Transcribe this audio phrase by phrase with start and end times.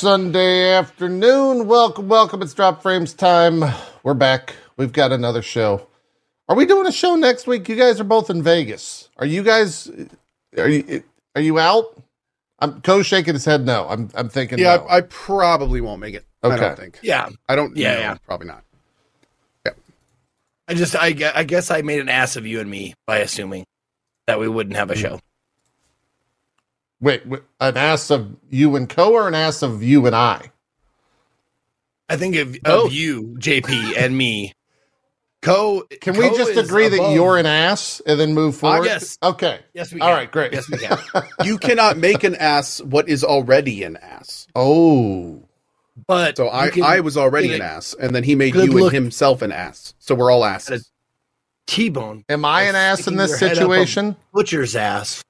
[0.00, 1.66] Good Sunday afternoon.
[1.66, 2.40] Welcome, welcome.
[2.40, 3.62] It's Dropped Frames time.
[4.02, 4.56] We're back.
[4.78, 5.88] We've got another show.
[6.48, 7.68] Are we doing a show next week?
[7.68, 9.10] You guys are both in Vegas.
[9.18, 9.90] Are you guys?
[10.56, 11.04] Are you?
[11.36, 12.02] Are you out?
[12.60, 13.66] I'm Cohh shaking his head.
[13.66, 14.08] No, I'm.
[14.14, 14.58] I'm thinking.
[14.58, 14.84] Yeah, no.
[14.84, 16.24] I, I probably won't make it.
[16.42, 16.56] I Okay.
[16.56, 16.98] don't think.
[17.02, 17.76] Yeah, I don't.
[17.76, 18.14] Yeah, no, yeah.
[18.24, 18.64] probably not.
[19.66, 19.72] Yeah.
[20.66, 23.66] I just I, I guess I made an ass of you and me by assuming
[24.26, 25.00] that we wouldn't have a hmm.
[25.00, 25.20] show.
[27.00, 30.50] Wait, wait, an ass of you and Cohh, or an ass of you and I?
[32.08, 32.86] I think of, Both.
[32.88, 34.52] of you, JP, and me.
[35.42, 38.84] Cohh, Can we just agree that you're an ass and then move forward?
[38.84, 39.16] yes.
[39.22, 39.60] Okay.
[39.72, 40.10] Yes, we can.
[40.10, 40.52] right, great.
[40.52, 40.98] Yes, we can.
[41.44, 44.46] You cannot make an ass what is already an ass.
[44.54, 45.42] Oh,
[46.06, 48.92] But So I, can I was already an ass, and then he made you look-
[48.92, 49.94] and himself an ass.
[49.98, 50.90] So we're all asses.
[51.66, 54.16] T-bone am I an ass in this your head up a situation?
[54.34, 55.22] butcher's ass.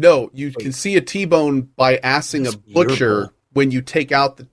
[0.00, 3.34] No, you can see a T-bone by asking It's a butcher beautiful.
[3.52, 4.46] when you take out the.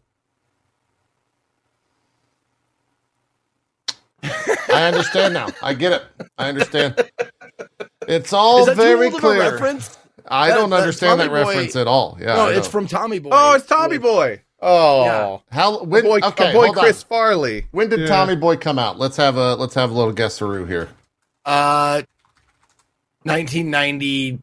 [4.24, 5.48] I understand now.
[5.64, 6.04] I get it.
[6.38, 6.96] I understand.
[8.10, 9.40] It's all Is that too very old of a clear.
[9.52, 9.98] reference?
[10.30, 12.18] I That- don't that understand that Tommy Boy- reference at all.
[12.22, 13.30] Yeah, no, it's from Tommy Boy.
[13.34, 14.42] Oh, it's Tommy Boy.
[14.62, 15.38] Oh, Yeah.
[15.52, 16.04] how when?
[16.06, 17.10] boy, our okay, boy hold Chris on.
[17.10, 17.68] Farley.
[17.72, 18.08] When did Yeah.
[18.08, 18.98] Tommy Boy come out?
[18.98, 20.88] Let's have a let's have a little guesseroo here.
[21.46, 22.04] Uh,
[23.24, 24.40] 1990.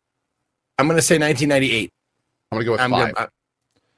[0.79, 1.91] I'm gonna say 1998.
[2.51, 3.15] I'm gonna go with I'm five.
[3.15, 3.29] gonna,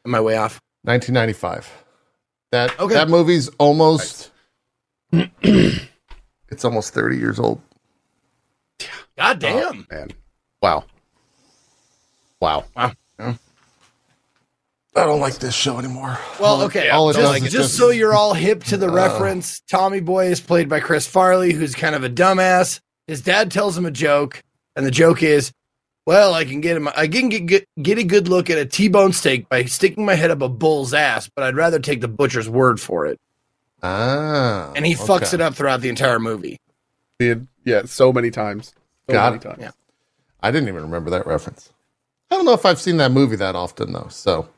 [0.07, 0.61] am I way off?
[0.83, 1.85] 1995.
[2.53, 2.95] That Okay.
[2.95, 4.31] that movie's almost.
[5.13, 7.61] it's almost 30 years old.
[9.17, 9.87] God damn.
[9.91, 10.11] Oh, man.
[10.63, 10.85] Wow.
[12.41, 12.65] Wow.
[12.77, 12.93] Wow.
[13.19, 13.35] I
[15.05, 16.19] don't like this show anymore.
[16.41, 16.89] Well, okay.
[16.89, 18.93] all just, just just- so you're all hip to the Uh.
[18.93, 22.81] reference, Tommy Boy is played by Chris Farley, who's kind of a dumbass.
[23.07, 24.43] His dad tells him a joke,
[24.75, 25.53] and the joke is,
[26.07, 26.89] "Well, I can get him.
[26.97, 30.15] I can get get, get a good look at a T-bone steak by sticking my
[30.15, 33.19] head up a bull's ass, but I'd rather take the butcher's word for it."
[33.83, 35.35] Ah, And he fucks okay.
[35.37, 36.59] it up throughout the entire movie.
[37.19, 38.73] Did yeah, so many times.
[39.09, 39.43] So Got many it.
[39.43, 39.59] times.
[39.61, 39.71] Yeah.
[40.43, 41.73] I didn't even remember that reference.
[42.31, 44.09] I don't know if I've seen that movie that often though.
[44.11, 44.49] So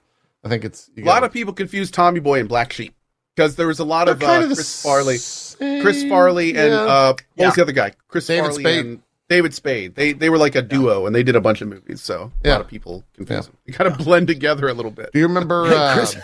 [0.45, 2.95] I think it's you A lot gotta- of people confuse Tommy Boy and Black Sheep
[3.35, 6.51] because there was a lot they're of uh, of the Chris Farley, same- Chris Farley,
[6.51, 6.81] and yeah.
[6.81, 7.47] uh, what Yeah.
[7.47, 7.93] was the other guy?
[8.09, 8.87] Chris David Farley Spade.
[8.87, 9.95] and David Spade.
[9.95, 12.01] They they were like a duo, and they did a bunch of movies.
[12.03, 12.53] So a Yeah.
[12.53, 13.57] lot of people confuse them.
[13.67, 15.11] They kind of blend together a little bit.
[15.13, 15.65] Do you remember?
[15.75, 16.17] Uh, Chris-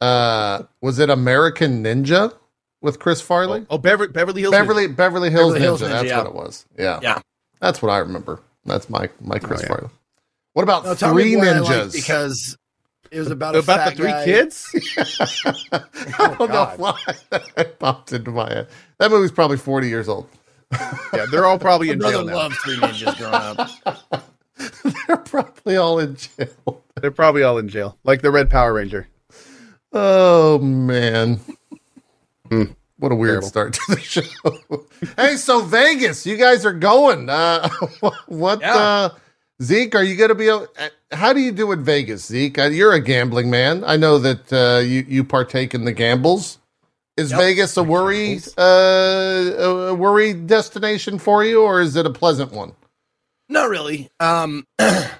[0.00, 2.32] uh, was it American Ninja
[2.80, 3.66] with Chris Farley?
[3.68, 4.52] Oh, Beverly, Beverly Hills.
[4.52, 5.62] Beverly Beverly Hills Beverly Ninja.
[5.62, 6.18] Hills Ninja, that's yeah.
[6.18, 6.66] what it was.
[6.78, 7.20] Yeah, Yeah.
[7.60, 8.40] That's what I remember.
[8.64, 9.68] That's my my Chris Oh, yeah.
[9.68, 9.90] Farley.
[10.52, 11.92] What about No, Three Boy I liked Ninjas?
[11.92, 12.56] because
[13.10, 14.24] it was about a about the three guy.
[14.24, 14.68] kids.
[16.18, 16.98] I don't know why
[17.56, 18.68] that popped into my head.
[18.98, 20.28] That movie's probably forty years old.
[21.14, 22.34] Yeah, they're all probably in jail now.
[22.36, 23.34] loved Three Ninjas growing
[24.14, 24.24] up.
[25.06, 26.82] They're probably all in jail.
[27.00, 29.06] They're probably all in jail, like the Red Power Ranger.
[29.92, 31.40] Oh man.
[32.48, 32.64] Hmm.
[32.98, 33.48] What a weird Terrible.
[33.48, 34.84] start to the show.
[35.16, 37.28] hey, so Vegas, you guys are going.
[37.30, 37.68] Uh,
[38.26, 38.74] what, Yeah.
[38.76, 39.08] uh,
[39.62, 40.48] Zeke, are you going to be?
[40.48, 40.66] a-
[41.12, 42.58] How do you do in Vegas, Zeke?
[42.58, 43.84] Uh, You're a gambling man.
[43.86, 46.58] I know that uh, you you partake in the gambles.
[47.18, 47.40] Is Yep.
[47.40, 48.62] Vegas a worry uh,
[49.90, 52.72] a worry destination for you, or is it a pleasant one?
[53.48, 54.08] Not really.
[54.20, 55.10] Um, the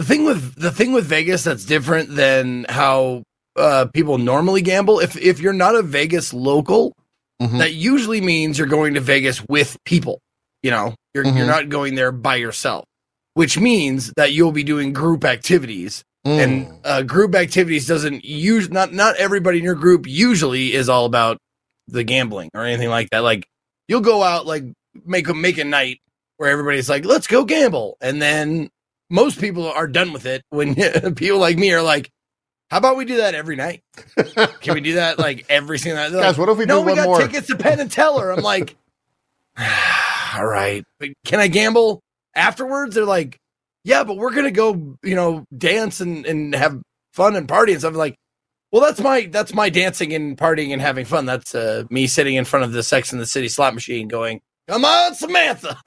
[0.00, 3.22] thing with the thing with Vegas that's different than how
[3.56, 4.98] uh, people normally gamble.
[5.00, 6.94] If if you're not a Vegas local,
[7.42, 7.58] Mhm.
[7.58, 10.20] that usually means you're going to Vegas with people.
[10.62, 11.36] You know, you're Mhm.
[11.36, 12.84] you're not going there by yourself,
[13.34, 16.02] which means that you'll be doing group activities.
[16.24, 16.78] And Mm.
[16.84, 21.36] uh, group activities doesn't use not not everybody in your group usually is all about
[21.88, 23.20] the gambling or anything like that.
[23.20, 23.46] Like
[23.88, 24.64] you'll go out like
[25.04, 26.00] make a make a night
[26.36, 28.68] where everybody's like, let's go gamble, and then
[29.10, 30.42] most people are done with it.
[30.50, 30.74] When
[31.14, 32.10] people like me are like,
[32.70, 33.82] how about we do that every night?
[34.60, 36.10] Can we do that like every single night?
[36.10, 37.18] They're Guys, like, what if we no, do we one got more?
[37.18, 38.30] tickets to Penn and Teller.
[38.30, 38.76] I'm like,
[40.34, 42.00] all right, but can I gamble
[42.34, 42.94] afterwards?
[42.94, 43.36] They're like,
[43.84, 46.80] yeah, but we're gonna go, you know, dance and, and have
[47.12, 47.92] fun and party and stuff.
[47.92, 48.16] I'm like,
[48.72, 51.26] well, that's my that's my dancing and partying and having fun.
[51.26, 54.40] That's uh, me sitting in front of the Sex and the City slot machine, going,
[54.68, 55.78] "Come on, Samantha."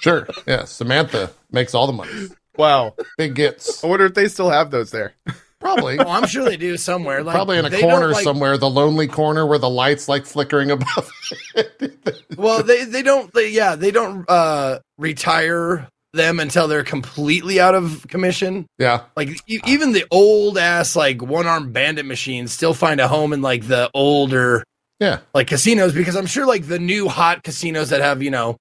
[0.00, 0.26] Sure.
[0.46, 0.64] Yeah.
[0.64, 2.28] Samantha makes all the money.
[2.56, 2.94] Wow.
[3.18, 3.84] Big gets.
[3.84, 5.12] I wonder if they still have those there.
[5.60, 5.98] Probably.
[5.98, 7.22] oh, I'm sure they do somewhere.
[7.22, 10.70] Like, Probably in a corner like- somewhere, the lonely corner where the lights like flickering
[10.70, 11.10] above.
[12.36, 13.30] Well, they they don't.
[13.34, 18.66] They, yeah, they don't uh, retire them until they're completely out of commission.
[18.78, 19.02] yeah.
[19.16, 23.32] Like e- even the old ass like one armed bandit machines still find a home
[23.32, 24.64] in like the older
[24.98, 25.20] Yeah.
[25.34, 28.56] like casinos because I'm sure like the new hot casinos that have you know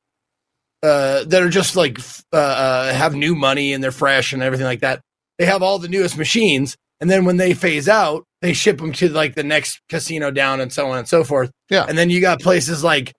[0.83, 1.99] uh that are just like
[2.31, 5.01] uh, uh have new money and they're fresh and everything like that.
[5.37, 8.91] They have all the newest machines, and then when they phase out, they ship them
[8.93, 11.49] to like the next casino down and so on and so forth.
[11.69, 11.85] Yeah.
[11.87, 13.13] And then you got places like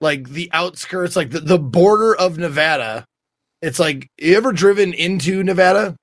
[0.00, 3.04] like the outskirts, like the, the border of Nevada.
[3.62, 5.96] It's like you ever driven into Nevada?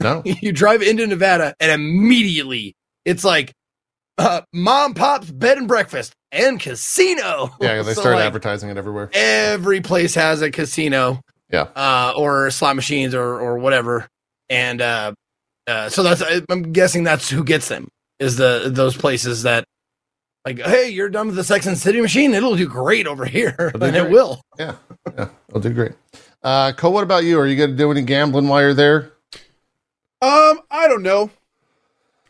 [0.00, 0.22] No.
[0.24, 2.74] you drive into Nevada and immediately
[3.04, 3.52] it's like
[4.18, 7.50] uh, mom pop's bed and breakfast and casino.
[7.60, 9.10] Yeah, they So, started like, advertising it everywhere.
[9.12, 11.20] Every place has a casino.
[11.50, 11.68] Yeah.
[11.74, 14.06] Uh, or slot machines or or whatever.
[14.50, 15.14] And uh,
[15.66, 17.88] uh, so that's I'm guessing that's who gets them
[18.18, 19.64] is the those places that
[20.44, 23.54] like hey you're done with the Sex and City machine it'll do great over here
[23.58, 24.40] It'll and it will.
[24.58, 24.76] Yeah,
[25.16, 25.92] yeah, they'll do great.
[26.42, 27.38] Uh, Cole, what about you?
[27.38, 29.12] Are you going to do any gambling while you're there?
[30.20, 31.30] Um, I don't know.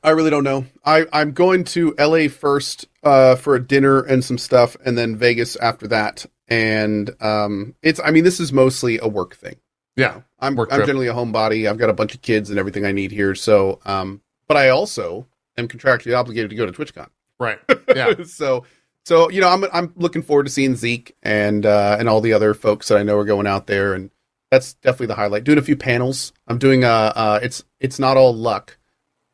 [0.03, 0.65] I really don't know.
[0.85, 5.17] I I'm going to LA first uh for a dinner and some stuff and then
[5.17, 6.25] Vegas after that.
[6.47, 9.57] And um it's I mean this is mostly a work thing.
[9.97, 11.69] Yeah, I'm Work I'm generally a homebody.
[11.69, 13.35] I've got a bunch of kids and everything I need here.
[13.35, 15.27] So um but I also
[15.57, 17.09] am contractually obligated to go to TwitchCon.
[17.41, 17.59] right.
[17.95, 18.65] Yeah, so
[19.09, 22.35] so you know I'm I'm looking forward to seeing Zeke and uh and all the
[22.35, 24.11] other folks that I know are going out there and
[24.51, 25.45] that's definitely the highlight.
[25.45, 26.33] Doing a few panels.
[26.47, 28.77] I'm doing uh uh it's it's not all luck.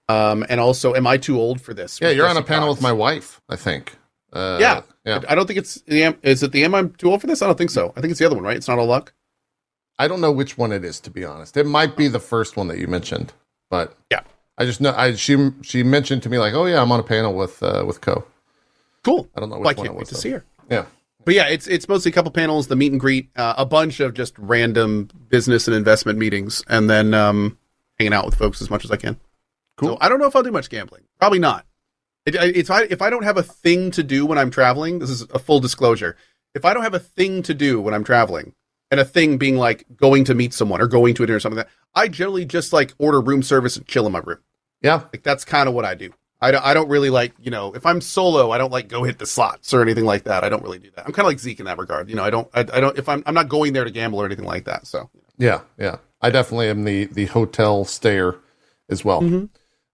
[0.08, 2.00] Um and also am I too old for this?
[2.00, 2.10] yeah.
[2.10, 2.78] You're on a panel Cox.
[2.78, 3.96] with my wife, I think.
[4.32, 4.82] Uh, Yeah.
[5.04, 5.20] yeah.
[5.28, 7.42] I don't think it's the is it the am I'm too old for this?
[7.42, 7.92] I don't think so.
[7.96, 8.56] I think it's the other one, right?
[8.56, 9.12] It's not all luck.
[9.98, 11.56] I don't know which one it is to be honest.
[11.56, 13.32] It might be the first one that you mentioned,
[13.70, 14.22] but Yeah.
[14.58, 17.04] I just know I she she mentioned to me like, oh yeah, I'm on a
[17.04, 18.24] panel with uh, with Cohh.
[19.04, 19.28] Cool.
[19.36, 20.20] I don't know Well, I can't wait to though.
[20.20, 20.44] see her.
[20.70, 20.86] Yeah,
[21.24, 24.00] But yeah, it's it's mostly a couple panels, the meet and greet, uh, a bunch
[24.00, 27.58] of just random business and investment meetings, and then um,
[27.98, 29.20] hanging out with folks as much as I can.
[29.76, 29.90] Cool.
[29.90, 31.02] So I don't know if I'll do much gambling.
[31.18, 31.66] Probably not.
[32.26, 34.98] It, I- if I if I don't have a thing to do when I'm traveling,
[35.00, 36.16] this is a full disclosure.
[36.54, 38.54] If I don't have a thing to do when I'm traveling,
[38.90, 41.40] and a thing being like going to meet someone or going to a dinner or
[41.40, 44.38] something like that, I generally just like order room service and chill in my room.
[44.80, 46.10] yeah, Like that's kind of what I do.
[46.44, 49.02] I don't, I don't really like, you know, if I'm solo, I don't like go
[49.02, 50.44] hit the slots or anything like that.
[50.44, 51.06] I don't really do that.
[51.06, 52.08] I'm kind of like Zeke in that regard.
[52.10, 54.20] You know, I don't, I, I don't, if I'm, I'm not going there to gamble
[54.20, 54.86] or anything like that.
[54.86, 55.96] So yeah, yeah.
[56.20, 58.36] I definitely am the the hotel stayer
[58.88, 59.20] as well.
[59.22, 59.46] Mm-hmm.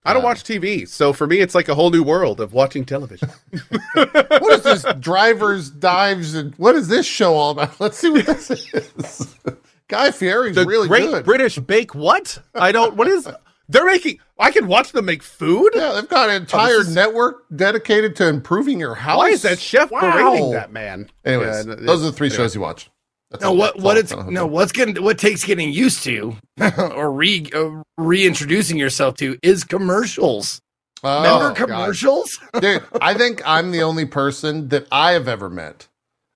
[0.04, 0.88] I don't Uh, watch TV.
[0.88, 3.28] So for me, it's like a whole new world of watching television.
[3.94, 7.78] What is this drivers dives and what is this show all about?
[7.80, 9.36] Let's see what this is.
[9.88, 11.24] Guy Fieri's the really Great good.
[11.24, 12.38] British Bake what?
[12.54, 13.28] I don't, what is,
[13.70, 15.70] they're making, I can watch them make food?
[15.74, 19.18] yeah, they've got an entire Oh, is- network dedicated to improving your house.
[19.18, 20.00] Why is that chef Wow.
[20.00, 21.08] berating that man?
[21.24, 22.36] Anyways, Yeah, those are the three anyway.
[22.44, 22.90] shows you watch.
[23.30, 24.48] That's No, all- what that's what it's no hotel.
[24.48, 26.36] what's getting what takes getting used to
[26.78, 30.60] or re uh, reintroducing yourself to is commercials.
[31.04, 32.38] Oh, Remember commercials?
[32.60, 32.82] dude.
[33.00, 35.86] I think I'm the only person that I have ever met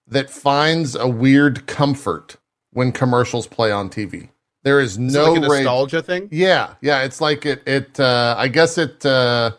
[0.07, 2.37] that finds a weird comfort
[2.71, 4.29] when commercials play on TV.
[4.64, 6.28] There is no like nostalgia thing?
[6.33, 7.02] Yeah, yeah.
[7.02, 7.62] It's like it.
[7.66, 8.00] It.
[8.00, 9.04] Uh, I guess it.
[9.04, 9.52] Uh,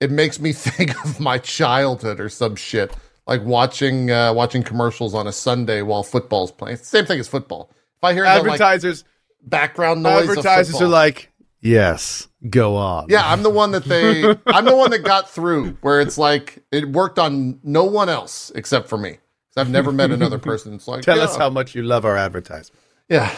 [0.00, 2.94] it makes me think of my childhood or some shit.
[3.26, 6.76] Like watching uh, watching commercials on a Sunday while football's playing.
[6.76, 7.70] Same thing as football.
[7.96, 9.04] If I hear the like Advertisers,
[9.42, 11.32] background noise, of advertisers are like,
[11.62, 13.06] yes, go on.
[13.08, 14.24] yeah, I'm the one that they.
[14.46, 15.78] I'm the one that got through.
[15.80, 19.18] Where it's like it worked on no one else except for me.
[19.56, 20.74] I've never met another person.
[20.74, 22.80] It's like Tell yeah, us how much you love our advertisement.
[23.08, 23.34] Yeah,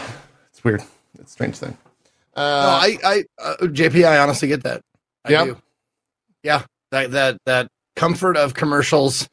[0.51, 0.83] it's weird.
[1.21, 1.77] It's a strange thing.
[2.37, 4.81] no, Uh, I I uh, JP I honestly get that.
[5.25, 5.45] I Yeah.
[5.45, 5.57] do.
[6.43, 9.29] Yeah, that that that comfort of commercials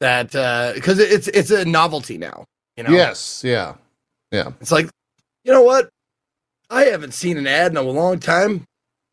[0.00, 2.44] that uh cuz it's it's a novelty now,
[2.76, 2.90] you know.
[2.90, 3.74] yes, yeah,
[4.30, 4.52] yeah.
[4.60, 4.88] It's like,
[5.44, 5.90] you know what?
[6.70, 8.64] I haven't seen an ad in a long time.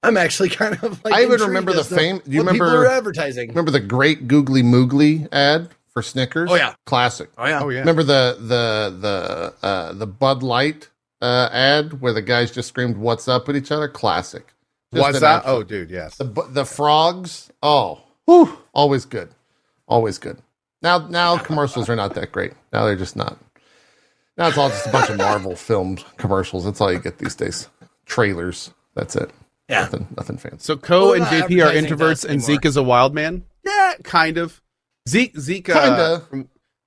[0.04, 2.86] I'm actually kind of like I even remember the fame- do you what people remember-
[2.88, 3.50] are advertising.
[3.50, 6.50] Remember the great Googly Moogly ad for Snickers?
[6.52, 6.76] Oh, yeah.
[6.86, 7.30] classic.
[7.38, 7.64] Oh yeah.
[7.64, 7.80] Oh yeah.
[7.80, 10.88] Remember the the the uh, the Bud Light
[11.22, 13.88] uh, ad where the guys just screamed "What's up" at each other?
[13.88, 14.54] Classic.
[14.94, 15.38] Just Was an that?
[15.40, 16.16] absolute- Oh, dude, yes.
[16.18, 17.52] the the frogs?
[17.62, 19.30] Oh, whew, always good,
[19.88, 20.38] always good.
[20.82, 22.54] Now now commercials are not that great.
[22.72, 23.38] Now they're just not.
[24.38, 26.66] Now it's all just a bunch of Marvel film commercials.
[26.66, 27.68] That's all you get these days.
[28.06, 28.72] Trailers.
[28.96, 29.32] That's it.
[29.68, 29.82] Yeah.
[29.82, 30.58] Nothing nothing fancy.
[30.60, 32.42] So Cohh Well, and JP are introverts, and.
[32.42, 33.44] Zeke is a wild man.
[33.66, 34.62] Yeah, kind of.
[35.10, 36.20] Zeke, Zeke, uh,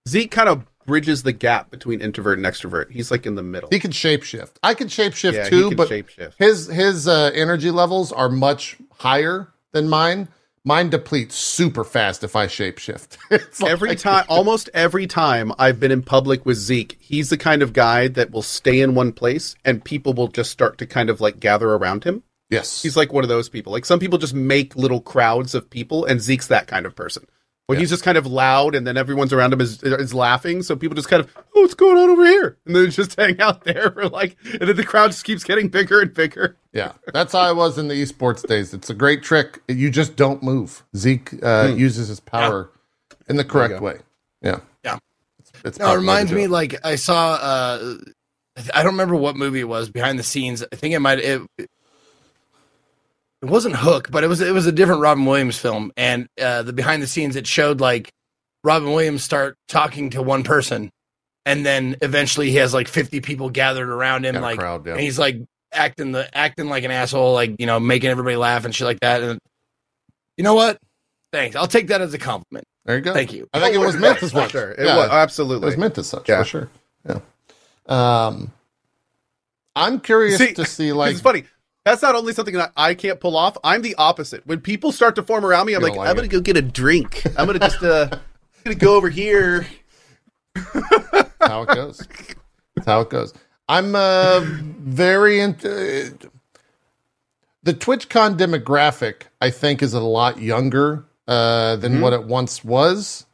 [0.08, 2.90] Zeke kind of bridges the gap between introvert and extrovert.
[2.90, 3.68] He's like in the middle.
[3.70, 4.56] He can shapeshift.
[4.62, 6.34] I can shapeshift yeah, too, he can but shapeshift.
[6.36, 10.28] his his uh, energy levels are much higher than mine.
[10.64, 13.16] Mine depletes super fast if I shapeshift.
[13.30, 17.38] It's like- Every time, almost every time I've been in public with Zeke, he's the
[17.38, 20.86] kind of guy that will stay in one place and people will just start to
[20.86, 22.24] kind of like gather around him.
[22.50, 22.82] Yes.
[22.82, 23.72] He's like one of those people.
[23.72, 27.24] Like some people just make little crowds of people, and Zeke's that kind of person
[27.70, 27.82] Where Yeah.
[27.82, 30.64] he's just kind of loud, and then everyone's around him is is laughing.
[30.64, 32.58] So people just kind of, oh, what's going on over here?
[32.66, 35.68] And then just hang out there for like, and then the crowd just keeps getting
[35.68, 36.56] bigger and bigger.
[36.72, 38.74] Yeah, that's how I was in the esports days.
[38.74, 39.62] It's a great trick.
[39.68, 40.82] You just don't move.
[40.96, 42.70] Zeke uh, uses his power
[43.28, 43.98] in the correct way.
[44.42, 44.98] Yeah, Yeah.
[45.38, 47.34] It's, it's No, it reminds me like I saw.
[47.34, 47.94] uh
[48.74, 50.64] I don't remember what movie it was behind the scenes.
[50.72, 51.20] I think it might.
[51.20, 51.40] It,
[53.42, 56.62] it wasn't Hook, but it was it was a different Robin Williams film, and uh
[56.62, 58.10] the behind the scenes it showed like
[58.64, 60.90] Robin Williams start talking to one person,
[61.46, 64.92] and then eventually he has like fifty people gathered around him, Got like crowd, yeah.
[64.92, 65.36] and he's like
[65.72, 69.00] acting the acting like an asshole, like you know making everybody laugh and shit like
[69.00, 69.22] that.
[69.22, 69.38] And
[70.36, 70.78] you know what?
[71.32, 71.54] Thanks.
[71.56, 72.64] I'll take that as a compliment.
[72.84, 73.12] There you go.
[73.14, 73.46] Thank you.
[73.52, 74.50] I think it was meant as For much.
[74.52, 74.72] sure.
[74.72, 75.66] It Yeah, was It absolutely.
[75.66, 76.38] was meant as such Yeah.
[76.42, 76.70] for sure.
[77.08, 77.18] Yeah.
[77.86, 78.50] Um,
[79.76, 81.44] I'm curious See, to see like it's funny.
[81.84, 83.56] That's not only something that I can't pull off.
[83.64, 84.46] I'm the opposite.
[84.46, 86.30] When people start to form around me, I'm like, like I'm gonna it.
[86.30, 87.22] go get a drink.
[87.38, 88.08] I'm gonna just uh,
[88.64, 89.66] gonna go over here.
[91.40, 92.06] how it goes.
[92.76, 93.32] That's how it goes.
[93.68, 96.16] I'm uh, very into
[97.62, 99.22] the TwitchCon demographic.
[99.40, 102.00] I think is a lot younger uh, than Mhm.
[102.02, 103.24] what it once was,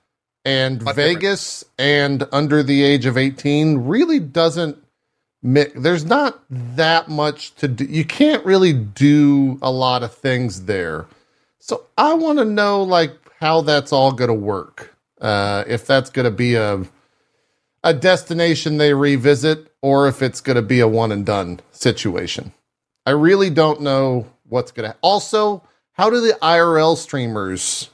[0.45, 4.79] and Vegas and under the age of 18 really doesn't.
[5.47, 7.85] There's not that much to do.
[7.85, 11.07] You can't really do a lot of things there.
[11.61, 14.95] So I want to know like how that's all going to work.
[15.21, 16.83] Uh, if that's going to be a
[17.85, 22.53] a destination they revisit or if it's going to be a one and done situation.
[23.07, 24.97] I really don't know what's going to.
[25.00, 25.62] Also,
[25.93, 27.88] how do the IRL streamers?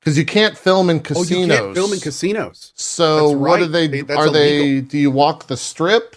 [0.00, 1.30] Because you can't film in Oh, casinos.
[1.30, 2.72] you can't film in casinos.
[2.76, 3.86] So That's what do they?
[3.88, 4.58] They- are they?
[4.58, 4.88] illegal.
[4.90, 6.16] Do you walk the strip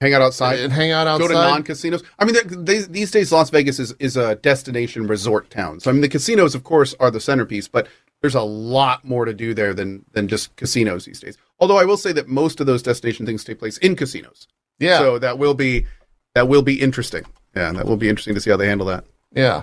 [0.00, 0.60] Hang out outside.
[0.60, 1.28] and hang out outside.
[1.28, 2.02] Go to non-casinos.
[2.18, 5.80] I mean, they, these days Las Vegas is, is a destination resort town.
[5.80, 7.88] So I mean, the casinos, of course, are the centerpiece, but
[8.20, 11.38] there's a lot more to do there than than just casinos these days.
[11.60, 14.48] Although I will say that most of those destination things take place in casinos.
[14.78, 15.86] yeah, So that will be
[16.34, 17.24] that will be interesting.
[17.54, 19.04] Yeah, that will be interesting to see how they handle that.
[19.32, 19.62] yeah.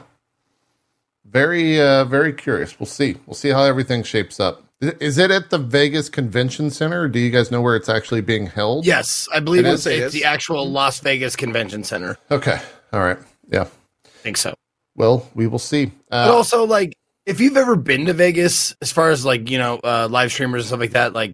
[1.25, 2.79] Very, uh, very curious.
[2.79, 3.15] We'll see.
[3.25, 4.63] We'll see how everything shapes up.
[4.99, 7.07] Is it at the Vegas Convention Center?
[7.07, 8.85] Do you guys know where it's actually being held?
[8.85, 12.17] Yes, I believe It it's, it's the actual Las Vegas Convention Center.
[12.29, 12.59] Okay.
[12.91, 13.17] All right.
[13.49, 13.67] Yeah.
[14.05, 14.53] I think so.
[14.95, 15.91] Well, we will see.
[16.09, 16.93] But Uh, also, like,
[17.25, 20.63] if you've ever been to Vegas, as far as like you know, uh, live streamers
[20.63, 21.33] and stuff like that, like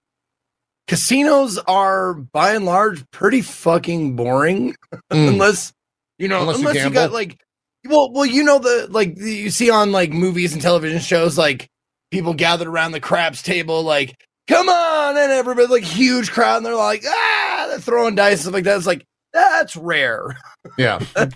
[0.88, 5.74] casinos are by and large pretty fucking boring, mm, unless
[6.18, 7.40] you know, Unless unless, you you, got like,
[7.88, 11.70] well, well, you know the like you see on like movies and television shows, like
[12.12, 14.16] people gathered around the craps table, like,
[14.48, 18.54] come on, and everybody like huge crowd, and they're like, ah, they're throwing dice stuff
[18.54, 18.78] like that.
[18.78, 20.38] It's like that's rare.
[20.78, 21.00] yeah.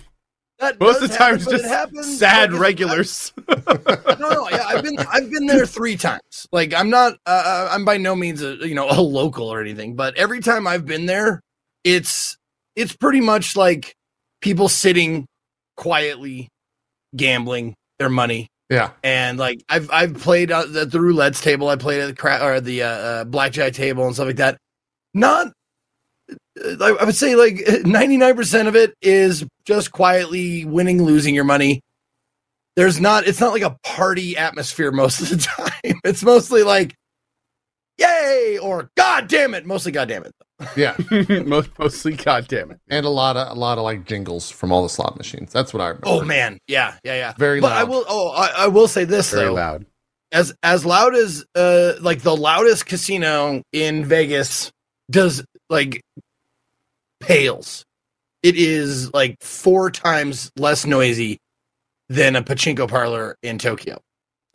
[0.60, 3.32] That Most of the time, happen, it's but it just happens, sad like, regulars.
[3.48, 3.56] no,
[4.20, 6.46] no, yeah, I've been I've been there three times.
[6.52, 9.96] Like I'm not uh, I'm by no means a you know a local or anything,
[9.96, 11.40] but every time I've been there,
[11.82, 12.36] it's
[12.76, 13.94] it's pretty much like
[14.40, 15.26] people sitting
[15.76, 16.48] quietly
[17.16, 18.46] gambling their money.
[18.70, 18.90] Yeah.
[19.02, 22.42] And like I've I've played at the, the roulette's table, I played at the cra-
[22.42, 24.58] or the uh, uh, blackjack table and stuff like that.
[25.12, 25.52] Not
[26.60, 31.80] I I would say like 99% of it is just quietly winning, losing your money.
[32.76, 35.36] There's not, it's not like a party atmosphere most of the
[35.82, 36.00] time.
[36.04, 36.96] It's mostly like,
[37.98, 39.64] yay, or God damn it.
[39.64, 40.32] Mostly God damn it.
[40.76, 40.96] Yeah.
[41.44, 42.80] Most, mostly, God damn it.
[42.88, 45.52] And a lot of a lot of like jingles from all the slot machines.
[45.52, 46.06] That's what I remember.
[46.08, 46.58] Oh man.
[46.68, 46.96] Yeah.
[47.04, 47.14] Yeah.
[47.14, 47.34] Yeah.
[47.38, 49.54] Very but I will, oh, I, I will say this Very though.
[49.54, 49.86] loud.
[50.32, 54.70] as as loud as uh like the loudest casino in Vegas
[55.10, 56.02] does like
[57.20, 57.84] pales.
[58.42, 61.38] It is like four times less noisy
[62.08, 63.98] than a pachinko parlor in Tokyo.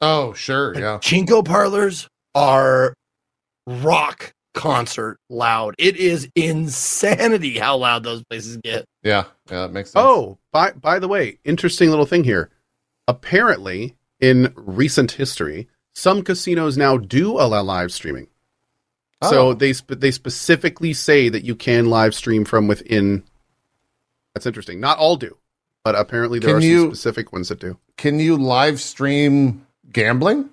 [0.01, 0.73] Oh, sure.
[0.75, 0.99] Yeah.
[0.99, 2.93] Pachinko parlors are
[3.67, 5.75] rock concert loud.
[5.77, 8.85] It is insanity how loud those places get.
[9.03, 9.25] Yeah.
[9.49, 9.61] Yeah.
[9.61, 10.03] That makes sense.
[10.05, 12.49] Oh, by by the way, interesting little thing here.
[13.07, 18.27] Apparently, in recent history, some casinos now do allow live streaming.
[19.23, 19.53] So Oh.
[19.53, 23.23] they sp- they specifically say that you can live stream from within.
[24.33, 24.79] That's interesting.
[24.79, 25.37] Not all do,
[25.83, 27.77] but apparently there Can are you- some specific ones that do.
[27.97, 30.49] Can you live stream gambling?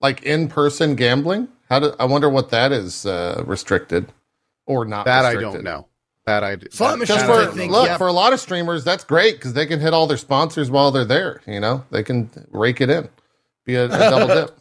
[0.00, 1.48] Like in person gambling?
[1.70, 4.12] How do I wonder what that is uh, restricted
[4.66, 5.06] or not?
[5.06, 5.86] That I don't know.
[6.26, 6.66] That I do.
[6.70, 7.96] Slot machines, Just I for think, look yeah.
[7.96, 10.90] for a lot of streamers, that's great because they can hit all their sponsors while
[10.90, 11.40] they're there.
[11.46, 13.08] You know, they can rake it in,
[13.64, 14.58] be a, a double dip.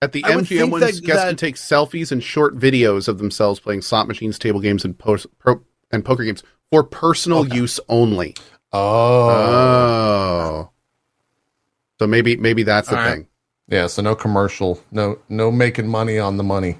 [0.00, 2.58] At the I would MGM think ones, that- guests that- can take selfies and short
[2.58, 6.82] videos of themselves playing slot machines, table games, and pos- pro- and poker games for
[6.82, 8.34] personal use only.
[8.72, 10.70] Oh, Oh.
[12.00, 13.12] So maybe maybe that's the All right.
[13.18, 13.28] thing.
[13.68, 16.78] Yeah, so no commercial, no no making money on the money.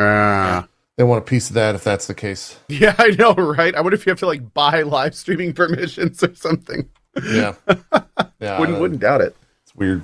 [0.00, 0.66] Ah.
[0.96, 2.58] They want a piece of that if that's the case.
[2.68, 3.74] Yeah, I know, right?
[3.74, 6.88] I wonder if you have to like buy live streaming permissions or something.
[7.30, 7.54] Yeah,
[8.40, 9.36] yeah, wouldn't uh, wouldn't doubt it.
[9.62, 10.02] It's weird.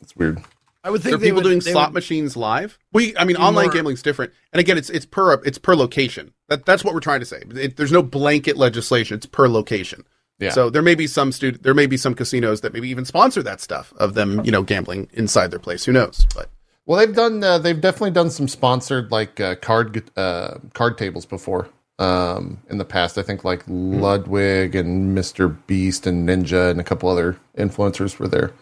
[0.00, 0.40] It's weird.
[0.84, 2.78] I would think Are they people would- doing slot would- machines live?
[2.92, 4.32] We, I mean, online more- gambling's different.
[4.52, 6.32] And again, it's it's per it's per location.
[6.48, 7.42] That that's what we're trying to say.
[7.54, 9.16] It, there's no blanket legislation.
[9.16, 10.04] It's per location.
[10.38, 10.50] Yeah.
[10.50, 13.42] So there may be some student, there may be some casinos that maybe even sponsor
[13.42, 15.84] that stuff of them, you know, gambling inside their place.
[15.84, 16.26] Who knows?
[16.34, 16.48] But
[16.86, 17.42] Well, they've done.
[17.42, 21.68] Uh, they've definitely done some sponsored like uh, card uh, card tables before.
[21.98, 26.84] Um, in the past, I think like Ludwig and Mister Beast and Ninja and a
[26.84, 28.52] couple other influencers were there.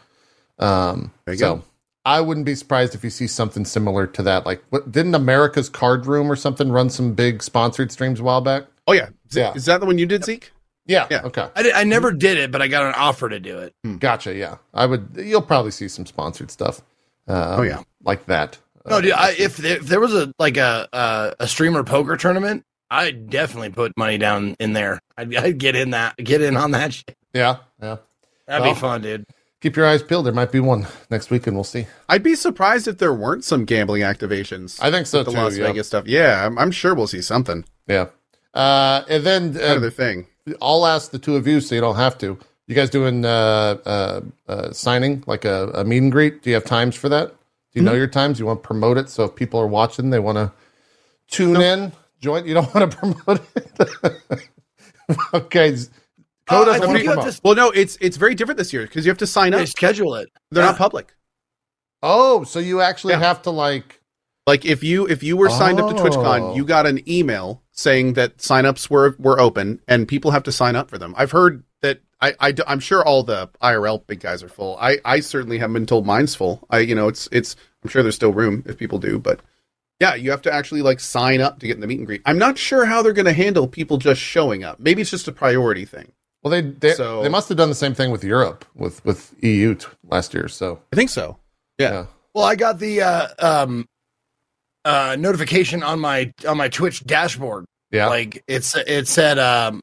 [0.59, 1.65] Um, There you so go.
[2.07, 4.47] I wouldn't be surprised if you see something similar to that.
[4.47, 8.41] Like, what didn't America's Card Room or something run some big sponsored streams a while
[8.41, 8.65] back?
[8.87, 9.53] oh yeah, Is- Yeah.
[9.55, 10.53] Is that the one you did, Zeke?
[10.87, 11.07] Yeah.
[11.11, 11.23] Yeah.
[11.25, 11.49] Okay.
[11.55, 13.75] I, did, I never did it, but I got an offer to do it.
[14.01, 14.35] Gotcha.
[14.35, 14.57] Yeah.
[14.73, 15.09] I would.
[15.17, 16.81] You'll probably see some sponsored stuff.
[17.29, 17.83] Um, Oh, yeah.
[18.05, 18.59] Like that.
[18.89, 19.13] No, dude.
[19.13, 23.29] I, if there, if there was a like a, a a streamer poker tournament, I'd
[23.31, 25.01] definitely put money down in there.
[25.19, 26.93] I'd, I'd get in that, get in on that.
[26.95, 27.17] Shit.
[27.35, 27.57] Yeah.
[27.83, 27.97] Yeah.
[28.47, 29.27] That'd Well, be fun, dude.
[29.61, 30.27] Keep your eyes peeled.
[30.27, 31.87] There might be one next week, and we'll see.
[32.09, 34.79] I'd be surprised if there weren't some gambling activations.
[34.81, 35.37] I think so the too.
[35.37, 35.67] Las yeah.
[35.67, 36.07] Vegas stuff.
[36.07, 37.65] Yeah, I'm, I'm sure we'll see something.
[37.89, 38.07] Yeah.
[38.55, 40.29] Uh, and then uh, Another thing.
[40.63, 42.39] I'll ask the two of you, so you don't have to.
[42.69, 43.29] You guys doing uh,
[43.87, 46.43] uh, uh, signing like a, a meet and greet?
[46.43, 47.29] Do you have times for that?
[47.31, 47.35] Do
[47.81, 48.39] you know your times?
[48.39, 50.53] You want to promote it so if people are watching, they want to
[51.29, 52.47] tune in, join.
[52.47, 54.41] You don't want to promote it.
[55.35, 55.75] okay.
[55.75, 55.77] Uh,
[56.49, 57.33] Code I doesn't think want to promote.
[57.35, 59.61] to- Well, no, it's it's very different this year because you have to sign up.
[59.61, 60.29] They schedule it.
[60.51, 60.71] They're Yeah.
[60.71, 61.13] not public.
[62.03, 63.21] Oh, so you actually Yeah.
[63.21, 64.01] have to like.
[64.47, 66.05] Like if you if you were signed up to Oh.
[66.05, 70.53] TwitchCon, you got an email saying that signups were were open and people have to
[70.53, 71.15] sign up for them.
[71.17, 74.77] I've heard that I, I am sure all the IRL big guys are full.
[74.81, 76.65] I I certainly haven't been told mine's full.
[76.71, 79.41] I you know it's it's I'm sure there's still room if people do, but
[79.99, 82.23] yeah, you have to actually like sign up to get in the meet and greet.
[82.27, 84.79] I'm not sure how they're going to handle people just showing up.
[84.79, 86.13] Maybe it's just a priority thing.
[86.43, 89.35] Well, they they, So- they must have done the same thing with Europe with with
[89.43, 90.47] EU t- last year.
[90.49, 91.39] So I think so.
[91.79, 91.91] Yeah.
[91.91, 92.07] Yeah.
[92.35, 93.89] Well, I got the uh, um,
[94.87, 97.67] uh, notification on my on my Twitch dashboard.
[97.91, 99.81] yeah, Like it's it said, um,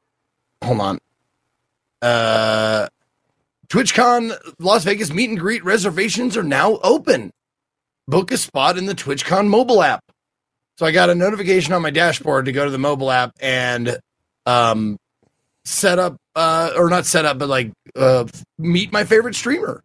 [0.64, 1.00] hold on,
[2.02, 2.88] uh,
[3.68, 7.32] TwitchCon Las Vegas meet and greet reservations are now open.
[8.08, 10.04] Book a spot in the TwitchCon mobile app.
[10.78, 13.98] So I got a notification on my dashboard to go to the mobile app and
[14.46, 14.98] um,
[15.66, 18.26] set up, uh, or not set up, but like uh,
[18.58, 19.84] meet my favorite streamer.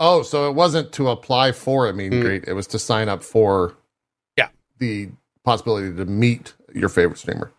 [0.00, 2.26] Oh, so it wasn't to apply for a meet and Mm.
[2.26, 3.74] greet; it was to sign up for.
[4.82, 5.10] The
[5.44, 7.52] possibility to meet your favorite streamer,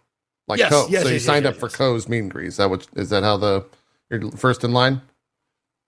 [0.49, 0.89] like Yes, Cohh.
[0.89, 1.75] yes, so you yes, yes, signed yes, up for yes.
[1.77, 2.47] Cohh's meet and greet.
[2.47, 2.86] Is that what?
[2.97, 3.65] Is that how the
[4.12, 5.01] you're first in line?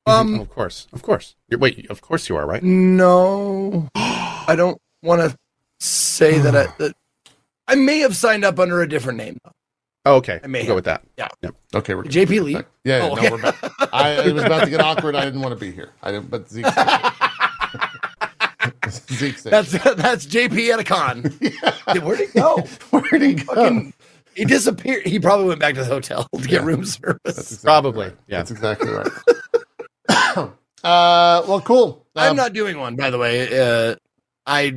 [0.05, 1.35] Um, Oh, of course, of course.
[1.49, 2.63] You're, wait, of course you are, right?
[2.63, 5.37] No, I don't want to
[5.81, 6.95] say that I that
[7.67, 9.37] I may have signed up under a different name.
[10.05, 10.39] Oh, okay.
[10.41, 11.03] I may we'll go with that.
[11.17, 11.27] Yeah.
[11.73, 12.53] Okay, we're JP Lee.
[12.53, 12.67] back.
[12.85, 13.29] Yeah, yeah, Oh, no, okay.
[13.31, 13.93] we're back.
[13.93, 15.15] I it was about to get awkward.
[15.15, 15.89] I didn't want to be here.
[16.01, 16.65] I didn't, but Zeke.
[18.91, 21.21] Zeke said, That's that's JP at a con.
[21.93, 22.57] Dude, Where'd he go?
[22.91, 23.53] Where'd he go?
[23.55, 23.93] Fucking,
[24.35, 25.05] he disappeared.
[25.05, 26.65] He probably went back to the hotel to get Yeah.
[26.65, 27.19] room service.
[27.25, 28.17] exactly Probably, right.
[28.27, 28.37] yeah.
[28.37, 29.11] That's exactly right.
[30.83, 32.05] uh, well, cool.
[32.15, 33.47] I'm Um, not doing one, by the way.
[33.59, 33.95] Uh,
[34.45, 34.75] I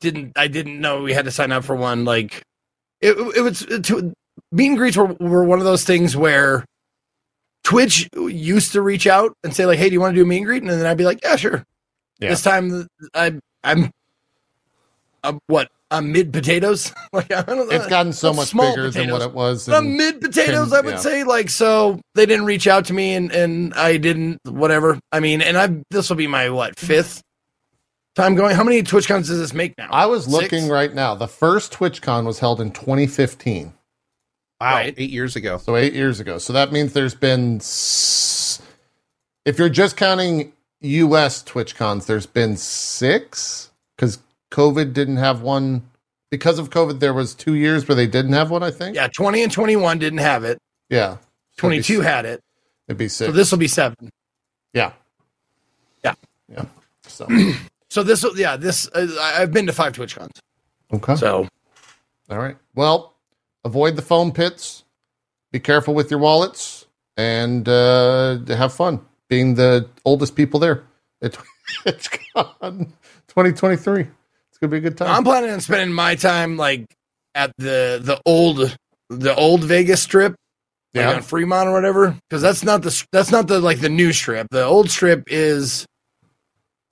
[0.00, 0.32] didn't.
[0.36, 2.04] I didn't know we had to sign up for one.
[2.04, 2.42] Like
[3.00, 4.12] it, it was to,
[4.52, 6.64] meet and greets were, were one of those things where
[7.64, 10.26] Twitch used to reach out and say like, "Hey, do you want to do a
[10.26, 11.64] meet and greet?" And then I'd be like, "Yeah, sure."
[12.18, 12.30] Yeah.
[12.30, 13.90] This time, I, I'm, um,
[15.22, 15.70] I'm what?
[15.92, 16.92] I'm mid potatoes.
[17.12, 17.76] like I don't know.
[17.76, 19.68] It's gotten so much small bigger than what it was.
[19.68, 21.00] I'm mid potatoes, I would yeah.
[21.00, 21.24] say.
[21.24, 24.38] Like, so they didn't reach out to me, and and I didn't.
[24.44, 24.98] Whatever.
[25.10, 27.22] I mean, and I this will be my what fifth
[28.14, 28.54] time going.
[28.54, 29.88] How many TwitchCons does this make now?
[29.90, 30.32] I was Six?
[30.32, 31.16] looking right now.
[31.16, 33.72] The first TwitchCon was held in 2015,
[34.60, 34.94] Wow, Right.
[34.96, 35.58] eight years ago.
[35.58, 36.38] so eight years ago.
[36.38, 38.60] So that means there's been, s-
[39.44, 41.42] if you're just counting U.S.
[41.42, 44.18] TwitchCons, there's been six because
[44.50, 45.82] COVID didn't have one.
[46.30, 48.62] Because of COVID, there was two years where they didn't have one.
[48.62, 48.94] I think.
[48.96, 50.58] yeah, twenty and twenty one didn't have it.
[50.88, 51.16] Yeah.
[51.56, 52.42] Twenty two had it.
[52.88, 53.28] it'd be six.
[53.28, 54.10] So this will be seven.
[54.72, 54.92] yeah.
[56.04, 56.14] Yeah.
[56.48, 56.64] Yeah.
[57.06, 57.26] So
[57.88, 60.38] So this will yeah this uh, I've been to five TwitchCons.
[60.94, 61.16] okay.
[61.16, 61.48] So
[62.30, 62.56] All right.
[62.74, 63.14] Well,
[63.64, 64.84] avoid the foam pits.
[65.52, 70.84] Be careful with your wallets and uh, have fun being the oldest people there.
[71.22, 71.38] It,
[71.86, 72.92] it's gone
[73.28, 74.00] 2023.
[74.02, 75.08] It's gonna be a good time.
[75.08, 76.84] I'm planning on spending my time like
[77.34, 78.76] at the the old
[79.08, 80.34] the old Vegas strip
[80.92, 81.14] like yeah.
[81.14, 84.48] on Fremont or whatever, because that's not the that's not the like the new strip.
[84.50, 85.86] The old strip is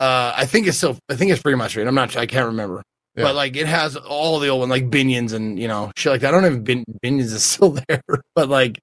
[0.01, 0.97] Uh, I think it's still.
[1.09, 1.87] I think it's pretty much right.
[1.87, 2.17] I'm not.
[2.17, 2.83] I can't remember.
[3.17, 3.25] Yeah.
[3.25, 6.21] But like it has all the old one, like Binions and you know shit like
[6.21, 6.29] that.
[6.29, 8.03] I don't know if Bin- Binions is still there,
[8.37, 8.79] but like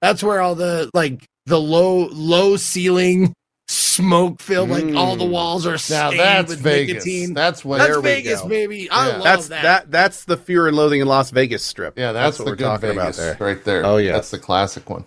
[0.00, 3.32] that's where all the like the low low ceiling
[3.68, 5.30] smoke filled like all the Mm.
[5.30, 7.04] walls are Now stained that's with Vegas.
[7.04, 7.34] nicotine.
[7.34, 7.78] That's what.
[7.78, 8.48] That's There we Vegas, go.
[8.48, 8.88] baby.
[8.90, 9.12] I Yeah.
[9.14, 9.62] love That's that.
[9.62, 9.90] that.
[9.90, 11.98] That's the Fear and Loathing in Las Vegas strip.
[11.98, 13.46] yeah, that's, what the we're talking Vegas about there.
[13.46, 13.84] right there.
[13.84, 15.04] Oh, yeah, that's the classic one.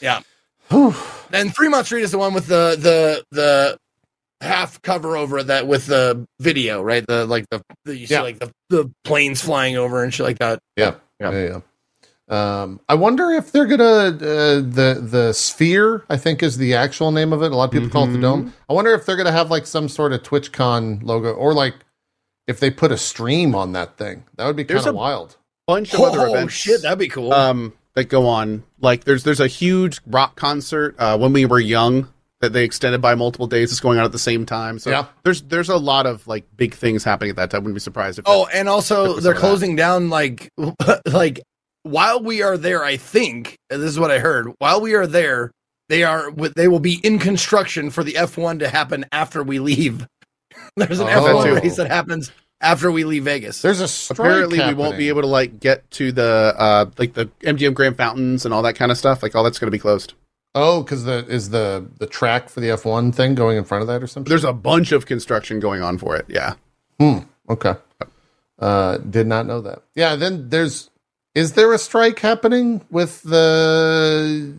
[0.00, 0.20] Yeah.
[0.70, 0.94] Whew.
[1.30, 3.76] Then Fremont Street is the one with the the the
[4.40, 7.04] half cover over that with the video, right?
[7.06, 10.38] The like the, the you see like the, the planes flying over and shit like
[10.38, 10.58] that.
[10.76, 11.30] Yeah, Yeah.
[11.30, 11.60] yeah, yeah.
[12.32, 14.10] Um, I wonder if they're gonna uh,
[14.56, 16.04] the the sphere.
[16.08, 17.52] I think is the actual name of it.
[17.52, 18.22] A lot of people call it the Mhm.
[18.22, 18.54] dome.
[18.70, 21.74] I wonder if they're gonna have like some sort of TwitchCon logo, or like
[22.46, 24.24] if they put a stream on that thing.
[24.36, 25.36] That would be kind There's of a- wild.
[25.66, 26.44] Bunch of Oh other events.
[26.44, 27.32] Oh, shit, that'd be cool.
[27.32, 28.64] um, that go on.
[28.80, 32.08] Like there's there's a huge rock concert uh, when we were young
[32.40, 33.70] that they extended by multiple days.
[33.70, 34.78] It's going on at the same time.
[34.80, 35.04] So Yeah.
[35.22, 37.62] there's there's a lot of like big things happening at that time.
[37.62, 40.50] Wouldn't be surprised if oh, and also they're closing down like
[41.06, 41.40] like
[41.82, 42.84] while we are there.
[42.84, 44.48] I think and this is what I heard.
[44.58, 45.50] While we are there,
[45.88, 50.06] they are they will be in construction for the F1 to happen after we leave.
[50.76, 51.44] There's an Oh.
[51.44, 53.60] F1 race that happens after we leave Vegas.
[53.62, 57.14] There's a strike apparently we won't be able to like get to the uh like
[57.14, 59.22] the MGM Grand Fountains and all that kind of stuff.
[59.22, 60.14] Like all that's going to be closed.
[60.54, 63.80] Oh, because the is the the track for the F one thing going in front
[63.82, 64.28] of that or something?
[64.28, 66.26] There's a bunch of construction going on for it.
[66.28, 66.54] Yeah.
[67.00, 67.20] Hmm.
[67.48, 67.74] Okay.
[68.58, 69.82] Uh, did not know that.
[69.94, 70.14] Yeah.
[70.14, 70.90] Then there's
[71.34, 74.54] is there a strike happening with the?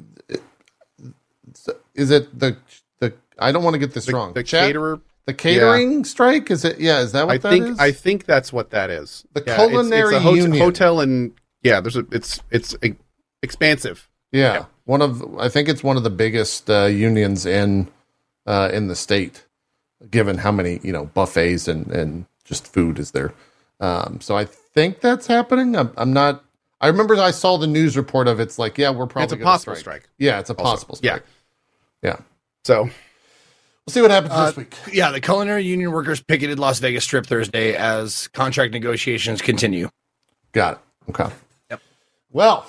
[1.96, 2.58] Is it the
[3.00, 3.14] the?
[3.40, 4.34] I don't want to get this The, wrong.
[4.34, 5.00] the Chat- caterer.
[5.26, 6.50] the catering strike.
[6.52, 6.80] Is it?
[6.80, 7.02] Yeah.
[7.02, 7.80] Is that what I that think is?
[7.80, 9.26] I think that's what that is.
[9.34, 10.62] The Yeah, culinary it's, a hot- union.
[10.62, 11.80] hotel and yeah.
[11.80, 12.96] There's a it's it's e-
[13.42, 14.10] expansive.
[14.32, 17.88] Yeah, one of I think it's one of the biggest uh, unions in
[18.48, 19.46] uh, in the state,
[20.10, 23.32] given how many you know buffets and and just food is there.
[23.80, 25.76] Um, so I think that's happening.
[25.76, 26.44] I'm, I'm not.
[26.84, 29.38] I remember I saw the news report of it's like yeah we're probably it's a
[29.38, 30.10] gonna possible strike.
[30.17, 31.12] Yeah, it's a Also, possible yeah.
[31.15, 31.26] strike.
[32.04, 32.17] Yeah,
[32.65, 32.91] So we'll
[33.91, 34.76] see what happens Uh, this week.
[34.91, 39.89] Yeah, the culinary union workers picketed Las Vegas Strip Thursday as contract negotiations continue.
[40.52, 40.74] Got
[41.08, 41.10] it.
[41.12, 41.34] Okay.
[41.72, 41.82] Yep.
[42.32, 42.65] Well,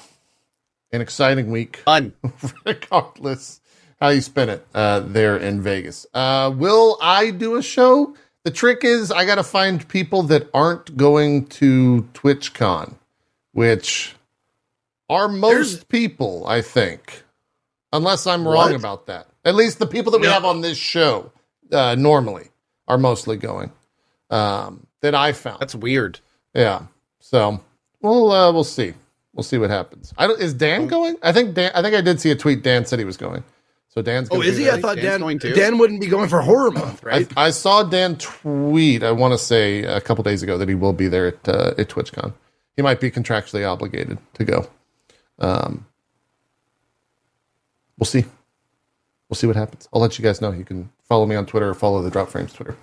[0.92, 1.78] an exciting week.
[1.84, 2.12] fun.
[2.64, 3.60] regardless
[4.00, 6.06] how you spin it uh, there in Vegas.
[6.14, 8.14] Uh, will I do a show?
[8.44, 12.94] The trick is I got to find people that aren't going to TwitchCon,
[13.54, 14.14] which
[15.08, 17.22] are most There's- people, I think,
[17.92, 18.74] unless I'm wrong What?
[18.74, 19.28] about that.
[19.44, 20.32] At least the people that we No.
[20.32, 21.32] have on this show
[21.72, 22.48] uh, normally
[22.88, 23.72] are mostly going.
[24.30, 25.60] Um, that I found.
[25.60, 26.20] That's weird.
[26.54, 26.82] Yeah.
[27.20, 27.60] So
[28.00, 28.94] we'll uh, we'll see.
[29.34, 30.12] We'll see what happens.
[30.16, 30.54] I don't, is.
[30.54, 31.16] Dan going?
[31.22, 31.72] I think Dan.
[31.74, 32.62] I think I did see a tweet.
[32.62, 33.42] Dan said he was going.
[33.88, 34.28] So Dan's.
[34.30, 34.70] Oh, is be he?
[34.70, 35.52] I thought Dan's Dan going too?
[35.52, 37.30] Dan wouldn't be going for horror month, right?
[37.36, 39.02] I, I saw Dan tweet.
[39.02, 41.74] I want to say a couple days ago that he will be there at uh,
[41.76, 42.32] at TwitchCon.
[42.76, 44.68] He might be contractually obligated to go.
[45.38, 45.86] Um,
[47.98, 48.24] we'll see.
[49.28, 49.88] We'll see what happens.
[49.92, 50.52] I'll let you guys know.
[50.52, 52.76] You can follow me on Twitter or follow the Dropped Frames Twitter.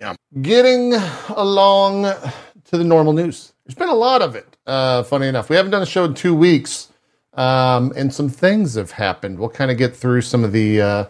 [0.00, 0.14] Yeah.
[0.40, 0.94] Getting
[1.36, 3.52] along to the normal news.
[3.64, 4.56] There's been a lot of it.
[4.66, 6.88] Uh, funny enough, we haven't done a show in two weeks,
[7.34, 9.38] um, and some things have happened.
[9.38, 11.04] We'll kind of get through some of the uh,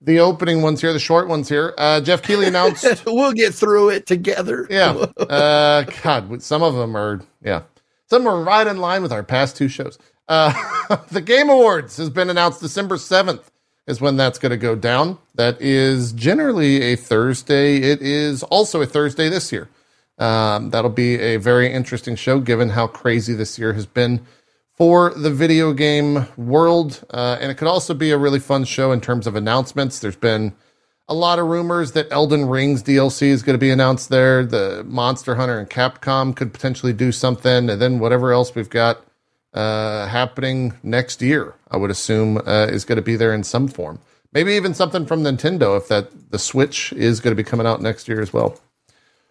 [0.00, 1.74] the opening ones here, the short ones here.
[1.76, 4.66] Uh, Geoff Keighley announced we'll get through it together.
[4.70, 4.92] yeah.
[5.18, 7.62] Uh, God, some of them are, yeah.
[8.08, 9.98] Some are right in line with our past two shows.
[10.28, 10.52] Uh,
[11.10, 13.44] the Game Awards has been announced December 7th
[13.86, 15.18] is when that's going to go down.
[15.34, 17.76] That is generally a Thursday.
[17.78, 19.68] It is also a Thursday this year.
[20.18, 24.20] Um, that'll be a very interesting show given how crazy this year has been
[24.80, 27.04] for the video game world.
[27.10, 29.98] Uh, and it could also be a really fun show in terms of announcements.
[29.98, 30.54] There's been
[31.06, 34.42] a lot of rumors that Elden Ring's DLC is going to be announced there.
[34.42, 39.04] The Monster Hunter and Capcom could potentially do something, and then whatever else we've got
[39.52, 43.68] uh, happening next year, I would assume uh, is going to be there in some
[43.68, 43.98] form.
[44.32, 47.82] Maybe even something from Nintendo if that the Switch is going to be coming out
[47.82, 48.58] next year as well.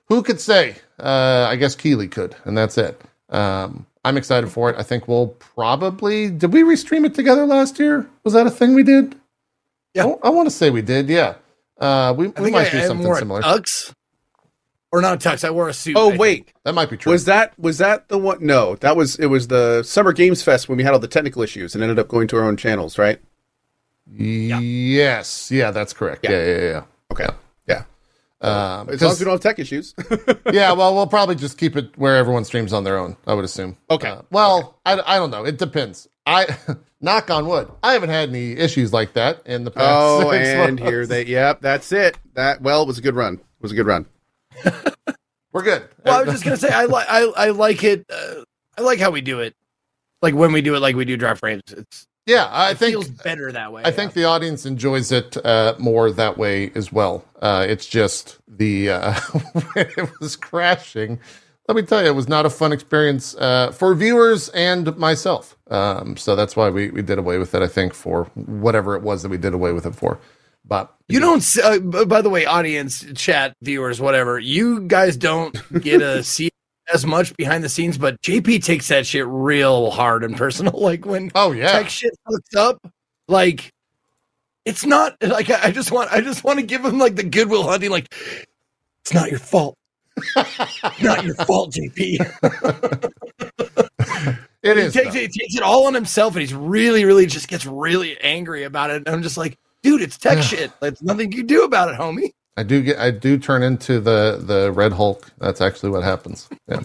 [0.10, 0.76] Who could say?
[1.00, 3.02] Uh, I guess Keighley could, and that's it.
[3.30, 4.78] Um, I'm excited for it.
[4.78, 8.10] I think we'll probably did we restream it together last year?
[8.24, 9.16] Was that a thing we did?
[9.94, 10.14] Yeah.
[10.24, 11.10] I, want to say we did.
[11.10, 11.36] Yeah.
[11.78, 13.42] Uh, we, I we think might I, do I something wore similar.
[13.42, 13.94] tux,
[14.92, 15.44] or not a tux.
[15.44, 15.96] I wore a suit.
[15.98, 16.54] Oh I wait, think.
[16.64, 17.12] that might be true.
[17.12, 18.38] was that was that the one?
[18.46, 19.28] No, that was it.
[19.28, 22.08] Was the Summer Games Fest when we had all the technical issues and ended up
[22.08, 23.20] going to our own channels, right?
[24.12, 25.52] Yes.
[25.52, 26.24] Yeah, that's correct.
[26.24, 26.46] Yeah, Yeah.
[26.46, 26.84] yeah, yeah.
[27.12, 27.34] Okay, yeah.
[28.42, 28.80] Yeah.
[28.80, 29.94] Um, As long 'cause- as we don't have tech issues.
[30.54, 33.18] yeah, well, we'll probably just keep it where everyone streams on their own.
[33.28, 33.76] I would assume.
[33.92, 34.08] Okay.
[34.10, 35.44] Uh, well, I, I don't know.
[35.46, 36.08] It depends.
[36.26, 36.48] I
[37.02, 37.70] knock on wood.
[37.84, 39.88] I haven't had any issues like that in the past.
[39.90, 40.84] Oh, six and months.
[40.84, 41.26] here they.
[41.26, 42.18] Yep, that's it.
[42.36, 43.34] That well, it was a good run.
[43.36, 44.06] It was a good run.
[45.52, 45.88] we're good.
[46.06, 48.06] Well, I was just gonna say I like I I like it.
[48.10, 48.44] Uh,
[48.78, 49.56] I like how we do it.
[50.22, 51.64] Like when we do it, like we do Dropped Frames.
[51.68, 53.82] It's yeah, I it think feels better that way.
[53.84, 57.26] I think the audience enjoys it uh, more that way as well.
[57.42, 59.64] Uh, it's just the uh, when
[59.98, 61.20] it was crashing.
[61.68, 65.56] Let me tell you, it was not a fun experience uh, for viewers and myself.
[65.70, 67.62] Um, so that's why we, we did away with it.
[67.62, 70.20] I think for whatever it was that we did away with it for.
[70.66, 71.44] But You don't.
[71.64, 74.38] Uh, by the way, audience, chat, viewers, whatever.
[74.40, 76.52] You guys don't get a see
[76.94, 80.74] as much behind the scenes, but JP takes that shit real hard and personal.
[80.80, 82.80] Like when oh yeah, tech shit hooks up,
[83.28, 83.72] like
[84.66, 86.12] it's not like I I just want.
[86.12, 87.92] I just want to give him like the Goodwill Hunting.
[87.92, 88.14] Like
[89.02, 89.78] it's not your fault.
[91.02, 92.20] not your fault, JP.
[94.64, 94.94] it he is.
[94.94, 98.20] takes it, he takes it all on himself, and he's really, really just gets really
[98.22, 98.98] angry about it.
[98.98, 100.72] And I'm just like, dude, it's tech shit.
[100.80, 102.32] There's nothing you can do about it, homie.
[102.60, 102.98] I do get.
[103.00, 105.32] I do turn into the the Red Hulk.
[105.38, 106.50] That's actually what happens.
[106.68, 106.82] Yeah,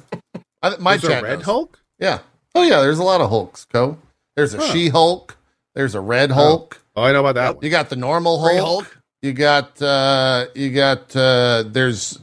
[0.62, 1.44] I, my There's a Red knows.
[1.46, 1.80] Hulk.
[1.98, 2.20] Yeah.
[2.54, 2.80] Oh yeah.
[2.80, 3.66] There's a lot of Hulks.
[3.72, 3.96] Cohh.
[4.36, 4.72] There's a Huh.
[4.72, 5.36] She Hulk.
[5.74, 6.80] There's a Red Hulk.
[6.94, 7.64] Oh, I know about that one.
[7.64, 8.50] You got the normal Hulk.
[8.52, 12.20] Gray Hulk, You got uh you got uh there's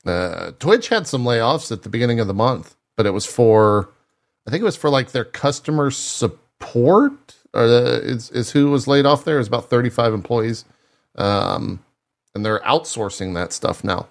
[0.06, 3.90] Uh, Twitch had some layoffs at the beginning of the month, but it was for,
[4.48, 7.36] I think it was for like their customer support.
[7.54, 9.36] Or uh, is is who was laid off there?
[9.36, 10.66] It was about 35 employees,
[11.16, 11.84] um,
[12.36, 14.08] and they're outsourcing that stuff now.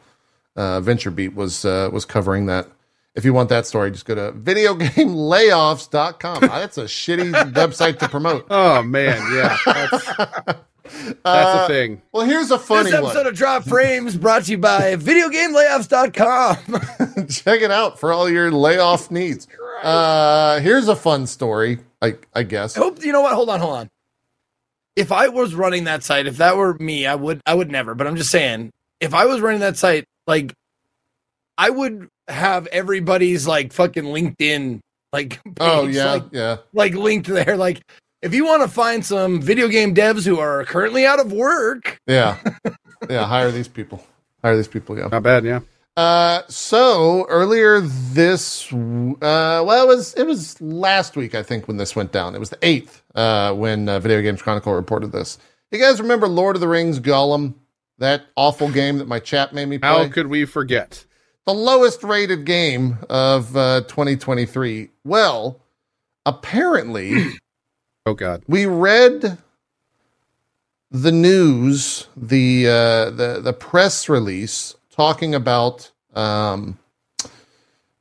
[0.59, 2.67] Uh, VentureBeat was uh, was covering that.
[3.15, 6.41] If you want that story, just go to videogamelayoffs.com.
[6.41, 8.47] That's a shitty website to promote.
[8.51, 10.59] Oh man, yeah, that's, that's
[11.25, 12.03] Uh, a thing.
[12.13, 13.27] Well, here's a funny this episode one.
[13.29, 17.27] of Dropped Frames brought to you by VideoGameLayoffs.com.
[17.29, 19.47] Check it out for all your layoff needs.
[19.83, 21.79] Uh, here's a fun story.
[22.03, 22.77] I I guess.
[22.77, 23.35] I hope you know what.
[23.35, 23.91] Hold on, hold on.
[24.97, 27.95] If I was running that site, if that were me, I would I would never.
[27.95, 30.53] But I'm just saying, if I was running that site, like
[31.57, 34.79] I would have everybody's like fucking LinkedIn
[35.13, 36.57] like page, Oh yeah, like, yeah.
[36.73, 37.57] like linked there.
[37.57, 37.81] Like
[38.23, 41.99] if you want to find some video game devs who are currently out of work,
[42.07, 42.37] Yeah.
[43.09, 44.05] yeah, hire these people.
[44.43, 45.09] Hire these people, yeah.
[45.11, 45.61] Not bad, yeah.
[45.97, 49.17] Uh so earlier this uh
[49.67, 52.37] well it was it was last week I think when this went down.
[52.37, 55.39] It was the 8th uh when uh, Video Games Chronicle reported this.
[55.73, 57.55] You guys remember Lord of the Rings Gollum?
[57.99, 59.89] That awful game that my chat made me play?
[59.89, 61.05] How could we forget?
[61.47, 64.91] the lowest rated game of uh 2023.
[65.03, 65.63] Well,
[66.27, 67.15] apparently
[68.07, 68.43] Oh god.
[68.47, 69.39] we read
[70.91, 76.79] the news, the uh, the the press release talking about um,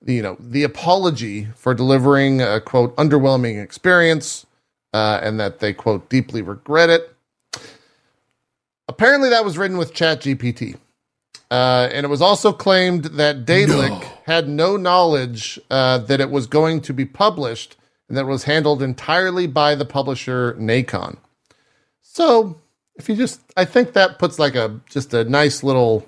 [0.06, 4.46] you know the apology for delivering a quote underwhelming experience,
[4.94, 7.14] uh, and that they quote deeply regret it.
[8.88, 10.76] Apparently, that was written with ChatGPT.
[11.50, 16.46] Uh, and it was also claimed that Daedalic had no knowledge uh, that it was
[16.46, 21.18] going to be published and that it was handled entirely by the publisher Nacon.
[22.02, 22.60] So,
[22.96, 26.08] if you just, I think that puts like a just a nice little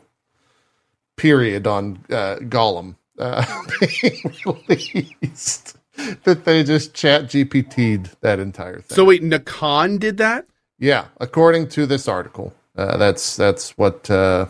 [1.15, 3.45] period on uh, Gollum uh,
[4.01, 5.77] being released.
[6.23, 8.95] that they just chat GPT'd that entire thing.
[8.95, 10.45] So wait, Nacon did that?
[10.79, 14.45] Yeah, according to this article, uh, that's that's what uh,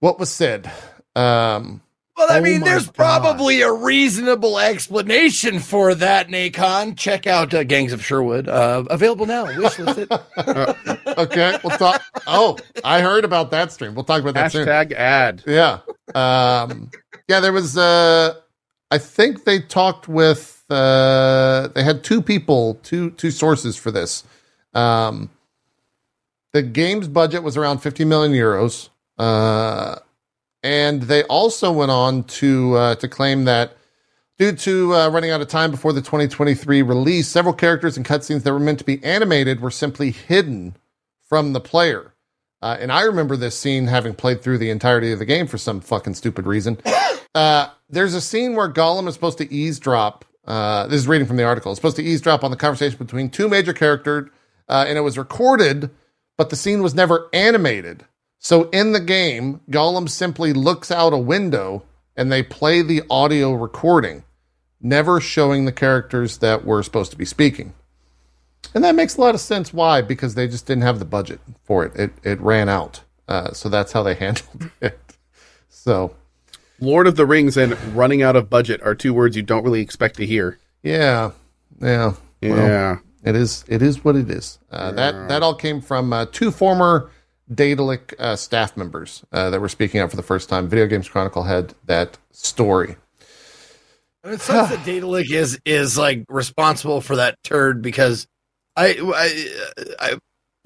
[0.00, 0.70] what was said.
[1.14, 1.82] Um,
[2.16, 2.94] Well, I Oh mean, there's God.
[2.94, 6.96] probably a reasonable explanation for that, Nacon.
[6.96, 8.48] Check out uh, Gangs of Sherwood.
[8.48, 9.46] Uh, available now.
[9.46, 11.18] Wishlist it.
[11.18, 12.02] okay, we'll talk.
[12.26, 13.94] Oh, I heard about that stream.
[13.94, 14.66] We'll talk about that soon.
[14.66, 15.42] Hashtag ad.
[15.46, 15.80] Yeah.
[16.14, 16.90] Um,
[17.28, 18.34] yeah, there was, uh,
[18.90, 24.24] I think they talked with, uh, they had two people, two, two sources for this.
[24.74, 25.30] Um,
[26.52, 28.88] the game's budget was around 50 million euros.
[29.18, 29.96] Uh,
[30.62, 33.76] and they also went on to, uh, to claim that
[34.38, 38.42] due to uh, running out of time before the 2023 release, several characters and cutscenes
[38.42, 40.76] that were meant to be animated were simply hidden
[41.28, 42.14] from the player.
[42.62, 45.58] Uh, and I remember this scene having played through the entirety of the game for
[45.58, 46.78] some fucking stupid reason.
[47.32, 50.24] Uh, there's a scene where Gollum is supposed to eavesdrop.
[50.44, 51.70] Uh, this is reading from the article.
[51.70, 54.30] It's supposed to eavesdrop on the conversation between two major characters,
[54.68, 55.90] uh, and it was recorded,
[56.40, 58.06] but the scene was never animated.
[58.38, 61.82] So in the game, Gollum simply looks out a window
[62.16, 64.24] and they play the audio recording,
[64.80, 67.74] never showing the characters that were supposed to be speaking.
[68.74, 69.74] And that makes a lot of sense.
[69.74, 70.00] Why?
[70.00, 71.94] Because they just didn't have the budget for it.
[71.94, 73.02] It it ran out.
[73.28, 74.98] Uh, so that's how they handled it.
[75.68, 76.16] So
[76.80, 79.82] Lord of the Rings and running out of budget are two words you don't really
[79.82, 80.58] expect to hear.
[80.82, 81.32] yeah,
[81.82, 82.96] yeah, Well, Yeah.
[83.24, 83.64] It is.
[83.68, 84.58] It is what it is.
[84.70, 87.10] Uh, That that all came from uh, two former
[87.52, 90.68] Daedalic uh, staff members uh, that were speaking out for the first time.
[90.68, 92.96] Video Games Chronicle had that story.
[94.22, 98.26] And it sucks that Daedalic is is like responsible for that turd because
[98.76, 100.18] I I, I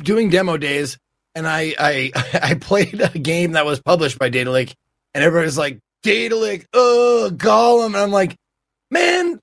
[0.03, 0.99] doing demo days
[1.35, 2.13] and I I
[2.43, 4.75] I played a game that was published by Daedalic
[5.15, 8.37] and everybody's like Daedalic, oh Gollum, and I'm like,
[8.91, 9.41] man,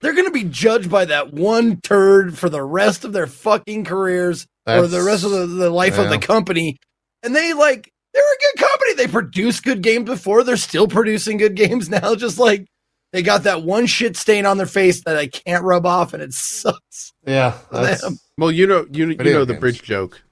[0.00, 4.46] they're gonna be judged by that one turd for the rest of their fucking careers
[4.66, 6.76] or the rest of the, the life of the company,
[7.22, 8.94] and they like they're a good company.
[8.94, 10.44] They produced good games before.
[10.44, 12.14] They're still producing good games now.
[12.14, 12.66] Just like
[13.12, 16.22] they got that one shit stain on their face that I can't rub off, and
[16.22, 17.12] it sucks.
[17.26, 18.04] Yeah, that's.
[18.36, 19.60] Well, you know, you, you know the games.
[19.60, 20.22] bridge joke.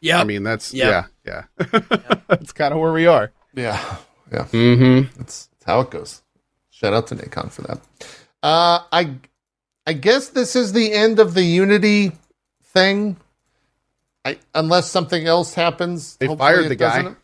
[0.00, 0.20] Yeah.
[0.20, 1.08] I mean, that's Yep.
[1.26, 1.78] yeah, yeah.
[2.28, 3.32] that's kind of where we are.
[3.54, 3.96] yeah,
[4.32, 4.44] yeah.
[4.44, 5.16] Mm-hmm.
[5.18, 6.22] That's, that's how it goes.
[6.70, 7.80] Shout out to Nacon for that.
[8.42, 9.14] Uh, I
[9.86, 12.12] I guess this is the end of the Unity
[12.62, 13.16] thing.
[14.24, 17.14] I, unless something else happens, They fired the guy.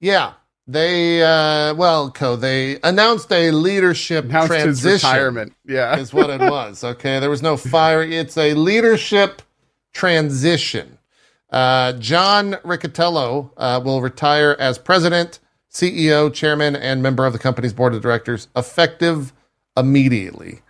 [0.00, 0.32] Yeah,
[0.66, 2.36] they uh, well, Co.
[2.36, 5.08] They announced a leadership Announced his transition.
[5.10, 5.52] retirement.
[5.66, 5.98] Yeah.
[5.98, 6.82] is what it was.
[6.92, 8.02] Okay, there was no fire.
[8.02, 9.42] It's a leadership
[9.92, 10.98] transition.
[11.50, 17.72] Uh, John Riccitiello uh, will retire as president, CEO, chairman, and member of the company's
[17.72, 19.32] board of directors, effective
[19.76, 20.60] immediately.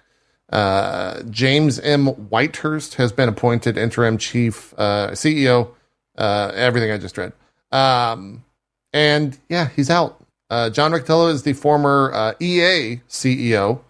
[0.51, 2.09] Uh, James M.
[2.09, 5.71] Whitehurst has been appointed interim chief uh, CEO.
[6.19, 7.33] Uh, everything I just read.
[7.73, 8.45] Um,
[8.93, 10.25] and yeah, he's out.
[10.51, 13.81] Uh, John Riccitiello is the former uh, EA CEO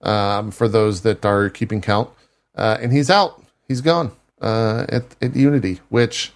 [0.00, 2.08] um, for those that are keeping count.
[2.54, 3.42] Uh, and he's out.
[3.68, 6.32] He's gone at, at Unity, which,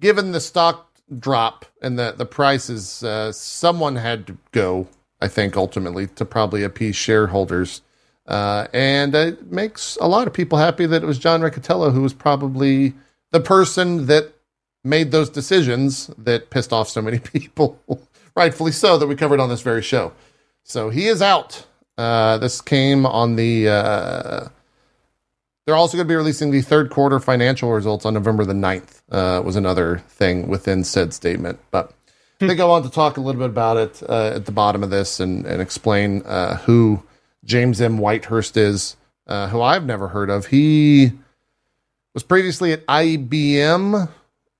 [0.00, 3.04] given the stock drop and the, the prices,
[3.36, 4.88] someone had to go,
[5.24, 7.80] I think, ultimately, to probably appease shareholders.
[8.26, 12.02] Uh, and it makes a lot of people happy that it was John Riccitiello who
[12.02, 12.92] was probably
[13.30, 14.34] the person that
[14.84, 17.80] made those decisions that pissed off so many people,
[18.36, 20.12] rightfully so, that we covered on this very show.
[20.62, 21.66] So he is out.
[21.96, 23.68] Uh, this came on the.
[23.70, 24.48] Uh,
[25.64, 29.00] they're also going to be releasing the third quarter financial results on November the 9th,
[29.10, 31.58] uh, was another thing within said statement.
[31.70, 31.94] But
[32.38, 34.90] they I want to talk a little bit about it uh, at the bottom of
[34.90, 37.02] this and, and explain uh, who
[37.44, 37.98] James M.
[37.98, 40.46] Whitehurst is, uh, who I've never heard of.
[40.46, 41.12] He
[42.12, 44.08] was previously at IBM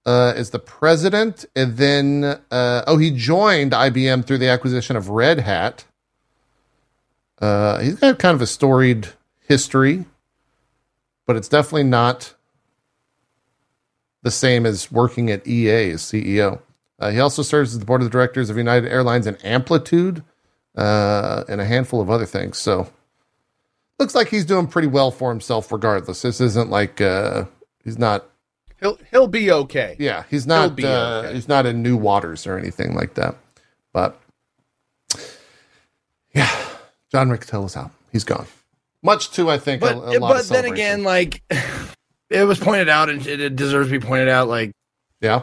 [0.07, 5.09] uh, as the president, and then, uh, oh, he joined IBM through the acquisition of
[5.09, 5.85] Red Hat.
[7.41, 9.09] Uh, he's got kind of a storied
[9.41, 10.05] history,
[11.27, 12.35] but it's definitely not
[14.23, 16.61] the same as working at EA as CEO.
[17.05, 20.25] Uh, he also serves as the board of directors of United Airlines and Amplitude,
[20.75, 22.57] uh, and a handful of other things.
[22.57, 22.91] So,
[23.99, 26.23] looks like he's doing pretty well for himself, regardless.
[26.23, 27.45] This isn't like uh,
[27.85, 28.25] he's not.
[28.81, 29.97] He'll he'll be okay.
[29.99, 30.83] Yeah, he's not.
[30.83, 31.35] Uh, okay.
[31.35, 33.37] He's not in new waters or anything like that.
[33.93, 34.19] But
[36.35, 36.51] yeah,
[37.13, 37.91] John Riccitiello's out.
[38.13, 38.47] He's gone.
[39.03, 41.43] Much to I think But a, a but then again, like
[42.31, 44.49] it was pointed out, and it, it deserves to be pointed out.
[44.49, 44.73] Like
[45.21, 45.43] yeah,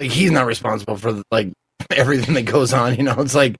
[0.00, 1.52] like he's not responsible for like
[1.90, 2.96] everything that goes on.
[2.96, 3.56] You know, it's like,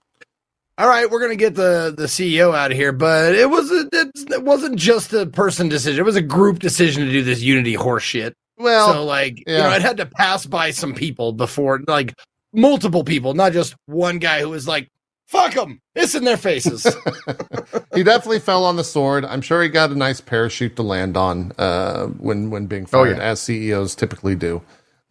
[0.78, 3.88] all right, we're gonna get the the CEO out of here, but it was a,
[3.92, 7.40] it, it wasn't just a person decision; it was a group decision to do this
[7.40, 8.34] Unity horse shit.
[8.56, 12.14] well, so like, you know, it had to pass by some people before, like
[12.52, 14.88] multiple people, not just one guy who was like,
[15.26, 16.84] "Fuck them," it's in their faces.
[17.94, 19.24] he definitely fell on the sword.
[19.24, 23.18] I'm sure he got a nice parachute to land on uh, when when being fired,
[23.18, 23.22] yeah.
[23.22, 24.60] as CEOs typically do.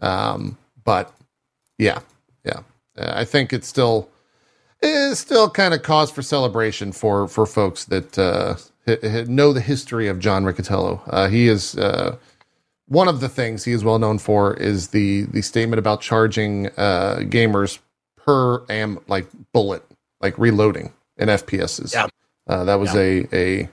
[0.02, 1.12] Um, but
[1.78, 2.00] yeah,
[2.46, 2.62] yeah,
[2.98, 4.10] Uh, I think it's still
[4.82, 8.56] it's still kind of cause for celebration for for folks that uh,
[9.28, 11.02] know the history of John Riccitiello.
[11.08, 11.78] Uh, he is.
[11.78, 12.18] Uh,
[12.88, 16.68] one of the things he is well known for is the the statement about charging
[16.78, 17.80] uh, gamers
[18.18, 19.84] per am like bullet,
[20.22, 21.94] like reloading in FPSs.
[21.94, 22.08] Yeah.
[22.48, 23.70] Uh, that was a a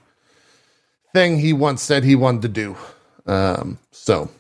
[1.13, 2.77] thing he once said he wanted to do.
[3.27, 4.31] Um, so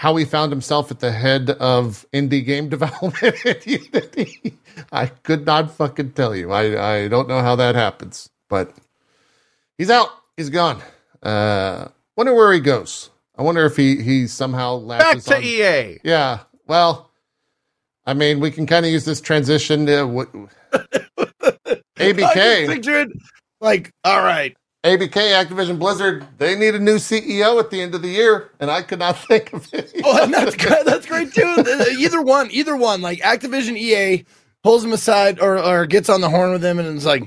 [0.00, 4.56] how he found himself at the head of indie game development at Unity,
[4.90, 6.50] I could not fucking tell you.
[6.52, 6.62] I
[7.04, 8.72] I don't know how that happens, but
[9.76, 10.08] he's out.
[10.38, 10.80] He's gone.
[11.22, 13.10] Uh, wonder where he goes.
[13.36, 15.98] I wonder if he he somehow Back latches to on- EA.
[16.02, 16.38] yeah.
[16.66, 17.10] Well,
[18.06, 20.28] I mean, we can kind of use this transition to what
[21.98, 23.12] ABK.
[23.60, 25.10] like, all right, ABK,
[25.44, 28.80] Activision Blizzard, they need a new CEO at the end of the year, and I
[28.80, 29.92] could not think of it.
[30.02, 30.86] Oh, and that's good.
[30.86, 31.42] That's great too.
[31.98, 33.00] Either one, either one.
[33.00, 34.24] Like Activision EA
[34.62, 37.22] pulls them aside or or gets on the horn with them, and is like,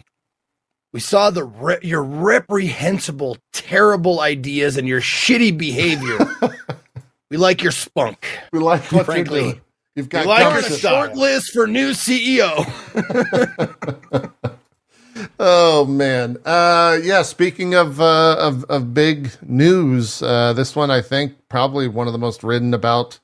[0.91, 6.18] "We saw the re- your reprehensible, terrible ideas and your shitty behavior.
[7.30, 8.26] we like your spunk.
[8.51, 9.62] we like what Frankly, you're doing.
[9.95, 12.66] You've got we like your short list for new CEO.
[15.39, 16.38] Oh man.
[16.45, 21.88] Uh yeah, speaking of uh of of big news, uh this one I think probably
[21.88, 23.19] one of the most written about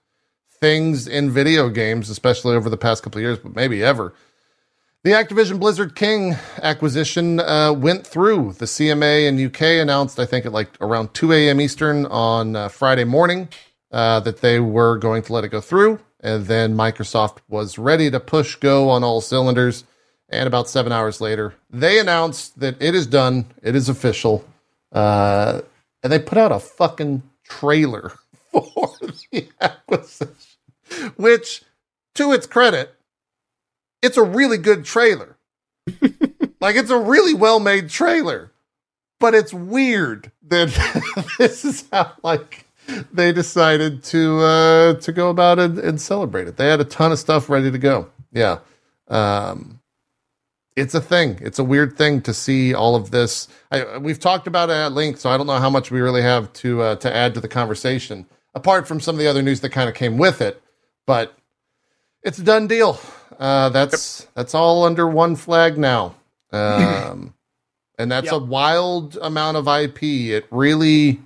[0.60, 4.14] things in video games, especially over the past couple of years, but maybe ever.
[5.04, 8.54] The Activision Blizzard King acquisition uh, went through.
[8.54, 11.62] The CMA in UK announced, I think, at like around 2 a.m.
[11.62, 13.48] Eastern on uh, Friday morning,
[13.94, 16.00] uh, that they were going to let it go through.
[16.20, 19.86] And then Microsoft was ready to push go on all cylinders.
[20.30, 24.46] And about seven hours later, they announced that it is done, it is official.
[24.92, 25.62] Uh,
[26.04, 28.14] and they put out a fucking trailer
[28.52, 28.96] for
[29.32, 30.36] the acquisition,
[31.16, 31.64] which,
[32.16, 32.96] to its credit,
[34.02, 35.38] it's a really good trailer.
[36.62, 38.52] like it's a really well made trailer,
[39.20, 40.70] but it's weird that
[41.38, 42.66] this is how like
[43.12, 46.58] they decided to uh, to go about it and celebrate it.
[46.58, 48.10] They had a ton of stuff ready to go.
[48.32, 48.60] Yeah,
[49.08, 49.79] um,
[50.80, 51.38] it's a thing.
[51.42, 53.48] It's a weird thing to see all of this.
[53.72, 56.22] I, we've talked about it at length, so I don't know how much we really
[56.22, 58.26] have to uh, to add to the conversation
[58.56, 60.62] apart from some of the other news that kind of came with it.
[61.06, 61.36] But
[62.24, 63.00] it's a done deal.
[63.40, 66.16] Uh, that's that's all under one flag now,
[66.52, 67.34] um,
[67.98, 68.34] and that's Yep.
[68.34, 70.04] a wild amount of IP.
[70.32, 71.20] It really,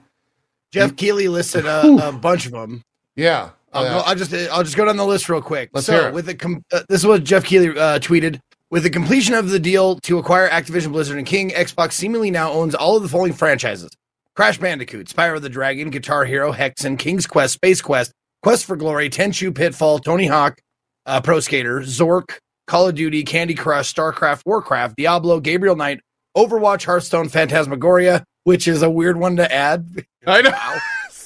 [0.71, 2.83] Geoff Keighley listed a, a bunch of them.
[3.15, 3.49] yeah.
[3.75, 5.71] I'll, Uh, go, I'll just I'll just go down the list real quick.
[5.73, 6.13] Let's so it.
[6.13, 8.39] with the com- uh, this is what Geoff Keighley uh, tweeted.
[8.73, 12.51] With the completion of the deal to acquire Activision Blizzard and King, Xbox seemingly now
[12.51, 13.91] owns all of the following franchises:
[14.35, 18.11] Crash Bandicoot, Spyro the Dragon, Guitar Hero, Hexen, King's Quest, Space Quest,
[18.41, 20.59] Quest for Glory, Tenchu, Pitfall, Tony Hawk,
[21.05, 25.99] uh, Pro Skater, Zork, Call of Duty, Candy Crush, StarCraft, Warcraft, Diablo, Gabriel Knight,
[26.35, 30.03] Overwatch, Hearthstone, Phantasmagoria, which is a weird one to add.
[30.25, 30.77] I know.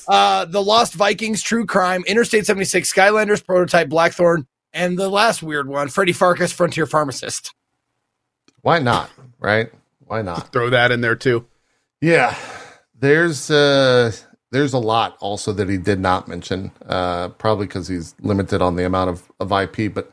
[0.10, 4.46] Uh, the Lost Vikings, True Crime, Interstate 76, Skylanders, Prototype, Blackthorne,
[4.78, 7.54] and the last weird one, Freddy Pharkas, Frontier Pharmacist.
[8.62, 9.10] why not?
[9.40, 9.72] Right?
[10.06, 10.52] Why not?
[10.54, 11.46] Throw that in there too.
[12.00, 12.36] Yeah,
[12.98, 14.12] there's uh
[14.52, 18.76] there's a lot also that he did not mention, uh, probably because he's limited on
[18.76, 20.12] the amount of, of IP, but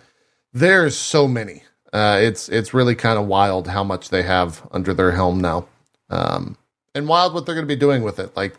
[0.52, 1.62] there's so many.
[1.92, 5.68] Uh, it's it's really kind of wild how much they have under their helm now,
[6.10, 6.56] um,
[6.94, 8.36] and wild what they're going to be doing with it.
[8.36, 8.54] Like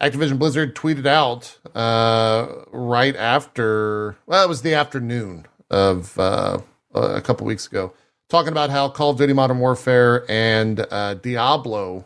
[0.00, 6.58] Activision Blizzard tweeted out uh, right after, well, it was the afternoon of uh,
[6.94, 7.94] a couple weeks ago,
[8.28, 12.04] talking about how Call of Duty Modern Warfare and uh, Diablo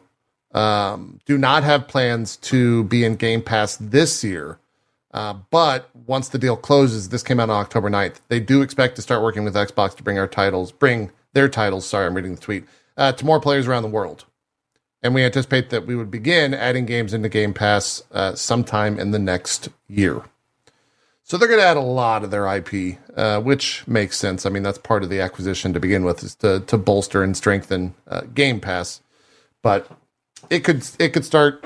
[0.52, 4.58] um, do not have plans to be in Game Pass this year.
[5.12, 8.20] Uh, but once the deal closes, this came out on October 9th.
[8.28, 11.86] They do expect to start working with Xbox to bring our titles, bring their titles,
[11.86, 12.64] sorry, I'm reading the tweet,
[12.96, 14.26] uh, to more players around the world.
[15.02, 19.12] And we anticipate that we would begin adding games into Game Pass uh, sometime in
[19.12, 20.22] the next year.
[21.22, 24.44] So they're going to add a lot of their IP, uh, which makes sense.
[24.44, 27.36] I mean, that's part of the acquisition to begin with, is to to bolster and
[27.36, 29.00] strengthen uh, Game Pass.
[29.62, 29.88] But
[30.50, 31.64] it could it could start.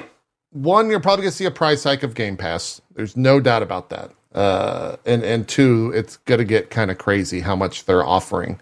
[0.51, 2.81] One, you're probably going to see a price hike of Game Pass.
[2.95, 4.11] There's no doubt about that.
[4.35, 8.61] Uh, and and two, it's going to get kind of crazy how much they're offering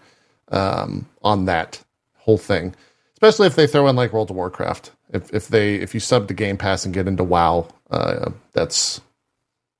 [0.53, 1.83] um, on that
[2.15, 2.73] whole thing
[3.23, 4.91] especially if they throw in like World of Warcraft.
[5.13, 8.99] If if they if you sub to Game Pass and get into WoW, uh, that's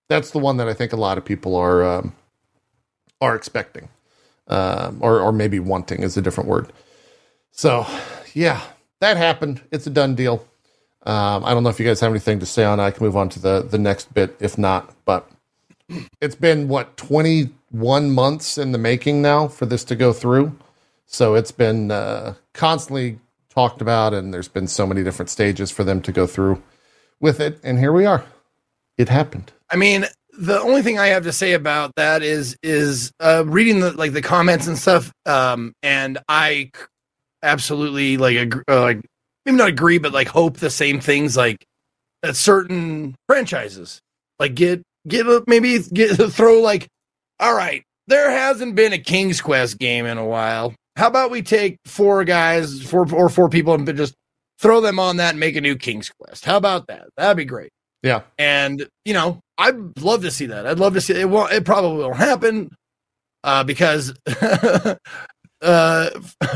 [0.07, 2.15] that's the one that I think a lot of people are um,
[3.19, 3.89] are expecting,
[4.47, 6.71] um, or or maybe wanting is a different word.
[7.51, 7.85] So,
[8.33, 8.61] yeah,
[9.01, 9.61] that happened.
[9.71, 10.47] It's a done deal.
[11.05, 12.79] Um, I don't know if you guys have anything to say on.
[12.79, 15.29] I can move on to the the next bit if not, but
[16.21, 20.57] it's been what 21 months in the making now for this to go through.
[21.05, 23.19] So it's been uh, constantly
[23.53, 26.61] talked about, and there's been so many different stages for them to go through
[27.19, 27.59] with it.
[27.63, 28.23] And here we are.
[28.97, 29.51] It happened.
[29.69, 30.05] I mean,
[30.37, 34.13] the only thing I have to say about that is is uh, reading the like
[34.13, 35.11] the comments and stuff.
[35.25, 36.71] Um, and I
[37.41, 39.01] absolutely like agree, uh, like
[39.45, 41.65] maybe not agree, but like hope the same things like
[42.23, 44.01] that certain franchises
[44.39, 46.87] like get get a, maybe get throw like
[47.39, 51.41] all right there hasn't been a king's quest game in a while how about we
[51.41, 54.13] take four guys four or four people and just
[54.59, 57.45] throw them on that and make a new king's quest how about that that'd be
[57.45, 57.71] great
[58.03, 58.21] Yeah.
[58.37, 61.65] and you know i'd love to see that i'd love to see it won't it
[61.65, 62.69] probably won't happen
[63.43, 64.13] uh because
[65.61, 66.09] uh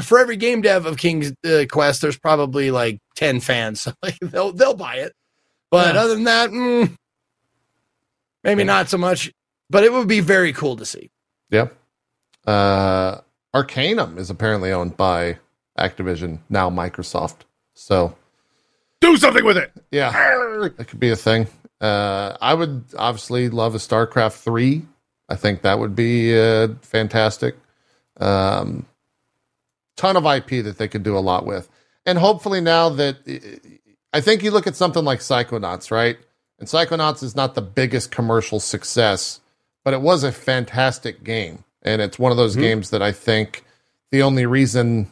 [0.03, 4.17] for every game dev of king's uh, quest there's probably like 10 fans so like,
[4.21, 5.13] they'll they'll buy it
[5.71, 6.01] but Yeah.
[6.01, 6.93] other than that mm,
[8.43, 8.65] maybe Yeah.
[8.67, 9.31] not so much
[9.69, 11.09] but it would be very cool to see
[11.49, 11.67] Yeah.
[12.45, 13.19] Uh,
[13.57, 15.39] Arcanum is apparently owned by
[15.79, 17.37] Activision, now Microsoft.
[17.73, 18.15] So,
[19.01, 19.71] Do something with it.
[19.91, 20.11] yeah,
[20.77, 21.47] that could be a thing.
[21.81, 24.83] Uh, I would obviously love a StarCraft 3.
[25.29, 27.55] I think that would be uh, fantastic.
[28.19, 28.85] Um,
[29.95, 31.67] ton of IP that they could do a lot with.
[32.05, 33.17] And hopefully now that
[34.13, 36.17] I think you look at something like Psychonauts, right?
[36.59, 39.41] And Psychonauts is not the biggest commercial success,
[39.83, 41.63] but it was a fantastic game.
[41.87, 43.63] And it's one of those games that I think
[44.11, 45.09] the only reason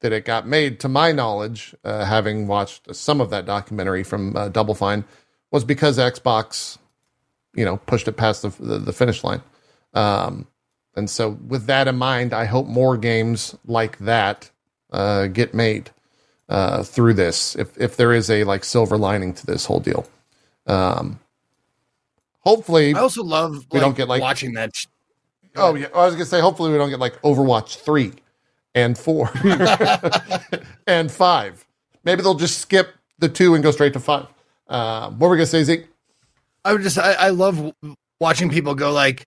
[0.00, 4.34] that it got made, to my knowledge, uh, having watched some of that documentary from
[4.34, 5.04] uh, Double Fine,
[5.50, 6.78] was because Xbox,
[7.54, 9.42] you know, pushed it past the, the, the finish line.
[9.92, 10.46] Um,
[10.96, 14.50] and so, with that in mind, I hope more games like that
[14.92, 15.90] uh, get made
[16.48, 17.54] uh, through this.
[17.54, 20.08] If if there is a like silver lining to this whole deal,
[20.66, 21.20] um,
[22.40, 24.86] hopefully, i also love We don't get, like- watching that sh-
[25.56, 28.12] Oh yeah, I was gonna say hopefully we don't get like Overwatch three
[28.74, 29.30] and four
[30.86, 31.64] and five.
[32.04, 34.26] Maybe they'll just skip the two and go straight to five.
[34.68, 35.86] Uh, what were we gonna say, Zeke?
[36.64, 37.72] I would just I, I love
[38.20, 39.26] watching people go like,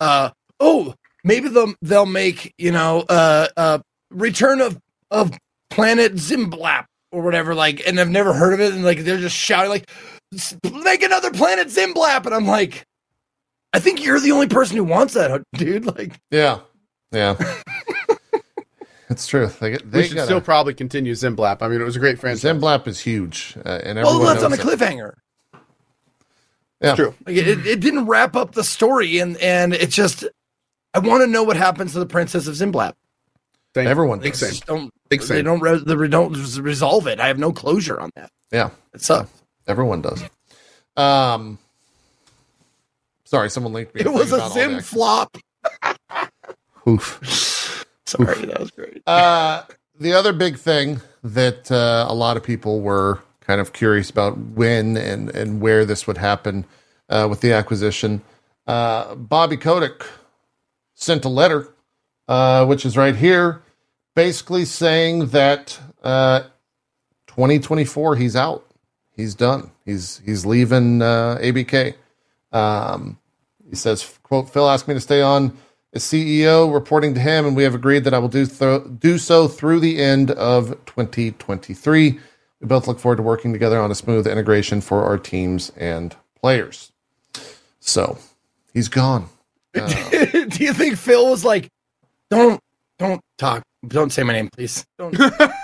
[0.00, 3.78] uh, oh, maybe they'll they'll make you know uh uh
[4.10, 4.78] Return of
[5.10, 5.32] of
[5.70, 9.36] Planet Zimblap or whatever like, and I've never heard of it, and like they're just
[9.36, 9.90] shouting like,
[10.82, 12.84] make another Planet Zimblap, and I'm like,
[13.76, 15.84] I think you're the only person who wants that, dude.
[15.84, 16.60] Like, Yeah,
[17.12, 17.36] yeah,
[19.10, 19.48] it's true.
[19.60, 21.58] They, get- they we should gotta- still probably continue Zimblap.
[21.60, 22.42] I mean, it was a great franchise.
[22.42, 24.78] Zimblap is huge, uh, and well, that's on a knows it.
[24.78, 25.12] cliffhanger.
[26.80, 27.14] Yeah, True.
[27.26, 30.24] Like, it, it didn't wrap up the story, and and it's just.
[30.94, 32.94] I want to know what happens to the Princess of Zimblap.
[33.74, 33.86] Same.
[33.86, 34.40] Everyone Big does.
[34.40, 34.48] same.
[34.50, 35.44] Just don't Big they same.
[35.44, 37.20] don't re- they don't resolve it.
[37.20, 38.30] I have no closure on that.
[38.50, 39.30] Yeah, It sucks.
[39.66, 40.22] everyone does.
[40.96, 41.58] Um,
[43.26, 44.00] sorry, someone linked me.
[44.00, 45.36] It was a thing about sim flop.
[46.88, 47.84] Oof.
[48.06, 49.02] Sorry, that was great.
[49.06, 49.64] Uh,
[49.98, 54.38] the other big thing that uh, a lot of people were kind of curious about
[54.38, 56.64] when and, and where this would happen
[57.08, 58.22] uh, with the acquisition,
[58.68, 60.06] uh, Bobby Kotick
[60.94, 61.68] sent a letter,
[62.28, 63.62] uh, which is right here,
[64.14, 66.42] basically saying that uh,
[67.26, 68.64] 2024 he's out,
[69.14, 71.94] he's done, he's he's leaving uh, ABK.
[72.52, 73.18] Um,
[73.68, 75.56] he says, "quote Phil asked me to stay on
[75.92, 79.18] as CEO, reporting to him, and we have agreed that I will do th- do
[79.18, 82.20] so through the end of 2023.
[82.60, 86.16] We both look forward to working together on a smooth integration for our teams and
[86.40, 86.92] players."
[87.80, 88.18] So
[88.72, 89.28] he's gone.
[89.74, 91.68] Uh, Do you think Phil was like,
[92.30, 92.60] "Don't,
[92.98, 94.84] don't talk, don't say my name, please.
[94.98, 95.14] Don't,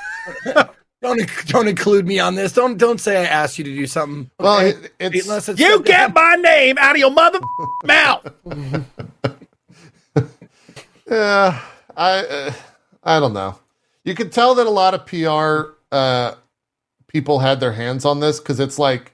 [1.02, 2.52] don't, don't include me on this.
[2.52, 4.30] Don't, don't say I asked you to do something.
[4.38, 7.40] well, it, it's Unless it's You get my name out of your mother
[7.84, 8.32] mouth.
[11.10, 11.60] Yeah,
[11.94, 12.52] I uh,
[13.02, 13.58] I don't know.
[14.02, 16.36] You could tell that a lot of PR uh,
[17.06, 19.12] people had their hands on this because it's like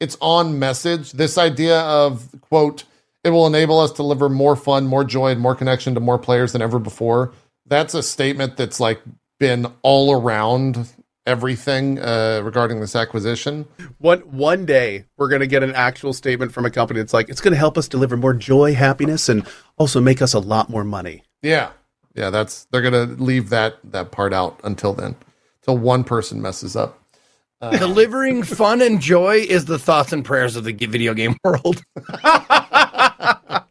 [0.00, 1.12] it's on message.
[1.12, 2.84] This idea of quote,
[3.24, 6.18] it will enable us to deliver more fun, more joy, and more connection to more
[6.18, 7.32] players than ever before.
[7.66, 9.02] That's a statement that's like
[9.38, 10.88] been all around
[11.26, 13.66] everything uh, regarding this acquisition.
[13.98, 17.40] One one day we're gonna get an actual statement from a company that's like, it's
[17.40, 19.46] gonna help us deliver more joy, happiness, and
[19.78, 21.22] also make us a lot more money.
[21.42, 21.70] Yeah,
[22.14, 22.30] yeah.
[22.30, 25.16] That's they're gonna leave that that part out until then,
[25.62, 27.00] till one person messes up.
[27.60, 31.82] delivering fun and joy is the thoughts and prayers of the video game world.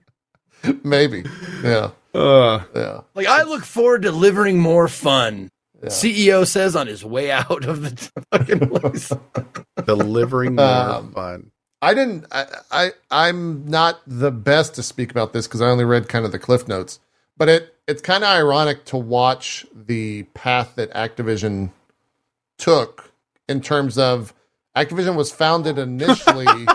[0.84, 1.24] Maybe.
[1.64, 1.92] Yeah.
[2.14, 3.02] Uh, Yeah.
[3.16, 5.50] Like I look forward to delivering more fun.
[5.84, 5.90] Yeah.
[5.90, 9.12] CEO says on his way out of the fucking place.
[9.86, 11.52] delivering more Um, fun.
[11.82, 12.26] I didn't.
[12.32, 16.26] I, I I'm not the best to speak about this because I only read kind
[16.26, 17.00] of the cliff notes.
[17.36, 21.72] But it it's kind of ironic to watch the path that Activision
[22.58, 23.12] took
[23.50, 24.34] in terms of
[24.78, 26.66] Activision was founded initially.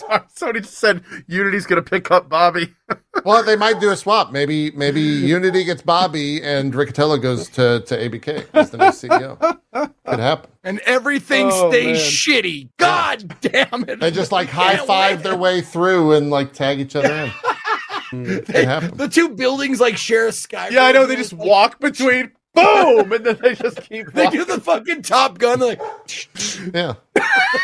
[0.08, 2.74] Sorry, Somebody just said Unity's going to pick up Bobby.
[3.24, 4.32] well, they might do a swap.
[4.32, 9.38] Maybe maybe Unity gets Bobby and Riccitiello goes to to ABK as the new CEO.
[10.06, 10.50] Could happen.
[10.64, 12.06] and everything Oh, stays man.
[12.42, 12.68] shitty.
[12.78, 14.00] God damn it.
[14.00, 17.30] They just like high five their way through and like tag each other in.
[18.10, 18.96] Mm, could happen.
[18.96, 20.68] The two buildings like share a sky.
[20.70, 21.06] Yeah, I know.
[21.06, 24.40] They just like- walk between, boom, and then they just keep They walking.
[24.40, 25.60] do the fucking Top Gun.
[25.60, 25.80] Like,
[26.74, 26.94] Yeah.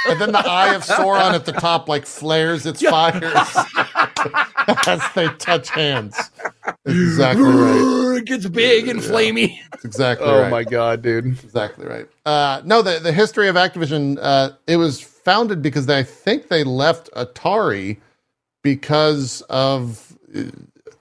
[0.08, 3.22] And then the eye of Sauron at the top like flares its fires
[4.86, 6.16] as they touch hands.
[6.84, 8.16] That's exactly right.
[8.18, 9.58] it gets big and flamey.
[9.72, 10.50] That's exactly Oh right.
[10.50, 11.26] my god, dude.
[11.26, 12.06] Exactly right.
[12.24, 16.48] Uh, no, the, the history of Activision, uh, it was founded because they, I think
[16.48, 17.98] they left Atari
[18.62, 20.42] because of uh,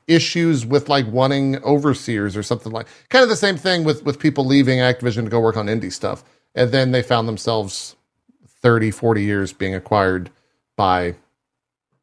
[0.08, 4.20] issues with like wanting overseers or something like kind of the same thing with, with
[4.20, 6.24] people leaving Activision to go work on indie stuff.
[6.54, 7.96] And then they found themselves
[8.66, 10.32] 30, 40 years being acquired
[10.76, 11.14] by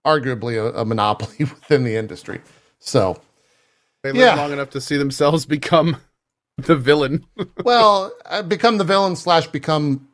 [0.07, 2.41] arguably a, a monopoly within the industry.
[2.79, 3.21] So,
[4.05, 4.37] They live Yeah.
[4.37, 5.97] long enough to see themselves become
[6.59, 7.27] the villain.
[7.65, 10.07] well, uh, become the villain slash become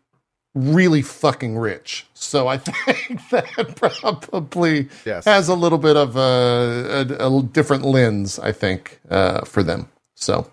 [0.55, 2.07] really fucking rich.
[2.15, 5.25] So I think that probably Yes.
[5.27, 9.91] has a little bit of a, a, a different lens, I think, uh, for them.
[10.17, 10.51] So,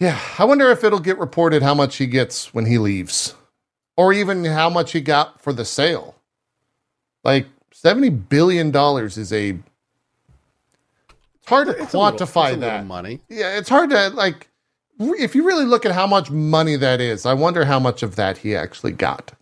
[0.00, 3.34] yeah, I wonder if it'll get reported how much he gets when he leaves,
[3.98, 6.14] or even how much he got for the sale.
[7.24, 9.58] Like seventy billion dollars is a.
[11.40, 13.20] It's hard to It's quantify little that money.
[13.28, 14.48] yeah, it's hard to like
[15.00, 17.26] if you really look at how much money that is.
[17.26, 19.32] I wonder how much of that he actually got.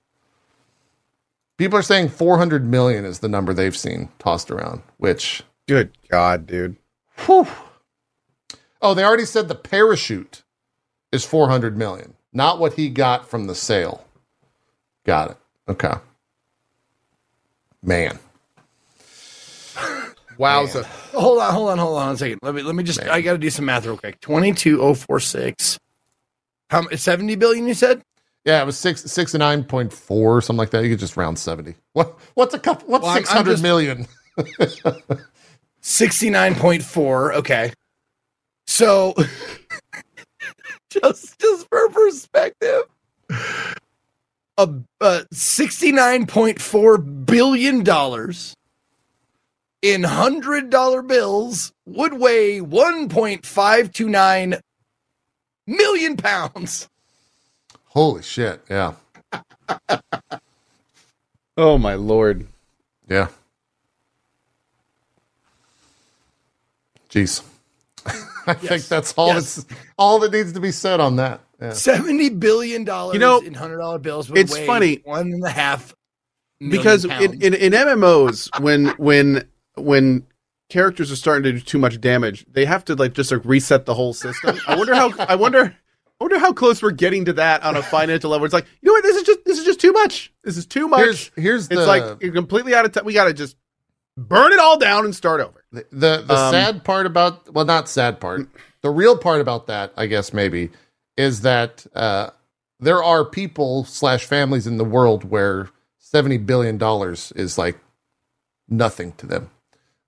[1.59, 6.47] People are saying 400 million is the number they've seen tossed around, which Good God,
[6.47, 6.77] dude.
[7.27, 7.47] whew.
[8.83, 10.43] Oh, they already said the parachute
[11.13, 14.06] is 400 million, not what he got from the sale.
[15.07, 15.37] Got it.
[15.69, 15.93] Okay.
[17.83, 18.19] Man.
[20.39, 20.85] Wowza.
[21.15, 22.41] Hold on, hold on, hold on a second.
[22.43, 23.01] Let me let me just.
[23.03, 24.21] I got to do some math real quick.
[24.21, 25.79] Twenty two oh four six.
[26.69, 27.67] How m- seventy billion?
[27.67, 28.03] You said.
[28.45, 30.85] Yeah, it was six six and nine point four, something like that.
[30.85, 31.75] You could just round seventy.
[31.95, 34.07] What what's a couple what's Well, I'm- I'm six hundred just- million?
[35.83, 37.73] 69.4 okay
[38.67, 39.15] so
[40.91, 42.83] just just for perspective
[44.59, 44.69] a,
[45.01, 48.55] uh 69.4 billion dollars
[49.83, 54.61] in hundred dollar bills would weigh 1.529
[55.67, 56.89] million pounds
[57.87, 58.63] Holy shit.
[58.71, 58.95] Yeah.
[61.59, 62.47] Oh my lord.
[63.09, 63.29] Yeah.
[67.09, 67.43] Jeez.
[68.47, 69.55] I think that's all Yes.
[69.57, 71.41] that's all that needs to be said on that.
[71.61, 71.73] Yeah.
[71.73, 75.45] 70 billion dollars You know, in hundred dollar bills would it's weigh funny one and
[75.45, 75.95] a half
[76.61, 80.27] because in, in, in MMOs, when when when
[80.69, 83.87] characters are starting to do too much damage, they have to like just like reset
[83.87, 84.59] the whole system.
[84.67, 85.77] I wonder how I wonder
[86.19, 88.45] I wonder how close we're getting to that on a financial level.
[88.45, 90.33] It's like you know what this is just this is just too much.
[90.45, 91.01] This is too much.
[91.01, 93.05] Here's here's it's the like you're completely out of time.
[93.05, 93.57] We got to just
[94.17, 95.65] burn it all down and start over.
[95.73, 98.49] the the, the Um, sad part about well not sad part.
[98.83, 100.71] The real part about that, I guess maybe,
[101.17, 102.31] is that uh
[102.81, 107.79] there are people slash families in the world where seventy billion dollars is like
[108.69, 109.51] nothing to them.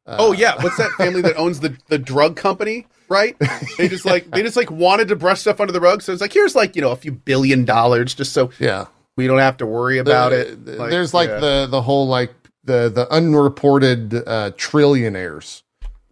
[0.07, 2.87] oh yeah, what's that family that owns the the drug company?
[3.11, 3.37] Right?
[3.79, 6.03] They just like they just like wanted to brush stuff under the rug.
[6.03, 8.87] So it's like here's like you know a few billion dollars just so Yeah.
[9.17, 10.67] we don't have to worry about The- it.
[10.79, 11.39] Like, there's like yeah.
[11.41, 12.35] the the whole like
[12.65, 15.63] the the unreported uh trillionaires.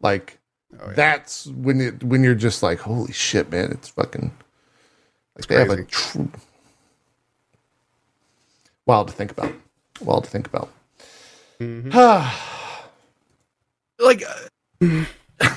[0.00, 0.38] Like
[0.78, 0.92] Oh, yeah.
[0.94, 4.30] that's when it when you're just like, holy shit, man, it's fucking
[5.36, 6.18] like they have a tr-
[8.86, 9.52] wild to think about.
[10.00, 10.70] Wild to think about.
[13.98, 14.22] like
[14.80, 15.04] uh,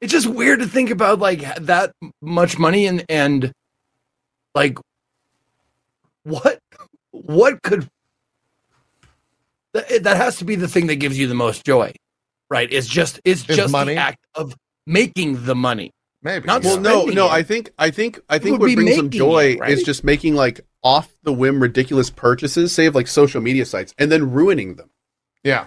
[0.00, 1.92] it's just weird to think about like that
[2.22, 3.52] much money and and
[4.54, 4.78] like
[6.24, 6.58] what
[7.10, 7.86] what could
[9.74, 11.92] that, that has to be the thing that gives you the most joy
[12.50, 13.94] right it's just it's Is just money?
[13.94, 14.54] the act of
[14.86, 15.90] making the money
[16.22, 16.46] Maybe.
[16.46, 16.62] Not.
[16.62, 17.26] Well, no, no.
[17.26, 17.30] it.
[17.32, 19.70] I think, I think, I think would what be brings them joy it, right?
[19.70, 23.92] is just making like off the whim ridiculous purchases, say of like social media sites,
[23.98, 24.90] and then ruining them.
[25.42, 25.66] yeah.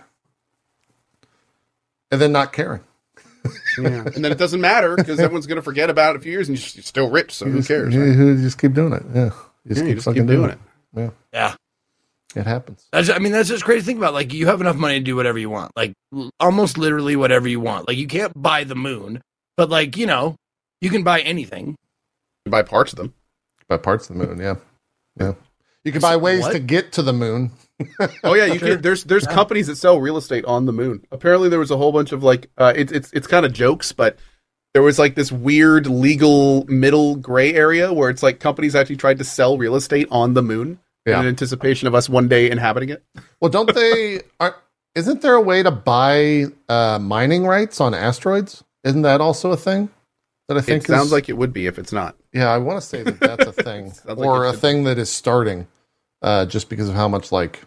[2.11, 2.81] And then not caring.
[3.77, 4.03] Yeah.
[4.05, 6.31] and then it doesn't matter because everyone's going to forget about it in a few
[6.31, 7.31] years and you're still rich.
[7.33, 7.93] So You who just, cares?
[7.93, 8.17] You, right?
[8.17, 9.03] you just keep doing it.
[9.13, 9.25] Yeah.
[9.25, 9.31] You
[9.67, 10.57] just Yeah, keep you just fucking keep doing,
[10.93, 11.09] doing it.
[11.09, 11.13] it.
[11.33, 11.55] Yeah.
[12.35, 12.87] It happens.
[12.91, 14.13] That's, I mean, that's just crazy to think about.
[14.13, 15.73] Like, you have enough money to do whatever you want.
[15.75, 17.87] Like, l- almost literally whatever you want.
[17.87, 19.21] Like, you can't buy the moon,
[19.57, 20.37] but like, you know,
[20.85, 21.75] you can buy anything.
[22.45, 23.13] You buy parts of them.
[23.67, 24.55] Buy parts of the moon, yeah.
[25.19, 25.33] Yeah.
[25.83, 26.53] You can buy ways What?
[26.53, 27.51] to get to the moon.
[28.23, 28.81] Oh yeah, you can.
[28.81, 31.05] There's there's companies that sell real estate on the moon.
[31.11, 33.91] Apparently, there was a whole bunch of like uh, it's it's it's kind of jokes,
[33.91, 34.17] but
[34.73, 39.17] there was like this weird legal middle gray area where it's like companies actually tried
[39.17, 41.19] to sell real estate on the moon Yeah.
[41.19, 43.03] in anticipation of us one day inhabiting it.
[43.41, 44.21] Well, don't they?
[44.39, 44.55] Are,
[44.95, 48.63] isn't there a way to buy uh, mining rights on asteroids?
[48.85, 49.89] Isn't that also a thing?
[50.47, 52.15] That I think It sounds is- like it would be if it's not.
[52.33, 54.83] Yeah, I want to say that that's a thing, Sounds like or a should thing
[54.83, 55.67] that is starting,
[56.21, 57.61] uh, just because of how much like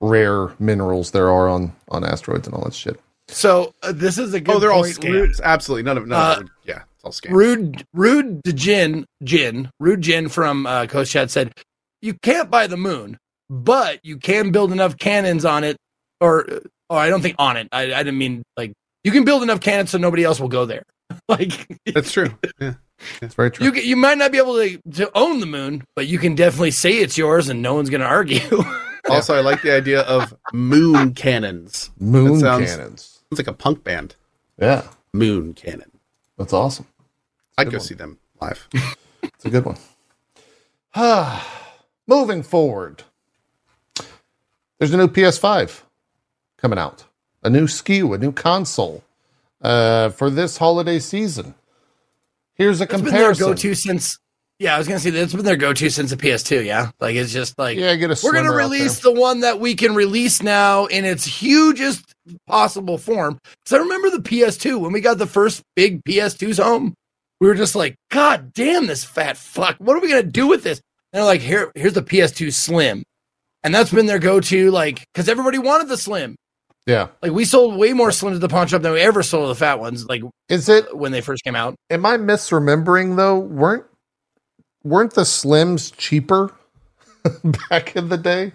[0.00, 2.98] rare minerals there are on on asteroids and all that shit.
[3.28, 4.56] So uh, this is a good.
[4.56, 4.96] Oh, they're all point.
[4.96, 5.40] scams.
[5.42, 6.48] Absolutely, none of none Uh, of it.
[6.64, 7.32] Yeah, it's all scams.
[7.32, 11.52] Rude, rude Jin, Jin, rude Jin from uh, Cohh's Chat said,
[12.02, 13.18] "You can't buy the moon,
[13.50, 15.76] but you can build enough cannons on it,
[16.20, 16.46] or,
[16.88, 17.68] or I don't think on it.
[17.72, 18.72] I, I didn't mean like
[19.04, 20.82] you can build enough cannons so nobody else will go there.
[21.28, 22.30] like That's true.
[22.60, 22.74] Yeah.
[23.22, 23.66] It's very true.
[23.66, 26.70] you, you might not be able to to own the moon, but you can definitely
[26.72, 28.40] say it's yours, and no one's going to argue.
[29.08, 31.90] Also, I like the idea of moon cannons.
[31.98, 33.22] moon that sounds- cannons.
[33.30, 34.14] It's like a punk band.
[34.58, 34.82] Yeah,
[35.14, 35.90] Moon cannon.
[36.36, 36.86] that's awesome.
[37.56, 37.80] I'd go one.
[37.80, 38.68] see them live.
[39.22, 39.78] It's a good one.
[42.06, 43.04] Moving forward,
[44.78, 45.82] there's a new PS5
[46.58, 47.04] coming out,
[47.42, 49.02] a new SKU, a new console
[49.60, 51.54] uh, for this holiday season.
[52.54, 53.46] Here's a It's been their comparison.
[53.48, 54.18] go-to since.
[54.58, 56.64] Yeah, I was going to say that's been their go-to since the PS2.
[56.66, 58.20] Yeah, like it's just like Yeah, get a.
[58.22, 62.14] we're going to release the one that we can release now in its hugest
[62.46, 63.38] possible form.
[63.64, 66.92] Because I remember the PS2 when we got the first big PS2s home.
[67.40, 69.76] We were just like, God damn, this fat fuck!
[69.78, 70.82] What are we going to do with this?
[71.12, 73.02] And they're like, here, here's the PS2 Slim,
[73.64, 76.36] and that's been their go-to, like because everybody wanted the Slim.
[76.90, 79.48] Yeah, Like we sold way more Slims to the pawn shop than we ever sold
[79.50, 80.06] the fat ones.
[80.06, 80.86] Like is it?
[80.92, 81.74] Uh, when they first came out.
[81.88, 83.38] Am I misremembering though?
[83.38, 83.84] weren't
[84.82, 86.52] weren't the Slims cheaper
[87.70, 88.52] back in the day,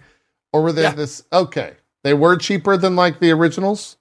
[0.51, 0.91] or were they Yeah.
[0.93, 1.23] this?
[1.31, 1.73] Okay,
[2.03, 3.97] they were cheaper than like the originals.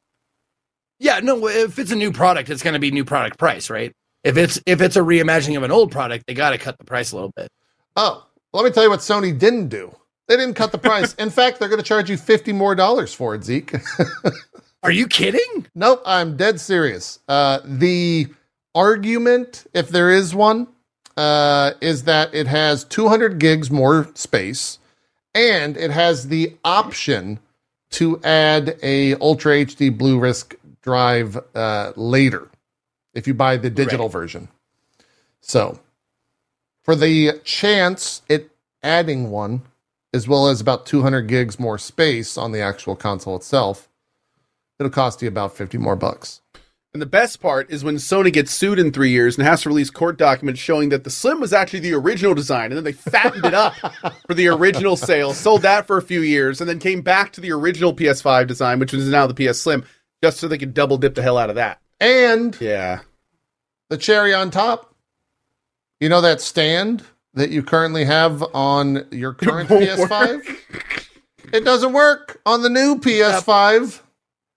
[0.99, 1.47] Yeah, no.
[1.49, 3.93] If it's a new product, it's going to be new product price, right?
[4.22, 6.85] If it's if it's a reimagining of an old product, they got to cut the
[6.85, 7.49] price a little bit.
[7.97, 9.95] Oh, let me tell you what Sony didn't do.
[10.26, 11.14] They didn't cut the price.
[11.14, 13.74] In fact, they're going to charge you fifty more dollars for it, Zeke.
[14.82, 15.66] Are you kidding?
[15.74, 17.18] nope, I'm dead serious.
[17.28, 18.28] Uh, the
[18.74, 20.66] argument, if there is one,
[21.16, 24.78] uh, is that it has 200 gigs more space,
[25.34, 27.38] and it has the option
[27.90, 32.48] to add a Ultra HD Blu-ray disc drive uh, later
[33.14, 34.12] if you buy the digital Right.
[34.12, 34.48] version.
[35.40, 35.78] So,
[36.82, 38.50] for the chance it
[38.82, 39.62] adding one,
[40.14, 43.88] as well as about 200 gigs more space on the actual console itself,
[44.78, 46.40] it'll cost you about 50 more bucks.
[46.92, 49.68] And the best part is when Sony gets sued in three years and has to
[49.68, 52.92] release court documents showing that the Slim was actually the original design, and then they
[52.92, 53.74] fattened it up
[54.28, 57.40] for the original sale, sold that for a few years, and then came back to
[57.40, 59.84] the original PS5 design, which is now the PS Slim,
[60.22, 61.80] just so they could double dip the hell out of that.
[61.98, 63.00] And Yeah.
[63.90, 64.94] the cherry on top,
[65.98, 67.02] you know that stand
[67.35, 70.57] that you currently have on your current won't PS5?
[71.53, 74.01] It doesn't work on the new PS5,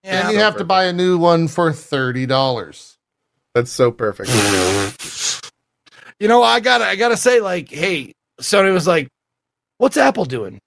[0.04, 2.96] and you have to buy a new one for $30.
[3.54, 4.30] That's so perfect.
[6.20, 8.12] You know, I gotta I gotta say, like, hey,
[8.42, 9.08] Sony was like,
[9.78, 10.58] "What's Apple doing?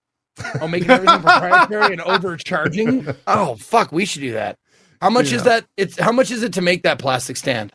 [0.61, 3.05] Oh, making everything proprietary and overcharging?
[3.27, 4.55] Oh, fuck, we should do that.
[5.01, 5.39] How much Yeah.
[5.39, 5.65] is that?
[5.77, 7.73] It's how much is it to make that plastic stand?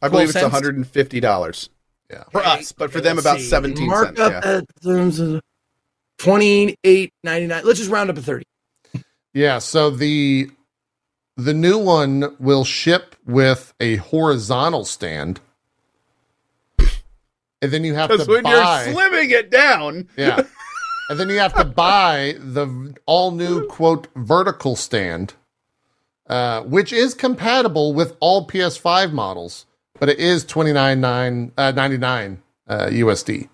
[0.00, 1.68] I believe it's $150
[2.10, 2.24] Yeah.
[2.30, 3.48] for us, but for them about see.
[3.48, 4.20] 17 Mark cents.
[4.20, 4.50] up Yeah.
[4.58, 5.40] at terms of
[6.18, 7.62] twenty eight ninety nine.
[7.64, 8.44] Let's just round up to thirty.
[9.34, 10.50] Yeah, so the
[11.36, 15.40] the new one will ship with a horizontal stand.
[17.62, 20.42] And then you have Because to when buy you're slimming it down, Yeah.
[21.08, 25.34] And then you have to buy the all new quote vertical stand,
[26.28, 29.66] uh, which is compatible with all PS5 models,
[29.98, 33.48] but it is twenty nine nine uh, ninety nine uh, USD.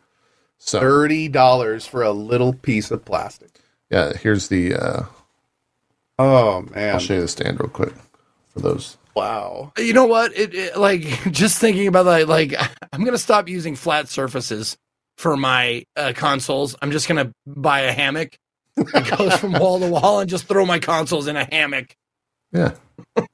[0.64, 3.60] So $30 for a little piece of plastic.
[3.90, 4.74] yeah, here's the.
[4.74, 5.02] Uh,
[6.18, 6.94] Oh, man.
[6.94, 7.92] I'll show you the stand real quick
[8.50, 8.96] for those.
[9.16, 9.72] Wow.
[9.76, 10.36] You know what?
[10.36, 12.28] It, it like just thinking about that.
[12.28, 12.54] Like,
[12.92, 14.76] I'm gonna stop using flat surfaces
[15.16, 16.76] for my uh, consoles.
[16.80, 18.38] I'm just gonna buy a hammock
[18.76, 21.96] that goes from wall to wall and just throw my consoles in a hammock.
[22.52, 22.74] Yeah,
[23.16, 23.26] No,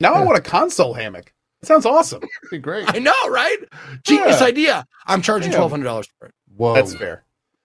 [0.00, 1.33] Now I want a console hammock.
[1.66, 2.20] That sounds awesome.
[2.20, 2.84] That'd be great.
[2.94, 3.56] I know, right?
[4.04, 4.46] Genius Yeah.
[4.46, 4.86] idea.
[5.06, 6.34] I'm charging twelve hundred dollars for it.
[6.56, 6.74] Whoa.
[6.74, 7.24] That's fair.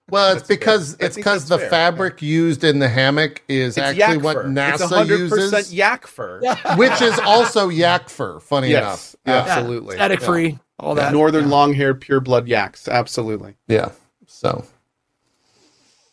[0.09, 0.57] Well, it's That's fair.
[0.57, 1.69] because I it's because the fair.
[1.69, 4.43] fabric used in the hammock is It's actually yak what fur.
[4.45, 6.39] NASA it's 100% uses, yak fur.
[6.77, 8.39] which is also yak fur.
[8.39, 9.45] Funny Yes, enough.
[9.47, 9.53] Yeah.
[9.53, 9.95] absolutely.
[9.97, 11.11] Static free, all that.
[11.13, 12.87] Northern long-haired pure blood yaks.
[12.87, 13.55] Absolutely.
[13.67, 13.91] Yeah.
[14.25, 14.65] So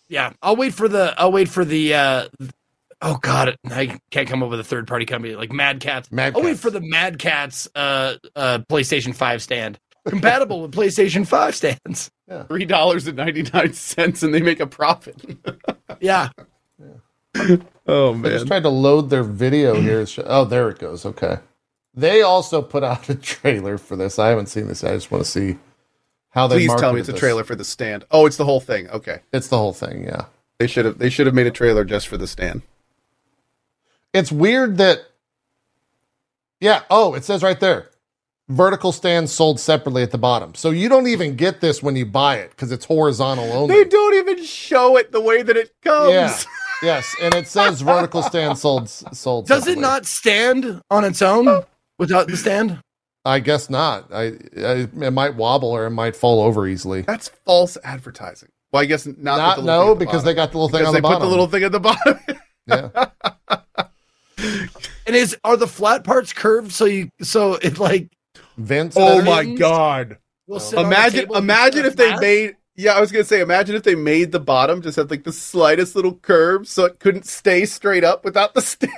[0.08, 1.14] Yeah, I'll wait for the.
[1.16, 1.94] I'll wait for the.
[1.94, 2.28] uh
[3.02, 6.10] Oh God, I can't come up with a third party company like Mad Catz.
[6.10, 11.26] Mad I'll wait for the Mad Catz uh, uh, PlayStation Five stand, compatible with PlayStation
[11.26, 12.10] Five stands.
[12.28, 12.44] Yeah.
[12.44, 15.16] Three dollars and ninety-nine cents, and they make a profit.
[16.00, 16.28] Yeah,
[17.86, 20.04] oh I just tried to load their video here.
[20.26, 21.06] Oh, there it goes.
[21.06, 21.38] Okay.
[21.94, 24.18] They also put out a trailer for this.
[24.18, 24.84] I haven't seen this.
[24.84, 25.56] I just want to see
[26.30, 28.04] how they Please tell me marketed it's a trailer for the stand.
[28.10, 28.90] Oh, it's the whole thing.
[28.90, 30.04] Okay, It's the whole thing.
[30.04, 30.26] Yeah.
[30.58, 32.60] they should have they should have made a trailer just for the stand.
[34.12, 35.00] It's weird that.
[36.60, 36.82] Yeah.
[36.90, 37.90] Oh, it says right there.
[38.48, 40.54] Vertical stands sold separately at the bottom.
[40.54, 43.74] So you don't even get this when you buy it because it's horizontal only.
[43.74, 46.12] They don't even show it the way that it comes.
[46.12, 46.38] Yeah.
[46.80, 49.48] yes, and it says vertical stand sold sold.
[49.48, 51.64] does it not stand on its own
[51.98, 52.80] without the stand?
[53.24, 54.12] I guess not.
[54.12, 57.02] I, I it might wobble or it might fall over easily.
[57.02, 58.50] That's false advertising.
[58.70, 59.16] Well, I guess not.
[59.18, 61.48] Not no because they got the little thing because on they the put the little
[61.48, 62.20] thing at the bottom.
[62.68, 63.32] yeah.
[65.06, 68.10] And is are the flat parts curved so you so it like
[68.58, 68.94] Vince.
[68.98, 69.54] oh my everything.
[69.56, 70.18] god!
[70.46, 72.20] will sit on the Imagine, imagine if they fast?
[72.22, 72.56] made.
[72.78, 75.32] Yeah, I was gonna say, imagine if they made the bottom just had like the
[75.32, 78.92] slightest little curve, so it couldn't stay straight up without the stand.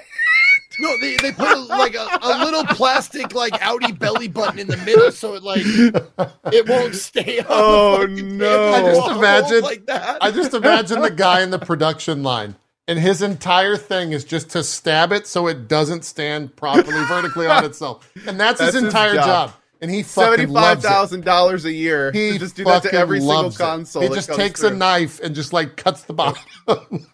[0.80, 4.68] No, they, they put a, like a, a little plastic like Audi belly button in
[4.68, 7.46] the middle so it like it won't stay on.
[7.46, 8.72] the Oh, fucking no.
[8.72, 10.18] I just imagine- like that.
[10.22, 12.54] I just imagine the guy in the production line,
[12.88, 17.46] and his entire thing is just to stab it so it doesn't stand properly vertically
[17.46, 19.50] on itself, and that's, That's his his entire job.
[19.50, 19.52] job.
[19.80, 20.88] And he fucking loves it.
[20.88, 22.10] thousand dollars a year.
[22.10, 23.58] He to just do that to every single loves it.
[23.62, 24.02] console.
[24.02, 26.42] He just takes a knife and just like cuts the bottom.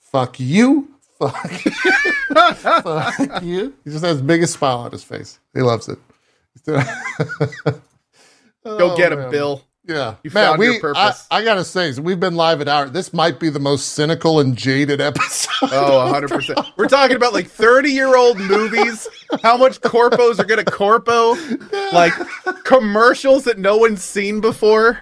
[0.00, 0.90] Fuck you.
[1.18, 1.50] Fuck.
[2.32, 3.72] Fuck you.
[3.84, 5.38] He just has the biggest smile on his face.
[5.54, 5.98] He loves it.
[6.66, 6.82] Go
[8.96, 9.30] get Oh, him, man.
[9.30, 9.62] Bill.
[9.88, 10.44] Yeah, You man.
[10.48, 11.26] found we, your purpose.
[11.30, 12.88] I, I gotta say, we've been live at hour.
[12.88, 15.68] This might be the most cynical and jaded episode.
[15.72, 16.72] Oh, 100%.
[16.76, 19.06] We're talking about like 30 year old movies,
[19.42, 21.34] how much corpos are going to corpo,
[21.92, 22.12] like
[22.64, 24.98] commercials that no one's seen before.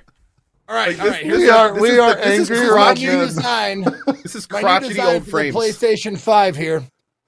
[0.69, 1.23] all right, all this- right.
[1.23, 2.97] this Here's we is- are this we is are the- this is angry my rock
[2.99, 3.85] new design.
[4.23, 5.55] This is My new crotchety design old for frames.
[5.55, 6.83] The PlayStation Five here.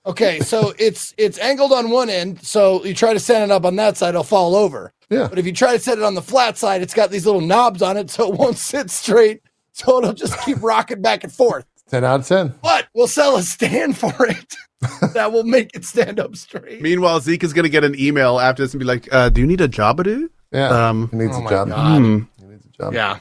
[0.06, 3.64] Okay, so it's it's angled on one end, so you try to set it up
[3.64, 4.92] on that side, it'll fall over.
[5.10, 5.28] Yeah.
[5.28, 7.40] But if you try to set it on the flat side, it's got these little
[7.40, 9.42] knobs on it, so it won't sit straight.
[9.78, 11.66] So it'll just keep rocking back and forth.
[11.90, 12.54] Ten out of ten.
[12.62, 14.54] But we'll sell a stand for it
[15.12, 16.80] that will make it stand up straight.
[16.80, 19.42] Meanwhile, Zeke is going to get an email after this and be like, uh, "Do
[19.42, 20.30] you need a job dude?
[20.50, 21.68] Yeah, Um, he needs Oh a my job.
[21.68, 21.98] God.
[21.98, 22.18] Hmm.
[22.40, 22.94] He needs a job.
[22.94, 23.18] Yeah.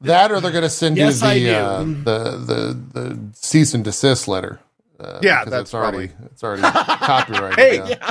[0.00, 3.84] That or they're going to send Yes, you the, uh, the the the cease and
[3.84, 4.58] desist letter.
[4.98, 7.58] Uh, Yeah, that's it's already it's already copyrighted.
[7.58, 8.10] Hey, yeah.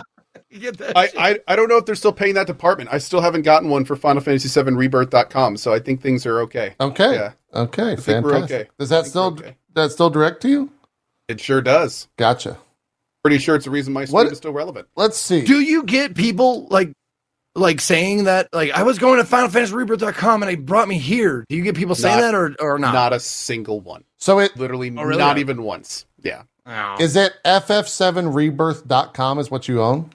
[0.52, 0.97] You get that?
[0.97, 1.20] I, shit?
[1.20, 2.89] I, I don't know if they're still paying that department.
[2.91, 6.41] I still haven't gotten one for Final Fantasy VII Rebirth.com, so I think things are
[6.41, 6.76] okay.
[6.80, 7.14] Okay.
[7.16, 7.32] Yeah.
[7.54, 7.95] Okay.
[7.95, 8.60] think we're Fantastic.
[8.62, 8.70] okay.
[8.78, 9.56] Does that still okay.
[9.74, 10.72] that still direct to you?
[11.28, 12.08] It sure does.
[12.18, 12.58] Gotcha.
[13.24, 14.88] Pretty sure it's the reason my What- stream is still relevant.
[14.95, 15.41] Let's see.
[15.45, 16.91] Do you get people like
[17.54, 20.97] like saying that like I was going to Final Fantasy Rebirth.com and it brought me
[20.97, 21.45] here?
[21.49, 22.93] Do you get people saying Not- that or or not?
[22.93, 24.04] Not a single one.
[24.18, 25.20] so it Literally, Oh, really?
[25.20, 26.06] not even once.
[26.22, 26.43] Yeah.
[26.66, 26.95] Oh.
[26.99, 30.12] is it ff7rebirth.com is what you own?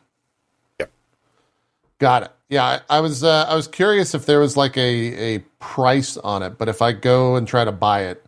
[1.99, 2.33] Got it.
[2.49, 6.17] Yeah, I, I was uh, I was curious if there was like a a price
[6.19, 8.25] on it, but if I go and try to buy it,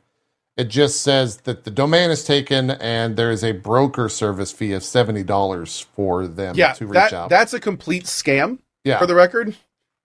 [0.57, 4.73] it just says that the domain is taken and there is a broker service fee
[4.73, 7.31] of seventy dollars for them Yeah, to reach that, out.
[7.31, 8.59] that's a complete scam.
[8.85, 9.57] yeah, for the record.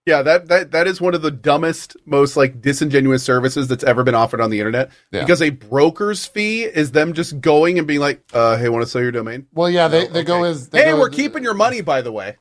[0.06, 4.04] Yeah, that, that that is one of the dumbest, most like disingenuous services that's ever
[4.04, 4.90] been offered on the internet.
[5.10, 5.20] Yeah.
[5.22, 8.88] Because a broker's fee is them just going and being like, uh, "Hey, want to
[8.90, 9.46] sell your domain?
[9.54, 11.80] well, yeah, they, Oh, they go as they hey, go we're as- keeping your money,
[11.80, 12.36] by the way."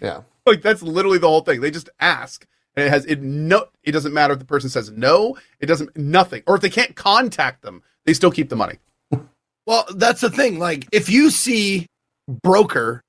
[0.00, 1.60] Yeah, Like that's literally the whole thing.
[1.60, 3.66] They just ask, and it has it no.
[3.82, 5.36] It doesn't matter if the person says no.
[5.58, 8.78] It doesn't nothing, or if they can't contact them, they still keep the money.
[9.66, 10.60] Well, that's the thing.
[10.60, 11.86] Like, if you see
[12.28, 13.02] broker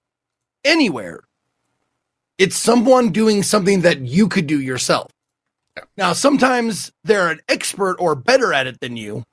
[0.65, 1.23] anywhere,
[2.39, 5.11] it's someone doing something that you could do yourself.
[5.97, 9.23] Now, sometimes they're an expert or better at it than you,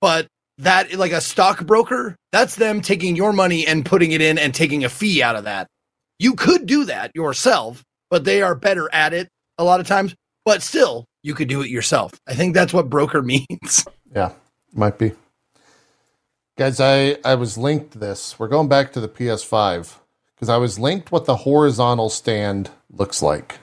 [0.00, 0.26] but
[0.58, 4.84] that, like a stockbroker, that's them taking your money and putting it in and taking
[4.84, 5.68] a fee out of that.
[6.20, 10.14] You could do that yourself, but they are better at it a lot of times.
[10.44, 12.12] But still, you could do it yourself.
[12.28, 13.86] I think that's what broker means.
[14.14, 14.32] yeah,
[14.74, 15.12] might be.
[16.58, 18.38] Guys, I, I was linked this.
[18.38, 19.94] We're going back to the PS5
[20.34, 23.58] because I was linked what the horizontal stand looks like.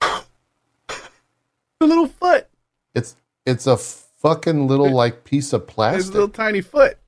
[0.00, 2.48] The little foot.
[2.96, 3.14] It's
[3.46, 6.14] it's a fucking little like piece of His plastic.
[6.14, 6.98] little tiny foot.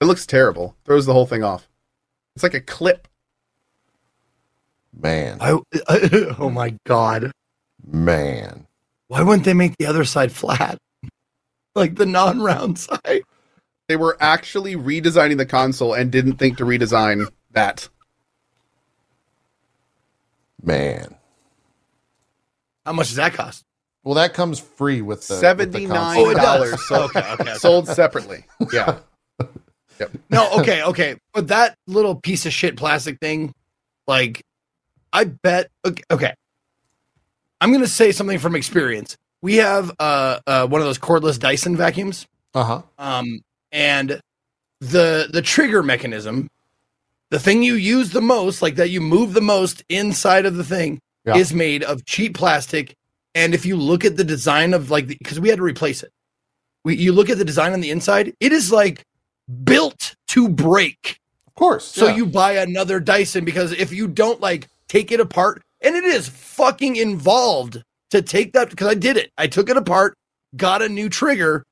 [0.00, 0.76] It looks terrible.
[0.84, 1.68] Throws the whole thing off.
[2.34, 3.08] It's like a clip.
[4.98, 5.58] Man, I,
[6.38, 7.30] oh my god!
[7.86, 8.66] man.
[9.08, 10.78] Why wouldn't they make the other side flat,
[11.74, 13.22] like the non-round side?
[13.88, 17.88] They were actually redesigning the console and didn't think to redesign that.
[20.62, 21.14] Man.
[22.84, 23.64] How much does that cost?
[24.02, 25.94] Well, that comes free with the with the Seventy console.
[25.96, 26.44] nine Oh, it does.
[26.88, 27.54] dollars Okay, okay, okay.
[27.54, 28.44] sold separately.
[28.72, 28.98] Yeah.
[30.30, 31.16] No, okay, okay.
[31.32, 33.52] But that little piece of shit plastic thing,
[34.06, 34.42] like,
[35.12, 35.70] I bet.
[35.84, 36.34] Okay, okay.
[37.60, 39.16] I'm gonna say something from experience.
[39.42, 42.82] We have uh, uh one of those cordless Dyson vacuums, Uh huh.
[42.98, 43.40] um,
[43.72, 44.20] and
[44.80, 46.48] the the trigger mechanism,
[47.30, 50.64] the thing you use the most, like that you move the most inside of the
[50.64, 51.36] thing, Yeah.
[51.36, 52.94] is made of cheap plastic.
[53.34, 56.10] And if you look at the design of like, because we had to replace it,
[56.84, 59.02] we you look at the design on the inside, it is like
[59.64, 61.20] built to break.
[61.46, 61.84] Of course.
[61.84, 62.16] So yeah.
[62.16, 66.28] you buy another Dyson because if you don't like take it apart, and it is
[66.28, 69.30] fucking involved to take that because I did it.
[69.36, 70.16] I took it apart,
[70.56, 71.64] got a new trigger,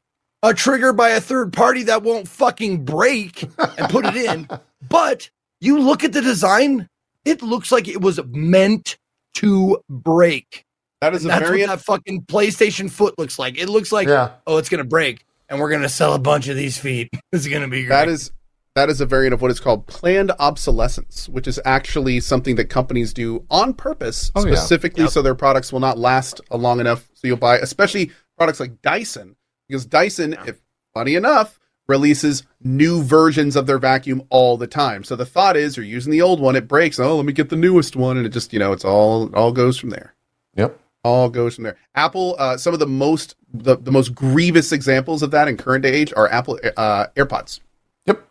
[0.43, 4.49] a trigger by a third party that won't fucking break and put it in.
[4.87, 5.31] But
[5.63, 6.87] you look at the design,
[7.25, 8.99] it looks like it was meant
[9.37, 10.63] to break.
[11.01, 13.59] That is a That's what that fucking PlayStation foot looks like.
[13.59, 14.33] It looks like, yeah.
[14.47, 17.09] oh, it's gonna break, and we're gonna sell a bunch of these feet.
[17.33, 17.89] It's gonna be great.
[17.91, 18.33] That is
[18.75, 22.65] that is a variant of what is called planned obsolescence, which is actually something that
[22.67, 24.55] companies do on purpose, Oh, yeah.
[24.57, 25.13] specifically Yep.
[25.13, 27.09] so their products will not last long enough.
[27.15, 29.37] So you'll buy, especially products like Dyson,
[29.69, 30.61] because Dyson, if
[30.93, 35.05] funny enough, releases new versions of their vacuum all the time.
[35.05, 36.99] So the thought is, you're using the old one, it breaks.
[36.99, 39.35] Oh, let me get the newest one, and it just you know, it's all it
[39.35, 40.15] all goes from there.
[40.57, 40.81] Yep.
[41.05, 41.77] All goes from there.
[41.95, 45.85] Apple, uh, some of the most the, the most grievous examples of that in current
[45.85, 47.61] day age are Apple uh, AirPods.
[48.07, 48.27] Yep.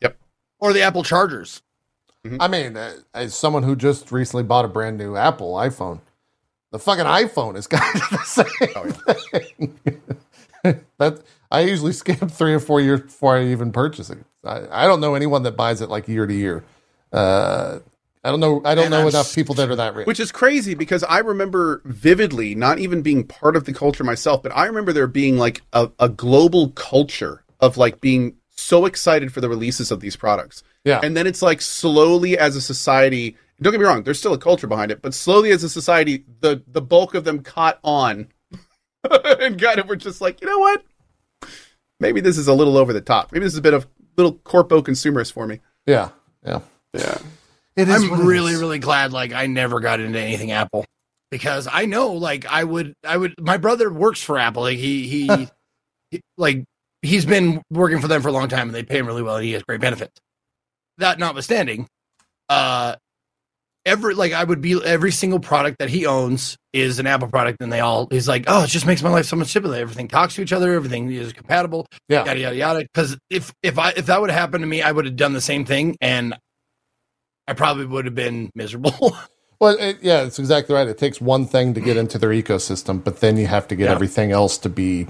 [0.00, 0.16] Yep.
[0.60, 1.62] Or the Apple chargers.
[2.40, 6.00] I mean, uh, as someone who just recently bought a brand new Apple iPhone,
[6.72, 9.78] the fucking iPhone is kind of the same Oh, thing.
[10.98, 14.18] that I usually skip three or four years before I even purchase it.
[14.44, 16.64] I, I don't know anyone that buys it like year to year.
[17.12, 17.78] Uh,
[18.26, 18.60] I don't know.
[18.64, 20.06] I don't And know I'm enough people that are that rich.
[20.06, 24.42] Which is crazy because I remember vividly, not even being part of the culture myself,
[24.42, 29.32] but I remember there being like a, a global culture of like being so excited
[29.32, 30.64] for the releases of these products.
[30.84, 34.34] yeah, And then it's like slowly as a society, don't get me wrong, there's still
[34.34, 37.78] a culture behind it, but slowly as a society, the the bulk of them caught
[37.84, 38.26] on
[39.40, 40.84] and kind of were just like, you know what?
[42.00, 43.30] Maybe this is a little over the top.
[43.30, 45.60] Maybe this is a bit of little corpo consumerist for me.
[45.86, 46.08] yeah,
[46.44, 46.60] yeah.
[46.92, 47.18] Yeah.
[47.76, 48.60] It is I'm really, is.
[48.60, 50.84] really glad like I never got into anything Apple
[51.30, 54.62] because I know like I would I would my brother works for Apple.
[54.62, 55.48] Like he he,
[56.10, 56.64] he- like
[57.02, 59.36] he's been working for them for a long time and they pay him really well
[59.36, 60.14] and he has great benefits.
[60.98, 61.86] That notwithstanding,
[62.48, 62.96] uh
[63.84, 67.58] every like I would be every single product that he owns is an Apple product
[67.60, 69.76] and they all he's like, Oh, it just makes my life so much simpler.
[69.76, 72.24] Everything talks to each other, everything is compatible, Yeah.
[72.24, 72.80] yada yada yada.
[72.80, 75.34] Because if if I if that would have happened to me, I would have done
[75.34, 76.34] the same thing and
[77.48, 79.16] I probably would have been miserable.
[79.58, 80.86] Well, it, yeah, it's exactly right.
[80.86, 83.86] It takes one thing to get into their ecosystem, but then you have to get
[83.86, 83.92] Yeah.
[83.92, 85.06] everything else to be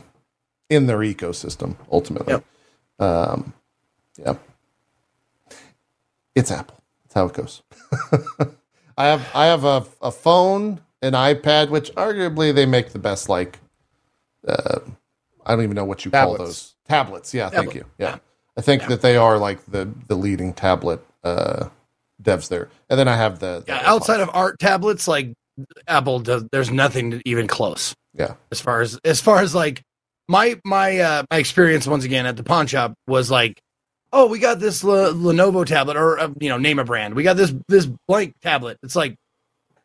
[0.71, 2.35] in their ecosystem ultimately.
[2.35, 2.45] Yep.
[3.01, 3.55] Um,
[4.17, 4.37] yeah,
[6.37, 6.77] it's Apple.
[7.05, 7.63] That's how it goes.
[8.97, 13.29] I have I have a a phone, an iPad, which arguably they make the best.
[13.29, 13.59] Like,
[14.47, 14.79] uh,
[15.45, 17.35] I don't even know what you call those tablets.
[17.35, 17.85] Yeah, thank you.
[17.99, 18.19] Yeah, Yeah.
[18.57, 21.69] I think that they are like the the leading tablet uh,
[22.23, 22.69] devs there.
[22.89, 25.33] And then I have the, the yeah, outside of art tablets, like
[25.87, 27.95] Apple does, there's nothing even close.
[28.15, 28.35] Yeah.
[28.51, 29.83] as far as as far as like
[30.29, 33.61] my my uh, my experience once again at the pawn shop was like,
[34.13, 37.15] oh, we got this Le- Lenovo tablet, or uh, you know, name a brand.
[37.15, 38.79] We got this this blank tablet.
[38.83, 39.17] It's like,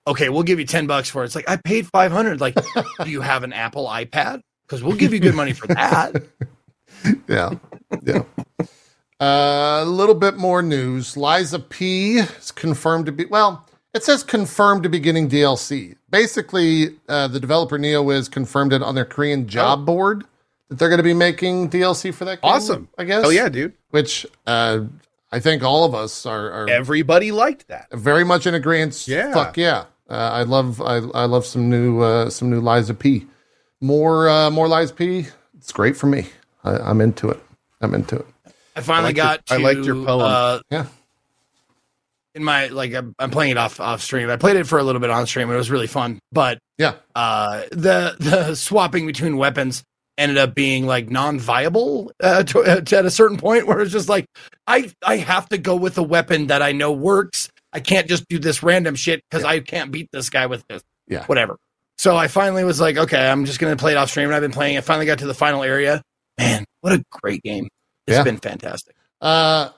[0.08, 1.26] okay, we'll give you ten bucks for it.
[1.26, 2.42] It's like I paid five hundred.
[2.42, 2.56] Like,
[3.04, 4.42] do you have an Apple iPad?
[4.64, 6.24] Because we'll give you good money for that.
[7.28, 7.52] yeah,
[8.04, 8.24] yeah.
[9.22, 11.16] Uh, a little bit more news.
[11.16, 13.68] Lies of P is confirmed to be well.
[13.94, 15.96] It says confirmed to be getting DLC.
[16.10, 20.24] Basically, uh, the developer NeoWiz confirmed it on their Korean job board
[20.70, 22.42] that they're going to be making DLC for that.
[22.42, 22.88] Game, Awesome.
[22.98, 23.24] I guess.
[23.26, 23.74] Oh yeah, dude.
[23.92, 24.80] Which uh,
[25.32, 27.92] I think all of us are, are Everybody liked that.
[27.92, 29.08] very much in agreement.
[29.08, 29.34] Yeah.
[29.34, 29.86] Fuck yeah.
[30.10, 33.28] Uh, I love I, I love some new uh, some new Lies of P.
[33.82, 35.28] More uh, more Lies of P.
[35.58, 36.28] it's great for me.
[36.64, 37.40] I, I'm into it.
[37.82, 38.26] I'm into it.
[38.76, 39.42] I finally I got.
[39.50, 40.22] your- To, I liked your poem.
[40.22, 40.86] Uh, Yeah.
[42.34, 44.30] In my like, I'm, I'm playing it off off stream.
[44.30, 45.50] I played it for a little bit on stream.
[45.50, 46.94] and It was really fun, but Yeah.
[47.14, 49.84] uh, the the swapping between weapons
[50.18, 53.92] ended up being like non-viable uh, to, uh, to- at a certain point where it's
[53.92, 54.26] just like
[54.66, 57.50] I I have to go with a weapon that I know works.
[57.74, 60.82] I can't just do this random shit because I can't beat this guy with this.
[61.08, 61.26] Yeah.
[61.26, 61.58] Whatever.
[61.98, 64.28] So I finally was like, okay, I'm just gonna play it off stream.
[64.28, 64.78] And I've been playing.
[64.78, 66.02] I finally got to the final area.
[66.40, 67.68] Man, what a great game!
[68.08, 68.24] It's Yeah.
[68.24, 68.96] been fantastic.
[69.22, 69.70] Uh,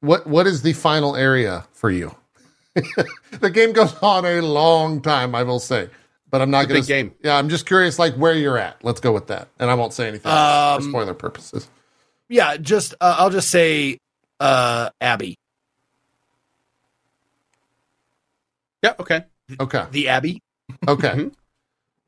[0.00, 2.14] what what is the final area for you?
[2.74, 5.88] the game goes on a long time, I will say,
[6.30, 7.14] but I'm not going to game.
[7.22, 8.82] Yeah, I'm just curious, like where you're at.
[8.84, 11.68] Let's go with that, and I won't say anything else for Um, spoiler purposes.
[12.28, 13.98] Yeah, just uh, I'll just say
[14.40, 15.36] uh Abby,
[18.82, 18.94] Yeah.
[18.98, 19.24] Okay.
[19.60, 20.40] Okay, the Abbey.
[20.88, 21.08] okay.
[21.14, 21.32] Mhm.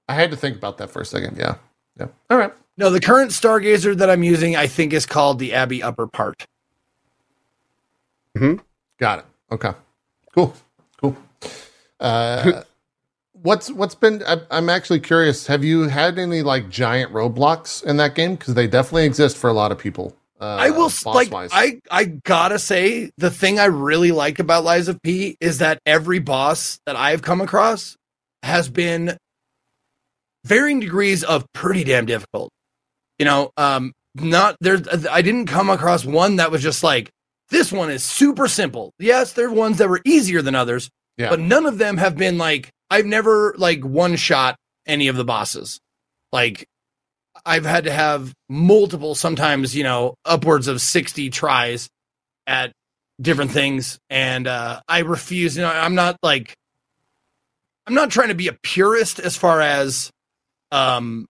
[0.09, 1.37] I had to think about that for a second.
[1.39, 1.57] Yeah,
[1.99, 2.09] yeah.
[2.31, 2.53] All right.
[2.77, 6.47] No, the current Stargazer that I'm using, I think, is called the Abbey Upper Part.
[8.37, 8.57] Hmm.
[8.99, 9.25] Got it.
[9.53, 9.73] Okay.
[10.35, 10.55] Cool.
[11.01, 11.17] Cool.
[12.01, 12.63] Uh,
[13.33, 14.23] what's what's been?
[14.27, 15.47] I, I'm actually curious.
[15.47, 18.35] Have you had any like giant roadblocks in that game?
[18.35, 20.17] Because they definitely exist for a lot of people.
[20.41, 21.33] Uh, I will like.
[21.33, 25.79] I I gotta say the thing I really like about Lies of P is that
[25.87, 27.97] every boss that I've come across
[28.43, 29.17] has been
[30.45, 32.51] varying degrees of pretty damn difficult.
[33.19, 34.79] You know, um, not there.
[35.11, 37.11] I didn't come across one that was just like
[37.51, 38.93] this one is super simple.
[38.99, 41.31] Yes, there are ones that were easier than others, Yeah.
[41.31, 44.57] but none of them have been like I've never like one shot
[44.87, 45.81] any of the bosses.
[46.33, 46.67] Like
[47.47, 51.89] I've had to have multiple, sometimes, you know, upwards of 60 tries
[52.47, 52.73] at
[53.21, 53.99] different things.
[54.11, 56.55] And uh, I refuse, you know, I'm not like,
[57.87, 60.11] I'm not trying to be a purist as far as,
[60.73, 61.27] um,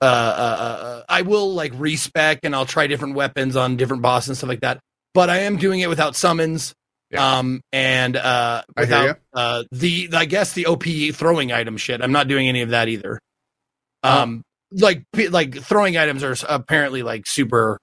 [0.00, 4.28] uh, uh, uh, I will like respec and I'll try different weapons on different bosses
[4.28, 4.80] and stuff like that.
[5.14, 6.74] But I am doing it without summons.
[7.10, 7.38] Yeah.
[7.38, 10.84] Um, and uh, I without uh, the, I guess the OP
[11.14, 12.02] throwing item shit.
[12.02, 13.18] I'm not doing any of that either.
[14.02, 17.78] Um, like like throwing items are apparently like super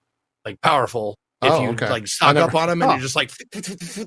[0.45, 1.89] like powerful if Oh, you okay.
[1.89, 2.93] like I stock never- up on them and oh.
[2.93, 3.32] you're just like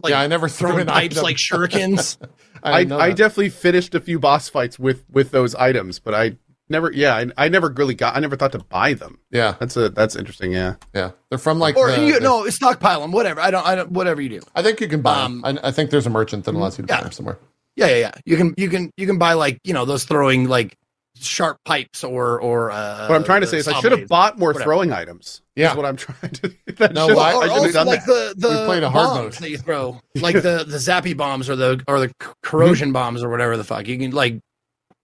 [0.03, 2.17] like yeah, I never threw throwing an pipes like shurikens.
[2.63, 6.37] I, didn't I definitely finished a few boss fights with with those items, but I
[6.69, 6.93] never.
[6.93, 8.17] Yeah, I, I never really got.
[8.17, 9.19] I never thought to buy them.
[9.31, 10.53] yeah, That's a that's interesting.
[10.53, 10.75] Yeah.
[10.95, 11.13] yeah.
[11.31, 13.41] They're from like or the, you the- no stockpile them, whatever.
[13.41, 14.41] I don't, I don't, whatever you do.
[14.55, 15.59] I think you can buy um, them.
[15.63, 16.99] I, I think there's a merchant that allows you to Yeah.
[16.99, 17.39] buy them somewhere.
[17.77, 18.11] Yeah, yeah, yeah.
[18.25, 20.75] You can, you can, you can buy like you know those throwing like
[21.21, 22.71] sharp pipes or or.
[22.71, 24.65] uh What I'm trying to say is, I should have bought more Whatever.
[24.65, 25.43] throng items.
[25.57, 25.75] Yeah.
[25.77, 26.55] what I'm trying to.
[26.77, 28.35] that No, should- I- or I should've done like that.
[28.39, 29.43] the the We played a hard bombs mode.
[29.45, 32.13] that you throw, like the the zappy bombs or the or the
[32.43, 33.87] corrosion bombs or whatever the fuck.
[33.87, 34.39] You can like.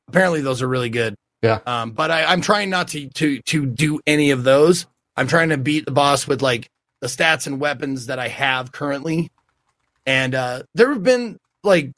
[0.08, 1.14] Apparently, those are really good.
[1.44, 1.60] Yeah.
[1.66, 4.86] Um, but I, I'm trying not to to to do any of those.
[5.16, 8.72] I'm trying to beat the boss with like the stats and weapons that I have
[8.72, 9.30] currently,
[10.06, 11.92] and uh, there have been like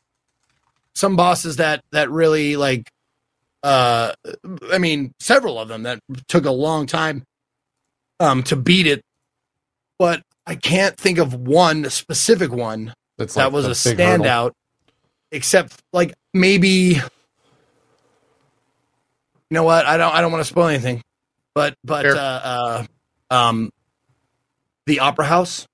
[0.95, 2.91] some bosses that that really like.
[3.63, 4.13] Uh,
[4.73, 7.25] I mean, several of them that took a long time
[8.21, 9.03] um to beat it
[9.99, 14.25] but I can't think of one specific one That's that like was a big hurdle.
[14.25, 14.53] standout,
[15.31, 17.01] except like maybe.
[19.51, 19.87] You know what?
[19.87, 20.13] I don't.
[20.15, 21.03] I don't want to spoil anything,
[21.55, 22.17] but but Fair.
[22.17, 22.85] uh, uh,
[23.31, 23.71] um,
[24.87, 25.67] the Opera House.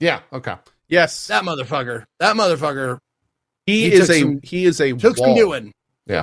[0.00, 0.20] Yeah.
[0.32, 0.54] Okay.
[0.88, 2.04] yes, That motherfucker.
[2.20, 2.98] That motherfucker
[3.66, 5.72] he, he is a some- he is a took some wall doing.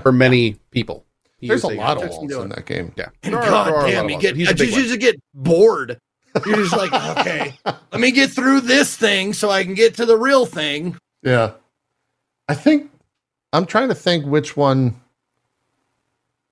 [0.03, 1.05] for many people.
[1.39, 2.93] He There's a is lot of took walls in that game.
[2.95, 3.07] Yeah.
[3.23, 4.97] And There are- there God are damn, you get He's I a just, used to
[4.99, 5.97] get bored.
[6.45, 10.05] You're just like, okay, let me get through this thing so I can get to
[10.05, 10.95] the real thing.
[11.23, 11.53] Yeah.
[12.47, 12.91] I think
[13.53, 15.01] I'm trying to think which one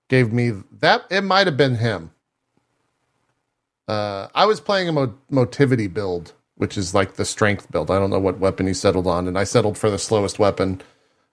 [0.10, 1.06] gave me that.
[1.10, 2.12] It might have been him.
[3.88, 7.90] Uh, I was playing a mo- motivity build, which is like the strength build.
[7.90, 10.82] I don't know what weapon he settled on, and I settled for the slowest weapon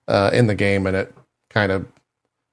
[0.07, 1.13] uh, in the game, and it
[1.49, 1.85] kind of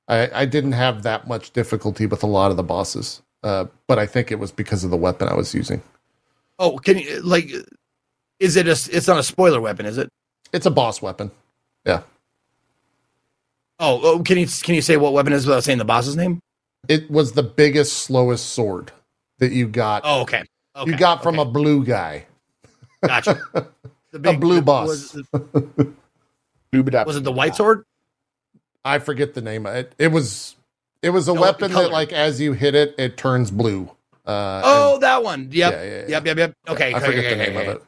[0.09, 3.99] I, I didn't have that much difficulty with a lot of the bosses, uh, but
[3.99, 5.83] I think it was because of the weapon I was using.
[6.59, 7.51] Oh, can you like?
[8.39, 8.73] Is it a?
[8.73, 10.09] It's not a spoiler weapon, is it?
[10.53, 11.31] It's a boss weapon.
[11.87, 12.03] Yeah,
[13.81, 16.17] Oh, oh, can you can you say what weapon it is without saying the boss's
[16.17, 16.41] name?
[16.89, 18.93] it was the biggest, slowest sword
[19.39, 20.03] that you got.
[20.05, 20.45] Oh, okay.
[20.77, 20.91] okay.
[20.91, 21.49] you got from okay.
[21.49, 22.27] a blue guy.
[23.07, 23.41] gotcha.
[24.13, 25.13] The A blue boss.
[25.13, 25.25] Was,
[26.73, 27.05] Doobadap.
[27.05, 27.85] was it the white sword?
[28.85, 29.93] I forget the name of it.
[29.99, 30.55] It was
[31.03, 33.91] it was a No, weapon that like as you hit it, it turns blue.
[34.25, 35.49] Uh, Oh, that one.
[35.51, 35.73] Yep.
[35.73, 36.05] Yeah, yeah, yeah.
[36.07, 36.27] Yep.
[36.27, 36.37] Yep.
[36.37, 36.55] Yep.
[36.69, 36.95] Okay.
[36.95, 37.83] I forget the name of it.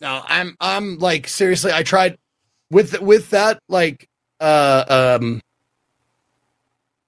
[0.00, 1.70] No, I'm I'm like seriously.
[1.70, 2.16] I tried
[2.70, 4.08] with with that like
[4.40, 5.40] uh um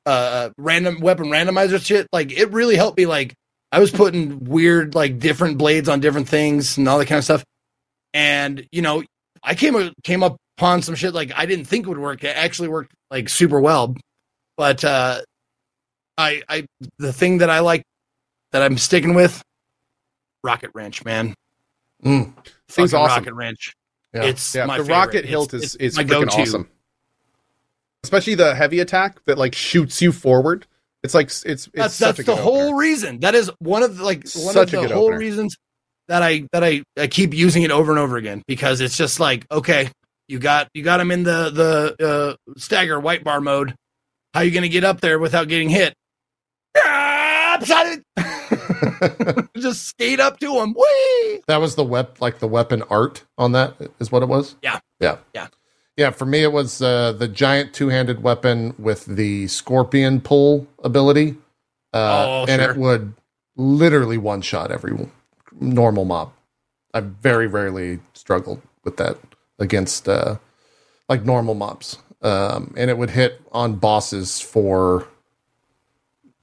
[0.07, 2.07] uh random weapon randomizer shit.
[2.13, 3.35] Like it really helped me like
[3.73, 7.25] I was putting weird like different blades on different things and all that kind of
[7.25, 7.45] stuff.
[8.15, 9.03] And you know,
[9.43, 12.25] I came came up upon some shit like I didn't think would work.
[12.25, 13.95] It actually worked like super well.
[14.57, 15.21] But uh
[16.19, 16.67] I I
[16.99, 17.83] the thing that I like
[18.53, 19.43] that I'm sticking with
[20.43, 21.35] Rocket Wrench, man.
[22.05, 22.33] Mm.
[22.69, 23.19] Thing's awesome.
[23.25, 23.75] Rocket Wrench.
[24.15, 24.25] Yeah.
[24.25, 24.95] It's Yeah, my the favorite.
[24.97, 26.41] rocket hilt it's is is my freaking go-to.
[26.43, 26.69] awesome.
[28.03, 30.67] Especially the heavy attack that like shoots you forward.
[31.03, 33.21] It's like it's it's that's such that's a the good whole reason.
[33.21, 35.19] That is one of the, like one Such of the whole opener.
[35.19, 35.57] reasons
[36.09, 39.21] that I that I, I keep using it over and over again because it's just
[39.21, 39.91] like okay,
[40.29, 41.51] you got you got him in the
[41.99, 43.75] the uh, stagger white bar mode.
[44.35, 45.95] How you going to get up there without getting hit?
[46.77, 49.49] Ah, upside it.
[49.57, 50.75] just skate up to him.
[50.75, 51.41] Whee!
[51.49, 54.57] That was the wep like the weapon art on that is what it was.
[54.63, 54.79] Yeah.
[55.01, 55.19] Yeah.
[55.35, 55.49] Yeah.
[56.01, 56.11] Yeah.
[56.11, 61.37] For me, it was uh, the giant two handed weapon with the scorpion pull ability,
[61.93, 62.71] uh, Oh, and sure.
[62.71, 63.13] it would
[63.55, 64.97] literally one shot every
[65.61, 66.33] normal mob.
[66.95, 69.19] I very rarely struggled with that
[69.59, 70.37] against uh,
[71.07, 75.07] like normal mobs, um, and it would hit on bosses for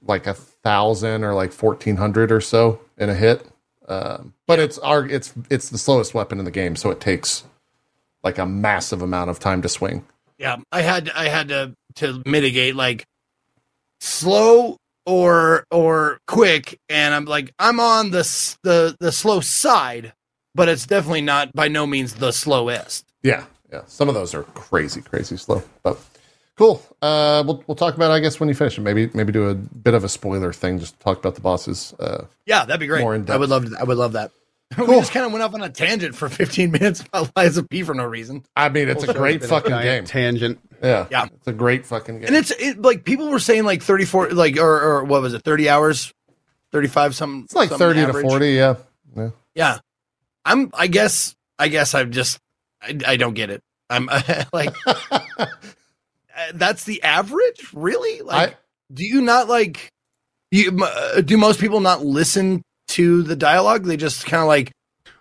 [0.02, 3.44] like a thousand or like fourteen hundred or so in a hit.
[3.88, 7.42] Um, but it's our it's it's the slowest weapon in the game, so it takes
[8.22, 10.04] like a massive amount of time to swing.
[10.38, 13.06] Yeah, I had I had to to mitigate like
[14.00, 14.76] slow
[15.06, 20.12] or or quick, and I'm like I'm on the the the slow side,
[20.54, 23.06] but it's definitely not by no means the slowest.
[23.22, 23.82] Yeah, yeah.
[23.86, 25.62] Some of those are crazy, crazy slow.
[25.82, 25.98] But
[26.56, 26.82] cool.
[27.02, 28.82] Uh, we'll we'll talk about it, I guess when you finish it.
[28.82, 31.94] Maybe maybe do a bit of a spoiler thing, just talk about the bosses.
[31.98, 33.00] Uh, Yeah, that'd be great.
[33.00, 33.34] More in depth.
[33.34, 34.30] I would love to, I would love that.
[34.78, 34.98] we Cool.
[35.00, 37.82] just kind of went off on a tangent for 15 minutes about Lies of P
[37.82, 38.44] for no reason.
[38.54, 40.04] I mean, it's a great been a fucking game.
[40.04, 40.58] Tangent.
[40.82, 41.24] Yeah, Yeah.
[41.34, 42.26] It's a great fucking game.
[42.26, 45.42] And it's it, like people were saying like 34 like or, or what was it
[45.42, 46.12] 30 hours
[46.72, 48.24] 35 something it's like some thirty average.
[48.24, 48.50] to forty.
[48.52, 48.74] Yeah,
[49.16, 49.30] yeah.
[49.54, 49.78] Yeah.
[50.44, 52.38] I'm I guess I guess I'm just
[52.82, 53.62] I, I don't get it.
[53.88, 54.06] I'm
[54.52, 55.46] like uh,
[56.54, 57.70] that's the average?
[57.72, 58.20] Really?
[58.20, 58.56] Like I
[58.92, 59.90] do you not like
[60.50, 62.62] you uh, do most people not listen
[62.98, 63.84] to the dialogue?
[63.84, 64.72] They just kind of like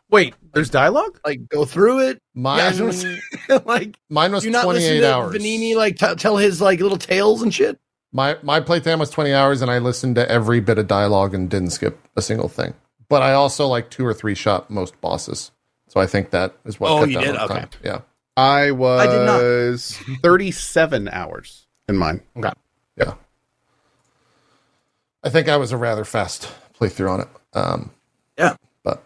[0.10, 1.20] Wait, there's dialogue?
[1.26, 2.22] like go through it.
[2.34, 3.06] mine Yeah, was
[3.66, 5.36] like mine was do you not twenty listen eight to hours.
[5.36, 7.80] Venigni like t- tell his like little tales and shit?
[8.12, 11.50] My my playtime was twenty hours, and I listened to every bit of dialogue and
[11.50, 12.74] didn't skip a single thing.
[13.10, 15.52] But I also like two or three shot most bosses,
[15.88, 16.92] so I think that is what.
[16.92, 17.36] Oh, cut you down did?
[17.36, 17.54] Okay.
[17.60, 17.70] time.
[17.84, 18.02] Yeah.
[18.38, 20.22] I was I did not.
[20.22, 22.22] 37 hours in mine.
[22.38, 22.52] Okay.
[22.96, 23.16] Yeah.
[25.24, 26.50] I think I was a rather fast
[26.80, 27.28] playthrough on it.
[27.58, 27.92] Um,
[28.38, 28.56] Yeah.
[28.84, 29.04] But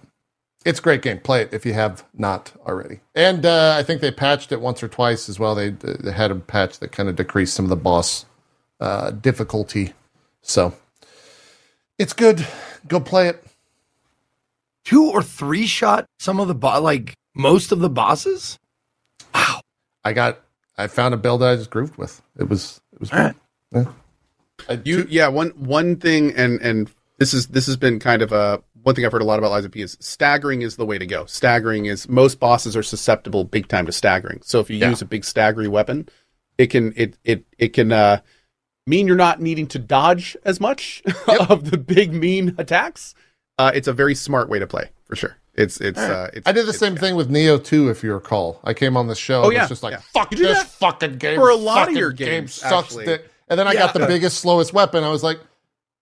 [0.66, 1.20] it's a great game.
[1.20, 3.00] Play it if you have not already.
[3.16, 5.56] And uh, I think they patched it once or twice as well.
[5.56, 8.26] They, they had a patch that kind of decreased some of the boss
[8.80, 9.94] uh, difficulty.
[10.42, 10.74] So
[11.98, 12.48] it's good.
[12.88, 13.44] Go play it.
[14.84, 18.58] Two or three shot some of the bo- like most of the bosses?
[19.34, 19.62] Wow.
[20.04, 20.40] I got,
[20.78, 22.22] I found a build that I just grooved with.
[22.38, 23.36] It was, it was All right.
[23.72, 23.86] Yeah.
[24.68, 26.90] I, You yeah, one one thing and and
[27.22, 29.52] this is this has been kind of a one thing I've heard a lot about
[29.52, 31.26] Lies of P is staggering is the way to go.
[31.28, 34.40] Staggering is most bosses are susceptible big time to staggering.
[34.44, 34.90] So if you Yeah.
[34.90, 36.10] use a big staggery weapon,
[36.58, 38.22] it can it it it can uh
[38.88, 41.04] mean you're not needing to dodge as much
[41.48, 43.14] of the big mean attacks.
[43.60, 45.38] Uh it's a very smart way to play, for sure.
[45.54, 48.60] It's it's uh it's I did the same thing with Nioh 2, if you recall.
[48.64, 49.44] I came on the show.
[49.44, 50.00] Oh, yeah, just like, yeah.
[50.12, 51.36] fuck this fucking game.
[51.40, 53.20] for a lot of your game sucks actually.
[53.48, 55.04] And then I got the biggest, slowest weapon.
[55.04, 55.40] I was like,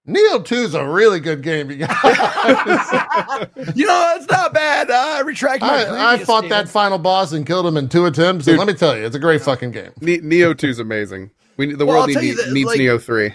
[0.10, 1.70] Nioh 2 is a really good game.
[1.72, 1.96] You guys.
[3.76, 4.90] You know, it's not bad.
[4.90, 8.06] I retract my I, I previous fought that final boss and killed him in two
[8.06, 8.48] attempts.
[8.48, 9.92] And let me tell you, it's a great fucking game.
[10.02, 11.32] Ne- Nioh 2 is amazing.
[11.58, 13.34] We the Well, world need, that, needs like- Nioh 3.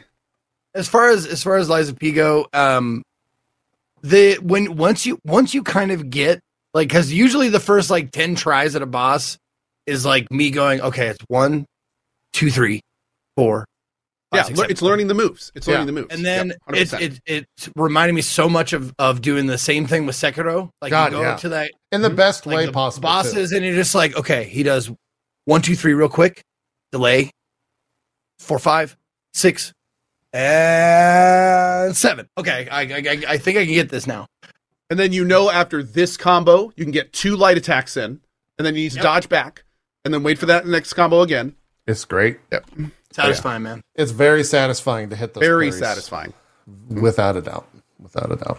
[0.74, 3.02] as far as as far as Lies of P go, um,
[4.02, 6.40] the when once you once you kind of get
[6.74, 9.38] like because usually the first like ten tries at a boss
[9.86, 11.66] is like me going okay it's one,
[12.32, 12.80] two, three,
[13.36, 13.64] four.
[14.34, 15.52] Five, Yeah, six, lear- it's learning the moves.
[15.54, 15.86] It's learning Yeah.
[15.86, 16.14] the moves.
[16.14, 17.20] And then Yep, it's 100%.
[17.26, 20.70] it it's reminding me so much of of doing the same thing with Sekiro.
[20.82, 21.36] Like God, you go yeah.
[21.36, 23.02] to that In the best like way the possible.
[23.08, 23.12] too.
[23.12, 24.90] bosses, and you're just like okay, he does
[25.46, 26.42] one, two, three, real quick,
[26.92, 27.30] delay,
[28.38, 28.96] four, five,
[29.34, 29.72] six,
[30.68, 32.28] and seven.
[32.38, 34.26] Okay, I I, I think I can get this now.
[34.90, 38.20] And then you know after this combo, you can get two light attacks in,
[38.58, 39.02] and then you need to Yep.
[39.02, 39.64] dodge back,
[40.04, 41.54] and then wait for that next combo again.
[41.86, 42.38] It's great.
[42.52, 42.70] Yep.
[43.14, 43.82] Satisfying, man.
[43.94, 45.42] It's very satisfying to hit those.
[45.42, 46.32] Very satisfying.
[46.88, 47.68] without a doubt
[48.00, 48.58] without a doubt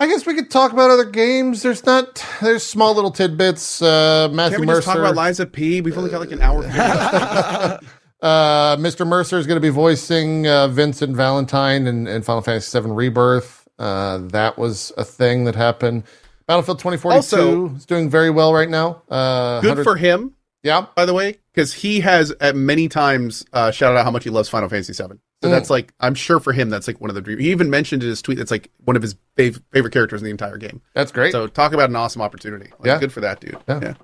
[0.00, 4.28] i guess we could talk about other games there's not there's small little tidbits uh
[4.32, 5.80] matthew Can't we mercer just talk about Lies of P?
[5.82, 6.64] We've only got like an hour.
[8.22, 12.78] uh mr mercer is going to be voicing uh vincent valentine in, in final fantasy
[12.80, 16.02] VII rebirth Uh, that was a thing that happened.
[16.48, 19.02] Battlefield 2042 Also- is doing very well right now.
[19.08, 20.34] Uh, Good 100 for him,
[20.64, 20.86] yeah.
[20.96, 24.30] by the way, because he has at many times uh, shouted out how much he
[24.30, 25.08] loves Final Fantasy VII.
[25.42, 25.50] So Mm.
[25.50, 27.40] that's like, I'm sure for him, that's like one of the dream.
[27.40, 30.24] He even mentioned in his tweet that's like one of his fav- favorite characters in
[30.24, 30.80] the entire game.
[30.94, 31.32] That's great.
[31.32, 32.70] So talk about an awesome opportunity.
[32.78, 32.98] Like, Yeah.
[33.00, 33.56] good for that dude.
[33.68, 33.80] Yeah.
[33.82, 33.94] yeah.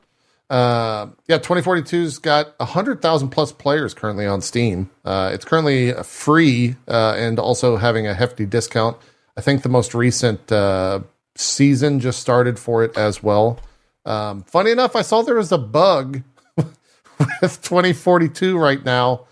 [0.51, 4.91] Uh, yeah, 2042's got 100,000 plus players currently on Steam.
[5.05, 8.97] Uh, it's currently free uh, and also having a hefty discount.
[9.37, 11.01] I think the most recent uh,
[11.37, 13.61] season just started for it as well.
[14.05, 16.23] Um, funny enough, I saw there was a bug
[17.43, 19.27] with 2042 right now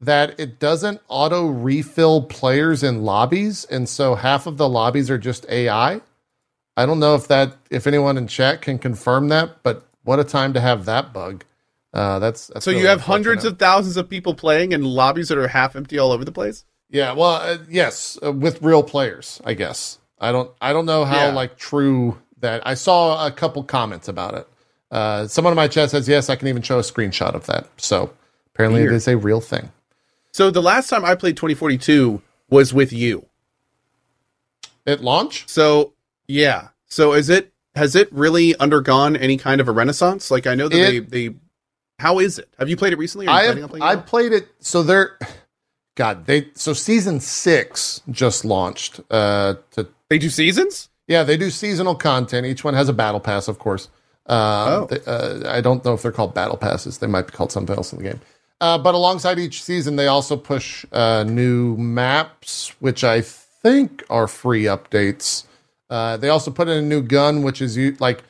[0.00, 3.64] that it doesn't auto refill players in lobbies.
[3.66, 6.00] And so half of the lobbies are just AI.
[6.76, 10.24] I don't know if that if anyone in chat can confirm that, but what a
[10.24, 11.44] time to have that bug.
[11.94, 15.36] Uh, that's, that's So you have hundreds of thousands of people playing and lobbies that
[15.38, 16.64] are half empty all over the place.
[16.88, 17.12] yeah.
[17.12, 19.98] Well, uh, yes, uh, with real players, I guess.
[20.18, 21.32] I don't I don't know how Yeah.
[21.32, 22.66] like true that.
[22.66, 24.48] I saw a couple comments about it.
[24.92, 27.66] Uh, someone in my chat says yes, I can even show a screenshot of that.
[27.78, 28.12] So
[28.54, 28.92] apparently Weird.
[28.92, 29.72] it is a real thing.
[30.32, 33.26] So the last time I played 2042 was with you.
[34.86, 35.92] At launch, So
[36.28, 36.68] yeah.
[36.86, 40.30] So is it has it really undergone any kind of a renaissance?
[40.30, 41.34] Like I know that It- they they
[41.98, 42.48] how is it?
[42.58, 43.28] Have you played it recently?
[43.28, 44.48] I have, I played it.
[44.58, 45.18] So they're
[45.94, 46.26] God.
[46.26, 49.00] They so season six just launched.
[49.10, 50.88] Uh, to They do seasons?
[51.06, 52.46] Yeah, they do seasonal content.
[52.46, 53.88] Each one has a battle pass, of course.
[54.26, 54.86] Um, Oh.
[54.90, 56.98] they- uh, I don't know if they're called battle passes.
[56.98, 58.20] They might be called something else in the game.
[58.60, 64.28] Uh, but alongside each season, they also push uh, new maps, which I think are
[64.28, 65.44] free updates.
[65.90, 68.22] Uh, they also put in a new gun, which is like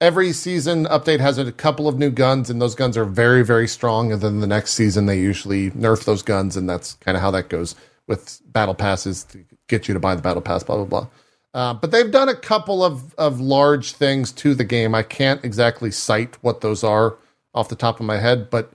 [0.00, 3.66] every season update has a couple of new guns, and those guns are very, very
[3.66, 4.12] strong.
[4.12, 7.30] And then the next season, they usually nerf those guns, and that's kind of how
[7.32, 7.74] that goes
[8.06, 10.62] with battle passes to get you to buy the battle pass.
[10.62, 11.06] Blah blah blah.
[11.54, 14.94] Uh, but they've done a couple of, of large things to the game.
[14.94, 17.16] I can't exactly cite what those are
[17.54, 18.70] off the top of my head, but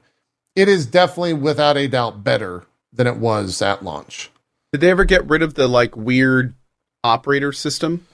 [0.55, 4.31] it is definitely without a doubt better than it was at launch.
[4.71, 6.55] Did they ever get rid of the like weird
[7.03, 8.05] operator system?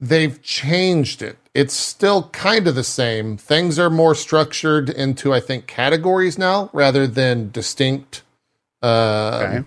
[0.00, 1.38] They've changed it.
[1.54, 3.36] It's still kind of the same.
[3.36, 8.22] Things are more structured into, I think, categories now rather than distinct
[8.82, 9.64] uh, Okay.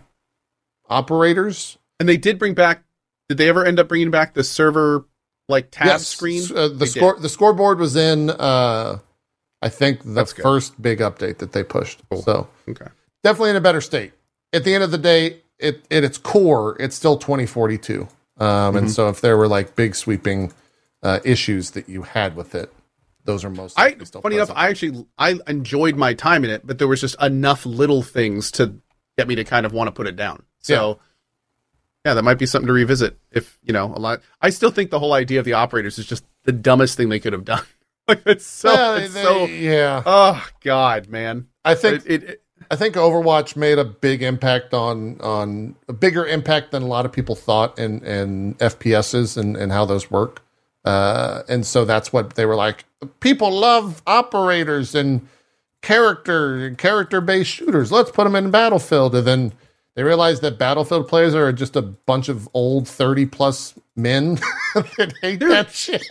[0.90, 1.78] operators.
[2.00, 2.84] And they did bring back
[3.30, 5.06] did they ever end up bringing back the server
[5.50, 6.44] like tab Yes, screen?
[6.56, 9.00] uh, the They score the scoreboard was in uh
[9.62, 10.44] I think the That's good.
[10.44, 12.02] first big update that they pushed.
[12.12, 12.22] Cool.
[12.22, 12.48] So.
[12.70, 12.86] Okay.
[13.24, 14.14] definitely in a better state.
[14.54, 18.02] At the end of the day, it at its core, it's still 2042.
[18.02, 18.08] Um,
[18.38, 18.78] Mm-hmm.
[18.78, 20.52] And so if there were like big sweeping
[21.02, 22.72] uh, issues that you had with it,
[23.24, 24.52] those are most I funny enough.
[24.56, 28.52] I actually I enjoyed my time in it, but there was just enough little things
[28.52, 28.76] to
[29.18, 30.44] get me to kind of want to put it down.
[30.60, 30.94] So yeah,
[32.14, 35.00] that might be something to revisit if, you know, a lot I still think the
[35.00, 37.64] whole idea of the operators is just the dumbest thing they could have done.
[38.08, 40.04] like it's so Well, it's they- so yeah.
[40.06, 41.48] Oh God, man.
[41.64, 42.42] I think It, it, it-
[42.72, 47.06] I think Overwatch made a big impact on on a bigger impact than a lot
[47.06, 50.42] of people thought in in FPSs and and how those work.
[50.84, 52.86] Uh, and so that's what they were like.
[53.20, 55.28] People love operators and
[55.82, 57.92] character and character based shooters.
[57.92, 59.14] Let's put them in Battlefield.
[59.16, 59.54] And then
[59.96, 64.36] they realize that Battlefield players are just a bunch of old thirty plus men
[64.76, 66.04] that hate that shit.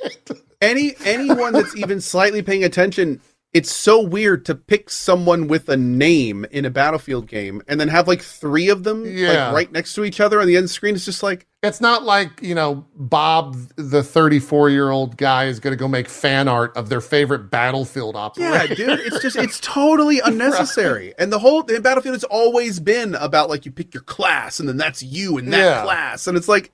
[0.61, 3.21] any anyone that's even slightly paying attention
[3.55, 7.87] it's so weird to pick someone with a name in a battlefield game and then
[7.89, 9.47] have like three of them Yeah.
[9.47, 12.03] like right next to each other on the end screen it's just like It's not
[12.03, 16.47] like, you know, Bob, the 34 year old guy, is going to go make fan
[16.49, 18.51] art of their favorite battlefield operator.
[18.53, 23.15] yeah dude it's just it's totally unnecessary and the whole the battlefield has always been
[23.15, 25.83] about like you pick your class and then that's you in that Yeah.
[25.85, 26.73] class and it's like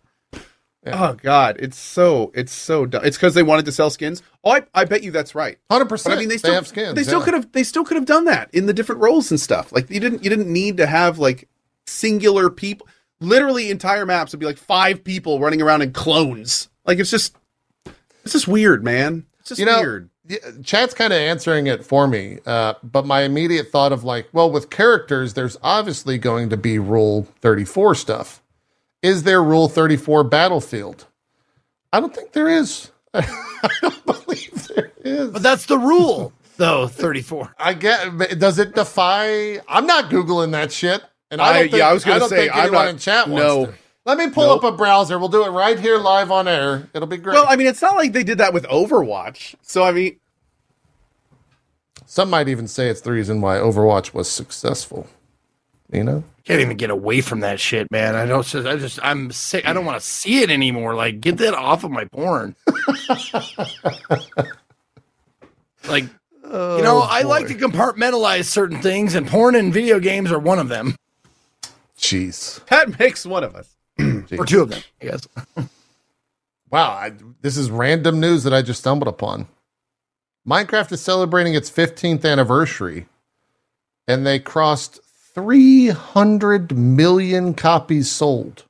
[0.84, 1.10] Yeah.
[1.10, 4.52] oh god it's so it's so dumb it's because they wanted to sell skins oh
[4.52, 6.10] I, I bet you that's right 100%.
[6.10, 6.94] I mean, they still have skins.
[6.94, 7.24] They still yeah.
[7.24, 7.52] could have.
[7.52, 9.72] They still could have done that in the different roles and stuff.
[9.72, 10.24] Like you didn't.
[10.24, 11.48] You didn't need to have like
[11.86, 12.88] singular people.
[13.20, 16.68] Literally, entire maps would be like five people running around in clones.
[16.84, 17.36] Like it's just.
[18.24, 19.24] It's just weird, man.
[19.38, 20.10] It's just You know, weird.
[20.28, 24.28] Yeah, Chat's kind of answering it for me, uh, but my immediate thought of like,
[24.32, 28.39] well, with characters, there's obviously going to be Rule 34 stuff.
[29.02, 31.06] Is there Rule 34 Battlefield?
[31.92, 32.90] I don't think there is.
[33.14, 33.26] I
[33.80, 35.30] don't believe there is.
[35.30, 36.86] But that's the rule, though.
[36.86, 37.54] Thirty-four.
[37.58, 38.16] I get.
[38.16, 39.58] but Does it defy?
[39.68, 41.02] I'm not googling that shit.
[41.32, 42.98] And I I- don't think, yeah, I was gonna don't say, think I'm not- in
[42.98, 43.56] chat no.
[43.58, 43.78] wants to.
[44.06, 44.64] Let me pull Nope.
[44.64, 45.18] up a browser.
[45.18, 46.88] We'll do it right here live on air.
[46.94, 47.34] It'll be great.
[47.34, 49.54] Well, I mean, it's not like they did that with Overwatch.
[49.62, 50.16] So I mean,
[52.06, 55.06] Some might even say it's the reason why Overwatch was successful.
[55.92, 58.16] You know, Can't even get away from that shit, man.
[58.16, 58.54] I don't.
[58.66, 58.98] I just.
[59.04, 59.68] I'm sick.
[59.68, 60.96] I don't want to see it anymore.
[60.96, 62.56] Like, get that off of my porn.
[65.88, 66.06] like,
[66.42, 70.40] oh, you know, I like to compartmentalize certain things, and porn and video games are
[70.40, 70.96] one of them,
[71.96, 72.64] Jeez.
[72.66, 73.76] That makes one of us.
[74.36, 75.28] or two of them, I guess.
[76.72, 77.12] Wow, I,
[77.42, 79.48] this is random news that I just stumbled upon.
[80.48, 83.06] Minecraft is celebrating its 15th anniversary,
[84.06, 85.00] and they crossed
[85.34, 88.64] 300 million copies sold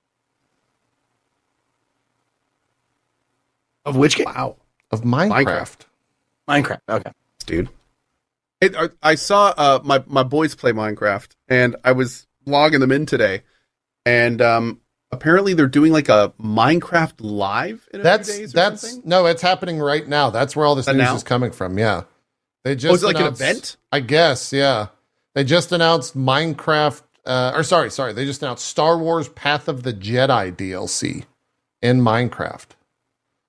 [3.84, 4.26] Of which game?
[4.26, 4.56] Wow,
[4.90, 5.30] of Minecraft.
[5.46, 5.76] Minecraft.
[6.48, 6.80] Minecraft.
[6.90, 7.10] Okay.
[7.46, 7.68] dude.
[8.60, 12.92] It, I, I saw uh, my my boys play Minecraft, and I was logging them
[12.92, 13.42] in today,
[14.04, 14.80] and um,
[15.10, 19.08] apparently they're doing like a Minecraft live in a few That's days or that's something.
[19.08, 20.28] no, it's happening right now.
[20.28, 21.14] That's where all this Uh, news now?
[21.16, 21.78] is coming from.
[21.78, 22.02] Yeah,
[22.64, 23.78] they just Oh, is it like an event?
[23.90, 24.52] I guess.
[24.52, 24.88] Yeah,
[25.34, 27.02] they just announced Minecraft.
[27.24, 31.24] Uh, or sorry, sorry, they just announced Star Wars: Path of the Jedi DLC
[31.82, 32.66] in Minecraft.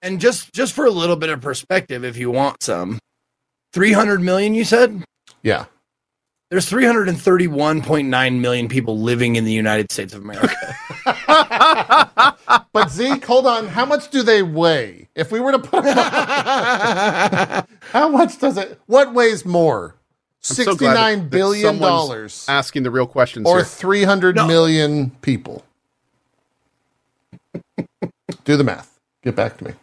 [0.02, 3.00] And just just for a little bit of perspective, if you want some,
[3.74, 4.54] three hundred million.
[4.54, 5.04] You said
[5.44, 5.66] Yeah,
[6.50, 10.22] there's three hundred and thirty-one point nine million people living in the United States of
[10.22, 10.76] America.
[12.74, 13.68] but Zeke, hold on.
[13.68, 15.08] How much do they weigh?
[15.16, 17.64] If we were to put, how
[18.10, 18.80] much does it?
[18.86, 19.96] What weighs more?
[20.42, 23.66] So glad Sixty-nine that- that billion dollars, Asking the real questions or here.
[23.66, 24.48] three hundred No.
[24.48, 25.64] million people.
[28.44, 29.00] Do the math.
[29.24, 29.74] Get back to me.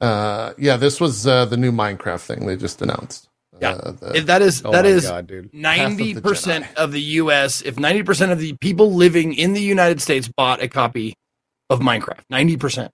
[0.00, 3.28] Uh, yeah, this was uh, the new Minecraft thing they just announced.
[3.60, 3.72] Yeah.
[3.72, 5.52] Uh, the- If that is Oh that my is God, dude.
[5.54, 7.62] ninety percent of the U.S.
[7.62, 11.14] If ninety percent of the people living in the United States bought a copy
[11.70, 12.90] of Minecraft, ninety percent.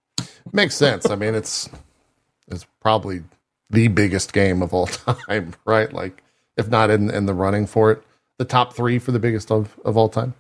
[0.53, 1.09] Makes sense.
[1.09, 1.69] I mean, it's
[2.49, 3.23] it's probably
[3.71, 4.87] the biggest game of all
[5.29, 5.93] time, right?
[5.93, 6.23] Like,
[6.61, 8.03] if not in in the running for it,
[8.39, 10.35] the top three for the biggest of of all time.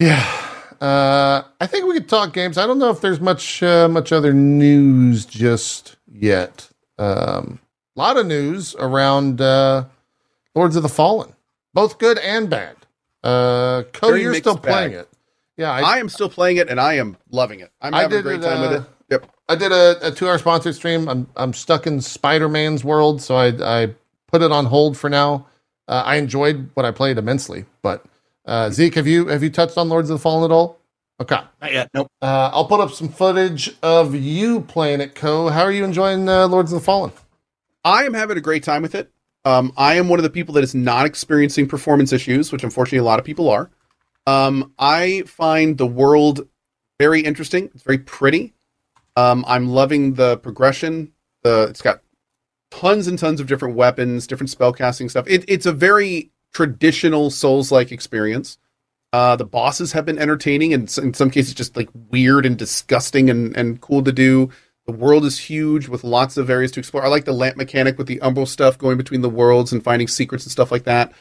[0.00, 0.24] Yeah,
[0.80, 2.58] uh, I think we could talk games.
[2.58, 6.68] I don't know if there's much uh, much other news just yet.
[6.98, 7.60] Um,
[7.96, 9.84] a lot of news around uh,
[10.54, 11.34] Lords of the Fallen,
[11.72, 12.76] both good and bad.
[13.22, 15.00] Uh, Cohh, Very you're still playing bag.
[15.00, 15.08] it.
[15.56, 17.70] Yeah, I, I am still playing it, and I am loving it.
[17.80, 18.88] I'm having a great it, time uh, with it.
[19.10, 19.26] Yep.
[19.48, 21.08] I did a, a two hour sponsored stream.
[21.08, 23.94] I'm I'm stuck in Spider Man's world, so I I
[24.28, 25.46] put it on hold for now.
[25.88, 28.04] Uh, I enjoyed what I played immensely, but
[28.44, 30.78] uh, Zeke, have you have you touched on Lords of the Fallen at all?
[31.20, 31.88] Okay, Not yet.
[31.94, 32.08] Nope.
[32.20, 35.14] uh, I'll put up some footage of you playing it.
[35.14, 37.10] Cohh, how are you enjoying uh, Lords of the Fallen?
[37.84, 39.10] I am having a great time with it.
[39.44, 42.98] Um, I am one of the people that is not experiencing performance issues, which unfortunately
[42.98, 43.70] a lot of people are.
[44.26, 46.46] Um, I find the world
[46.98, 47.70] very interesting.
[47.72, 48.54] It's very pretty.
[49.16, 51.12] Um, I'm loving the progression.
[51.44, 52.00] The it's got
[52.70, 55.26] tons and tons of different weapons, different spellcasting stuff.
[55.28, 58.58] It, it's a very traditional Souls-like experience.
[59.12, 63.30] Uh, the bosses have been entertaining and in some cases just like weird and disgusting
[63.30, 64.50] and, and cool to do.
[64.86, 67.04] The world is huge with lots of areas to explore.
[67.04, 70.08] I like the lamp mechanic with the umbral stuff going between the worlds and finding
[70.08, 71.12] secrets and stuff like that.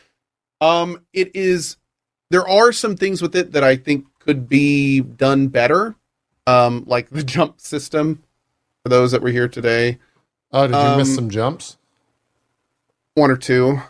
[0.62, 1.78] Um, it is
[2.32, 5.96] there are some things with it that I think could be done better.
[6.48, 8.24] Um, like the jump system
[8.84, 10.00] for those that were here today.
[10.52, 11.78] Oh, did you miss Um, some jumps?
[13.16, 13.82] One or two.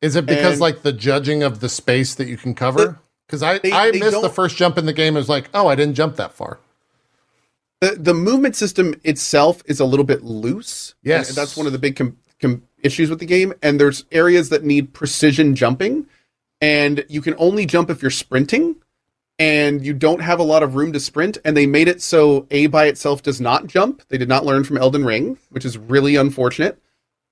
[0.00, 2.98] Is it because and- like the judging of the space that you can cover?
[3.26, 5.16] Because I They- I they missed the first jump in the game.
[5.16, 6.58] It was like, oh, I didn't jump that far.
[7.80, 10.94] the the movement system itself is a little bit loose.
[11.04, 11.28] Yes.
[11.28, 13.54] and that's one of the big com- com- issues with the game.
[13.62, 16.06] And there's areas that need precision jumping,
[16.60, 18.74] and you can only jump if you're sprinting,
[19.38, 21.38] and you don't have a lot of room to sprint.
[21.44, 24.02] And they made it so A by itself does not jump.
[24.08, 26.82] They did not learn from Elden Ring, which is really unfortunate.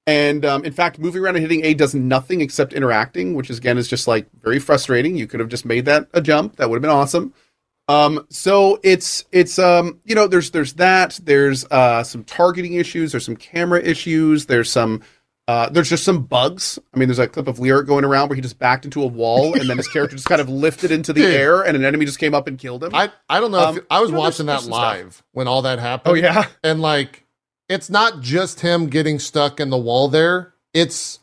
[0.06, 3.58] And um, in fact, moving around and hitting A does nothing except interacting, which is,
[3.58, 5.16] again is just like very frustrating.
[5.16, 6.56] You could have just made that a jump.
[6.56, 7.34] That would have been awesome.
[7.88, 13.12] Um, so it's it's um you know there's there's that there's uh some targeting issues
[13.12, 15.02] there's some camera issues there's some
[15.48, 16.78] uh there's just some bugs.
[16.94, 19.06] I mean there's a clip of LIRIK going around where he just backed into a
[19.06, 22.04] wall and then his character just kind of lifted into the air and an enemy
[22.04, 22.94] just came up and killed him.
[22.94, 23.60] I I don't know.
[23.60, 24.82] Um, if I was you know, watching that some stuff.
[24.82, 26.12] live when all that happened.
[26.12, 27.24] oh yeah, and like
[27.68, 31.20] it's not just him getting stuck in the wall there it's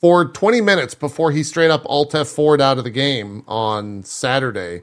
[0.00, 4.82] for 20 minutes before he straight up alt f4'd out of the game on saturday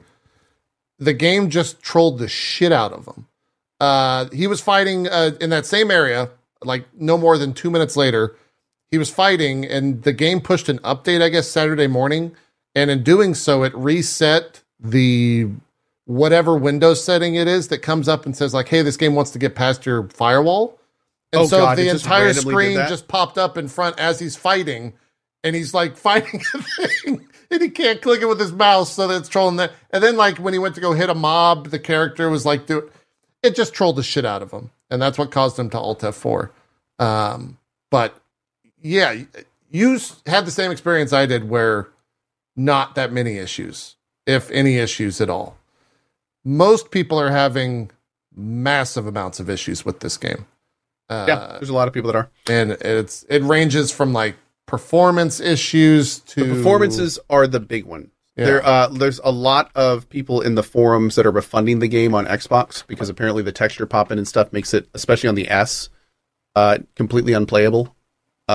[0.98, 3.26] the game just trolled the shit out of him
[3.80, 6.30] uh, he was fighting uh, in that same area
[6.64, 8.36] like no more than two minutes later
[8.92, 12.36] he was fighting and the game pushed an update i guess saturday morning
[12.76, 15.48] and in doing so it reset the
[16.04, 19.30] whatever Windows setting it is that comes up and says like, "Hey, this game wants
[19.32, 20.78] to get past your firewall,"
[21.32, 24.94] and Oh, so God, the entire screen just popped up in front as he's fighting,
[25.44, 27.28] and he's like fighting a thing.
[27.50, 29.72] and he can't click it with his mouse, so that's trolling that.
[29.90, 32.66] And then like when he went to go hit a mob, the character was like,
[32.66, 32.90] do
[33.42, 36.00] it just trolled the shit out of him, and that's what caused him to Alt
[36.00, 36.50] F4.
[36.98, 37.58] Um,
[37.90, 38.21] but
[38.82, 39.22] yeah,
[39.70, 41.88] you had the same experience I did, where
[42.56, 43.96] not that many issues,
[44.26, 45.56] if any issues at all.
[46.44, 47.90] Most people are having
[48.34, 50.46] massive amounts of issues with this game.
[51.08, 52.30] Uh, yeah, there's a lot of people that are.
[52.48, 54.36] and it's it ranges from like
[54.66, 58.10] performance issues to The performances are the big one.
[58.36, 58.44] Yeah.
[58.46, 62.14] There, uh, there's a lot of people in the forums that are refunding the game
[62.14, 65.90] on Xbox because apparently the texture popping and stuff makes it, especially on the S,
[66.56, 67.94] uh, completely unplayable.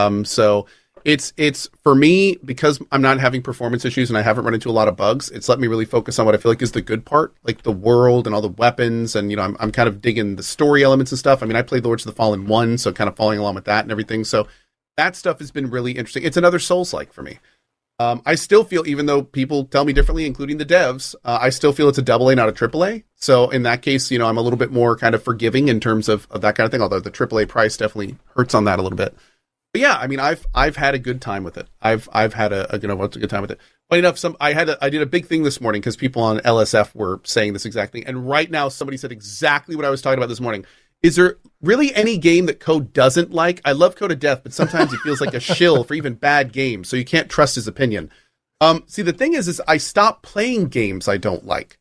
[0.06, 0.68] Um, so
[1.06, 4.70] it's it's for me because I'm not having performance issues and I haven't run into
[4.70, 5.30] a lot of bugs.
[5.30, 7.64] It's let me really focus on what I feel like is the good part, like
[7.64, 10.44] the world and all the weapons, and you know I'm I'm kind of digging the
[10.44, 11.42] story elements and stuff.
[11.42, 13.66] I mean I played Lords of the Fallen one, so kind of following along with
[13.66, 14.24] that and everything.
[14.24, 14.48] So
[14.98, 16.24] that stuff has been really interesting.
[16.24, 17.40] It's another Souls like for me.
[18.00, 21.50] Um, I still feel, even though people tell me differently, including the devs, uh, I
[21.50, 23.04] still feel it's a double A, not a triple A.
[23.16, 25.80] So in that case, you know, I'm a little bit more kind of forgiving in
[25.80, 26.82] terms of, of that kind of thing.
[26.82, 29.16] Although the triple A price definitely hurts on that a little bit.
[29.74, 31.68] But yeah, I mean, I've I've had a good time with it.
[31.82, 33.60] I've I've had a, a you know a good time with it.
[33.90, 36.22] Funny enough, some I had a, I did a big thing this morning because people
[36.22, 39.90] on LSF were saying this exact thing, and right now somebody said exactly what I
[39.90, 40.66] was talking about this morning.
[41.04, 43.62] Is there really any game that Cohh doesn't like?
[43.64, 46.52] I love Cohh to death, but sometimes he feels like a shill for even bad
[46.52, 48.10] games, so you can't trust his opinion.
[48.60, 51.78] Um, see, the thing is, is I stop playing games I don't like.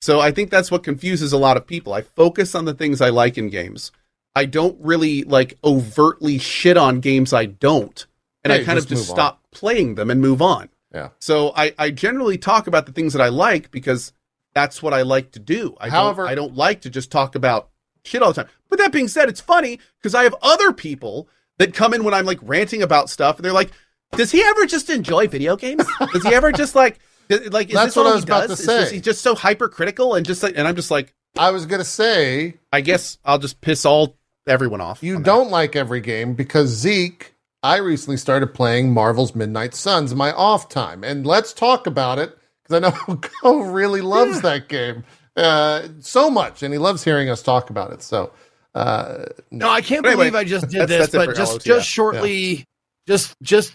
[0.00, 1.92] So I think that's what confuses a lot of people.
[1.92, 3.90] I focus on the things I like in games.
[4.34, 8.06] I don't really like overtly shit on games I don't,
[8.44, 9.16] and Yeah, I kind of just just move on.
[9.16, 10.68] stop playing them and move on.
[10.94, 11.10] Yeah.
[11.18, 14.12] So I, I generally talk about the things that I like because
[14.54, 15.76] that's what I like to do.
[15.80, 17.68] I However- don't, I don't like to just talk about
[18.04, 18.50] shit all the time.
[18.68, 21.28] But that being said, it's funny because I have other people
[21.58, 23.70] that come in when I'm like ranting about stuff, and they're like,
[24.12, 25.84] "Does he ever just enjoy video games?
[26.12, 26.98] Does he ever just like?"
[27.28, 28.58] th- Like is That's this what all I was he about does?
[28.58, 28.94] to Is just- say.
[28.94, 32.54] he's just so hypercritical and just like, and I'm just like, I was gonna say
[32.72, 35.02] I guess I'll just piss all everyone off.
[35.02, 37.34] you don't like every game because Zeke.
[37.62, 42.18] I recently started playing Marvel's Midnight Suns in my off time, and let's talk about
[42.18, 42.34] it
[42.64, 45.04] because I know Go really loves that game
[45.36, 48.00] uh, so much, and he loves hearing us talk about it.
[48.00, 48.32] So,
[48.74, 51.52] uh, No, I can't But anyway, believe I just did that's- this, that's but just
[51.52, 51.92] LOT, just yeah.
[51.92, 52.64] shortly,
[53.06, 53.74] just just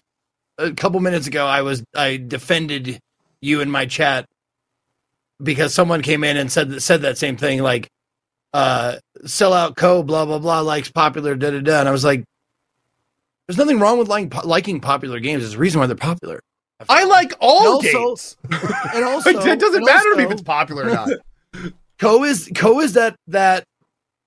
[0.57, 2.97] a couple minutes ago, I was I defended
[3.41, 4.25] you in my chat
[5.43, 7.87] because someone came in and said said that same thing, like
[8.51, 8.95] uh
[9.25, 12.23] sell out Cohh blah blah blah likes popular da da da, and I was like,
[13.47, 15.43] there's nothing wrong with liking liking popular games.
[15.43, 16.39] There's a reason why they're popular.
[16.89, 18.37] I like all And also- games.
[18.93, 21.09] and also it doesn't matter to me if it's popular or not.
[21.99, 23.63] Cohh is Cohh is that that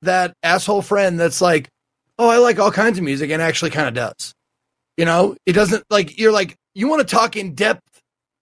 [0.03, 1.69] that asshole friend that's like,
[2.19, 4.33] oh, I like all kinds of music, and actually kind of does.
[4.97, 7.83] You know, it doesn't like you're like you want to talk in depth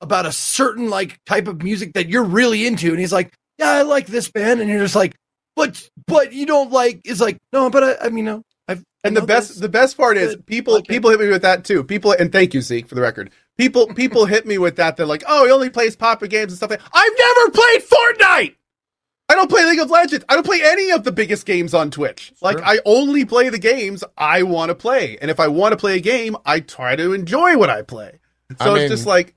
[0.00, 3.70] about a certain like type of music that you're really into, and he's like, yeah,
[3.72, 5.14] I like this band, and you're just like,
[5.56, 7.00] but but you don't like.
[7.04, 9.58] It's like no, but I, I mean, no, I've And the best this.
[9.58, 10.46] the best part is Good.
[10.46, 10.88] people Like it.
[10.88, 11.82] people hit me with that too.
[11.82, 13.30] People and thank you Zeke for the record.
[13.58, 14.96] People people hit me with that.
[14.96, 16.70] They're like, oh, he only plays popular games and stuff.
[16.70, 18.56] Like, I've never played Fortnite.
[19.28, 20.24] I don't play League of Legends.
[20.28, 22.32] I don't play any of the biggest games on Twitch.
[22.42, 25.76] Like I only play the games I want to play, and if I want to
[25.76, 28.20] play a game, I try to enjoy what I play.
[28.60, 29.34] So I it's mean- just like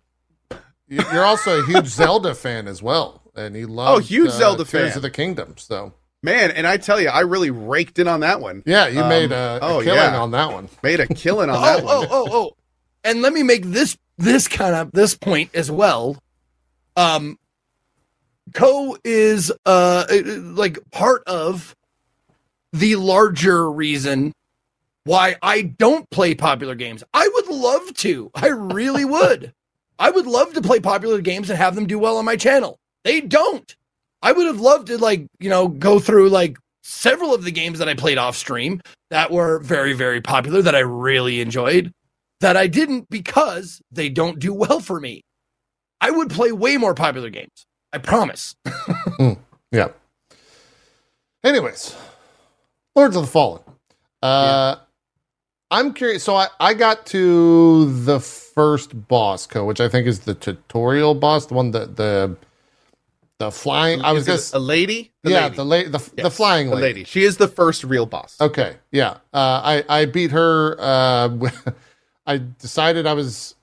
[0.88, 4.32] you- you're also a huge Zelda fan as well, and he loves Oh, huge uh,
[4.34, 4.98] Zelda Tears fan.
[4.98, 5.56] of the Kingdom.
[5.58, 5.94] So,
[6.24, 8.64] man, and I tell you, I really raked in on that one.
[8.66, 10.20] yeah, you Um, made a, a oh, killing yeah.
[10.20, 10.70] on that one.
[10.84, 11.94] Made a killing on that one.
[11.96, 12.32] oh, that oh, one.
[12.32, 12.56] oh, oh.
[13.04, 16.18] And let me make this this kind of this point as well.
[16.98, 17.38] Um
[18.52, 20.06] Cohh is uh
[20.42, 21.76] like part of
[22.74, 24.34] the larger reason
[25.06, 27.04] why I don't play popular games.
[27.14, 28.30] I would love to.
[28.36, 29.54] I really would.
[30.00, 32.80] I would love to play popular games and have them do well on my channel.
[33.04, 33.76] They don't.
[34.22, 37.80] I would have loved to like, you know, go through like several of the games
[37.80, 41.92] that I played off stream that were very very popular that I really enjoyed
[42.42, 45.22] that I didn't because they don't do well for me.
[46.02, 47.66] I would play way more popular games.
[47.94, 48.56] I promise.
[49.72, 49.90] Yeah.
[51.44, 51.96] Anyways,
[52.96, 53.62] Lords of the Fallen.
[54.22, 54.78] Uh,
[55.72, 56.24] I'm curious.
[56.24, 61.16] So I, I got to the first boss, Cohh, which I think is the tutorial
[61.16, 62.36] boss, the one that the
[63.40, 64.02] the flying.
[64.02, 65.12] I was just a lady.
[65.24, 65.56] The yeah, lady.
[65.56, 66.86] the la- the, the Yes, flying the lady.
[67.00, 67.04] lady.
[67.06, 68.38] She is the first real boss.
[68.40, 69.18] Okay, yeah.
[69.34, 70.76] Uh, I I beat her.
[70.80, 71.50] Uh,
[72.28, 73.56] I decided I was.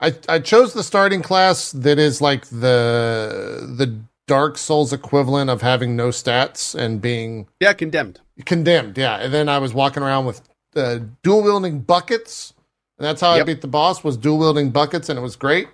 [0.00, 3.96] I I chose the starting class that is like the the
[4.26, 8.20] Dark Souls equivalent of having no stats and being Yeah, condemned.
[8.44, 8.98] condemned.
[8.98, 10.42] Yeah, and then I was walking around with
[10.74, 12.54] uh, dual wielding buckets,
[12.98, 15.68] and that's how I beat the boss was dual wielding buckets, and it was great.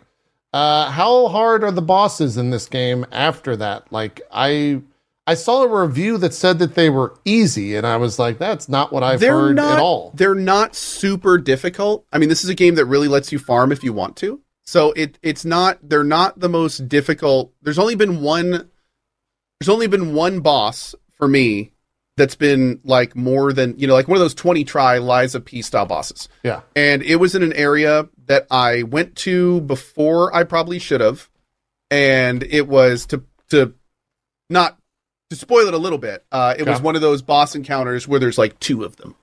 [0.52, 3.92] Uh, how hard are the bosses in this game after that?
[3.92, 4.82] Like I
[5.26, 8.68] I saw a review that said that they were easy, and I was like, that's
[8.68, 10.12] not what I've they're heard not, at all.
[10.14, 12.06] They're not super difficult.
[12.10, 14.40] I mean, this is a game that really lets you farm if you want to.
[14.64, 17.52] So it it's not they're not the most difficult.
[17.62, 18.70] There's only been one
[19.60, 21.72] there's only been one boss for me
[22.18, 25.44] that's been like more than, you know, like one of those 20 try Lies of
[25.44, 26.28] P style bosses.
[26.42, 26.60] Yeah.
[26.76, 31.30] And it was in an area that I went to before I probably should have.
[31.90, 33.72] And it was to to
[34.50, 34.76] not
[35.30, 38.20] to spoil it a little bit, uh, it was one of those boss encounters where
[38.20, 39.14] there's like two of them.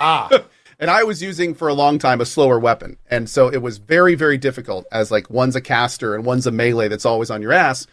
[0.00, 0.28] Ah,
[0.78, 2.98] And I was using for a long time a slower weapon.
[3.10, 6.52] And so it was very, very difficult as like one's a caster and one's a
[6.52, 7.86] melee that's always on your ass.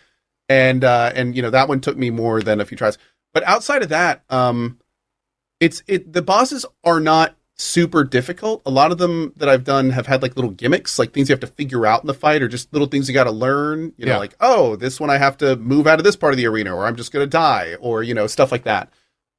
[0.48, 3.00] And uh and you know, that one took me more than a few tries.
[3.36, 4.80] But outside of that, um
[5.60, 8.62] it's it the bosses are not super difficult.
[8.66, 11.34] A lot of them that I've done have had like little gimmicks, like things you
[11.34, 13.94] have to figure out in the fight or just little things you gotta learn.
[13.98, 14.18] You know, Yeah.
[14.18, 16.76] like, oh, this one I have to move out of this part of the arena
[16.76, 18.90] or I'm just gonna die, or you know, stuff like that.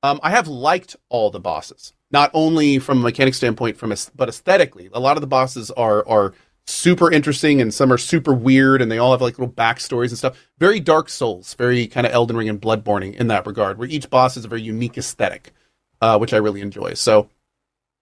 [0.02, 3.96] Um, I have liked all the bosses, not only from a mechanic standpoint, from a,
[4.14, 4.88] but aesthetically.
[4.92, 6.32] A lot of the bosses are are
[6.66, 10.18] super interesting, and some are super weird, and they all have like little backstories and
[10.18, 10.48] stuff.
[10.58, 14.10] Very Dark Souls, very kind of Elden Ring and Bloodborne in that regard, where each
[14.10, 15.52] boss is a very unique aesthetic,
[16.00, 16.94] uh, which I really enjoy.
[16.94, 17.28] So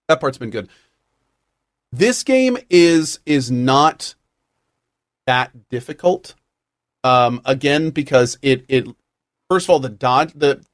[0.07, 0.69] that part's been good.
[1.91, 4.15] This game is is not
[5.27, 6.35] that difficult.
[7.03, 8.87] Um, again, because it it
[9.49, 10.65] first of all the dodge the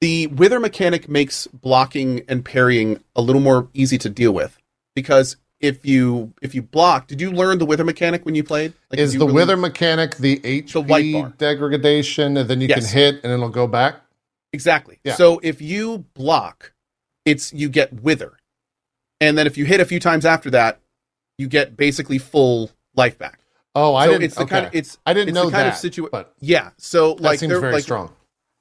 [0.00, 4.58] the wither mechanic makes blocking and parrying a little more easy to deal with
[4.94, 8.72] because if you if you block, did you learn the wither mechanic when you played?
[8.90, 11.32] Like, is you the really- wither mechanic the HP white bar.
[11.38, 13.96] degradation, and then you can hit and it'll go back?
[14.52, 14.98] exactly?
[15.04, 15.14] Yeah.
[15.14, 16.72] So if you block,
[17.24, 18.38] it's you get wither,
[19.20, 20.80] and then if you hit a few times after that,
[21.38, 23.40] you get basically full life back.
[23.74, 24.24] Oh, I so didn't.
[24.24, 24.50] it's the okay.
[24.50, 26.08] kind of it's I didn't it's know the kind that, of situation.
[26.12, 28.12] but Yeah, so that like seems they're very like strong.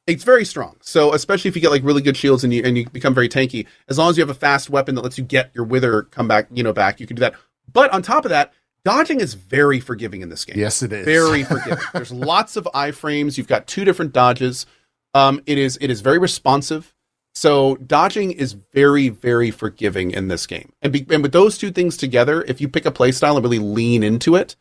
[0.08, 0.78] It's very strong.
[0.82, 3.30] So especially if you get like really good shields and you and you become very
[3.30, 6.04] tanky, as long as you have a fast weapon that lets you get your wither
[6.04, 7.34] come back, you know, back, you can do that.
[7.72, 8.54] But on top of that,
[8.84, 10.58] dodging is very forgiving in this game.
[10.58, 11.06] Yes, it is.
[11.06, 11.84] Very forgiving.
[11.94, 13.38] There's lots of iframes.
[13.38, 14.66] You've got two different dodges.
[15.14, 16.94] Um, it is it is very responsive.
[17.34, 20.72] So dodging is very very forgiving in this game.
[20.82, 23.60] And be, and with those two things together, if you pick a playstyle and really
[23.60, 24.56] lean into it,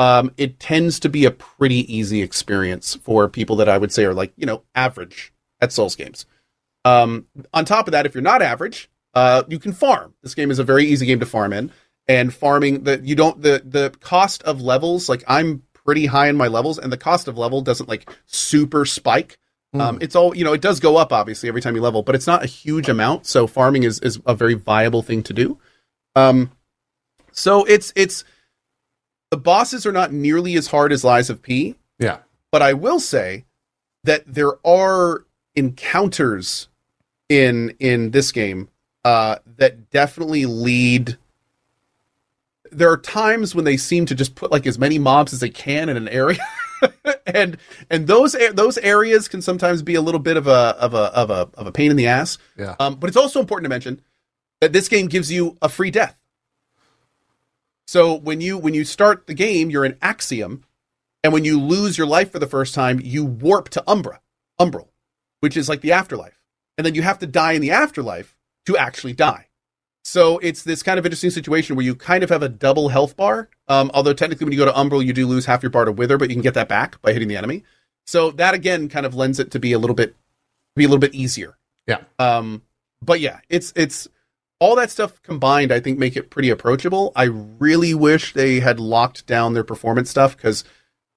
[0.00, 4.06] um, it tends to be a pretty easy experience for people that I would say
[4.06, 6.24] are like you know average at Souls games.
[6.86, 10.14] Um, on top of that, if you're not average, uh, you can farm.
[10.22, 11.70] This game is a very easy game to farm in,
[12.08, 16.36] and farming the you don't the the cost of levels like I'm pretty high in
[16.36, 19.36] my levels, and the cost of level doesn't like super spike.
[19.74, 20.54] Um, it's all you know.
[20.54, 23.26] It does go up obviously every time you level, but it's not a huge amount.
[23.26, 25.58] So farming is is a very viable thing to do.
[26.16, 26.52] Um,
[27.32, 28.24] so it's it's
[29.30, 32.18] the bosses are not nearly as hard as Lies of P, Yeah.
[32.50, 33.44] but I will say
[34.04, 35.24] that there are
[35.54, 36.68] encounters
[37.28, 38.68] in in this game
[39.04, 41.16] uh, that definitely lead.
[42.72, 45.50] There are times when they seem to just put like as many mobs as they
[45.50, 46.38] can in an area,
[47.26, 47.56] and
[47.88, 51.30] and those those areas can sometimes be a little bit of a of a of
[51.30, 52.38] a of a pain in the ass.
[52.56, 52.76] Yeah.
[52.78, 54.00] Um, but it's also important to mention
[54.60, 56.16] that this game gives you a free death.
[57.90, 60.62] So when you when you start the game, you're in Axiom,
[61.24, 64.20] and when you lose your life for the first time, you warp to Umbra,
[64.60, 64.90] Umbral,
[65.40, 66.40] which is like the afterlife,
[66.78, 68.36] and then you have to die in the afterlife
[68.66, 69.48] to actually die.
[70.04, 73.16] So it's this kind of interesting situation where you kind of have a double health
[73.16, 73.48] bar.
[73.66, 75.90] Um, although technically, when you go to Umbral, you do lose half your bar to
[75.90, 77.64] Wither, but you can get that back by hitting the enemy.
[78.06, 80.14] So that again kind of lends it to be a little bit
[80.76, 81.58] be a little bit easier.
[81.88, 82.04] Yeah.
[82.20, 82.62] Um,
[83.02, 84.06] but yeah, it's it's
[84.60, 85.72] all that stuff combined.
[85.72, 87.12] I think make it pretty approachable.
[87.16, 90.62] I really wish they had locked down their performance stuff because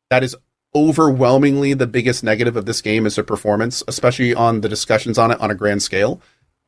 [0.10, 0.36] that is
[0.76, 5.30] overwhelmingly the biggest negative of this game is their performance, especially on the discussions on
[5.30, 6.22] it on a grand scale.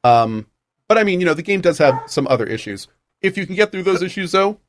[0.03, 0.47] Um,
[0.87, 2.87] but I mean, you know, the game does have some other issues.
[3.21, 4.59] If you can get through those issues, though,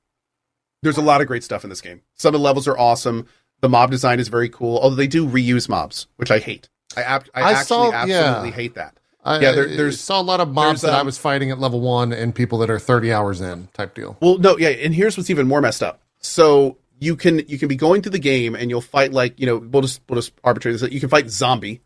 [0.82, 2.02] there's a lot of great stuff in this game.
[2.14, 3.26] Some of the levels are awesome.
[3.60, 6.68] The mob design is very cool, although they do reuse mobs, which I hate.
[6.96, 8.54] I, ab- I, I actually saw- absolutely yeah.
[8.54, 8.98] hate that.
[9.26, 11.50] I, Yeah, there- I there's- saw a lot of mobs that I um, was fighting
[11.50, 14.16] at level one and people that are 30 hours in type deal.
[14.20, 16.00] Well, no, yeah, and here's what's even more messed up.
[16.20, 19.46] So you can you can be going through the game and you'll fight like you
[19.46, 20.90] know we'll just we'll just arbitrate this.
[20.90, 21.82] You can fight zombie,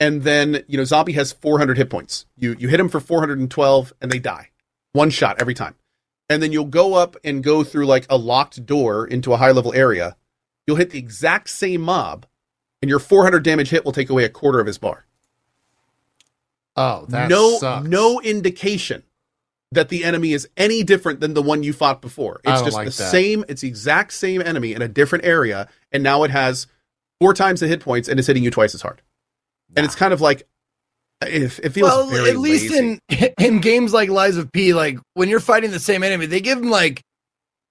[0.00, 2.26] and then you know zombie has 400 hit points.
[2.36, 4.48] You you hit him for 412 and they die,
[4.92, 5.74] one shot every time.
[6.28, 9.50] And then you'll go up and go through like a locked door into a high
[9.52, 10.16] level area.
[10.66, 12.24] You'll hit the exact same mob,
[12.80, 15.04] and your 400 damage hit will take away a quarter of his bar
[16.76, 17.86] Oh, that no sucks.
[17.86, 19.02] no indication
[19.72, 22.40] that the enemy is any different than the one you fought before.
[22.46, 23.10] I It's don't just like the that.
[23.10, 26.66] same, it's the exact same enemy in a different area, and now it has
[27.20, 29.00] four times the hit points and it's hitting you twice as hard.
[29.76, 30.46] And it's kind of like
[31.22, 33.00] it, it feels like well, very at least lazy.
[33.08, 36.40] in in games like Lies of P, like when you're fighting the same enemy, they
[36.40, 37.00] give them like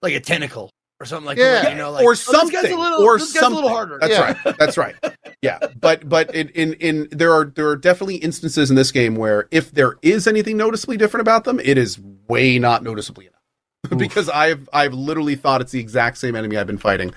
[0.01, 0.71] like a tentacle
[1.01, 1.63] or something like Yeah.
[1.63, 1.71] that.
[1.71, 3.53] You know, like or "Oh, this guy's something, a little, or this guy's something.
[3.53, 3.97] a little harder.
[3.99, 4.37] That's Yeah.
[4.45, 4.57] right.
[4.59, 4.95] That's right.
[5.41, 9.15] Yeah, but but in, in in there are there are definitely instances in this game
[9.15, 13.97] where if there is anything noticeably different about them, it is way not noticeably enough
[13.99, 17.13] because I've I've literally thought it's the exact same enemy I've been fighting,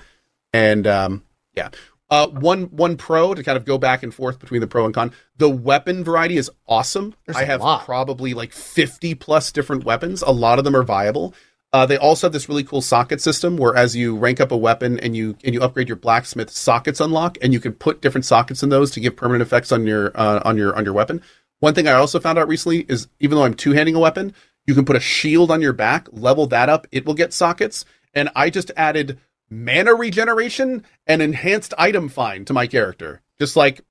[0.53, 1.69] and um yeah.
[2.07, 4.93] Uh, one one pro to kind of go back and forth between the pro and
[4.93, 5.11] con.
[5.37, 7.15] The weapon variety is awesome.
[7.25, 7.83] There's I a have lot.
[7.83, 10.21] probably like fifty plus different weapons.
[10.21, 11.33] A lot of them are viable.
[11.75, 14.55] Uh, they also have this really cool socket system where as you rank up a
[14.55, 18.23] weapon and you and you upgrade your blacksmith, sockets unlock, and you can put different
[18.23, 21.21] sockets in those to give permanent effects on your uh, on your on your weapon.
[21.59, 24.33] One thing I also found out recently is even though I'm two handing a weapon,
[24.65, 27.83] you can put a shield on your back, level that up, it will get sockets.
[28.13, 29.19] And I just added
[29.49, 33.81] mana regeneration and enhanced item find to my character, just like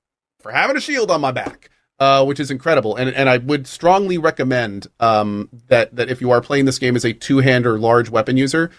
[0.40, 2.96] for having a shield on my back uh, which is incredible.
[2.96, 6.96] And and I would strongly recommend um, that that if you are playing this game
[6.96, 8.70] as a two hand or large weapon user,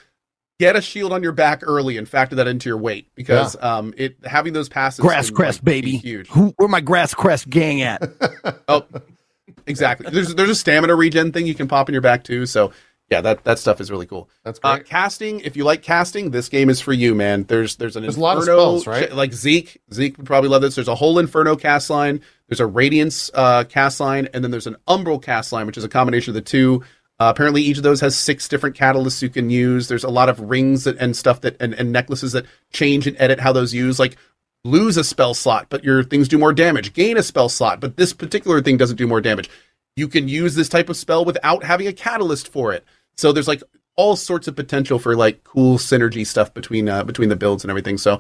[0.59, 3.93] get a shield on your back early and factor that into your weight because um,
[3.97, 5.97] it having those passes Grass crest, like, baby.
[5.97, 6.27] huge.
[6.29, 8.01] Who, where my grass crest gang at?
[8.67, 8.85] Oh,
[9.67, 10.07] exactly.
[10.09, 12.45] There's there's a stamina regen thing you can pop in your back too.
[12.45, 12.71] So
[13.09, 14.29] yeah, that that stuff is really cool.
[14.43, 17.43] That's Uh, casting, if you like casting, this game is for you, man.
[17.43, 19.13] There's there's an There's a lot of Inferno spells, right?
[19.13, 20.73] Like Zeke, Zeke would probably love this.
[20.75, 22.21] There's a whole Inferno cast line.
[22.47, 25.84] There's a Radiance uh, cast line, and then there's an Umbral cast line, which is
[25.84, 26.84] a combination of the two.
[27.19, 29.88] Uh, apparently, each of those has six different catalysts you can use.
[29.88, 33.15] There's a lot of rings that, and stuff that and, and necklaces that change and
[33.19, 33.99] edit how those use.
[33.99, 34.17] Like
[34.65, 36.93] lose a spell slot, but your things do more damage.
[36.93, 39.49] Gain a spell slot, but this particular thing doesn't do more damage.
[39.95, 42.84] You can use this type of spell without having a catalyst for it.
[43.15, 43.63] So there's like
[43.95, 47.72] all sorts of potential for like cool synergy stuff between uh, between the builds and
[47.72, 47.97] everything.
[47.97, 48.19] So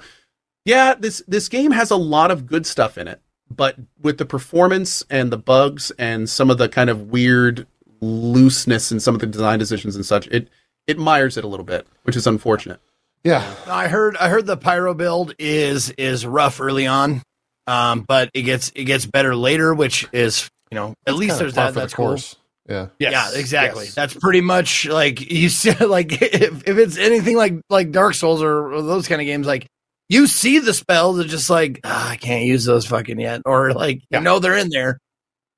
[0.63, 4.25] yeah, this this game has a lot of good stuff in it, but with the
[4.25, 7.67] performance and the bugs and some of the kind of weird
[8.01, 10.49] looseness in some of the design decisions and such, it
[10.87, 12.79] it mires it a little bit, which is unfortunate.
[13.23, 13.55] Yeah.
[13.67, 17.23] I heard I heard the pyro build is is rough early on,
[17.67, 21.55] um, but it gets it gets better later, which is you know at least there's
[21.55, 21.67] that.
[21.67, 22.07] for the That's cool.
[22.07, 22.35] course.
[22.67, 22.87] Yeah.
[22.97, 23.85] yeah, exactly.
[23.85, 23.93] yes.
[23.93, 25.81] That's pretty much like you said.
[25.81, 29.45] Like if, if it's anything like like Dark Souls or, or those kind of games,
[29.47, 29.67] like
[30.09, 33.73] you see the spells, it's just like "Ah, I can't use those fucking yet, or
[33.73, 34.19] like Yeah.
[34.19, 34.99] you know they're in there.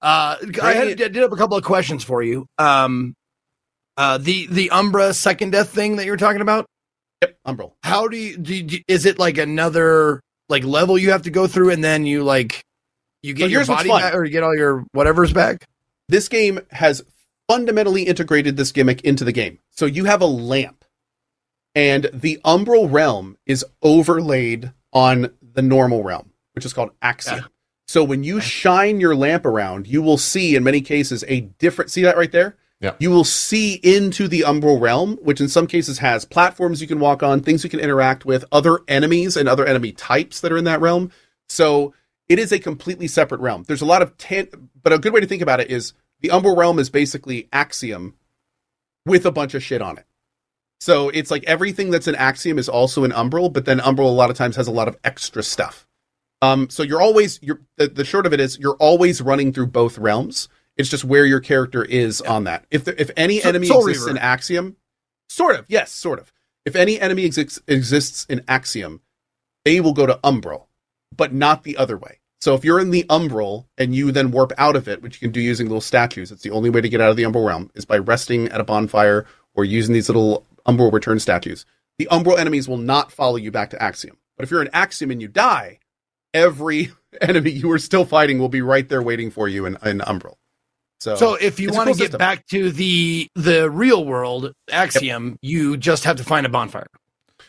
[0.02, 2.46] Uh, I, had, I did have a couple of questions for you.
[2.58, 3.16] Um,
[3.98, 6.68] uh, the the Umbra second death thing that you were talking about.
[7.24, 7.72] Yep, Umbral.
[7.84, 11.48] How do you, do you is it like another like level you have to go
[11.48, 12.64] through and then you like
[13.24, 15.66] you get So your body back or you get all your whatever's back?
[16.10, 17.02] this game has
[17.50, 19.58] fundamentally integrated this gimmick into the game.
[19.72, 20.86] So you have a lamp,
[21.78, 27.38] and the umbral realm is overlaid on the normal realm, which is called Axiom.
[27.38, 27.46] Yeah.
[27.88, 31.92] So when you shine your lamp around, you will see in many cases a different.
[31.92, 32.58] See that right there?
[32.82, 32.96] Yeah.
[32.98, 37.00] You will see into the umbral realm, which in some cases has platforms you can
[37.00, 40.58] walk on, things you can interact with, other enemies and other enemy types that are
[40.58, 41.12] in that realm.
[41.48, 41.94] So
[42.28, 43.66] it is a completely separate realm.
[43.68, 46.30] There's a lot of tan- but a good way to think about it is the
[46.30, 48.16] Umbral realm is basically Axiom
[49.06, 50.07] with a bunch of shit on it.
[50.80, 54.10] So it's like everything that's an Axiom is also an Umbral, but then Umbral a
[54.10, 55.88] lot of times has a lot of extra stuff.
[56.42, 59.68] Um, so you're always you're the, the short of it is you're always running through
[59.68, 60.50] both realms.
[60.78, 62.66] It's just where your character is on that.
[62.70, 64.10] If there, if any So- enemy exists Reaver.
[64.12, 64.76] in Axiom,
[65.30, 66.32] sort of yes, sort of.
[66.66, 69.02] If any enemy exists exists in Axiom,
[69.66, 70.66] they will go to Umbral,
[71.16, 72.20] but not the other way.
[72.40, 75.28] So if you're in the Umbral and you then warp out of it, which you
[75.28, 77.48] can do using little statues, it's the only way to get out of the Umbral
[77.48, 79.26] realm is by resting at a bonfire
[79.56, 81.66] or using these little Umbral return statues.
[82.00, 84.18] The Umbral enemies will not follow you back to Axiom.
[84.38, 85.80] But if you're in Axiom and you die,
[86.34, 86.92] every
[87.22, 90.36] enemy you were still fighting will be right there waiting for you in, in Umbral.
[91.00, 92.18] So, So if you want to cool get system.
[92.20, 96.88] back to the the real world axiom, you just have to find a bonfire.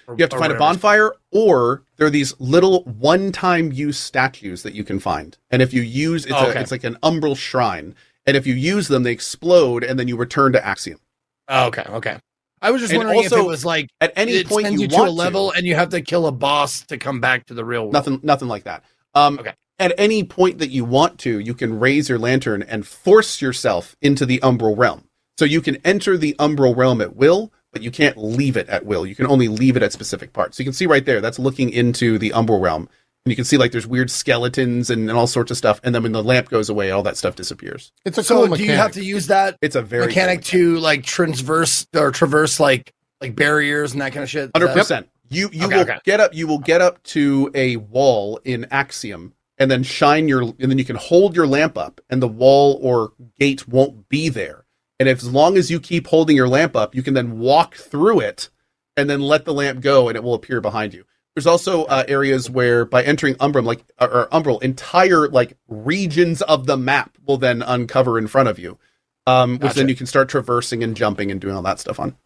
[0.06, 4.62] Or- You have to find a bonfire, or there are these little one-time use statues
[4.62, 5.36] that you can find.
[5.50, 7.94] And if you use, it's, Oh, a, it's like an umbral shrine.
[8.26, 11.00] And if you use them, they explode, and then you return to Axiom.
[11.48, 12.18] Oh, okay, okay.
[12.62, 14.88] I was just And wondering if also, it was like At any point you, you,
[14.88, 17.64] to a level and you have to kill a boss to come back to the
[17.64, 17.92] real world.
[17.92, 18.84] nothing, nothing like that.
[19.14, 19.54] Um, Okay.
[19.80, 23.94] At any point that you want to, you can raise your lantern and force yourself
[24.02, 25.04] into the umbral realm.
[25.38, 28.84] So you can enter the umbral realm at will, but you can't leave it at
[28.84, 29.06] will.
[29.06, 30.56] You can only leave it at specific parts.
[30.56, 32.88] So you can see right there, that's looking into the umbral realm.
[33.28, 35.80] And you can see like there's weird skeletons and, and all sorts of stuff.
[35.84, 37.92] And then when the lamp goes away, all that stuff disappears.
[38.06, 38.70] It's a So cool do mechanic.
[38.70, 42.94] you have to use that It's a very mechanic to like transverse or traverse like
[43.20, 44.50] like barriers and that kind of shit?
[44.56, 45.08] Hundred percent.
[45.28, 45.98] You you Okay, will okay.
[46.04, 46.34] get up.
[46.34, 50.78] You will get up to a wall in Axiom, and then shine your, and then
[50.78, 54.64] you can hold your lamp up, and the wall or gate won't be there.
[54.98, 57.74] And if, as long as you keep holding your lamp up, you can then walk
[57.74, 58.48] through it,
[58.96, 61.04] and then let the lamp go, and it will appear behind you.
[61.38, 66.66] There's also uh, areas where by entering Umbrum, like or, Umbral, entire like regions of
[66.66, 68.76] the map will then uncover in front of you,
[69.24, 69.78] um, which Gotcha.
[69.78, 72.16] then you can start traversing and jumping and doing all that stuff on.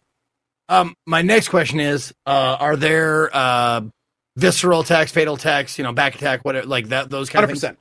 [0.67, 3.81] Um, my next question is: uh, Are there uh,
[4.35, 7.11] visceral attacks, fatal attacks, you know, back attack, whatever, like that?
[7.11, 7.77] Those kind Hundred of things.
[7.77, 7.79] percent.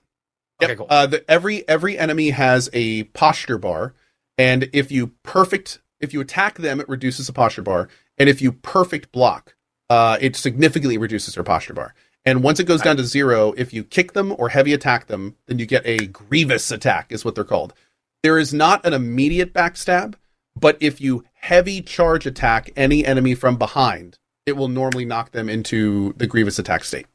[0.62, 0.86] Okay, cool.
[0.90, 3.94] Uh, the, every every enemy has a posture bar,
[4.36, 7.88] and if you perfect if you attack them, it reduces the posture bar,
[8.18, 9.54] and if you perfect block,
[9.92, 11.94] uh, it significantly reduces their posture bar.
[12.24, 15.36] And once it goes down to zero, if you kick them or heavy attack them,
[15.44, 17.74] then you get a grievous attack, is what they're called.
[18.22, 20.14] There is not an immediate backstab,
[20.58, 25.50] but if you heavy charge attack any enemy from behind, it will normally knock them
[25.50, 27.06] into the grievous attack state.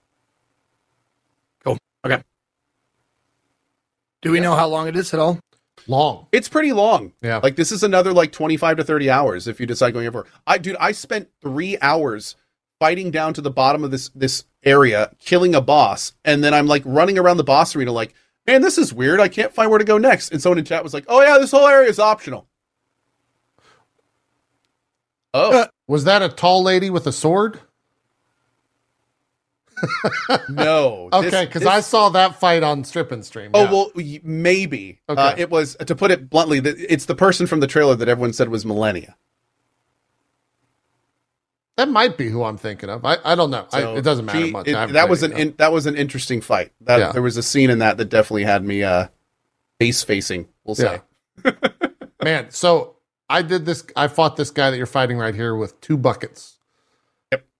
[1.64, 1.80] Cool.
[2.06, 2.22] Okay.
[4.22, 5.40] Do we know how long it is at all?
[5.88, 6.28] long.
[6.32, 7.14] It's pretty long.
[7.22, 7.38] Yeah.
[7.38, 10.28] Like this is another like 25 to 30 hours if you decide going over.
[10.46, 12.36] I dude, I spent 3 hours
[12.80, 16.68] fighting down to the bottom of this this area, killing a boss, and then I'm
[16.68, 18.14] like running around the boss arena like,
[18.46, 19.20] "Man, this is weird.
[19.20, 21.38] I can't find where to go next." And someone in chat was like, "Oh yeah,
[21.38, 22.48] this whole area is optional."
[25.34, 27.60] Oh, Was that a tall lady with a sword?
[30.50, 31.10] no.
[31.14, 33.52] Okay, because this- I saw that fight on Strip and Stream.
[33.54, 33.72] Oh yeah.
[33.72, 33.92] well,
[34.24, 35.00] maybe.
[35.08, 35.22] Okay.
[35.22, 36.60] Uh, it was to put it bluntly.
[36.60, 39.16] It's the person from the trailer that everyone said was Millennia.
[41.78, 43.06] That might be who I'm thinking of.
[43.06, 43.66] I, I don't know.
[43.72, 44.68] I, it doesn't matter she- much.
[44.68, 46.72] it- that was an in, that was an interesting fight.
[46.82, 47.12] That Yeah.
[47.14, 49.08] there was a scene in that that definitely had me uh
[49.80, 50.48] face facing.
[50.66, 51.02] We'll say.
[52.24, 52.96] Man, so
[53.30, 53.86] I did this.
[53.96, 56.57] I fought this guy that you're fighting right here with two buckets.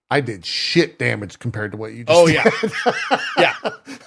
[0.10, 2.50] I did shit damage compared to what you just Oh, yeah.
[2.62, 2.72] did.
[3.38, 3.54] Yeah,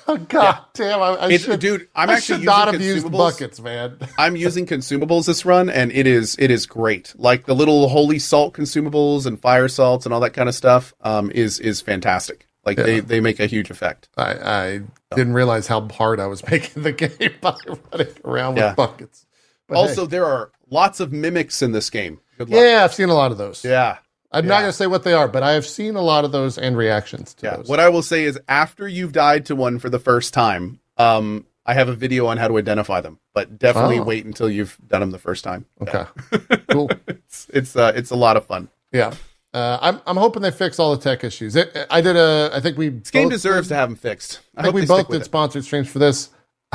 [0.09, 1.01] oh, God damn.
[1.01, 1.89] I, I it's, should, dude.
[1.95, 3.19] I'm I actually should not using have used consumables.
[3.19, 3.99] buckets, man.
[4.19, 7.13] I'm using consumables this run, and it is it is great.
[7.17, 10.95] Like the little holy salt consumables and fire salts and all that kind of stuff
[11.03, 12.49] um, is is fantastic.
[12.65, 13.01] Like they Yeah.
[13.03, 14.09] they make a huge effect.
[14.17, 14.81] I, I
[15.15, 17.55] didn't realize how hard I was making the game by
[17.93, 19.27] running around with buckets.
[19.69, 22.21] But also, there are lots of mimics in this game.
[22.39, 22.61] Good luck.
[22.61, 23.65] yeah, I've seen a lot of those.
[23.65, 23.99] Yeah.
[24.33, 26.33] I'm not going to say what they are, but I have seen a lot of
[26.33, 27.57] those and reactions to Yeah.
[27.57, 27.69] those.
[27.69, 31.47] What I will say is after you've died to one for the first time, um,
[31.67, 34.05] I have a video on how to identify them, but definitely Oh.
[34.05, 35.67] wait until you've done them the first time.
[35.83, 36.05] okay,
[36.71, 36.91] cool.
[37.07, 38.69] It's it's uh, it's a lot of fun.
[38.93, 39.13] Yeah,
[39.55, 41.55] uh, I'm I'm hoping they fix all the tech issues.
[41.57, 42.51] It, I did a.
[42.53, 42.89] I think we.
[42.89, 44.41] This game deserves to have them fixed.
[44.57, 46.31] I, I think we both did sponsored streams for this.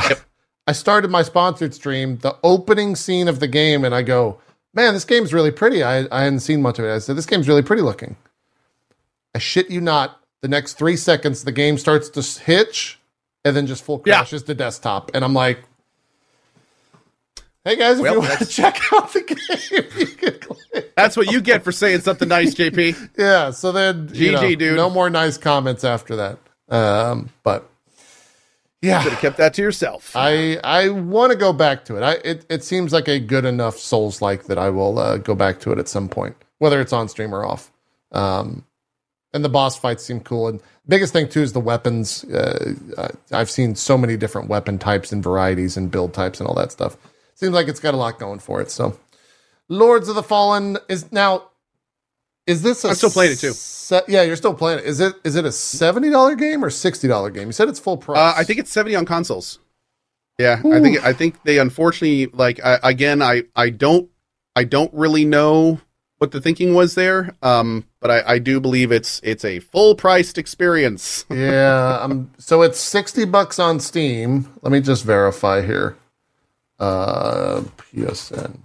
[0.68, 4.40] I started my sponsored stream, the opening scene of the game, and I go,
[4.76, 6.94] "Man, this game's really pretty." I I hadn't seen much of it.
[6.94, 8.16] I said, "This game's really pretty looking."
[9.34, 10.20] I shit you not.
[10.42, 13.00] The next three seconds, the game starts to hitch,
[13.44, 14.18] and then just full Yeah.
[14.20, 15.60] crashes to desktop, and I'm like.
[17.64, 20.94] Hey guys, if Well, you want to check out the game, you can click.
[20.96, 23.10] That's what you get for saying something nice, JP.
[23.18, 24.76] Yeah, so then you GG, know, dude.
[24.76, 26.38] No more nice comments after that.
[26.70, 27.68] Um, but
[28.86, 30.16] yeah, Should have kept that to yourself.
[30.16, 32.04] I I want to go back to it.
[32.04, 35.34] I it, it seems like a good enough Souls like that I will uh, go
[35.36, 37.72] back to it at some point, whether it's on stream or off.
[38.12, 38.66] Um,
[39.34, 40.48] and the boss fights seem cool.
[40.48, 42.24] And biggest thing too is the weapons.
[42.26, 42.76] Uh,
[43.32, 46.72] I've seen so many different weapon types and varieties and build types and all that
[46.72, 46.96] stuff.
[47.34, 48.72] Seems like it's got a lot going for it.
[48.72, 48.98] So,
[49.68, 51.50] Lords of the Fallen is now.
[52.48, 53.54] Is this a I'm still playing it, too.
[53.54, 54.86] se- yeah, you're still playing it.
[54.86, 57.48] Is it is it a seventy dollar game or sixty dollar game?
[57.48, 58.18] You said it's full price.
[58.18, 59.60] Uh, I think it's seventy on consoles.
[60.38, 64.10] Yeah, I think I think they unfortunately like I, again I I don't
[64.56, 65.80] I don't really know
[66.18, 67.36] what the thinking was there.
[67.42, 71.26] Um, but I, I do believe it's it's a full priced experience.
[71.32, 74.52] yeah, um, so it's sixty bucks on Steam.
[74.62, 75.96] Let me just verify here.
[76.80, 78.60] Uh, PSN.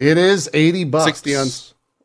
[0.00, 1.04] It is eighty bucks.
[1.06, 1.46] 60 on-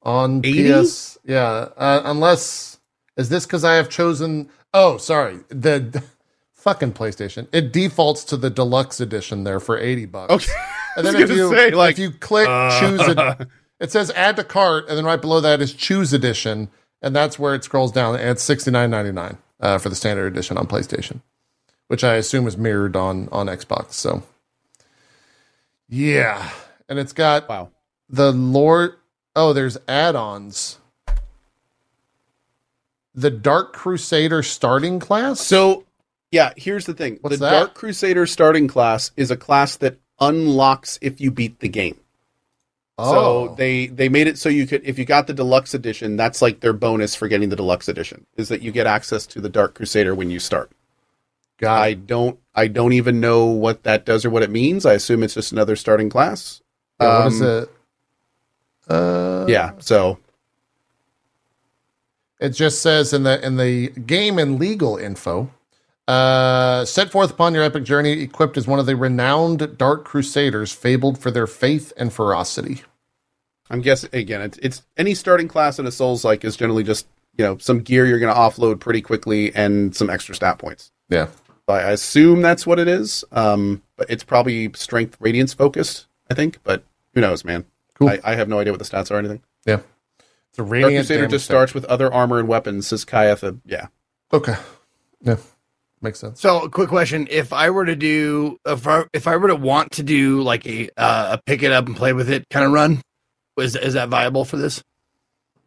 [0.02, 0.72] on 80?
[0.84, 1.18] PS.
[1.26, 2.80] Yeah, uh, unless
[3.18, 4.50] is this because I have chosen?
[4.74, 6.02] Oh, sorry, the
[6.54, 7.48] fucking PlayStation.
[7.52, 10.32] It defaults to the deluxe edition there for eighty bucks.
[10.34, 10.54] Okay.
[10.96, 12.48] And then I if was you say, like, if you click
[12.80, 13.48] choose it,
[13.80, 16.70] it says add to cart, and then right below that is choose edition,
[17.02, 19.96] and that's where it scrolls down, and it's sixty nine ninety nine uh, for the
[19.96, 21.22] standard edition on PlayStation,
[21.88, 23.94] which I assume is mirrored on on Xbox.
[23.94, 24.24] So,
[25.90, 26.50] yeah,
[26.88, 27.70] and it's got Wow.
[28.10, 28.96] the Lord.
[29.36, 30.80] Oh, there's add-ons.
[33.16, 35.40] the Dark Crusader starting class.
[35.42, 35.86] So,
[36.32, 37.52] yeah, here's the thing: What's the that?
[37.52, 42.00] Dark Crusader starting class is a class that unlocks if you beat the game.
[42.98, 46.18] oh, So they they made it so you could if you got the deluxe edition,
[46.18, 49.42] that's like their bonus for getting the deluxe edition is that you get access to
[49.42, 50.72] the Dark Crusader when you start.
[51.58, 54.86] got I don't I don't even know what that does or what it means.
[54.86, 56.62] I assume it's just another starting class.
[57.00, 57.70] Yeah, what is Um, it?
[58.90, 59.72] Uh, Yeah.
[59.80, 60.20] So
[62.40, 65.52] It just says in the in the game and legal info,
[66.08, 70.72] uh, set forth upon your epic journey, equipped as one of the renowned Dark Crusaders,
[70.72, 72.82] fabled for their faith and ferocity.
[73.70, 77.08] I'm guessing again, it's, it's any starting class in a Souls like is generally just
[77.38, 80.92] you know some gear you're going to offload pretty quickly and some extra stat points.
[81.10, 81.28] Yeah,
[81.74, 83.24] I assume that's what it is.
[83.32, 86.60] Um, but it's probably strength radiance focused, I think.
[86.64, 86.84] But
[87.14, 87.66] who knows, man?
[87.96, 88.10] Cool.
[88.10, 89.42] I, I have no idea what the stats are or anything.
[89.66, 89.80] yeah.
[90.50, 93.60] It's a Dark radiant Crusader just starts with other armor and weapons, says Kayatha.
[93.66, 93.88] Yeah.
[94.34, 94.56] Okay,
[95.22, 95.38] yeah,
[96.02, 96.42] makes sense.
[96.42, 99.92] So, quick question: If I were to do, if I, if I were to want
[99.94, 102.72] to do like a uh, a pick it up and play with it kind of
[102.72, 103.02] run,
[103.60, 104.84] is is that viable for this?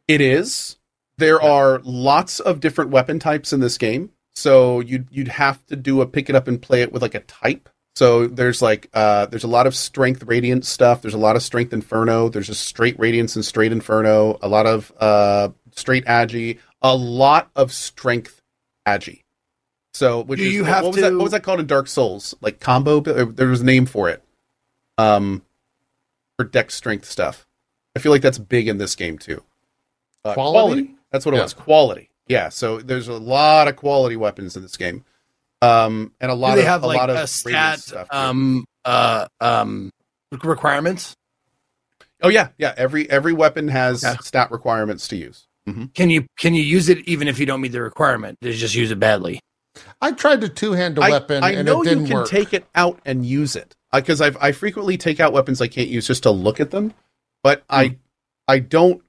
[0.09, 0.79] It is.
[1.19, 4.11] There are lots of different weapon types in this game.
[4.35, 7.15] So you'd you'd have to do a pick it up and play it with like
[7.15, 7.69] a type.
[7.95, 11.03] So there's like uh there's a lot of strength radiant stuff.
[11.03, 12.29] There's a lot of strength inferno.
[12.31, 14.39] There's just straight radiance and straight inferno.
[14.43, 16.59] A lot of uh straight agi.
[16.81, 18.41] A lot of strength
[18.87, 19.21] agi.
[19.95, 21.11] So which Do is you what, have what was that?
[21.11, 22.35] to- What was that called in Dark Souls?
[22.41, 23.01] Like combo.
[23.01, 24.23] There was a name for it.
[24.97, 25.43] Um,
[26.39, 27.47] for deck strength stuff.
[27.95, 29.43] I feel like that's big in this game too.
[30.25, 30.95] Uh, Quality?
[31.11, 31.43] That's what it Yeah.
[31.43, 31.53] was.
[31.53, 32.09] Quality.
[32.29, 32.49] Yeah.
[32.51, 35.05] So there's a lot of quality weapons in this game,
[35.61, 38.09] um, and a lot they of have a like lot of a radiant stat stuff.
[38.11, 39.91] um uh um
[40.43, 41.15] requirements?
[42.23, 42.75] oh yeah, yeah.
[42.77, 44.17] Every every weapon has Okay.
[44.23, 45.47] stat requirements to use.
[45.95, 48.37] Can you can you use it even if you don't meet the requirement?
[48.43, 49.39] Just just use it badly.
[50.01, 52.17] I tried to two hand a I, weapon I and know it you didn't can
[52.19, 52.29] work.
[52.29, 55.89] take it out and use it because I've I frequently take out weapons I can't
[55.89, 56.93] use just to look at them,
[57.45, 57.77] but Hmm.
[57.77, 57.97] I
[58.49, 59.03] I don't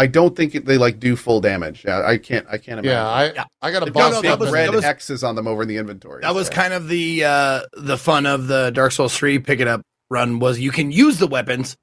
[0.00, 1.84] I don't think they like do full damage.
[1.84, 2.90] Yeah, I can't I can't imagine.
[2.92, 3.44] yeah, I Yeah.
[3.60, 5.46] I got a No, boss no, big that was- red that was- X's on them
[5.48, 6.22] over in the inventory.
[6.22, 9.66] That was kind of the uh the fun of the Dark Souls 3 pick it
[9.68, 11.76] up run was you can use the weapons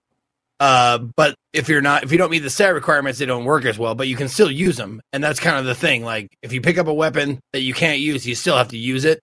[0.62, 3.66] uh but if you're not if you don't meet the stat requirements they don't work
[3.66, 6.30] as well but you can still use them and that's kind of the thing like
[6.42, 9.04] if you pick up a weapon that you can't use you still have to use
[9.04, 9.20] it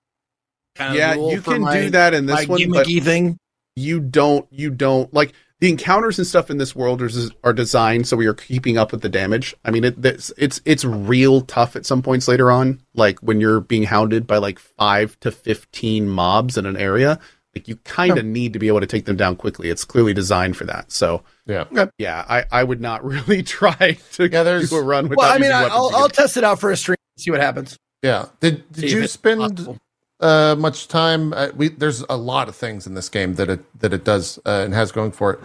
[0.76, 3.38] kind of yeah, you can my- do that in this one, but gimmicky thing
[3.76, 5.32] you don't you don't like
[5.62, 7.08] the encounters and stuff in this world are,
[7.44, 9.54] are designed so we are keeping up with the damage.
[9.64, 13.40] I mean, it, it's it's it's real tough at some points later on, like when
[13.40, 17.20] you're being hounded by like five to fifteen mobs in an area.
[17.54, 19.68] Like you kind of need to be able to take them down quickly.
[19.70, 20.90] It's clearly designed for that.
[20.90, 21.66] So yeah.
[21.96, 25.32] yeah, I, I would not really try to Yeah, there's- do a run without well
[25.32, 25.96] i mean I, weapons I'll.
[26.02, 28.26] I'll test it out for a stream see what happens Yeah.
[28.40, 29.78] Did did if you spend possible.
[30.22, 31.32] Uh, much time?
[31.32, 34.38] Uh, we there's a lot of things in this game that it that it does
[34.46, 35.40] uh, and has going for it.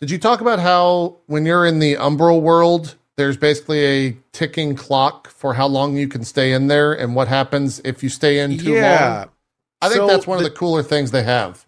[0.00, 4.74] Did you talk about how when you're in the Umbral world, there's basically a ticking
[4.74, 8.40] clock for how long you can stay in there and what happens if you stay
[8.40, 9.14] in too yeah.
[9.18, 9.28] long?
[9.82, 11.66] I think So that's one the- of the cooler things they have.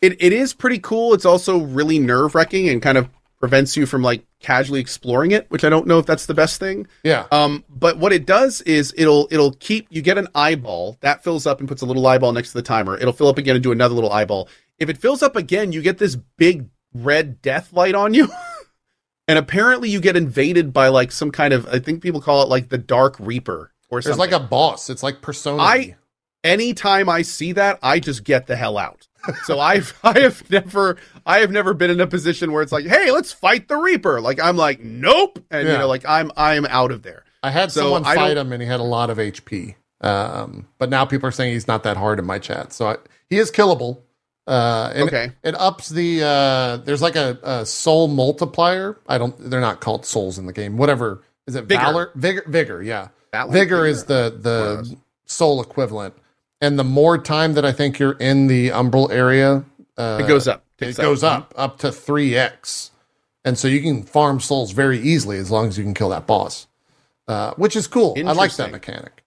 [0.00, 1.12] it, it is pretty cool.
[1.12, 3.08] It's also really nerve wracking and kind of
[3.46, 6.58] prevents you from like casually exploring it, which I don't know if that's the best
[6.58, 6.88] thing.
[7.04, 7.26] Yeah.
[7.30, 11.46] Um, but what it does is it'll it'll keep you get an eyeball that fills
[11.46, 12.96] up and puts a little eyeball next to the timer.
[12.96, 14.48] It'll fill up again and do another little eyeball.
[14.80, 18.28] If it fills up again, you get this big red death light on you.
[19.28, 22.48] and apparently you get invaded by like some kind of I think people call it
[22.48, 24.90] like the Dark Reaper or There's something like a boss.
[24.90, 25.62] It's like Persona.
[25.62, 25.96] I-
[26.46, 29.06] anytime I see that, I just get the hell out.
[29.44, 30.96] So I've I have never
[31.26, 34.20] I have never been in a position where it's like, hey, let's fight the Reaper.
[34.20, 35.72] Like I'm like, nope, and Yeah.
[35.74, 37.24] you know, like I'm I'm out of there.
[37.42, 39.74] I had So someone I fight him and he had a lot of HP.
[40.00, 42.72] Um, but now people are saying he's not that hard in my chat.
[42.72, 42.96] So I,
[43.30, 43.98] he is killable.
[44.46, 45.30] Uh, and Okay.
[45.42, 48.96] It ups the, uh, there's like a, a soul multiplier.
[49.08, 50.76] I don't, they're not called souls in the game.
[50.76, 51.22] Whatever.
[51.46, 51.80] Is it Vigor.
[51.82, 52.10] Valor?
[52.14, 52.82] Vigor, Vigor.
[52.82, 53.08] Yeah.
[53.32, 53.52] Valor?
[53.52, 56.14] Vigor is the, the soul equivalent.
[56.60, 59.64] And the more time that I think you're in the umbral area,
[59.98, 60.64] uh, It goes up.
[60.78, 61.52] it Ticks goes up.
[61.56, 62.90] up up to 3x
[63.44, 66.26] and so you can farm souls very easily as long as you can kill that
[66.26, 66.66] boss
[67.28, 69.22] uh, which is cool i like that mechanic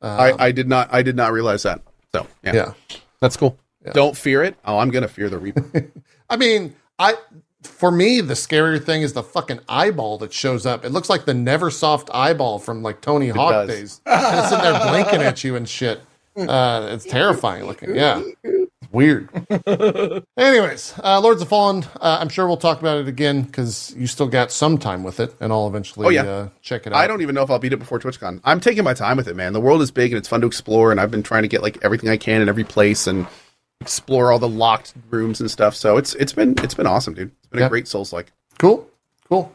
[0.00, 1.80] um, I, I did not I did not realize that.
[2.14, 2.72] So yeah, yeah
[3.20, 3.58] that's cool.
[3.84, 3.92] Yeah.
[3.92, 4.54] Don't fear it.
[4.66, 5.90] Oh, I'm gonna fear the Reaper.
[6.30, 7.14] i mean i
[7.62, 11.24] for me the scarier thing is the fucking eyeball that shows up it looks like
[11.26, 13.68] the neversoft eyeball from like tony hawk does.
[13.68, 16.00] days and it's in there blinking at you and shit
[16.36, 18.22] uh, it's terrifying looking yeah
[18.92, 19.28] Weird.
[20.36, 21.84] Anyways, uh, Lords of Fallen.
[22.00, 25.18] Uh, I'm sure we'll talk about it again because you still got some time with
[25.18, 26.22] it, and I'll eventually Oh, yeah.
[26.22, 26.98] uh, check it out.
[27.00, 28.40] I don't even know if I'll beat it before TwitchCon.
[28.44, 29.52] I'm taking my time with it, man.
[29.52, 31.60] The world is big and it's fun to explore, and I've been trying to get
[31.60, 33.26] like everything I can in every place and
[33.80, 35.74] explore all the locked rooms and stuff.
[35.74, 37.32] So it's it's been it's been awesome, dude.
[37.40, 37.66] It's been Yeah.
[37.66, 38.30] a great Souls like.
[38.58, 38.88] Cool,
[39.28, 39.52] cool.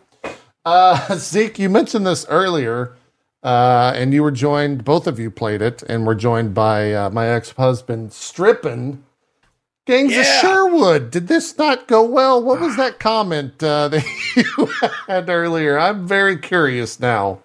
[0.65, 2.93] Uh, Zeke, you mentioned this earlier,
[3.43, 4.83] uh, and you were joined.
[4.83, 9.03] Both of you played it, and were joined by uh, my ex-husband, Strippin.
[9.85, 11.09] Gangs of Sherwood.
[11.09, 12.43] Did this not go well?
[12.43, 14.05] What was that comment uh, that
[14.35, 14.67] you
[15.07, 15.79] had earlier?
[15.79, 17.39] I'm very curious now.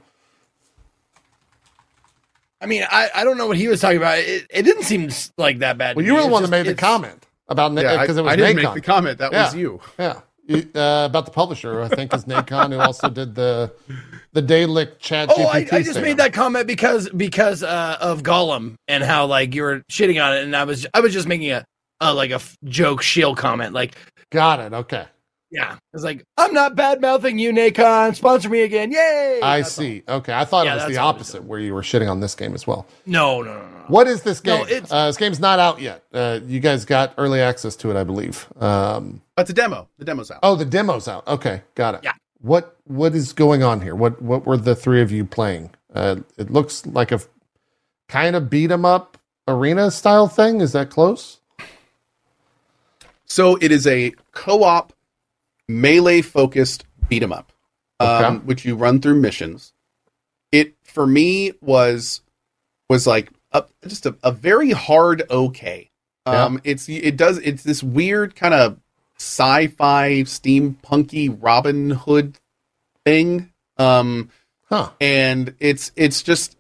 [2.61, 4.19] I mean, I, I don't know what he was talking about.
[4.19, 5.97] It, it didn't seem like that bad.
[5.97, 8.33] Well, you were the It's one that made the comment about Yeah, because it was
[8.33, 8.65] I didn't Nacon.
[8.65, 9.19] make the comment.
[9.19, 9.81] That was you.
[9.99, 10.21] Yeah.
[10.47, 13.73] Uh, about the publisher, I think is Nacon, who also did the
[14.35, 15.31] the Daedalic chat.
[15.35, 16.05] Oh, I, I just stand.
[16.05, 20.37] made that comment because because uh, of Gollum and how like you were shitting on
[20.37, 21.65] it, and I was I was just making a,
[22.01, 23.97] a like a f- joke shield comment, like
[24.31, 24.73] Got it.
[24.73, 25.07] Okay.
[25.53, 28.15] yeah, it's like I'm not bad mouthing you, Nacon.
[28.17, 29.39] Sponsor me again, yay!
[29.43, 29.85] I That's all.
[29.85, 30.03] see.
[30.09, 30.33] Okay.
[30.35, 32.53] I thought Yeah, it was the all opposite, where you were shitting on this game
[32.55, 32.87] as well.
[33.07, 33.85] No, no, no, no.
[33.87, 34.59] What is this game?
[34.63, 36.03] No, it's- uh, this game's not out yet.
[36.13, 38.49] Uh, you guys got early access to it, I believe.
[38.61, 39.89] Um, It's a demo.
[39.99, 40.41] The demo's out.
[40.43, 41.29] oh, the demo's out.
[41.29, 42.01] Okay, got it.
[42.03, 42.13] Yeah.
[42.45, 43.95] What What is going on here?
[43.95, 45.71] What What were the three of you playing?
[45.95, 47.21] Uh, it looks like a
[48.11, 49.17] kind of beat 'em up
[49.49, 50.61] arena style thing.
[50.61, 51.41] Is that close?
[53.25, 54.93] So it is a co-op
[55.69, 57.51] melee focused beat 'em up,
[57.99, 59.73] um, which you run through missions.
[60.53, 62.21] It for me was
[62.91, 65.91] was like a, just a, a very hard okay.
[66.27, 68.79] Um, it's it does it's this weird kind of
[69.19, 72.39] sci-fi steampunky Robin Hood
[73.05, 73.53] thing.
[73.77, 74.31] Um,
[74.71, 74.91] Huh.
[75.01, 76.57] and it's it's just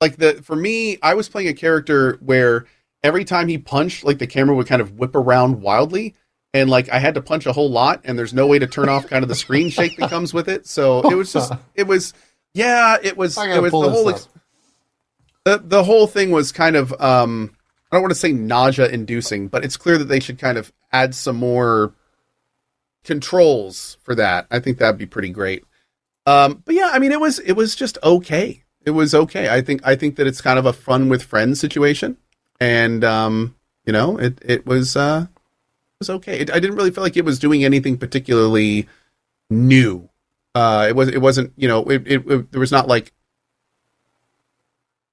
[0.00, 2.66] like the for me i was playing a character where
[3.04, 6.14] every time he punched like the camera would kind of whip around wildly
[6.52, 8.88] and like i had to punch a whole lot and there's no way to turn
[8.88, 11.86] off kind of the screen shake that comes with it so it was just it
[11.86, 12.14] was
[12.52, 14.28] yeah it was it was the whole ex-
[15.44, 17.54] the, the whole thing was kind of um
[17.90, 20.72] i don't want to say nausea inducing but it's clear that they should kind of
[20.92, 21.92] add some more
[23.04, 25.64] controls for that i think that'd be pretty great
[26.28, 28.62] um, but yeah, I mean, it was it was just okay.
[28.84, 29.48] It was okay.
[29.48, 32.18] I think I think that it's kind of a fun with friends situation,
[32.60, 33.56] and um,
[33.86, 36.40] you know, it it was uh, it was okay.
[36.40, 38.86] It, I didn't really feel like it was doing anything particularly
[39.48, 40.10] new.
[40.54, 43.14] Uh, it was it wasn't you know it, it, it there was not like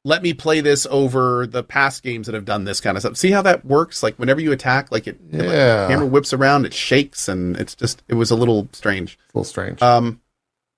[0.06, 3.18] let me play this over the past games that have done this kind of stuff.
[3.18, 4.03] See how that works?
[4.03, 7.57] Like whenever you attack, like it, it, like, the camera whips around, it shakes, and
[7.57, 9.18] it's just it was a little strange.
[9.34, 9.82] a little strange.
[9.82, 10.22] Um,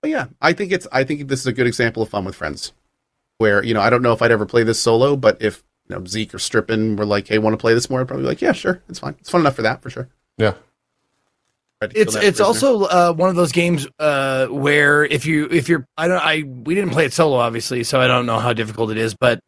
[0.02, 2.36] but yeah, I think it's I think this is a good example of fun with
[2.36, 2.72] friends.
[3.38, 5.96] Where you know I don't know if I'd ever play this solo, but if you
[5.96, 8.30] know Zeke or Strippin were like, "Hey, want to play this more?" I'd probably be
[8.30, 9.16] like, "Yeah, sure, it's fine.
[9.20, 10.54] It's fun enough for that for sure." yeah.
[11.82, 12.46] Tried to kill It's it's prisoner.
[12.46, 16.44] also uh, one of those games uh, where if you if you're I don't I
[16.44, 19.40] we didn't play it solo obviously, so I don't know how difficult it is, but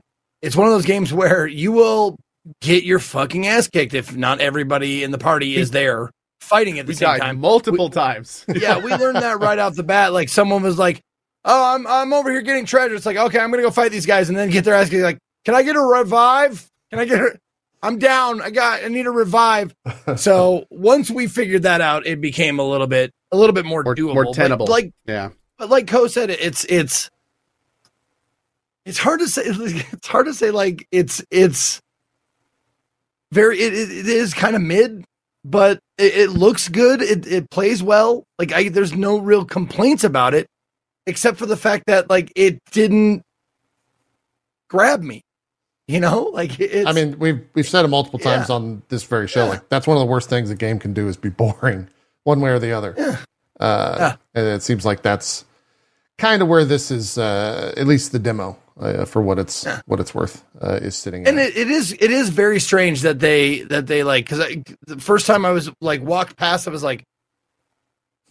[0.41, 2.15] it's one of those games where you will
[2.61, 6.85] get your fucking ass kicked if not everybody in the party is there fighting at
[6.85, 7.39] the we same died time.
[7.39, 8.45] multiple times.
[8.55, 10.13] yeah, we learned that right off the bat.
[10.13, 11.01] Like someone was like,
[11.45, 14.05] "Oh, I'm I'm over here getting treasure." It's like, okay, I'm gonna go fight these
[14.05, 15.03] guys, and then get their ass kicked.
[15.03, 16.65] Like, can I get a revive?
[16.91, 17.37] Can I get her?
[17.81, 18.41] I'm down.
[18.41, 18.83] I got.
[18.83, 19.73] I need a revive.
[20.17, 23.83] so once we figured that out, it became a little bit a little bit more,
[23.83, 24.65] More- doable, more But tenable.
[24.67, 27.09] like, yeah, but like Cohh said, it's it's
[28.85, 29.43] it's hard to say.
[29.93, 30.51] It's hard to say.
[30.51, 31.81] Like it's it's
[33.31, 33.59] very.
[33.59, 35.05] It, it, it is kind of mid,
[35.45, 37.01] but it, it looks good.
[37.01, 38.25] It it plays well.
[38.37, 40.47] Like I, there's no real complaints about it,
[41.07, 43.21] except for the fact that like it didn't
[44.69, 45.21] grab me.
[45.89, 48.55] You know, like it's, I mean, we've we've said it multiple times Yeah.
[48.55, 49.45] on this very show.
[49.45, 49.49] Yeah.
[49.49, 51.87] Like that's one of the worst things a game can do is be boring,
[52.23, 52.93] one way or the other.
[52.97, 53.17] Yeah.
[53.59, 54.15] Uh.
[54.35, 55.45] And it seems like that's
[56.19, 57.17] kind of where this is.
[57.17, 61.27] Uh, at least the demo, uh, for what it's what it's worth, uh, is sitting.
[61.27, 64.45] and it, it is it is very strange that they that they like because
[64.85, 67.03] the first time I was like walked past, I was like,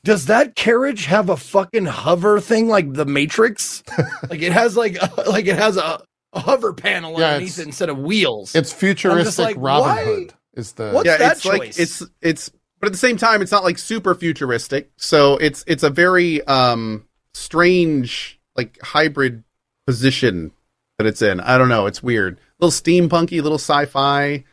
[0.04, 3.82] does that carriage have a fucking hover thing like the Matrix?
[4.30, 6.00] like it has like like it has a,
[6.32, 8.54] a hover panel Yeah, underneath it's- it instead of wheels.
[8.54, 11.16] it's futuristic like, Robin why- Hood is the What's yeah.
[11.18, 11.78] that it's like choice?
[11.78, 12.50] it's it's,
[12.80, 14.90] but at the same time, it's not like super futuristic.
[14.96, 19.42] So it's it's a very um strange like hybrid
[19.86, 20.52] position
[20.98, 21.40] that it's in.
[21.40, 21.86] I don't know.
[21.86, 22.38] It's weird.
[22.60, 24.44] A little steampunky, little sci-fi.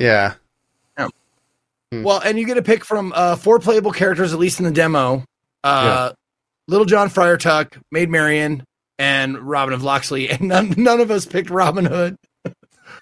[0.00, 0.34] Yeah.
[1.92, 4.70] well, and you get a pick from uh, four playable characters at least in the
[4.72, 5.24] demo.
[5.62, 6.12] Uh,
[6.68, 8.64] Little John Friar Tuck, Maid Marian,
[9.02, 12.16] and Robin of Locksley, and none none of us picked Robin Hood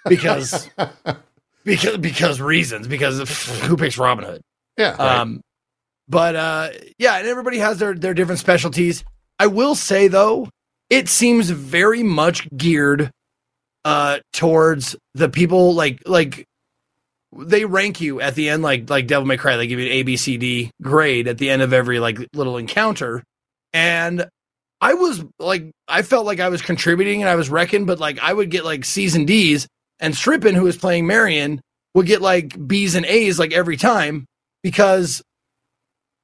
[0.08, 0.70] because
[1.64, 3.18] because because reasons because
[3.64, 4.40] who picks Robin Hood.
[4.78, 4.92] Yeah.
[4.92, 5.42] Um,
[6.08, 9.04] but uh, yeah, and everybody has their their different specialties.
[9.38, 10.48] I will say though,
[10.88, 13.10] it seems very much geared
[13.84, 16.46] uh towards the people like like
[17.36, 19.58] they rank you at the end like like Devil May Cry.
[19.58, 22.18] They give you an A B C D grade at the end of every like
[22.32, 23.22] little encounter,
[23.74, 24.26] and
[24.80, 28.18] I was like I felt like I was contributing and I was wrecking, but like
[28.20, 29.66] I would get like C's and D's,
[29.98, 31.60] and Strippin, who was playing Marian,
[31.94, 34.26] would get like B's and A's like every time
[34.62, 35.22] because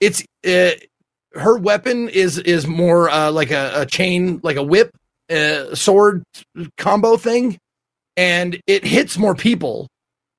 [0.01, 0.73] it's uh,
[1.35, 4.91] her weapon is is more uh, like a, a chain, like a whip,
[5.31, 6.23] uh, sword
[6.78, 7.59] combo thing,
[8.16, 9.89] and it hits more people.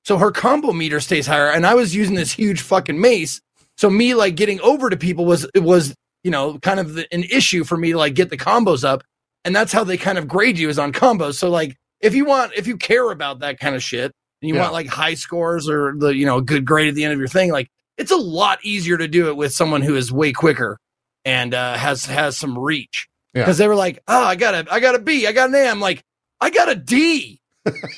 [0.04, 1.50] So her combo meter stays higher.
[1.50, 3.40] And I was using this huge fucking mace,
[3.76, 5.94] so me like getting over to people was was
[6.28, 9.02] you know kind of the, an issue for me to like get the combos up,
[9.46, 11.36] and that's how they kind of grade you is on combos.
[11.36, 14.54] So like if you want if you care about that kind of shit and you
[14.56, 14.60] Yeah.
[14.60, 17.28] want like high scores or the you know good grade at the end of your
[17.28, 20.78] thing, like it's a lot easier to do it with someone who is way quicker
[21.24, 23.08] and uh, has has some reach.
[23.32, 23.42] Yeah.
[23.44, 25.54] Because they were like, oh, I got a I got a B, I got an
[25.54, 25.66] A.
[25.66, 26.02] I'm like,
[26.42, 27.40] I got a D,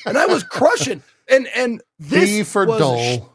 [0.07, 1.03] and I was crushing.
[1.29, 3.33] And and this D for was dull.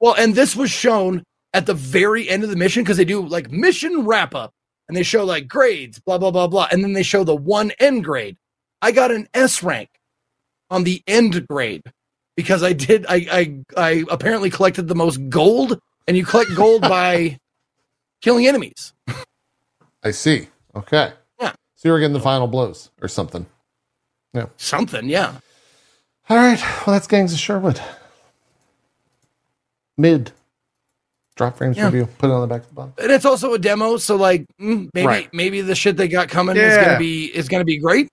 [0.00, 1.24] well, and this was shown
[1.54, 4.52] at the very end of the mission because they do like mission wrap up
[4.88, 6.68] and they show like grades, blah, blah, blah, blah.
[6.70, 8.36] And then they show the one end grade.
[8.82, 9.88] I got an S rank
[10.68, 11.84] on the end grade
[12.36, 16.82] because I did, I, I, I apparently collected the most gold and you collect gold
[16.82, 17.38] by
[18.20, 18.92] killing enemies.
[20.02, 20.48] I see.
[20.74, 21.12] Okay.
[21.40, 21.52] Yeah.
[21.76, 23.46] So you were getting the final blows or something.
[24.34, 24.46] Yeah.
[24.56, 25.36] Something, yeah.
[26.28, 26.60] All right.
[26.84, 27.80] Well, that's Gangs of Sherwood.
[29.96, 30.32] Mid.
[31.36, 31.86] Dropped Frames Yeah.
[31.86, 32.06] review.
[32.18, 32.92] Put it on the back of the box.
[33.02, 33.96] And it's also a demo.
[33.96, 35.28] So like mm, maybe, Right.
[35.34, 38.08] maybe the shit they got coming is going to be, is going to be great.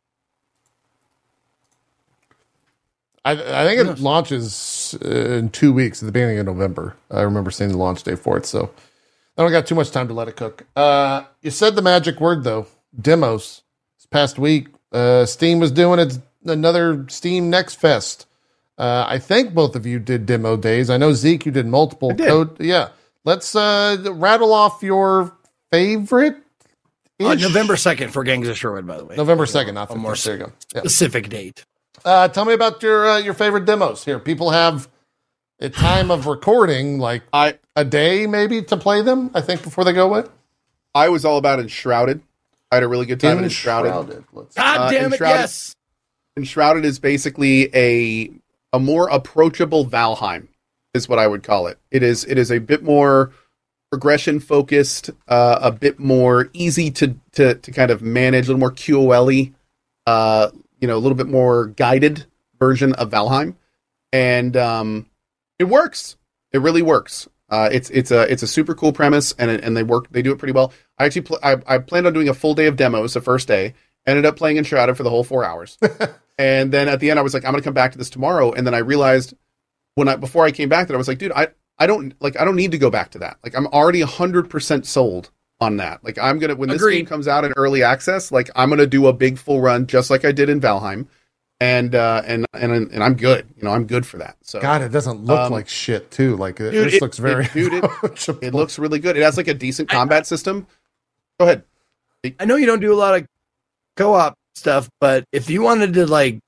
[3.23, 6.95] I, I think it launches uh, in two weeks at the beginning of November.
[7.11, 8.71] I remember seeing the launch day for it, so
[9.37, 10.65] I don't got too much time to let it cook.
[10.75, 12.65] Uh, you said the magic word though,
[12.99, 13.61] demos.
[13.99, 18.25] This past week, uh, Steam was doing its another Steam Next Fest.
[18.79, 20.89] Uh, I think both of you did demo days.
[20.89, 22.09] I know Zeke, you did multiple.
[22.15, 22.27] did.
[22.27, 22.89] Code, yeah.
[23.25, 25.35] Let's uh, rattle off your
[25.71, 26.37] favorite.
[27.19, 29.15] Uh, November 2nd for Gangs of Sherwood, by the way.
[29.15, 30.51] November second, not A more There you go.
[30.73, 30.79] Yeah.
[30.81, 31.65] Specific date.
[32.03, 34.03] Uh, tell me about your uh, your favorite demos.
[34.03, 34.89] Here, people have
[35.59, 39.29] a time of recording, like I a day maybe to play them.
[39.35, 40.23] I think before they go away.
[40.95, 42.21] I was all about Enshrouded.
[42.71, 43.91] I had a really good time in Enshrouded.
[43.91, 44.23] Enshrouded.
[44.33, 45.75] God Uh, damn it, Enshrouded- yes.
[46.35, 48.31] Enshrouded is basically a
[48.73, 50.47] a more approachable Valheim,
[50.93, 51.77] is what I would call it.
[51.89, 53.31] It is it is a bit more
[53.89, 58.59] progression focused, uh, a bit more easy to to to kind of manage, a little
[58.59, 59.53] more QOL,
[60.05, 60.49] uh,
[60.79, 62.25] you know, a little bit more guided
[62.59, 63.55] version of Valheim,
[64.11, 65.05] and um,
[65.59, 66.17] it works.
[66.51, 67.27] It really works.
[67.49, 70.31] Uh, it's it's a it's a super cool premise, and and they work they do
[70.31, 70.73] it pretty well.
[70.97, 73.47] I actually pl- I, I planned on doing a full day of demos the first
[73.47, 73.73] day.
[74.07, 75.77] Ended up playing in Enshrouded for the whole four hours.
[76.41, 78.51] And then at the end, I was like, I'm gonna come back to this tomorrow.
[78.51, 79.35] And then I realized
[79.95, 81.47] when I before I came back that I was like, dude, I
[81.77, 83.37] I don't like I don't need to go back to that.
[83.43, 86.03] Like I'm already hundred percent sold on that.
[86.03, 86.97] Like I'm gonna when this Agreed.
[86.97, 90.09] game comes out in early access, like I'm gonna do a big full run just
[90.09, 91.07] like I did in Valheim,
[91.59, 93.47] and uh and and and I'm good.
[93.57, 94.37] You know, I'm good for that.
[94.41, 96.35] So God, it doesn't look Um, like shit too.
[96.37, 97.45] Like it, dude, this it- looks very.
[97.45, 99.17] it- dude, it- it looks really good.
[99.17, 100.67] It has like a decent combat system.
[101.39, 101.63] Go ahead.
[102.39, 103.25] I know you don't do a lot of
[103.97, 106.39] co-op stuff, but if you wanted to like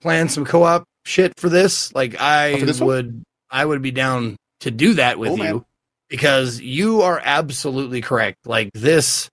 [0.00, 2.86] plan some co-op shit for this, like I Oh, this one?
[2.88, 5.64] would, I would be down to do that with Oh, you man.
[6.08, 8.38] because you are absolutely correct.
[8.46, 9.28] Like this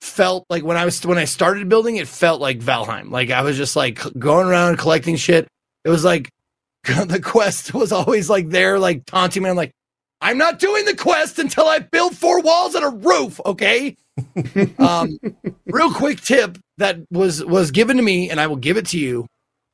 [0.00, 3.10] felt like when I was when I started building, it felt like Valheim.
[3.10, 5.48] Like I was just like going around collecting shit.
[5.84, 6.28] It was like
[6.84, 9.50] the quest was always like there, like taunting me.
[9.50, 9.72] I'm like,
[10.20, 13.40] I'm not doing the quest until I build four walls and a roof.
[13.44, 13.96] Okay.
[14.78, 15.18] um,
[15.66, 18.98] real quick tip that was was given to me, and I will give it to
[18.98, 19.26] you.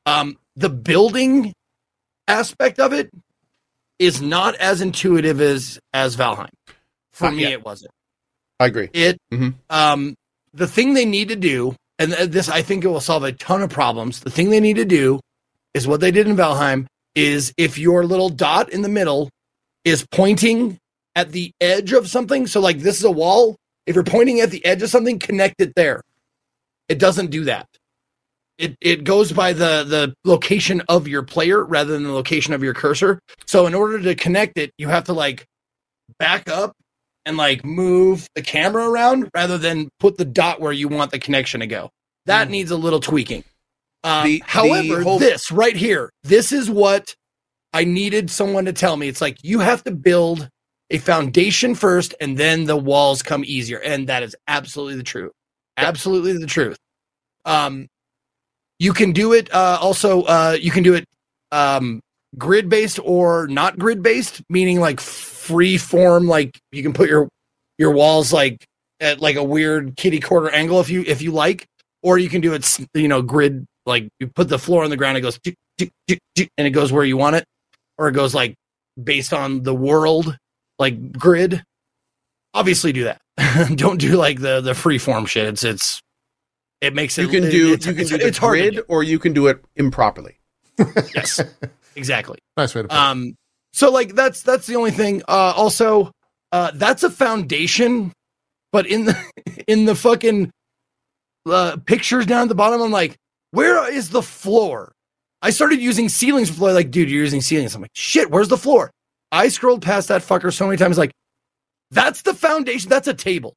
[0.05, 1.53] Um, the building
[2.27, 3.09] aspect of it
[3.99, 6.49] is not as intuitive as as Valheim.
[7.11, 7.51] For Not me, yet.
[7.53, 7.91] it wasn't.
[8.59, 8.89] I agree.
[8.93, 9.55] It Mhm.
[9.69, 10.15] um
[10.53, 13.61] the thing they need to do, and this I think it will solve a ton
[13.61, 14.19] of problems.
[14.21, 15.19] The thing they need to do
[15.73, 19.29] is what they did in Valheim is if your little dot in the middle
[19.85, 20.77] is pointing
[21.15, 23.55] at the edge of something, so like this is a wall,
[23.85, 26.01] if you're pointing at the edge of something, connect it there.
[26.89, 27.67] It doesn't do that.
[28.57, 32.63] It it goes by the the location of your player rather than the location of
[32.63, 33.19] your cursor.
[33.47, 35.45] So in order to connect it, you have to like
[36.19, 36.73] back up
[37.25, 41.19] and like move the camera around rather than put the dot where you want the
[41.19, 41.89] connection to go.
[42.25, 42.51] That Mm.
[42.51, 43.43] needs a little tweaking.
[44.03, 47.15] Um, The- the however, whole- this right here, this is what
[47.73, 50.47] I needed someone to tell me it's like you have to build
[50.91, 53.79] a foundation first and then the walls come easier.
[53.79, 55.31] And that is absolutely the truth.
[55.77, 56.77] Absolutely the truth.
[57.45, 57.87] Um,
[58.83, 61.05] you can do it uh, also, uh, you can do it
[61.53, 62.01] um,
[62.37, 67.29] grid based or not grid based, meaning like free form, like you can put your
[67.77, 68.65] your walls like
[68.99, 71.65] at like a weird kitty quarter angle if you if you like,
[72.01, 74.97] or you can do it you know grid like you put the floor on the
[74.97, 75.39] ground, it goes
[75.79, 77.45] and it goes where you want it,
[77.97, 78.53] or it goes like
[79.01, 80.37] based on the world
[80.77, 81.63] like grid.
[82.53, 83.21] Obviously, do that.
[83.77, 85.47] Don't do like the the free form shit.
[85.47, 86.02] It's it's
[86.83, 88.81] it makes it You can do it's, you can it's, do the it's hard grid,
[88.89, 90.37] or you can do it improperly.
[91.15, 91.39] Yes,
[91.95, 92.39] exactly.
[92.57, 92.99] Nice way to put it.
[92.99, 93.35] Um,
[93.71, 95.21] so like that's that's the only thing.
[95.27, 96.11] Uh, also,
[96.51, 98.11] uh, that's a foundation,
[98.71, 99.17] but in the
[99.67, 100.51] in the fucking
[101.49, 103.15] uh, pictures down at the bottom, I'm like,
[103.51, 104.91] where is the floor?
[105.41, 106.73] I started using ceilings for floor.
[106.73, 107.75] Like, dude, you're using ceilings.
[107.75, 108.91] I'm like, shit, where's the floor?
[109.31, 110.97] I scrolled past that fucker so many times.
[110.97, 111.11] Like,
[111.91, 112.89] that's the foundation.
[112.89, 113.53] That's a table.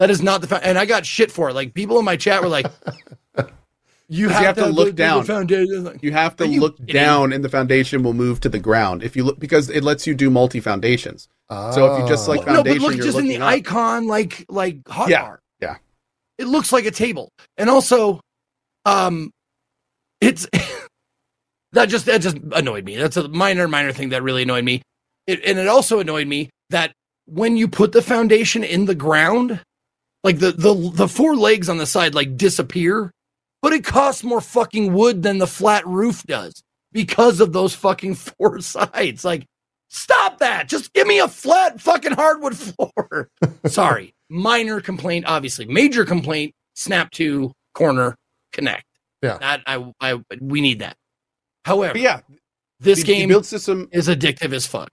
[0.00, 0.70] That is not the foundation.
[0.70, 1.54] And I got shit for it.
[1.54, 2.66] Like, people in my chat were like,
[4.08, 5.24] you have, have to have look down.
[5.26, 6.94] Like, You have to you look kidding?
[6.94, 9.02] down, and the foundation will move to the ground.
[9.04, 11.28] If you look, because it lets you do multi foundations.
[11.50, 12.54] so if you just, like, Oh.
[12.54, 13.42] no, but look just in the up.
[13.48, 15.08] icon, like like hotbar.
[15.08, 15.76] Yeah, yeah.
[16.38, 17.28] It looks like a table,
[17.58, 18.20] and also,
[18.86, 19.30] um,
[20.22, 20.48] it's
[21.72, 22.96] that just that just annoyed me.
[22.96, 24.80] That's a minor minor thing that really annoyed me.
[25.26, 26.92] It, and it also annoyed me that
[27.26, 29.60] when you put the foundation in the ground,
[30.24, 33.10] like the the the four legs on the side like disappear,
[33.62, 38.14] but it costs more fucking wood than the flat roof does because of those fucking
[38.38, 39.24] four sides.
[39.24, 39.46] Like,
[39.88, 40.68] stop that!
[40.68, 43.28] Just give me a flat fucking hardwood floor.
[43.66, 45.24] Sorry, minor complaint.
[45.26, 46.54] Obviously, major complaint.
[46.74, 48.16] Snap to corner
[48.52, 48.84] connect.
[49.22, 49.38] Yeah.
[49.38, 50.96] that I I we need that.
[51.64, 52.20] However, But yeah,
[52.78, 54.88] this the, the game build system is addictive as fuck.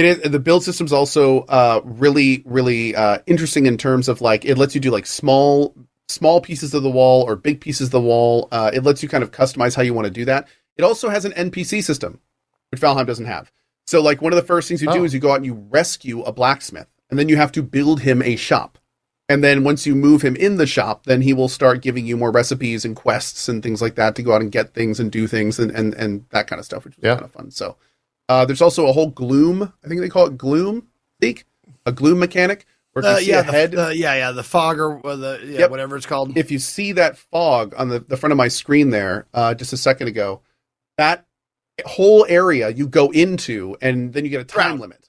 [0.00, 4.44] It is the build system's also uh, really, really uh, interesting in terms of like
[4.44, 5.74] it lets you do like small,
[6.08, 8.48] small pieces of the wall or big pieces of the wall.
[8.50, 10.48] Uh, it lets you kind of customize how you want to do that.
[10.76, 12.18] It also has an NPC system,
[12.70, 13.52] which Valheim doesn't have.
[13.86, 15.04] So like one of the first things you do Oh.
[15.04, 18.00] is you go out and you rescue a blacksmith, and then you have to build
[18.00, 18.78] him a shop.
[19.28, 22.16] And then once you move him in the shop, then he will start giving you
[22.16, 25.12] more recipes and quests and things like that to go out and get things and
[25.12, 27.14] do things and and, and that kind of stuff, which is Yeah.
[27.14, 27.50] kind of fun.
[27.52, 27.76] So
[28.30, 29.72] uh, there's also a whole gloom.
[29.84, 30.88] I think they call it gloom.
[31.22, 31.44] Seek
[31.86, 32.66] a gloom mechanic.
[32.92, 35.16] Where Uh, you see yeah, a head, the, the, yeah, yeah, the fog or, or
[35.16, 35.70] the yeah, Yep.
[35.70, 36.36] whatever it's called.
[36.36, 39.72] if you see that fog on the, the front of my screen there, uh, just
[39.72, 40.42] a second ago,
[40.98, 41.26] that
[41.86, 44.80] whole area you go into, and then you get a time Shroud.
[44.80, 45.08] limit.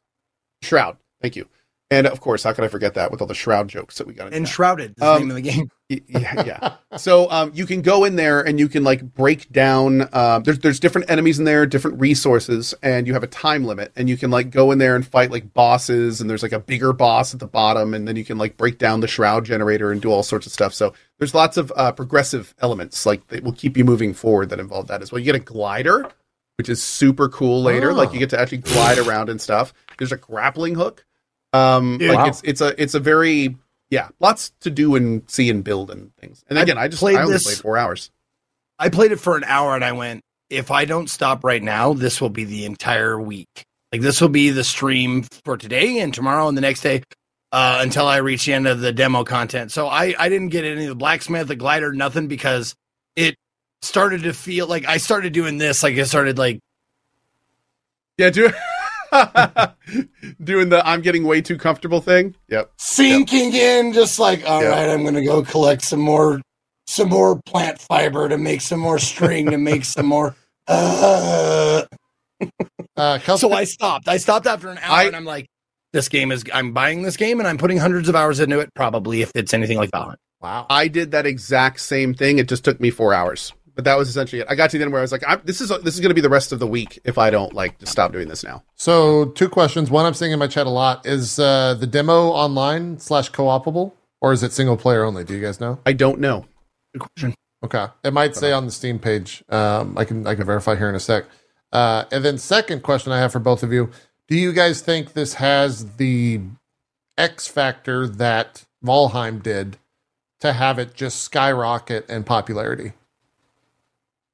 [0.63, 0.97] Shroud.
[1.21, 1.47] Thank you.
[1.91, 4.13] And of course, how could I forget that with all the shroud jokes that we
[4.13, 4.33] got?
[4.33, 5.69] Enshrouded, is the Um, name of the game.
[6.07, 6.75] Yeah, yeah.
[6.95, 10.07] So um, you can go in there and you can like break down.
[10.13, 13.91] Uh, there's there's different enemies in there, different resources, and you have a time limit.
[13.97, 16.21] And you can like go in there and fight like bosses.
[16.21, 18.77] And there's like a bigger boss at the bottom, and then you can like break
[18.77, 20.73] down the shroud generator and do all sorts of stuff.
[20.73, 24.61] So there's lots of uh, progressive elements like that will keep you moving forward that
[24.61, 25.19] involve that as well.
[25.19, 26.09] You get a glider,
[26.57, 27.91] which is super cool later.
[27.91, 27.95] Oh.
[27.95, 29.73] Like you get to actually glide around and stuff.
[29.97, 31.05] There's a grappling hook.
[31.53, 32.09] Um, Dude.
[32.09, 32.25] like Wow.
[32.27, 33.55] it's it's a it's a very
[33.89, 36.43] yeah, lots to do and see and build and things.
[36.47, 38.09] And I again, I, just played I only this- played four hours.
[38.79, 41.93] I played it for an hour and I went, if I don't stop right now,
[41.93, 43.63] this will be the entire week.
[43.91, 47.03] Like this will be the stream for today and tomorrow and the next day
[47.51, 49.71] uh, until I reach the end of the demo content.
[49.71, 52.73] So I, I didn't get any of the blacksmith, the glider, nothing because
[53.15, 53.35] it
[53.81, 55.83] started to feel like I started doing this.
[55.83, 56.59] Like I started like,
[58.17, 58.51] Yeah, do
[60.43, 62.35] doing the I'm getting way too comfortable thing.
[62.49, 62.71] Yep.
[62.77, 64.69] sinking in, just like, all Yeah.
[64.69, 66.41] right, I'm going to go collect some more,
[66.87, 70.35] some more plant fiber to make some more string to make some more.
[70.67, 71.83] Uh,
[72.97, 74.07] Uh, so I stopped.
[74.07, 75.47] I stopped after an hour, I- and I'm like,
[75.93, 76.43] "This game is.
[76.53, 78.69] I'm buying this game, and I'm putting hundreds of hours into it.
[78.75, 80.65] Probably if it's anything like Valorant." wow.
[80.69, 82.37] I did that exact same thing.
[82.39, 83.53] It just took me four hours.
[83.75, 84.47] But that was essentially it.
[84.49, 86.09] I got to the end where I was like, I'm, "This is this is going
[86.09, 88.43] to be the rest of the week if I don't like just stop doing this
[88.43, 89.89] now." So two questions.
[89.89, 93.95] One I'm seeing in my chat a lot is uh, the demo online slash co-opable
[94.21, 95.23] or is it single player only?
[95.23, 95.79] Do you guys know?
[95.85, 96.45] I don't know.
[96.93, 97.35] Good question.
[97.63, 99.43] Okay, it might say on the Steam page.
[99.49, 101.25] Um, I can I can verify here in a sec.
[101.71, 103.91] Uh, and then second question I have for both of you:
[104.27, 106.41] Do you guys think this has the
[107.17, 109.77] X factor that Valheim did
[110.39, 112.93] to have it just skyrocket in popularity?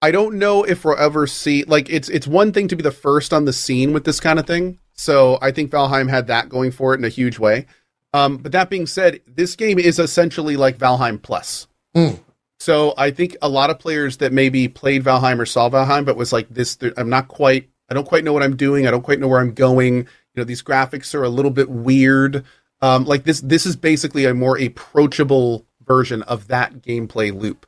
[0.01, 2.91] I don't know if we'll ever see like it's it's one thing to be the
[2.91, 4.79] first on the scene with this kind of thing.
[4.93, 7.65] So I think Valheim had that going for it in a huge way.
[8.13, 11.67] Um, but that being said, this game is essentially like Valheim Plus.
[11.95, 12.19] Mm.
[12.59, 16.17] So I think a lot of players that maybe played Valheim or saw Valheim, but
[16.17, 18.87] was like this, I'm not quite I don't quite know what I'm doing.
[18.87, 19.97] I don't quite know where I'm going.
[19.97, 20.05] You
[20.35, 22.43] know, these graphics are a little bit weird.
[22.81, 27.65] Um, like this, this is basically a more approachable version of that gameplay loop,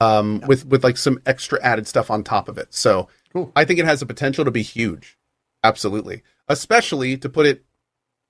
[0.00, 2.74] um, with with like some extra added stuff on top of it.
[2.74, 3.52] So Cool.
[3.54, 5.18] I think it has the potential to be huge.
[5.64, 7.64] Absolutely, especially to put it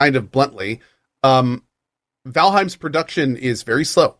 [0.00, 0.80] kind of bluntly,
[1.22, 1.62] um,
[2.26, 4.16] Valheim's production is very slow.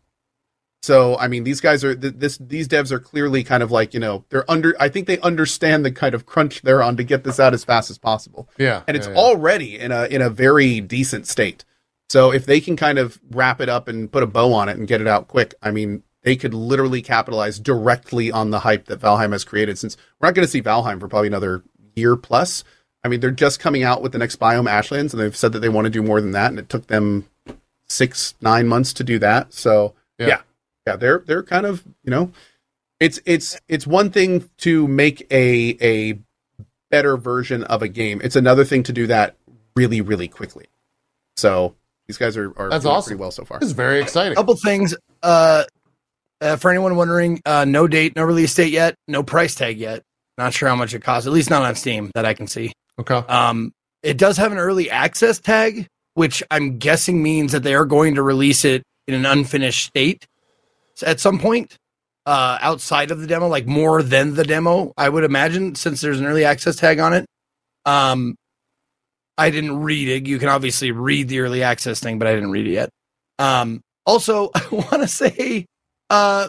[0.83, 3.95] So I mean, these guys are th- this these devs are clearly kind of like
[3.95, 4.75] you know they're under.
[4.79, 7.65] I think they understand the kind of crunch they're on to get this out as
[7.65, 8.83] fast as possible, Yeah.
[8.87, 9.19] and it's yeah, yeah.
[9.19, 11.65] already in a in a very decent state.
[12.11, 14.77] So if they can kind of wrap it up and put a bow on it
[14.77, 18.87] and get it out quick, I mean, they could literally capitalize directly on the hype
[18.87, 19.79] that Valheim has created.
[19.79, 21.63] Since we're not going to see Valheim for probably another
[21.95, 22.63] year plus.
[23.05, 25.61] I mean, they're just coming out with the next biome Ashlands, and they've said that
[25.61, 27.29] they want to do more than that, and it took them
[27.89, 29.55] six nine months to do that.
[29.55, 30.27] So Yeah.
[30.27, 30.41] yeah,
[30.89, 32.33] yeah, they're they're kind of you know,
[32.99, 36.19] it's it's it's one thing to make a a
[36.91, 38.21] better version of a game.
[38.25, 39.37] It's another thing to do that
[39.77, 40.67] really really quickly.
[41.37, 41.77] So
[42.09, 43.11] these guys are are That's doing awesome.
[43.11, 43.61] pretty well so far.
[43.61, 44.33] This is very exciting.
[44.33, 44.97] A couple things.
[45.23, 45.63] Uh,
[46.41, 50.03] uh, for anyone wondering, uh, no date, no release date yet, no price tag yet.
[50.39, 51.27] Not sure how much it costs.
[51.27, 52.73] At least not on Steam that I can see.
[52.99, 53.15] Okay.
[53.15, 53.73] Um,
[54.03, 58.17] it does have an early access tag, which I'm guessing means that they are going
[58.17, 60.27] to release it in an unfinished state
[61.03, 61.77] at some point
[62.27, 66.21] uh, outside of the demo, like more than the demo, I would imagine, since there's
[66.21, 67.27] an early access tag on it.
[67.85, 68.35] Um,
[69.39, 70.27] I didn't read it.
[70.27, 72.91] You can obviously read the early access thing, but I didn't read it yet.
[73.39, 75.67] Um, also, I want to say,
[76.11, 76.49] uh,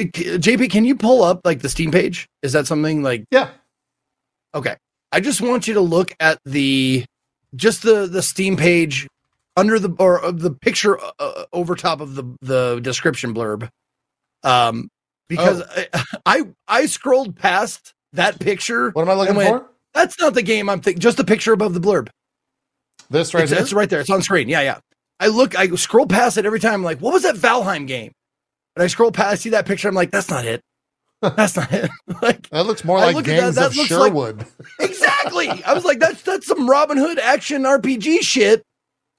[0.00, 2.28] JP, can you pull up like the Steam page?
[2.42, 3.50] Is that something like Yeah.
[4.54, 4.76] Okay.
[5.12, 7.04] I just want you to look at the
[7.54, 9.06] just the the Steam page
[9.56, 13.68] under the or uh, the picture uh, over top of the the description blurb.
[14.42, 14.88] Um
[15.28, 15.88] because I,
[16.26, 18.90] I I scrolled past that picture.
[18.90, 19.70] What am I looking went- for?
[19.94, 21.00] That's not the game I'm thinking.
[21.00, 22.08] Just the picture above the blurb.
[23.08, 23.60] This right it's, here.
[23.62, 24.00] it's right there.
[24.00, 24.46] It's on screen.
[24.48, 24.78] Yeah, yeah.
[25.20, 25.56] I look.
[25.58, 26.74] I scroll past it every time.
[26.74, 28.12] I'm like, what was that Valheim game?
[28.76, 29.88] And I scroll past, see that picture.
[29.88, 30.62] I'm like, that's not it.
[31.22, 31.90] That's not it.
[32.22, 34.46] like that looks more like at that, that of looks like- Sherwood.
[34.80, 35.48] exactly.
[35.48, 38.62] I was like, that's that's some Robin Hood action RPG shit.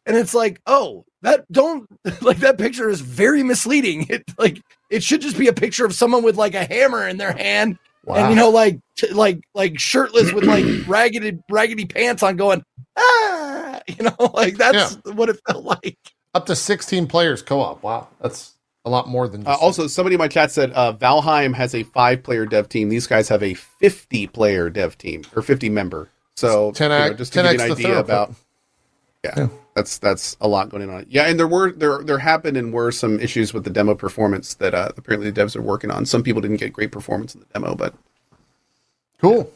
[0.05, 1.87] And it's like, oh, that don't
[2.21, 4.05] like that picture is very misleading.
[4.09, 7.17] It like it should just be a picture of someone with like a hammer in
[7.17, 8.15] their hand wow.
[8.15, 12.63] and you know like t- like like shirtless with like raggedy raggedy pants on going
[12.97, 15.97] ah you know like that's what it felt like.
[16.33, 17.81] Up to 16 players co-op.
[17.81, 18.09] Wow.
[18.21, 18.53] That's
[18.87, 21.83] a lot more than Uh, also, somebody in my chat said uh, Valheim has a
[21.83, 22.87] five-player dev team.
[22.89, 26.09] These guys have a fifty-player dev team or fifty-member.
[26.35, 27.99] So 10 you know, just to give you 10x an idea throughput.
[27.99, 28.35] about
[29.23, 29.47] yeah, Yeah.
[29.75, 31.05] that's that's a lot going on.
[31.09, 34.53] Yeah, and there were there there happened and were some issues with the demo performance
[34.55, 36.05] that uh, apparently the devs are working on.
[36.05, 37.93] Some people didn't get great performance in the demo, but
[39.19, 39.51] cool.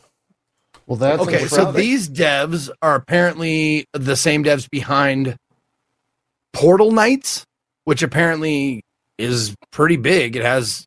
[0.87, 5.37] Well, that's Okay, so these devs are apparently the same devs behind
[6.51, 7.45] Portal Knights,
[7.85, 8.81] which apparently
[9.21, 10.35] is pretty big.
[10.35, 10.85] It has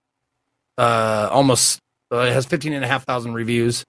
[0.79, 1.79] uh almost
[2.13, 3.85] uh, it has 15 and a half thousand reviews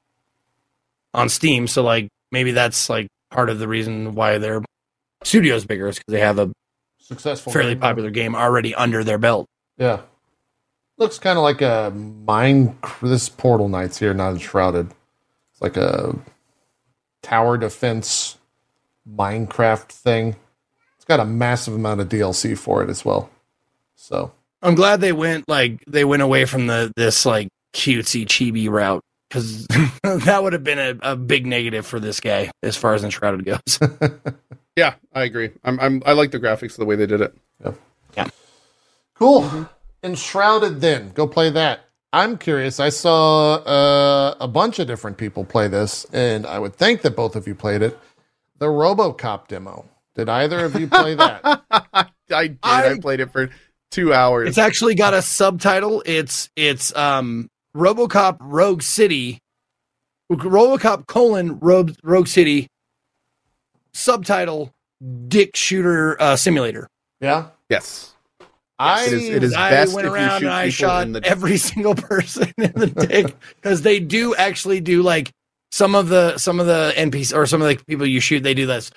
[1.13, 4.61] on Steam, so like maybe that's like part of the reason why their
[5.23, 6.51] studio's bigger is because they have a
[6.99, 7.51] successful.
[7.51, 7.81] fairly game.
[7.81, 9.47] popular game already under their belt.
[9.77, 10.01] Yeah.
[10.97, 12.77] Looks kind of like a mine.
[13.01, 14.91] This Portal Knights here, not shrouded.
[15.51, 16.15] It's like a
[17.21, 18.37] tower defense
[19.09, 20.35] Minecraft thing.
[20.95, 23.29] It's got a massive amount of DLC for it as well.
[23.95, 24.31] So
[24.61, 29.03] I'm glad they went like they went away from the this like cutesy chibi route
[29.29, 29.67] because
[30.03, 33.45] that would have been a, a big negative for this guy as far as Enshrouded
[33.45, 33.79] goes.
[34.75, 35.51] yeah, I agree.
[35.63, 37.35] I'm, I'm I like the graphics the way they did it.
[37.63, 37.73] Yeah.
[38.15, 38.27] yeah.
[39.15, 39.69] Cool.
[40.03, 40.81] Enshrouded.
[40.81, 41.81] Then go play that.
[42.13, 42.79] I'm curious.
[42.79, 47.15] I saw uh, a bunch of different people play this, and I would think that
[47.15, 47.99] both of you played it.
[48.59, 49.89] The RoboCop demo.
[50.15, 51.41] Did either of you play that?
[52.29, 52.59] I did.
[52.63, 53.49] I, I- played it for
[53.95, 54.49] two hours.
[54.49, 56.03] it's actually got a subtitle.
[56.05, 59.39] It's it's um RoboCop Rogue City,
[60.31, 62.67] RoboCop colon Rogue Rogue City.
[63.93, 64.73] Subtitle:
[65.27, 66.87] Dick Shooter uh, Simulator.
[67.21, 67.47] Yeah.
[67.69, 68.11] yes.
[68.77, 71.03] I It is- it is I best went if you around shoot and I shot
[71.07, 75.31] in the- every single person in the dick because they do actually do like
[75.71, 78.43] some of the some of the NPCs or some of the people you shoot.
[78.43, 78.91] They do this.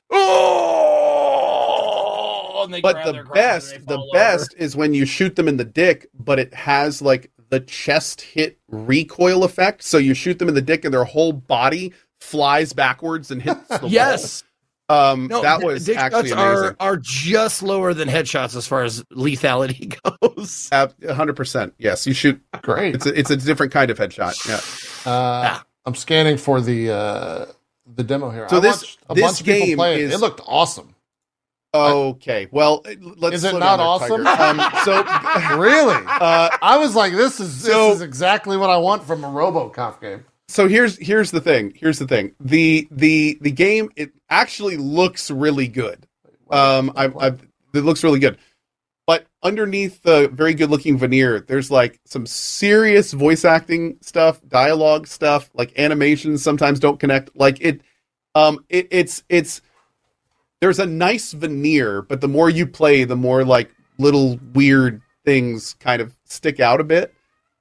[2.64, 5.48] And they But grab the their best, the fall best is when you shoot them
[5.48, 9.82] in the dick, but it has like the chest hit recoil effect.
[9.82, 13.66] So you shoot them in the dick, and their whole body flies backwards and hits
[13.68, 13.82] the over.
[13.84, 13.90] wall.
[13.92, 14.44] Yes,
[14.90, 16.76] um, no, that was dick actually shots are amazing.
[16.80, 20.68] are just lower than headshots as far as lethality goes.
[21.14, 21.74] hundred percent.
[21.78, 22.40] Yes, you shoot.
[22.62, 22.94] great.
[22.94, 24.46] It's a, it's a different kind of headshot.
[24.48, 25.10] Yeah.
[25.10, 25.64] Uh, Ah.
[25.86, 27.46] I'm scanning for the uh,
[27.94, 28.46] the demo here.
[28.50, 30.00] So I this- watched a this bunch of people game play it.
[30.00, 30.94] is- It looked awesome.
[31.74, 32.82] Okay, well,
[33.18, 33.36] let's.
[33.36, 34.26] Is it not awesome?
[34.26, 35.02] Um, so,
[35.58, 36.02] Really?
[36.06, 39.28] uh, I was like, this is So- this is exactly what I want from a
[39.28, 40.24] RoboCop game.
[40.48, 41.72] so here's here's the thing.
[41.76, 42.34] Here's the thing.
[42.40, 46.06] The the the game it actually looks really good.
[46.50, 47.26] Um, I, I
[47.74, 48.38] it looks really good,
[49.06, 55.06] but underneath the very good looking veneer, there's like some serious voice acting stuff, dialogue
[55.06, 57.36] stuff, like animations sometimes don't connect.
[57.36, 57.82] Like it,
[58.34, 59.60] um, it it's it's
[60.60, 65.74] there's a nice veneer, but the more you play, the more like little weird things
[65.74, 67.14] kind of stick out a bit.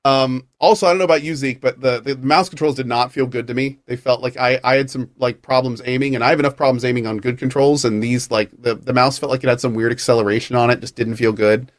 [0.06, 3.12] Um, also, I don't know about you, Zeke, but the, the mouse controls did not
[3.12, 3.80] feel good to me.
[3.88, 6.86] They felt like I, I had some like problems aiming, and I have enough problems
[6.86, 9.74] aiming on good controls, and these like the, the mouse felt like it had some
[9.74, 11.74] weird acceleration on it, just didn't feel good.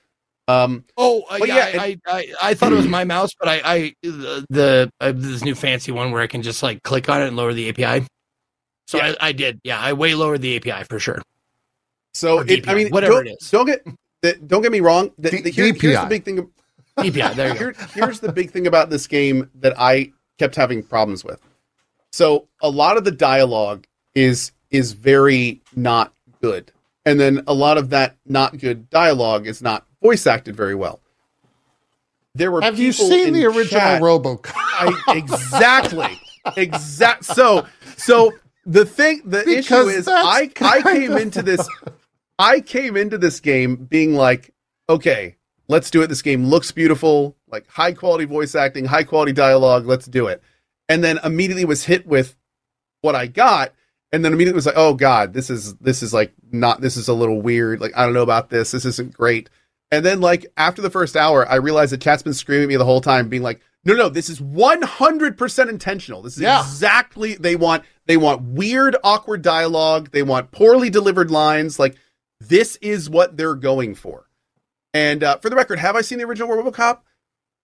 [0.46, 3.48] Um, Oh, uh, yeah, yeah, I, I, I, I thought it was my mouse, but
[3.48, 7.08] I, I the, the I this new fancy one where I can just like click
[7.08, 8.06] on it and lower the DPI.
[8.88, 9.14] So Yeah.
[9.20, 11.20] I, I did, yeah, I way lowered the DPI for sure.
[12.14, 13.50] so Or it, I mean, whatever don't, it is.
[13.50, 13.84] don't get
[14.22, 15.10] the, don't get me wrong.
[15.18, 16.48] The, D- the, here- here's the big thing.
[16.98, 17.58] DPI, there you go.
[17.58, 21.38] Here, here's the big thing about this game that I kept having problems with.
[22.12, 26.72] So a lot of the dialogue is is very not good,
[27.04, 30.98] and then a lot of that not good dialogue is not voice acted very well.
[32.34, 34.52] There were Have you seen the original chat- RoboCop?
[34.56, 36.18] I, exactly,
[36.56, 37.24] exact.
[37.26, 37.66] So,
[37.96, 38.32] so
[38.68, 41.66] the thing, the issue Because is, that's I I came of- into this,
[42.38, 44.54] I came into this game being like,
[44.88, 45.36] okay,
[45.68, 46.08] let's do it.
[46.08, 49.86] This game looks beautiful, like high quality voice acting, high quality dialogue.
[49.86, 50.42] Let's do it.
[50.88, 52.36] And then immediately was hit with
[53.00, 53.72] what I got,
[54.12, 57.08] and then immediately was like, oh god, this is this is like not this is
[57.08, 57.80] a little weird.
[57.80, 58.70] Like I don't know about this.
[58.70, 59.48] This isn't great.
[59.90, 62.76] And then like after the first hour, I realized that chat's been screaming at me
[62.76, 66.22] the whole time, being like, no, no, this is 100% intentional.
[66.22, 66.60] This is Yeah.
[66.60, 70.10] exactly they want they want weird, awkward dialogue.
[70.12, 71.78] They want poorly delivered lines.
[71.78, 71.96] Like
[72.40, 74.28] this is what they're going for.
[74.94, 77.00] And uh, for the record, have I seen the original RoboCop?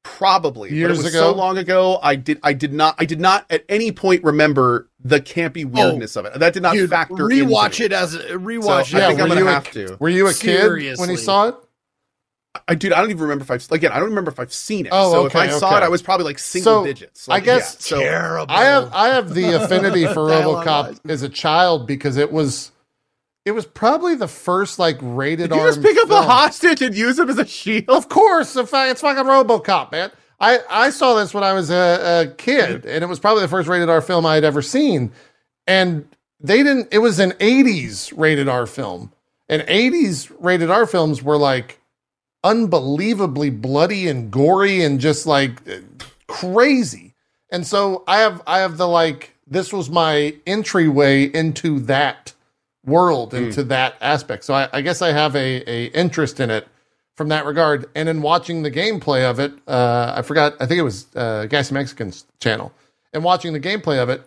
[0.03, 0.69] Probably.
[0.69, 1.31] but Years it was ago?
[1.31, 1.99] so long ago.
[2.03, 2.39] I did.
[2.43, 2.95] I did not.
[2.99, 6.39] I did not at any point remember the campy weirdness of it.
[6.39, 7.15] That did not Oh, Dude, factor.
[7.15, 9.03] rewatch into it as rewatch So, it.
[9.03, 9.97] I think I'm gonna have to.
[10.01, 11.55] Were you a kid when you saw it?
[12.69, 13.93] I dude, I don't even remember if I've again.
[13.93, 14.91] I don't remember if I've seen it.
[14.93, 17.29] Oh, so if okay, I saw it, I was probably like single So, digits.
[17.29, 18.55] I guess- yeah, so terrible.
[18.55, 22.71] I have I have the affinity for RoboCop as a child because it was
[23.45, 25.59] it was probably the first like rated R.
[25.59, 27.89] did you just pick up a hostage and use him as a shield?
[27.89, 30.11] Of course, it's fucking RoboCop, man.
[30.41, 33.49] I, I saw this when I was a, a kid, and it was probably the
[33.49, 35.13] first rated R film I had ever seen.
[35.67, 36.07] And
[36.41, 36.89] they didn't.
[36.93, 39.13] It was an '80s rated R film,
[39.49, 41.81] and '80s rated R films were like
[42.45, 45.61] unbelievably bloody and gory and just like
[46.29, 47.15] crazy.
[47.51, 52.33] And so I have I have the like this was my entryway into that
[52.87, 54.45] world, into that aspect.
[54.45, 56.66] So I, I guess I have a, a interest in it
[57.16, 57.87] from that regard.
[57.95, 61.47] And in watching the gameplay of it, uh, I forgot, I think it was uh,
[61.47, 62.73] Gassy Mexican's channel.
[63.12, 64.23] And watching the gameplay of it,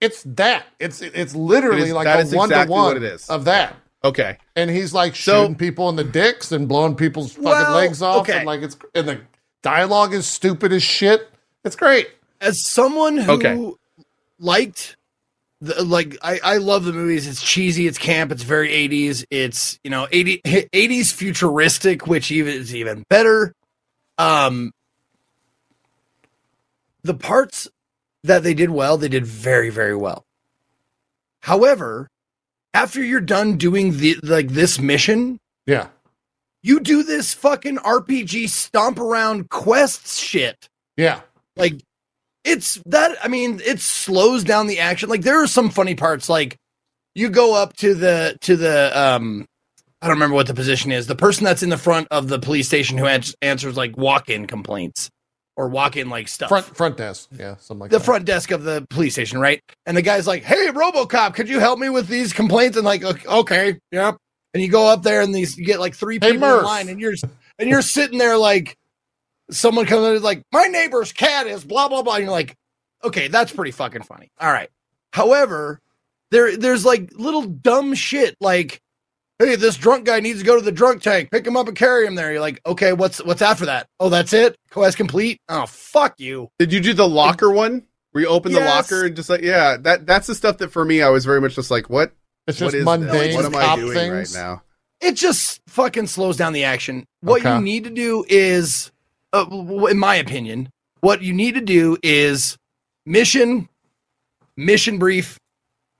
[0.00, 0.64] it's that.
[0.78, 3.28] It's it's literally It is- like a one to one what it is.
[3.28, 3.74] of that.
[4.04, 7.72] Okay, And he's like So- shooting people in the dicks and blowing people's fucking Well,
[7.74, 8.20] legs off.
[8.28, 8.38] okay.
[8.38, 9.20] And like it's and the
[9.62, 11.28] dialogue is stupid as shit.
[11.64, 12.08] It's great.
[12.40, 13.72] as someone who Okay.
[14.38, 14.96] liked
[15.60, 19.80] the, like I, I love the movies it's cheesy it's camp it's very 80s it's
[19.82, 23.52] you know 80, 80s futuristic which even is even better
[24.18, 24.70] um
[27.02, 27.66] the parts
[28.22, 30.24] that they did well they did very very well
[31.40, 32.08] however
[32.74, 35.88] after you're done doing the like this mission Yeah.
[36.62, 41.20] you do this fucking rpg stomp around quests shit Yeah.
[41.56, 41.74] like
[42.44, 46.28] it's that i mean it slows down the action like there are some funny parts
[46.28, 46.56] like
[47.14, 49.44] you go up to the to the um
[50.00, 52.38] i don't remember what the position is the person that's in the front of the
[52.38, 55.10] police station who ans- answers like walk-in complaints
[55.58, 56.48] or walk-in like stuff.
[56.48, 57.28] Front front desk.
[57.36, 57.56] Yeah.
[57.56, 58.04] Something like the that.
[58.04, 59.60] front desk of the police station right?
[59.86, 62.76] And the guy's like hey robocop could you help me with these complaints?
[62.76, 64.16] And like okay, yep.
[64.54, 66.88] And you go up there and these you get like three Hey, people in line
[66.88, 67.14] and you're
[67.58, 68.76] and you're sitting there like
[69.50, 72.14] someone comes in and is like my neighbor's cat is blah blah blah.
[72.14, 72.54] And you're like
[73.02, 74.30] okay that's pretty fucking funny.
[74.40, 74.70] All right.
[75.12, 75.80] However
[76.30, 78.80] there there's like little dumb shit like
[79.38, 81.76] hey this drunk guy needs to go to the drunk tank pick him up and
[81.76, 85.38] carry him there you're like okay what's what's after that oh that's it quest complete
[85.48, 87.84] oh fuck you did you do the locker one?
[88.12, 90.84] Where you open the locker and just like yeah, that that's the stuff that for
[90.84, 92.10] me I was very much just like what
[92.46, 93.36] It's what just is mundane this?
[93.36, 94.34] What am I doing things.
[94.34, 94.62] right now?
[95.00, 97.04] it just fucking slows down the action.
[97.20, 97.54] What Okay.
[97.54, 98.90] you need to do is,
[99.32, 99.44] uh,
[99.88, 100.70] in my opinion,
[101.02, 102.56] what you need to do is
[103.06, 103.68] mission,
[104.56, 105.38] mission brief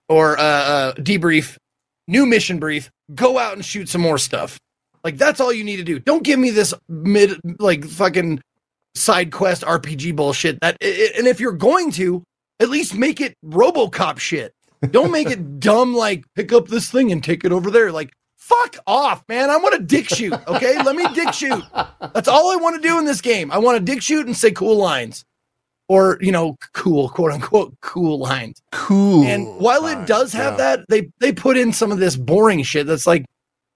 [0.08, 1.56] or uh, uh, debrief,
[2.08, 4.58] new mission brief, go out and shoot some more stuff.
[5.04, 5.98] Like that's all you need to do.
[5.98, 8.40] Don't give me this mid like fucking
[8.94, 10.60] side quest RPG bullshit.
[10.60, 12.22] That and if you're going to,
[12.60, 14.52] at least make it RoboCop shit.
[14.90, 17.92] Don't make it dumb like pick up this thing and take it over there.
[17.92, 19.50] Like fuck off, man.
[19.50, 20.32] I want to dick shoot.
[20.46, 21.62] Okay, let me dick shoot.
[22.00, 23.50] That's all I want to do in this game.
[23.52, 25.24] I want to dick shoot and say cool lines,
[25.88, 28.60] or you know, cool quote unquote cool lines.
[28.72, 29.24] Cool.
[29.24, 30.76] And while it does have Yeah.
[30.76, 32.86] that, they they put in some of this boring shit.
[32.86, 33.24] That's like,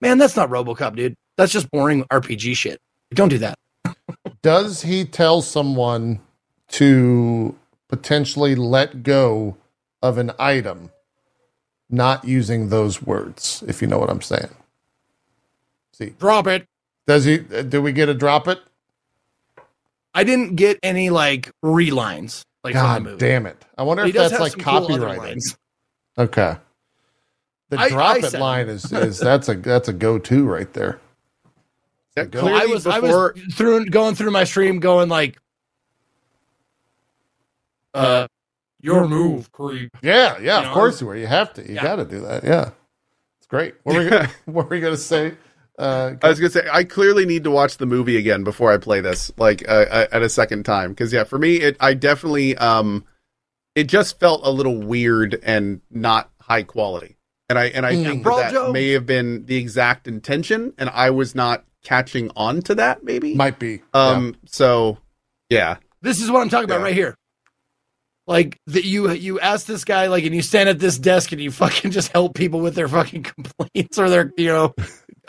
[0.00, 1.14] man, that's not RoboCop, dude.
[1.36, 2.78] That's just boring RPG shit.
[3.14, 3.58] Don't do that.
[4.42, 6.20] Does he tell someone
[6.68, 7.54] to
[7.88, 9.56] potentially let go
[10.02, 10.90] of an item,
[11.88, 13.62] not using those words?
[13.66, 14.48] If you know what I'm saying.
[15.92, 16.66] See, Drop it.
[17.06, 17.40] does he?
[17.54, 18.58] uh, Do we get a drop it?
[20.14, 23.16] I didn't get any like relines like from the God movie.
[23.18, 23.64] damn it!
[23.78, 25.18] I wonder He if that's like some cool other copyrighted.
[25.22, 25.56] lines.
[26.18, 26.56] Okay.
[27.70, 30.44] The I- drop I it said- line is is that's a that's a go to
[30.44, 31.00] right there.
[32.16, 32.46] Yeah, go.
[32.46, 35.38] I was I was through going through my stream going like,
[37.94, 38.26] uh,
[38.80, 39.96] your move, creep.
[40.02, 40.40] Yeah, yeah.
[40.40, 41.16] You of know, course you were.
[41.16, 41.66] You have to.
[41.66, 41.82] You Yeah.
[41.82, 42.44] got to do that.
[42.44, 42.70] Yeah,
[43.38, 43.74] it's great.
[43.84, 45.34] What were we gonna, what were we gonna say?
[45.82, 48.76] Uh, I was gonna say I clearly need to watch the movie again before I
[48.78, 51.94] play this, like uh, uh, at a second time, because yeah, for me, it I
[51.94, 53.04] definitely um,
[53.74, 57.16] it just felt a little weird and not high quality,
[57.48, 60.72] and I and I Yeah, think Brawl that, Joe- may have been the exact intention,
[60.78, 63.34] and I was not catching on to that, maybe.
[63.34, 63.82] might be.
[63.92, 64.98] um, so
[65.50, 66.84] yeah, This is what I'm talking about Yeah.
[66.84, 67.16] right here.
[68.28, 71.40] Like that you you ask this guy like and you stand at this desk and
[71.40, 74.74] you fucking just help people with their fucking complaints or their you know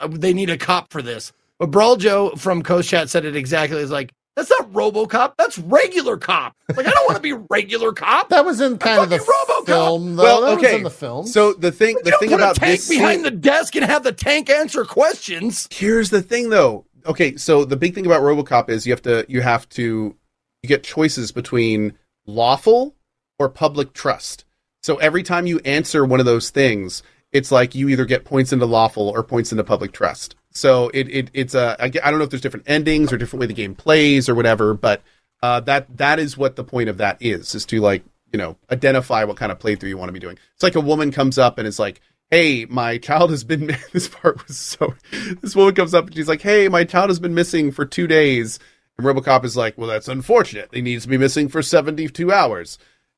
[0.04, 1.32] Uh, they need a cop for this.
[1.60, 3.80] But Brawl Joe from Cohh's Chat said it exactly.
[3.82, 5.34] It's like that's not RoboCop.
[5.38, 6.56] That's regular cop.
[6.76, 8.30] Like I don't want to be regular cop.
[8.30, 9.66] That was in kind of the fucking RoboCop.
[9.68, 10.24] film, though.
[10.24, 10.78] Well, that was okay.
[10.78, 11.28] in the film.
[11.28, 13.32] so the thing You the don't thing put about a tank this behind scene- the
[13.32, 15.68] desk and have the tank answer questions.
[15.72, 16.86] Here's the thing though.
[17.06, 20.16] Okay, so the big thing about RoboCop is you have to you have to
[20.64, 21.94] you get choices between
[22.26, 22.96] lawful
[23.38, 24.46] or public trust.
[24.82, 28.54] So every time you answer one of those things, it's like you either get points
[28.54, 30.36] into lawful or points into public trust.
[30.52, 33.48] So it, it it's a I don't know if there's different endings or different way
[33.48, 35.02] the game plays or whatever, but
[35.42, 38.56] uh, that that is what the point of that is is to like you know
[38.72, 40.38] identify what kind of playthrough you want to be doing.
[40.54, 44.08] It's like a woman comes up and it's like, "Hey, my child has been." this
[44.08, 44.94] part was so.
[45.42, 48.06] This woman comes up and she's like, "Hey, my child has been missing for two
[48.06, 48.60] days."
[48.96, 50.70] And RoboCop is like, "Well, that's unfortunate.
[50.72, 52.78] He needs to be missing for seventy-two hours."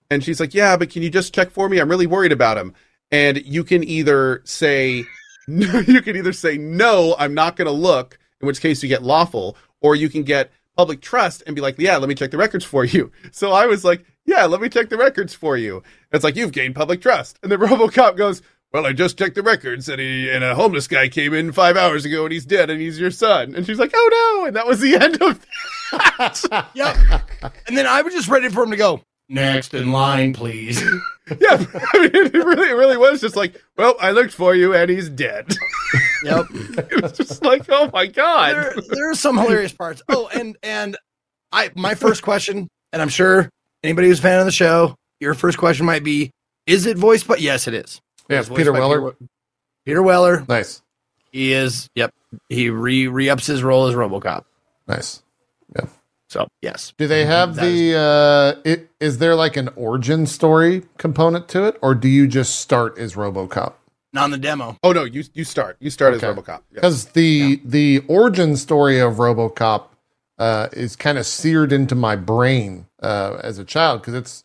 [0.09, 1.79] And she's like, "Yeah, but can you just check for me?
[1.79, 2.73] I'm really worried about him."
[3.11, 5.05] And you can either say,
[5.47, 9.03] you can either say no, I'm not going to look, in which case you get
[9.03, 12.37] lawful, or you can get public trust and be like, yeah, let me check the
[12.37, 13.11] records for you.
[13.31, 15.83] So I was like, yeah, let me check the records for you.
[16.11, 18.41] It's like you've gained public trust, and the RoboCop goes.
[18.73, 21.77] Well, I just checked the records, and he and a homeless guy came in five
[21.77, 23.55] hours ago, and he's dead, and he's your son.
[23.55, 25.45] And she's like, "Oh no!" And that was the end of
[25.91, 26.69] that.
[26.73, 26.97] Yep.
[27.67, 30.81] and then I was just ready for him to go next in line, please.
[31.39, 31.63] yeah,
[31.93, 34.89] I mean, it really, it really was just like, "Well, I looked for you, and
[34.89, 35.53] he's dead."
[36.23, 36.45] Yep.
[36.53, 40.01] it was just like, "Oh my god!" there, there are some hilarious parts.
[40.09, 40.97] Oh, and and
[41.51, 43.49] I my first question, and I'm sure
[43.83, 46.31] anybody who's a fan of the show, your first question might be,
[46.67, 48.01] is it voiced But yes, it is.
[48.29, 49.11] yeah, It's Peter by Weller.
[49.11, 49.29] Peter,
[49.85, 50.45] Peter Weller.
[50.49, 50.81] Nice,
[51.31, 52.13] He is yep.
[52.49, 54.43] He re re ups his role as Robocop.
[54.87, 55.21] nice.
[56.35, 56.91] So yes.
[56.97, 57.97] Do they have That is- the?
[57.97, 62.59] uh it, Is there like an origin story component to it, or do you just
[62.59, 63.73] start as RoboCop?
[64.11, 64.77] Not in the demo.
[64.83, 65.77] Oh no, you you start.
[65.79, 66.27] You start Okay.
[66.27, 66.47] as RoboCop.
[66.71, 66.75] Yeah.
[66.75, 69.83] Because the the origin story of RoboCop
[70.37, 74.43] uh, is kind of seared into my brain uh, as a child because it's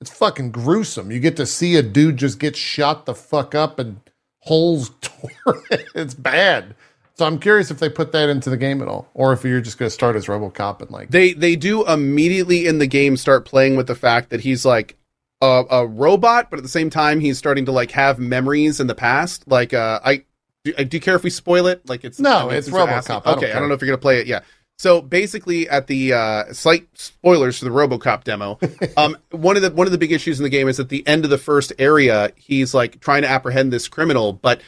[0.00, 1.10] it's fucking gruesome.
[1.10, 3.98] You get to see a dude just get shot the fuck up and
[4.40, 5.62] holes torn.
[5.96, 6.76] it's bad.
[7.16, 9.60] So I'm curious if they put that into the game at all, or if you're
[9.60, 13.16] just going to start as RoboCop and like They they do immediately in the game
[13.16, 14.96] start playing with the fact that he's like
[15.40, 18.88] a, a robot, but at the same time he's starting to like have memories in
[18.88, 19.46] the past.
[19.46, 20.24] Like uh, I
[20.64, 21.88] do, do you care if we spoil it?
[21.88, 23.22] Like it's No, I mean, it's since RoboCop.
[23.24, 24.26] I Okay, I don't know if you're gonna play it.
[24.26, 24.40] Yeah.
[24.76, 28.58] So basically, at the uh, slight spoilers for the RoboCop demo,
[28.96, 31.06] um, one of the one of the big issues in the game is at the
[31.06, 34.60] end of the first area, he's like trying to apprehend this criminal, but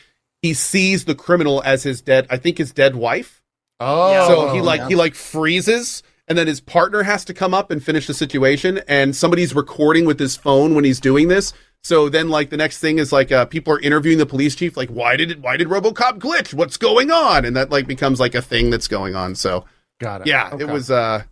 [0.46, 3.42] he sees the criminal as his dead, I think his dead wife.
[3.80, 4.88] oh, So he like yeah.
[4.88, 8.80] he like freezes, and then his partner has to come up and finish the situation,
[8.88, 11.52] and somebody's recording with his phone when he's doing this.
[11.82, 14.76] So then, like the next thing is like uh, people are interviewing the police chief,
[14.76, 16.52] like why did it, why did RoboCop glitch?
[16.54, 17.44] What's going on?
[17.44, 19.34] And that like becomes like a thing that's going on.
[19.36, 19.64] So
[20.00, 20.26] got it.
[20.26, 20.64] yeah, Okay.
[20.64, 20.90] it was.
[20.90, 21.22] uh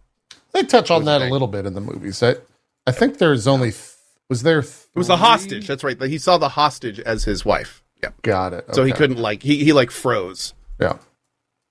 [0.53, 2.23] They touch on was that a little bit in the movies.
[2.23, 2.37] I,
[2.87, 3.91] I think there's only th-
[4.29, 4.61] Was there?
[4.61, 5.67] It was the hostage.
[5.67, 6.01] That's right.
[6.03, 7.83] He saw the hostage as his wife.
[8.05, 8.11] Yeah.
[8.23, 8.75] Got it.
[8.75, 10.53] So he couldn't like he he like froze.
[10.81, 10.99] Yeah.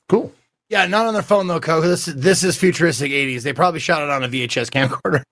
[0.10, 0.32] Cool.
[0.70, 1.88] Yeah, not on their phone though, Coco.
[1.88, 3.44] This this is futuristic '80s.
[3.44, 5.24] They probably shot it on a VHS camcorder.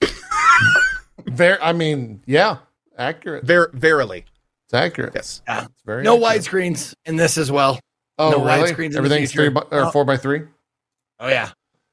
[1.26, 1.58] Very.
[1.60, 2.58] I mean, yeah,
[2.98, 3.44] accurate.
[3.44, 4.24] Ver- verily.
[4.66, 5.12] It's accurate.
[5.14, 5.42] Yes.
[5.48, 5.64] Yeah.
[5.64, 6.42] It's very No accurate.
[6.44, 7.80] widescreens in this as well.
[8.18, 8.70] Oh, no really?
[8.72, 9.90] widescreens in Everything's three by, or Oh.
[9.90, 10.42] four by three.
[11.20, 11.50] Oh yeah,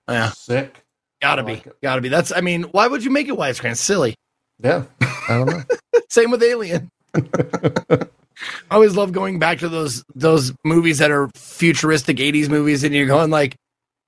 [0.08, 0.30] oh, yeah.
[0.32, 0.84] Sick.
[1.22, 1.76] Gotta I be, like it.
[1.82, 2.10] gotta be.
[2.10, 2.32] That's.
[2.32, 3.72] I mean, why would you make it widescreen?
[3.72, 4.16] It's silly.
[4.60, 4.84] Yeah.
[5.02, 5.64] I don't know.
[6.10, 6.90] Same with Alien.
[8.70, 12.94] I always love going back to those those movies that are futuristic '80s movies, and
[12.94, 13.56] you're going like,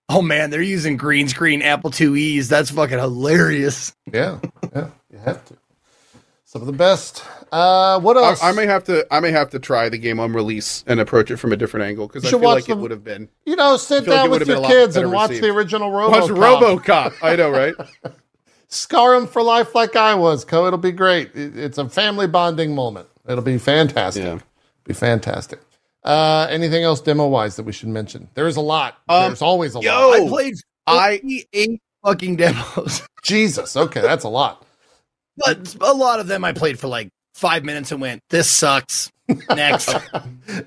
[0.09, 2.49] "Oh man, they're using green screen Apple IIe's.
[2.49, 4.39] That's fucking hilarious." yeah.
[4.75, 4.87] Yeah.
[5.11, 5.55] You have to.
[6.45, 7.23] Some of the best.
[7.51, 8.43] Uh, what I, else?
[8.43, 11.29] I may have to I may have to try the game on release and approach
[11.31, 13.27] it from a different angle because You I feel like them- it would have been
[13.45, 15.45] you know, sit I feel like down with your kids and watch received.
[15.45, 16.09] the original RoboCop.
[16.11, 17.13] Watch RoboCop.
[17.23, 17.73] I know, right?
[18.67, 20.65] Scar him for life like I was, Cohh.
[20.67, 21.35] It'll be great.
[21.35, 23.07] It- It's a family bonding moment.
[23.27, 24.23] It'll be fantastic.
[24.23, 24.39] Yeah.
[24.85, 25.59] Be fantastic.
[26.03, 28.27] Uh, anything else demo wise that we should mention?
[28.33, 28.97] There is a lot.
[29.07, 30.09] Um, There's always a yo!
[30.09, 30.21] lot.
[30.21, 30.53] I played
[30.87, 33.77] I- 48 fucking demos, Jesus.
[33.77, 34.65] Okay, that's a lot.
[35.37, 39.09] but a lot of them I played for like five minutes and went, "This sucks."
[39.49, 39.95] Next.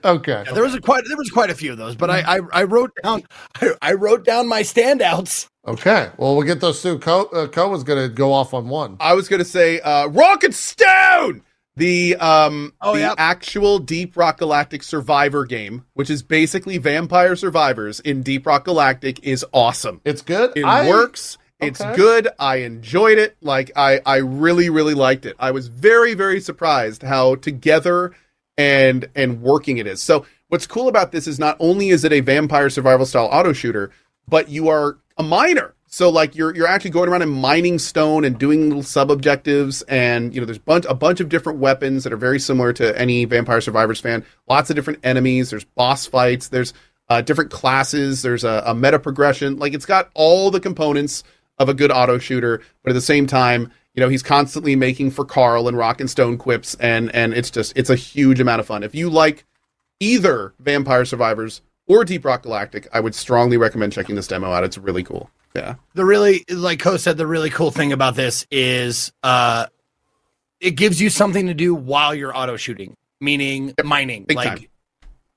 [0.05, 0.43] Okay.
[0.47, 2.41] Yeah, there was a quite there was quite a few of those, but I I,
[2.53, 3.23] I wrote down
[3.61, 5.47] I, I wrote down my standouts.
[5.69, 6.09] Okay.
[6.17, 6.99] Well, we'll get those two.
[6.99, 8.97] Cohh, uh, Cohh was going to go off on one.
[8.99, 11.43] I was gonna say uh Rock and Stone!
[11.77, 13.15] The um Oh, the yeah.
[13.19, 19.23] actual Deep Rock Galactic Survivor game, which is basically Vampire Survivors in Deep Rock Galactic,
[19.25, 20.01] is awesome.
[20.05, 20.53] It's good.
[20.57, 21.39] It I- works.
[21.59, 21.97] It's Okay.
[21.97, 22.29] good.
[22.39, 23.37] I enjoyed it.
[23.41, 25.37] Like I, I really, really liked it.
[25.39, 28.13] I was very, very surprised how together
[28.59, 30.03] and and working it is.
[30.03, 33.53] So what's cool about this is not only is it a vampire survival style auto
[33.55, 33.91] shooter,
[34.29, 35.75] but you are a miner.
[35.87, 39.83] So like you're you're actually going around and mining stone and doing little sub objectives,
[39.83, 42.99] and you know there's bunch a bunch of different weapons that are very similar to
[42.99, 44.25] any Vampire Survivors fan.
[44.49, 45.51] Lots of different enemies.
[45.51, 46.49] There's boss fights.
[46.49, 46.75] There's
[47.09, 48.23] uh, different classes.
[48.23, 49.59] There's a, a meta progression.
[49.59, 51.23] Like it's got all the components
[51.59, 55.13] of a good auto shooter, but at the same time, you know, he's constantly making
[55.13, 58.61] for Karl and Rock and Stone quips, and and it's just it's a huge amount
[58.61, 58.83] of fun.
[58.83, 59.45] If you like
[60.01, 64.65] either Vampire Survivors or Deep Rock Galactic, I would strongly recommend checking this demo out.
[64.65, 65.31] It's really cool.
[65.57, 65.75] Yeah.
[65.95, 69.67] The really like Cohh said, the really cool thing about this is uh
[70.61, 74.25] it gives you something to do while you're auto shooting, meaning mining.
[74.25, 74.67] Big like time.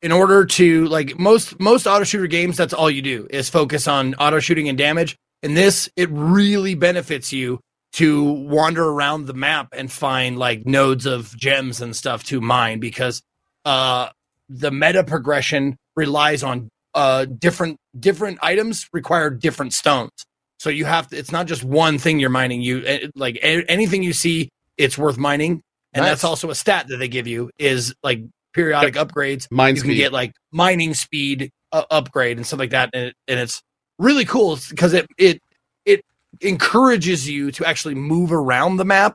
[0.01, 3.87] in order to like most most auto shooter games, that's all you do is focus
[3.87, 5.17] on auto shooting and damage.
[5.41, 7.61] In this, it really benefits you
[7.93, 12.79] to wander around the map and find like nodes of gems and stuff to mine
[12.79, 13.23] because
[13.65, 14.09] uh
[14.49, 20.11] the meta progression relies on uh different different items require different stones.
[20.59, 22.61] So you have to it's not just one thing you're mining.
[22.61, 25.61] You eh, like a- anything you see it's worth mining.
[25.93, 26.11] And Nice.
[26.11, 28.21] that's also a stat that they give you is like
[28.53, 29.47] periodic upgrades.
[29.49, 32.89] Mine you can get like mining speed uh, upgrade and stuff like that.
[32.93, 33.61] And, it, and it's
[33.97, 34.59] really cool.
[34.69, 35.39] Because it it
[35.85, 36.01] it
[36.41, 39.13] encourages you to actually move around the map.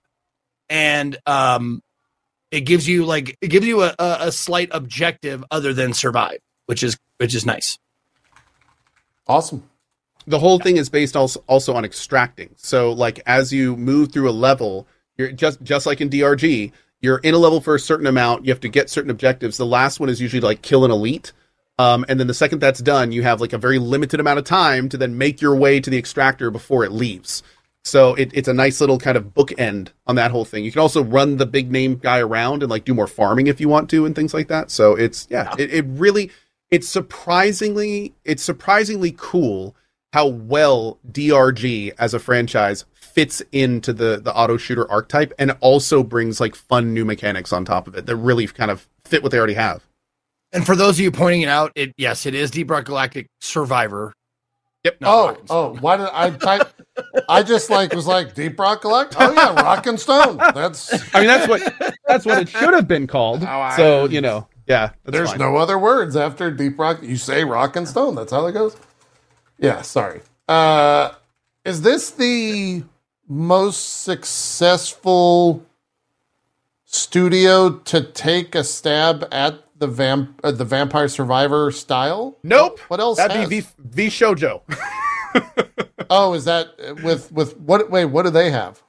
[0.71, 1.83] And um
[2.51, 6.39] it gives you like it gives you a, a, a slight objective other than survive
[6.67, 7.79] which is which is nice
[9.27, 9.63] Awesome.
[10.27, 12.51] the whole thing is based also also on extracting.
[12.57, 14.87] So like as you move through a level,
[15.17, 18.53] you're just just like in DRG, you're in a level for a certain amount, you
[18.53, 19.57] have to get certain objectives.
[19.57, 21.33] The last one is usually to, like kill an elite.
[21.79, 24.45] Um, and then the second that's done, you have like a very limited amount of
[24.45, 27.43] time to then make your way to the extractor before it leaves.
[27.83, 30.65] So it, it's a nice little kind of bookend on that whole thing.
[30.65, 33.61] You can also run the big name guy around and like do more farming if
[33.61, 34.71] you want to and things like that.
[34.71, 36.31] So it's yeah, it, it really
[36.75, 39.77] it's surprisingly it's surprisingly cool
[40.13, 46.03] how well DRG as a franchise fits into the the auto shooter archetype and also
[46.03, 49.31] brings like fun new mechanics on top of it that really kind of fit what
[49.31, 49.87] they already have.
[50.53, 53.29] and for those of you pointing it out it yes it is deep rock galactic
[53.41, 54.13] survivor
[54.83, 55.01] Yep.
[55.01, 56.69] not oh, Rock oh, why did I type?
[57.29, 59.17] I just like was like Deep Rock Galactic.
[59.19, 60.37] Oh yeah, Rock and Stone.
[60.37, 61.63] That's I mean that's what
[62.07, 63.45] that's what it should have been called.
[63.45, 64.91] Oh, I- so, you know, yeah.
[65.05, 65.39] there's fine.
[65.39, 67.03] no other words after Deep Rock.
[67.03, 68.15] You say Rock and Stone.
[68.15, 68.77] That's how that goes.
[69.59, 70.21] Yeah, sorry.
[70.49, 71.13] Uh,
[71.65, 72.83] is this the
[73.29, 75.65] most successful
[76.85, 82.39] studio to take a stab at the vamp uh, the Vampire Survivor style?
[82.43, 82.79] Nope.
[82.89, 83.17] What else?
[83.19, 83.61] That'd be?
[83.61, 84.63] V, v Shoujo.
[86.11, 86.69] Oh, is that
[87.03, 87.91] with with what?
[87.91, 88.83] Wait, what do they have?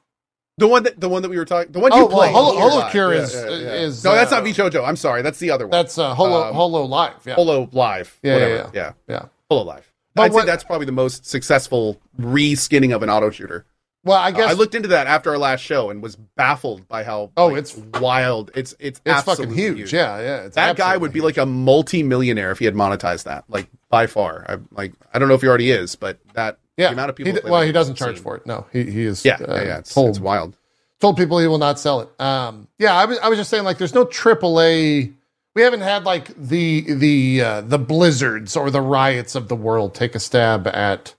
[0.58, 2.32] The one that the one that we were talking the one Oh, you well, played.
[2.34, 5.22] Holo- Holo Holocure is- is, No, that's uh, not V I'm sorry.
[5.22, 5.72] That's the other one.
[5.72, 7.14] That's uh, Holo Um, Holo Live.
[7.26, 8.18] Yeah, Holo Live.
[8.24, 8.54] Yeah, whatever.
[8.56, 8.92] yeah, yeah.
[9.10, 9.26] yeah.
[9.50, 9.92] Holo Live.
[10.14, 13.66] But I'd what- say that's probably the most successful re-skinning of an auto shooter.
[14.06, 17.04] Well, I guess I looked into that after our last show and was baffled by
[17.04, 18.52] how Oh, like, it's- wild.
[18.56, 19.92] It's it's it's fucking absolutely huge.
[19.92, 20.42] Yeah, yeah.
[20.44, 21.26] It's that guy would be huge.
[21.26, 24.46] like a multi-millionaire if he had monetized that, like by far.
[24.48, 26.88] I like I don't know if he already is, but that yeah.
[26.88, 27.34] the amount of people.
[27.34, 28.46] He well, he doesn't charge for it.
[28.46, 29.24] No, he he is.
[29.26, 29.78] Yeah, uh, yeah, yeah.
[29.80, 30.56] It's, told it's wild.
[31.00, 32.22] told people he will not sell it.
[32.22, 35.14] Um, yeah, I was I was just saying like there's no AAA.
[35.54, 39.96] We haven't had like the the uh, the blizzards or the riots of the world
[39.96, 41.16] take a stab at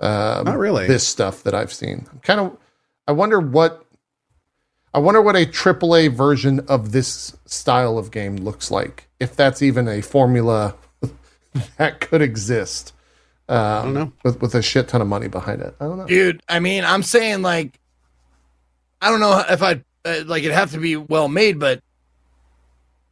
[0.00, 0.86] um, Not really.
[0.86, 2.06] this stuff that I've seen.
[2.12, 2.56] I'm kind of
[3.06, 3.86] I wonder what
[4.92, 9.08] I wonder what a AAA version of this style of game looks like.
[9.20, 10.74] If that's even a formula
[11.76, 12.92] that could exist.
[13.48, 14.12] Um, I don't know.
[14.24, 15.74] with with a shit ton of money behind it.
[15.80, 16.06] I don't know.
[16.06, 16.40] dude.
[16.48, 17.78] I mean, I'm saying like,
[19.00, 21.80] I don't know if I uh, like it'd have to be well made, but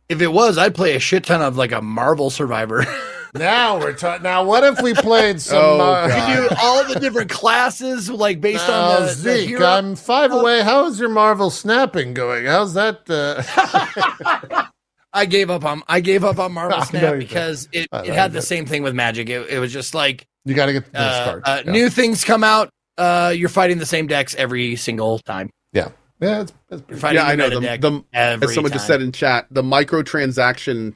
[0.09, 2.85] if it was, I'd play a shit ton of like a Marvel Survivor.
[3.37, 4.23] Now we're talking.
[4.23, 5.59] Now, what if we played some?
[5.59, 6.49] Oh, uh, God.
[6.49, 9.67] do all the different classes like based Now, on the, the Zeke, hero.
[9.67, 10.63] I'm five away.
[10.63, 12.47] How's your Marvel snapping going?
[12.47, 13.11] How's that?
[13.11, 14.67] Uh...
[15.15, 18.33] I gave up on I gave up on Marvel Snap you because it, it had
[18.33, 18.47] the did.
[18.47, 19.29] same thing with Magic.
[19.31, 21.43] It, it was just like you got to get those uh, cards.
[21.49, 21.73] uh, yeah.
[21.73, 22.69] new things come out.
[22.99, 25.51] Uh, you're fighting the same decks every single time.
[25.73, 25.89] yeah,
[26.21, 26.43] yeah.
[26.43, 29.47] It's, it's You're Yeah, I know the, the every as someone just said in chat,
[29.51, 30.95] the microtransactions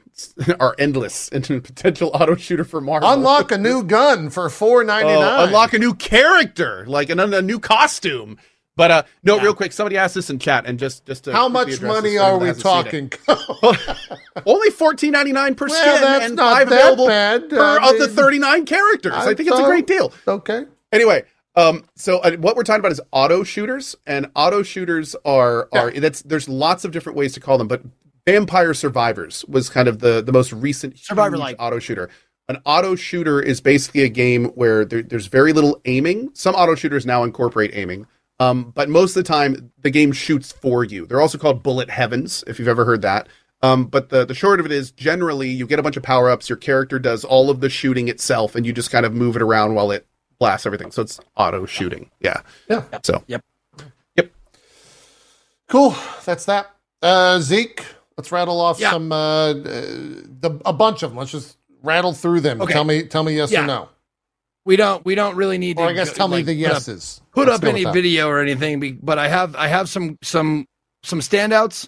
[0.59, 3.09] are endless into a potential auto shooter for Marvel.
[3.11, 5.47] unlock a new gun for four ninety Oh, nine.
[5.47, 8.37] unlock a new character, like an, a new costume.
[8.79, 9.43] But uh, no, Yeah.
[9.43, 12.37] real quick, somebody asked this in chat, and just just to How much money are
[12.37, 13.65] we that hasn't seen talking?
[14.45, 17.49] Only fourteen ninety nine per Well, skin, that's and not five that available bad.
[17.49, 19.11] per I of the thirty nine characters.
[19.13, 20.13] I, I think it's a great deal.
[20.25, 20.63] okay.
[20.93, 21.23] Anyway,
[21.57, 25.91] um, so uh, what we're talking about is auto shooters, and auto shooters are are
[25.91, 27.81] that's there's lots of different ways to call them, but
[28.25, 31.57] Vampire Survivors was kind of the the most recent huge Survivor-like.
[31.59, 32.09] auto shooter.
[32.47, 36.31] An auto shooter is basically a game where there, there's very little aiming.
[36.33, 38.07] Some auto shooters now incorporate aiming,
[38.39, 41.05] um, but most of the time the game shoots for you.
[41.05, 43.27] They're also called bullet heavens, if you've ever heard that.
[43.61, 46.29] Um, but the the short of it is, generally you get a bunch of power
[46.29, 46.47] ups.
[46.49, 49.41] Your character does all of the shooting itself, and you just kind of move it
[49.41, 50.07] around while it
[50.39, 50.91] blasts everything.
[50.91, 52.09] So it's auto shooting.
[52.21, 52.41] Yeah.
[52.69, 52.83] Yeah.
[53.03, 53.43] So Yep.
[54.15, 54.31] Yep.
[55.67, 55.95] Cool.
[56.25, 56.71] That's that.
[57.01, 57.85] Uh, Zeke,
[58.17, 58.91] let's rattle off Yeah.
[58.91, 61.17] some uh, uh, the a bunch of them.
[61.17, 62.61] Let's just rattle through them.
[62.61, 62.73] Okay.
[62.73, 63.63] Tell me, tell me yes Yeah.
[63.63, 63.89] or no,
[64.65, 65.83] we don't we don't really need to.
[65.83, 67.21] I guess go- tell me like, the put up- yeses.
[67.33, 70.65] put up any video or anything, but I have I have some some
[71.03, 71.87] some standouts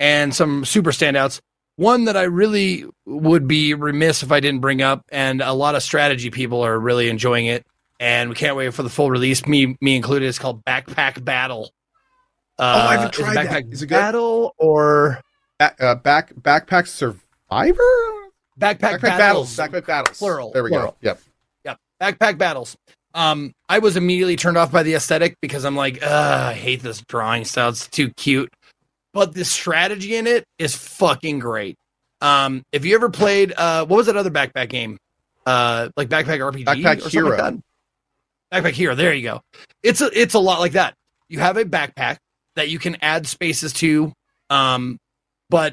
[0.00, 1.40] and some super standouts.
[1.76, 5.74] One that I really would be remiss if I didn't bring up, and a lot
[5.74, 7.66] of strategy people are really enjoying it,
[8.00, 9.46] and we can't wait for the full release.
[9.46, 10.26] Me me included.
[10.26, 11.70] It's called Backpack Battle.
[12.58, 13.46] Uh, I haven't tried that.
[13.64, 13.94] Backpack Is it good?
[13.94, 15.20] Battle or
[15.58, 17.82] Ba- uh, back backpack survivor.
[18.58, 19.54] Backpack, Backpack Battles?
[19.54, 19.56] battles.
[19.56, 20.18] Backpack battles.
[20.18, 20.92] Plural, There we plural.
[20.92, 20.96] go.
[21.02, 21.20] Yep.
[22.00, 22.76] Backpack battles.
[23.14, 27.02] Um, I was immediately turned off by the aesthetic because I'm like, I hate this
[27.08, 27.70] drawing style.
[27.70, 28.52] It's too cute.
[29.14, 31.76] But the strategy in it is fucking great.
[32.20, 34.98] Um, if you ever played uh what was that other backpack game?
[35.46, 37.38] Uh like Backpack RPG Backpack or something Hero.
[37.38, 37.54] like?
[38.52, 39.40] Backpack Hero, there you go.
[39.82, 40.94] It's a it's a lot like that.
[41.28, 42.18] You have a backpack
[42.56, 44.12] that you can add spaces to,
[44.50, 44.98] um,
[45.48, 45.72] but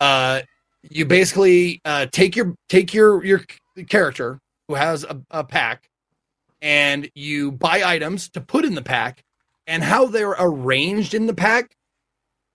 [0.00, 0.40] uh
[0.88, 3.42] you basically uh take your take your your
[3.88, 5.88] character who has a, a pack
[6.62, 9.22] and you buy items to put in the pack
[9.66, 11.76] and how they're arranged in the pack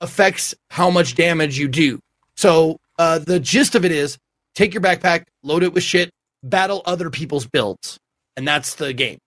[0.02, 2.00] affects how much damage you do
[2.36, 4.18] so uh the gist of it is
[4.56, 6.12] take your backpack load it with shit
[6.44, 8.00] battle other people's builds
[8.36, 9.20] and that's the game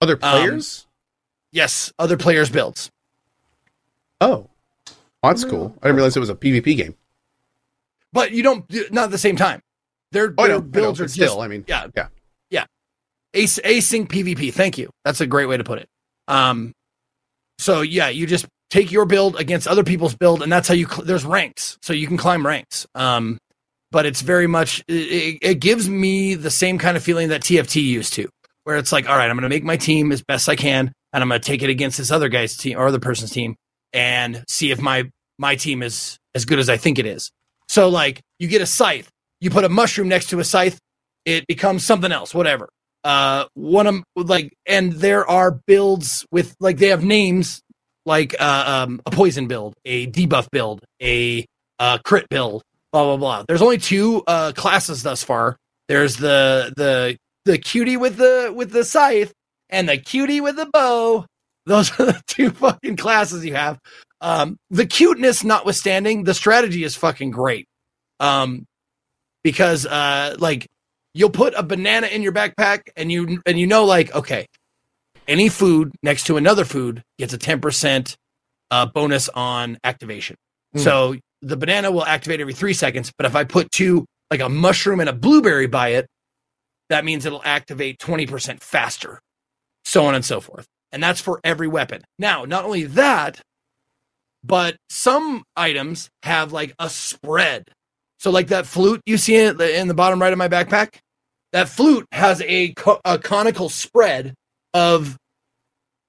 [0.00, 0.86] Other Um, players.
[1.52, 2.90] yes other players builds
[4.20, 4.48] oh,
[5.20, 5.74] Oh, that's cool.
[5.82, 6.94] I didn't realize it was a PvP game.
[8.12, 9.62] but you don't not at the same time
[10.12, 12.08] their, Oh, their builds are still, just I mean, yeah yeah.
[13.38, 14.90] Async pvp thank you.
[15.04, 15.88] That's a great way to put it.
[16.26, 16.72] Um
[17.58, 20.86] so yeah you just take your build against other people's build and that's how you
[20.86, 22.86] cl- there's ranks so you can climb ranks.
[22.94, 23.38] Um
[23.90, 27.82] but it's very much it, it, gives me the same kind of feeling that tft
[27.82, 28.28] used to
[28.64, 31.22] where it's like all right i'm gonna make my team as best i can and
[31.22, 33.56] i'm gonna take it against this other guy's team or other person's team
[33.94, 37.30] and see if my my team is as good as i think it is.
[37.68, 39.08] So like you get a scythe.
[39.40, 40.78] You put a mushroom next to a scythe
[41.24, 42.68] it becomes something else whatever
[43.04, 47.60] uh one of like and there are builds with like they have names
[48.06, 51.44] like uh, um, a poison build a debuff build a
[51.78, 52.62] uh, crit build
[52.92, 53.44] blah blah blah.
[53.46, 55.56] There's only two uh classes thus far.
[55.88, 59.32] There's the the the cutie with the with the scythe
[59.70, 61.26] and the cutie with the bow.
[61.66, 63.78] Those are the two fucking classes you have.
[64.20, 67.66] Um the cuteness notwithstanding the strategy is fucking great.
[68.20, 68.64] Um
[69.44, 70.66] because uh like
[71.14, 74.46] you'll put a banana in your backpack and you and you know like okay
[75.28, 78.16] any food next to another food gets a 10%
[78.70, 80.36] uh, bonus on activation.
[80.72, 80.78] Hmm.
[80.78, 84.48] So the banana will activate every three seconds, but if I put two, like a
[84.48, 86.06] mushroom and a blueberry by it,
[86.88, 89.20] that means it'll activate 20% faster,
[89.84, 90.66] so on and so forth.
[90.90, 92.02] And that's for every weapon.
[92.18, 93.40] Now, not only that,
[94.42, 97.64] but some items have like a spread.
[98.18, 100.96] So, like that flute you see in the, in the bottom right of my backpack,
[101.52, 104.34] that flute has a, co- a conical spread
[104.74, 105.16] of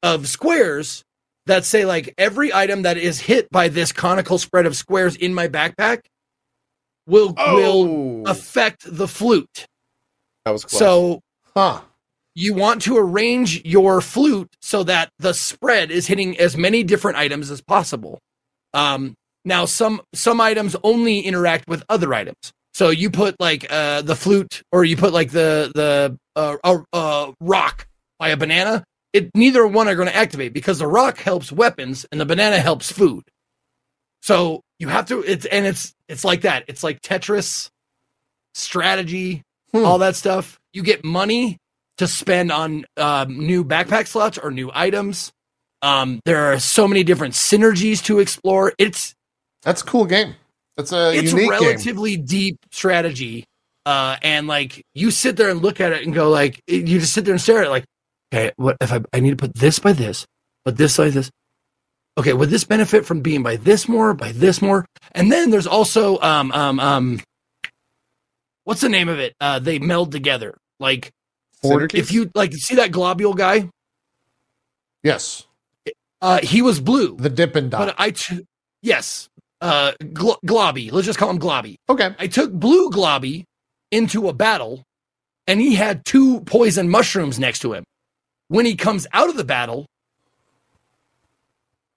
[0.02, 1.04] of squares
[1.46, 5.34] that say like every item that is hit by this conical spread of squares in
[5.34, 6.02] my backpack
[7.08, 9.66] will will Oh, affect the flute.
[10.46, 10.80] that was close.
[10.80, 11.20] So
[11.56, 11.82] Huh.
[12.36, 17.18] you want to arrange your flute so that the spread is hitting as many different
[17.18, 18.20] items as possible.
[18.74, 19.16] Um,
[19.46, 22.52] now, some some items only interact with other items.
[22.74, 26.80] So you put like uh, the flute, or you put like the the uh, uh,
[26.94, 27.88] uh, rock
[28.20, 28.84] by a banana.
[29.12, 32.60] It neither one are going to activate because the rock helps weapons and the banana
[32.60, 33.24] helps food.
[34.22, 35.24] So you have to.
[35.24, 36.66] It's and it's it's like that.
[36.68, 37.70] It's like Tetris
[38.54, 39.86] strategy, Hmm.
[39.86, 40.58] all that stuff.
[40.74, 41.58] You get money
[41.98, 45.32] to spend on um, new backpack slots or new items.
[45.82, 48.74] Um, there are so many different synergies to explore.
[48.78, 49.14] It's
[49.70, 50.34] That's a cool game.
[50.78, 51.62] That's a it's unique game.
[51.62, 53.46] relatively deep strategy.
[53.86, 57.14] Uh, and like you sit there and look at it and go like you just
[57.14, 57.86] sit there and stare at it like,
[58.34, 60.26] okay, what if I I need to put this by this,
[60.66, 61.30] but this by this.
[62.18, 64.86] Okay, would this benefit from being by this more, by this more?
[65.12, 67.20] And then there's also um um um
[68.64, 69.36] what's the name of it?
[69.40, 70.58] Uh they meld together.
[70.80, 71.12] Like
[71.64, 71.94] Synergies?
[71.94, 73.70] if you like see that globule guy,
[75.04, 75.46] Yes.
[76.22, 77.16] uh he was blue.
[77.18, 77.86] The dip and Dot.
[77.88, 78.46] But I t-
[78.82, 79.29] yes,
[79.62, 81.76] uh Glo- Globby, let's just call him Globby.
[81.90, 82.16] okay.
[82.18, 83.44] I took Blue Globby
[83.92, 84.84] into a battle,
[85.48, 87.84] and he had two poison mushrooms next to him.
[88.48, 89.86] When he comes out of the battle,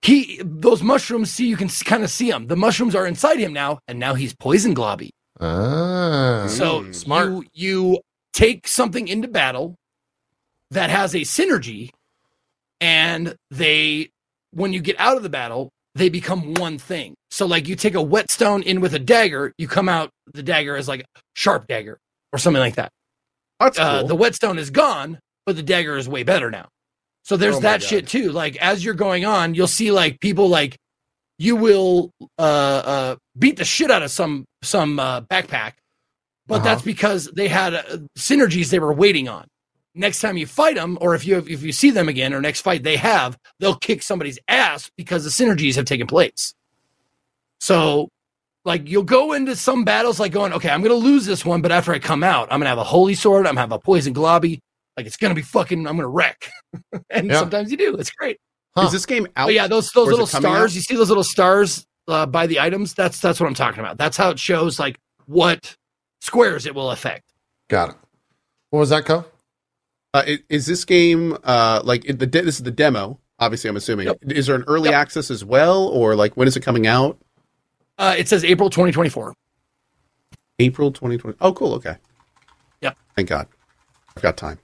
[0.03, 2.47] he those mushrooms see you can kind of see them.
[2.49, 5.11] The mushrooms are inside him now, and now he's poison Globby.
[5.41, 6.47] Ah.
[6.49, 7.29] So Mm, smart.
[7.29, 8.01] You, you
[8.33, 9.77] take something into battle
[10.71, 11.91] that has a synergy,
[12.81, 14.11] and they
[14.53, 17.15] when you get out of the battle, they become one thing.
[17.31, 20.77] So like you take a whetstone in with a dagger, you come out the dagger
[20.77, 21.99] is like a sharp dagger
[22.33, 22.91] or something like that.
[23.61, 23.85] That's cool.
[23.87, 26.69] Uh, the whetstone is gone, but the dagger is way better now.
[27.25, 27.89] So there's Oh that God.
[27.89, 28.33] shit too.
[28.33, 30.77] Like as you're going on, you'll see like people like
[31.39, 35.75] you will uh, uh, beat the shit out of some some uh, backpack,
[36.47, 36.65] but Uh-huh.
[36.65, 37.83] that's because they had uh,
[38.19, 39.47] synergies they were waiting on.
[39.95, 42.63] Next time you fight them, or if you if you see them again, or next
[42.63, 46.55] fight they have, they'll kick somebody's ass because the synergies have taken place.
[47.61, 48.09] So,
[48.65, 51.73] like you'll go into some battles like going, okay, I'm gonna lose this one, but
[51.73, 54.15] after I come out, I'm gonna have a holy sword, I'm gonna have a poison
[54.15, 54.61] globby,
[54.97, 56.51] like it's gonna be fucking, I'm gonna wreck.
[57.11, 57.39] and Yeah.
[57.41, 57.95] sometimes you do.
[57.97, 58.39] It's great.
[58.75, 58.87] Huh.
[58.87, 59.47] Is this game out?
[59.49, 60.71] But yeah, those those Or is it little stars.
[60.73, 60.75] out?
[60.75, 62.95] You see those little stars uh, by the items.
[62.95, 63.99] That's that's what I'm talking about.
[63.99, 64.97] That's how it shows like
[65.27, 65.77] what
[66.23, 67.25] squares it will affect.
[67.69, 67.97] Got it.
[68.71, 69.27] What was that, Cohh?
[70.15, 73.19] Uh, is this game uh, like the de- this is the demo?
[73.39, 74.07] Obviously, I'm assuming.
[74.09, 74.19] Yep.
[74.27, 74.95] Is there an early Yep.
[75.01, 77.19] access as well, or like when is it coming out?
[77.99, 79.35] Uh, it says April 2024.
[80.59, 81.37] April 2020.
[81.41, 81.75] Oh, cool.
[81.75, 81.97] Okay.
[82.83, 82.97] Yep.
[83.17, 83.49] Thank God.
[84.17, 84.59] I've got time.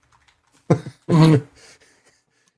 [1.09, 1.43] No,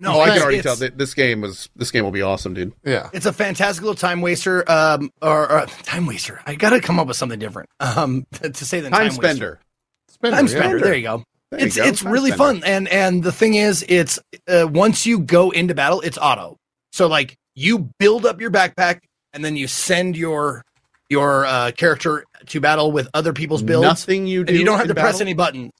[0.04, 2.72] Oh, I can already tell that this game was this game will be awesome, dude.
[2.84, 3.08] Yeah.
[3.12, 6.40] It's a fantastic little time waster, um, or, or time waster.
[6.46, 9.22] I gotta come up with something different, um, to say than Time, time, waster.
[9.22, 9.60] spender.
[10.08, 10.50] Spender, Time yeah.
[10.58, 10.80] spender.
[10.80, 11.24] There you go.
[11.50, 15.50] There it's it's really fun, and and the thing is, it's uh, once you go
[15.50, 16.56] into battle, it's auto.
[16.92, 19.00] So like you build up your backpack,
[19.32, 20.64] and then you send your
[21.08, 23.82] your uh, character to battle with other people's builds.
[23.82, 24.52] Nothing you do.
[24.52, 25.70] and you don't have to press any button.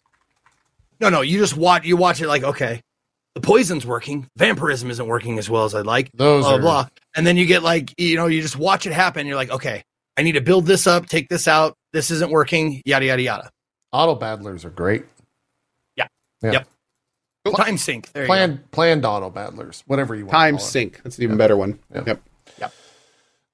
[1.01, 1.85] No, no, you just watch.
[1.85, 2.83] You watch it like okay,
[3.35, 6.11] the poison's working, vampirism isn't working as well as I'd like.
[6.13, 8.93] Those Blah are blah, and then you get like you know you just watch it
[8.93, 9.27] happen.
[9.27, 9.85] You're like okay,
[10.17, 11.75] I need to build this up, take this out.
[11.93, 12.83] This isn't working.
[12.85, 13.51] Yada yada yada.
[13.93, 15.05] auto battlers are great.
[16.43, 16.53] Yeah.
[16.53, 16.63] Yeah.
[17.47, 17.57] Yep.
[17.57, 18.13] Time sink.
[18.13, 18.33] There you go.
[18.35, 20.33] Planned planned auto battlers, whatever you want.
[20.33, 20.71] Time to call it.
[20.71, 21.01] sink.
[21.03, 21.79] That's an even better one.
[21.95, 22.07] Yep.
[22.59, 22.73] Yep.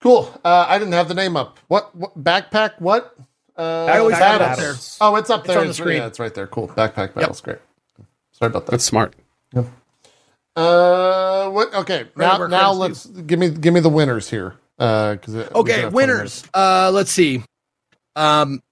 [0.03, 0.41] Cool.
[0.45, 1.59] Uh, I didn't have the name up.
[1.69, 2.81] What, what backpack?
[2.81, 3.17] What?
[3.57, 4.99] Uh, I always have it up battles.
[4.99, 5.07] there.
[5.09, 5.61] Oh, it's up It's there.
[5.61, 5.97] on the screen.
[5.99, 6.47] Yeah, it's right there.
[6.47, 6.69] Cool.
[6.69, 7.41] Backpack battles.
[7.41, 7.59] Great.
[8.33, 8.73] Sorry about that.
[8.73, 9.15] That's smart.
[9.55, 9.67] Yep.
[10.55, 11.75] Uh, what?
[11.75, 12.07] Okay.
[12.17, 14.55] Now, work, now let's give me give me the winners here.
[14.79, 16.45] Uh, because Okay, winners.
[16.53, 17.43] Uh, let's see.
[18.15, 18.63] Um,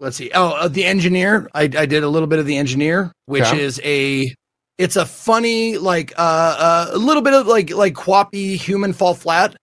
[0.00, 0.30] let's see.
[0.34, 1.48] Oh, uh, the engineer.
[1.54, 3.60] I, I did a little bit of the engineer, which Okay.
[3.60, 4.34] is a.
[4.78, 6.20] It's a funny, like uh,
[6.58, 9.54] uh, a little bit of like like quappy human fall flat.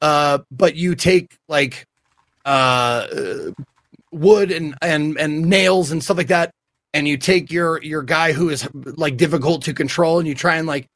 [0.00, 1.84] Uh, but you take like
[2.46, 3.50] uh, uh,
[4.12, 6.50] wood and and and nails and stuff like that,
[6.94, 10.56] and you take your your guy who is like difficult to control and you try
[10.56, 10.86] and like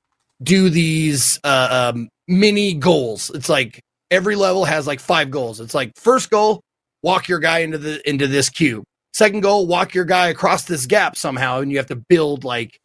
[0.42, 3.30] do these uh, um, mini goals.
[3.34, 5.60] It's like every level has like five goals.
[5.60, 6.62] It's like first goal,
[7.02, 8.84] walk your guy into the into this cube.
[9.12, 12.78] Second goal, walk your guy across this gap somehow, and you have to build like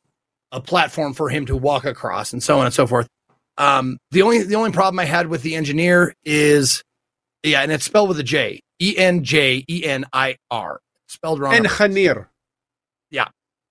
[0.52, 3.08] a platform for him to walk across, and so on and so forth.
[3.58, 6.84] Um, the only the only problem I had with the engineer is,
[7.44, 11.40] yeah, and it's spelled with a J, E N J E N I R, spelled
[11.40, 11.54] wrong.
[11.54, 12.30] Engineer.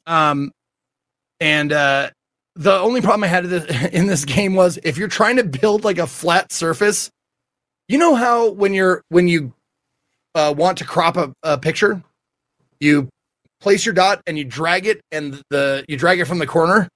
[0.06, 0.52] Um,
[1.40, 2.10] and uh,
[2.55, 3.44] the only problem I had
[3.92, 7.10] in this game was if you're trying to build like a flat surface,
[7.89, 9.52] you know how when you're when you
[10.34, 12.02] uh, want to crop a, a picture,
[12.80, 13.08] you
[13.60, 16.88] place your dot and you drag it, and the you drag it from the corner.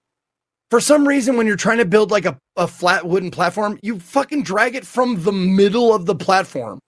[0.71, 3.99] For some reason, when you're trying to build like a, a flat wooden platform, you
[3.99, 6.79] fucking drag it from the middle of the platform.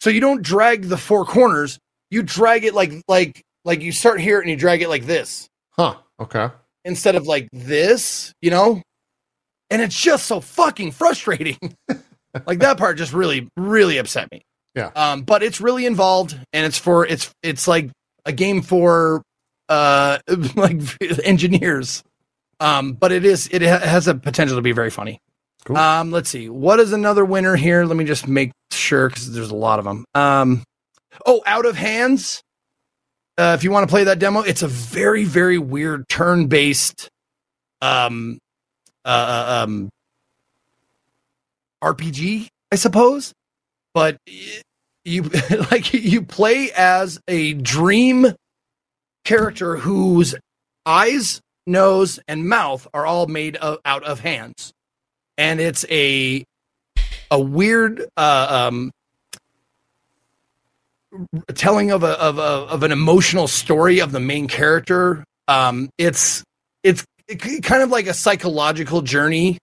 [0.00, 1.78] So you don't drag the four corners,
[2.10, 5.46] you drag it like like like you start here and you drag it like this
[5.72, 5.96] Huh.
[6.18, 6.48] Okay.
[6.84, 8.80] instead of like this, you know?
[9.70, 11.58] And it's just so fucking frustrating.
[12.46, 14.42] like that part just really, really upset me.
[14.74, 14.90] Yeah.
[14.94, 17.90] Um, but it's really involved and it's for it's it's like
[18.24, 19.22] a game for
[19.68, 20.18] uh
[20.56, 20.80] like
[21.24, 22.02] engineers.
[22.60, 25.18] Um, but it is it ha- has a potential to be very funny.
[25.64, 25.76] Cool.
[25.76, 26.48] Um, let's see.
[26.48, 27.84] What is another winner here?
[27.84, 30.04] Let me just make sure because there's a lot of them.
[30.14, 30.64] Um,
[31.26, 32.42] oh, out of hands.
[33.38, 37.08] Uh, if you want to play that demo, it's a very, very weird turn-based,
[37.80, 38.38] um,
[39.06, 39.88] uh, uh, um,
[41.82, 43.32] RPG, I suppose.
[43.94, 44.18] But
[45.04, 45.22] you
[45.70, 48.26] like you play as a dream
[49.24, 50.34] character whose
[50.86, 54.72] eyes, nose, and mouth are all made of, out of hands,
[55.36, 56.44] and it's a
[57.30, 58.90] a weird uh, um,
[61.54, 65.24] telling of a of a of an emotional story of the main character.
[65.48, 66.42] Um, it's
[66.82, 67.04] it's
[67.38, 69.58] kind of like a psychological journey,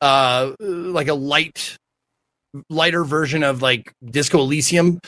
[0.00, 1.76] uh, like a light
[2.68, 5.00] lighter version of like Disco Elysium.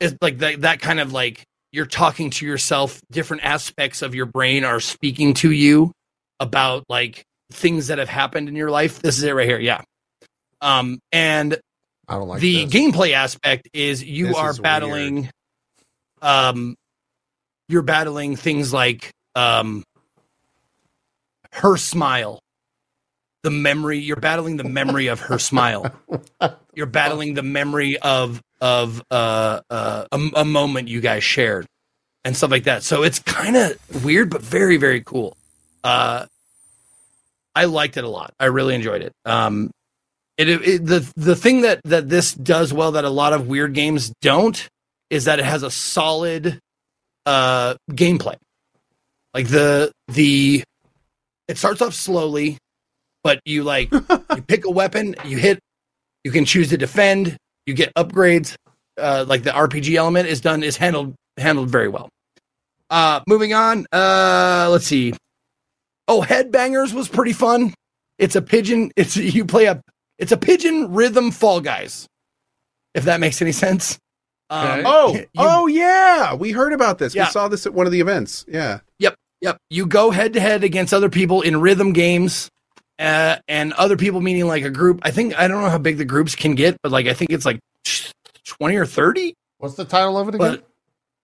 [0.00, 3.00] It's like that that kind of like you're talking to yourself.
[3.10, 5.92] Different aspects of your brain are speaking to you
[6.40, 9.00] about like things that have happened in your life.
[9.00, 9.60] This is it right here.
[9.60, 9.82] Yeah.
[10.60, 11.58] Um, and
[12.08, 12.74] I don't like the this.
[12.74, 15.30] gameplay aspect is you This are is battling
[16.22, 16.74] um
[17.68, 19.82] you're battling things like um
[21.52, 22.40] her smile
[23.42, 25.86] the memory you're battling the memory of her smile
[26.76, 31.66] you're battling the memory of of uh, uh a, a moment you guys shared
[32.24, 32.82] and stuff like that.
[32.82, 35.36] So it's kind of weird but very very cool.
[35.82, 36.26] Uh
[37.54, 38.32] i liked it a lot.
[38.40, 39.12] I really enjoyed it.
[39.24, 39.70] Um
[40.36, 43.74] it, it the the thing that that this does well that a lot of weird
[43.74, 44.68] games don't
[45.10, 46.58] is that it has a solid
[47.26, 48.36] uh gameplay.
[49.32, 50.64] Like the the
[51.48, 52.58] it starts off slowly
[53.24, 55.58] but you like you pick a weapon you hit
[56.24, 57.36] you can choose to defend
[57.66, 58.54] you get upgrades
[58.98, 62.08] uh like the rpg element is done is handled handled very well
[62.90, 65.12] uh moving on uh let's see
[66.08, 67.72] oh headbangers was pretty fun
[68.18, 69.80] it's a pigeon it's you play a
[70.18, 72.06] it's a pigeon rhythm fall guys
[72.94, 73.98] if that makes any sense
[74.50, 74.82] um, Okay.
[74.86, 77.14] Oh, you- oh yeah, we heard about this.
[77.14, 77.24] Yeah.
[77.24, 78.44] We saw this at one of the events.
[78.46, 78.80] Yeah.
[78.98, 79.56] Yep, yep.
[79.70, 82.50] You go head to head against other people in rhythm games,
[82.98, 85.00] uh, and other people meaning like a group.
[85.02, 87.30] I think I don't know how big the groups can get, but like I think
[87.30, 87.60] it's like
[88.44, 90.62] twenty or thirty What's the title of it again?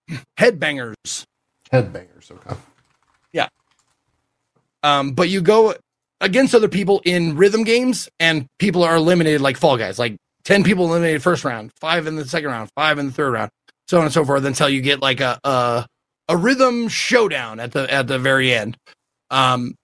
[0.08, 1.24] But- headbangers.
[1.70, 2.30] Headbangers.
[2.30, 2.56] Okay.
[3.32, 3.48] Yeah.
[4.82, 5.74] Um, but you go
[6.22, 9.98] against other people in rhythm games, and people are eliminated like Fall Guys.
[9.98, 13.32] Like ten people eliminated first round, five in the second round, five in the third
[13.32, 13.50] round,
[13.88, 15.86] so on and so forth until you get like a a,
[16.28, 18.76] a rhythm showdown at the at the very end.
[19.30, 19.74] Um,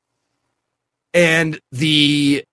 [1.16, 2.44] and the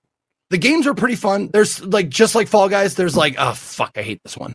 [0.49, 1.49] the games are pretty fun.
[1.51, 2.95] There's like just like Fall Guys.
[2.95, 4.53] There's like oh fuck, I hate this one.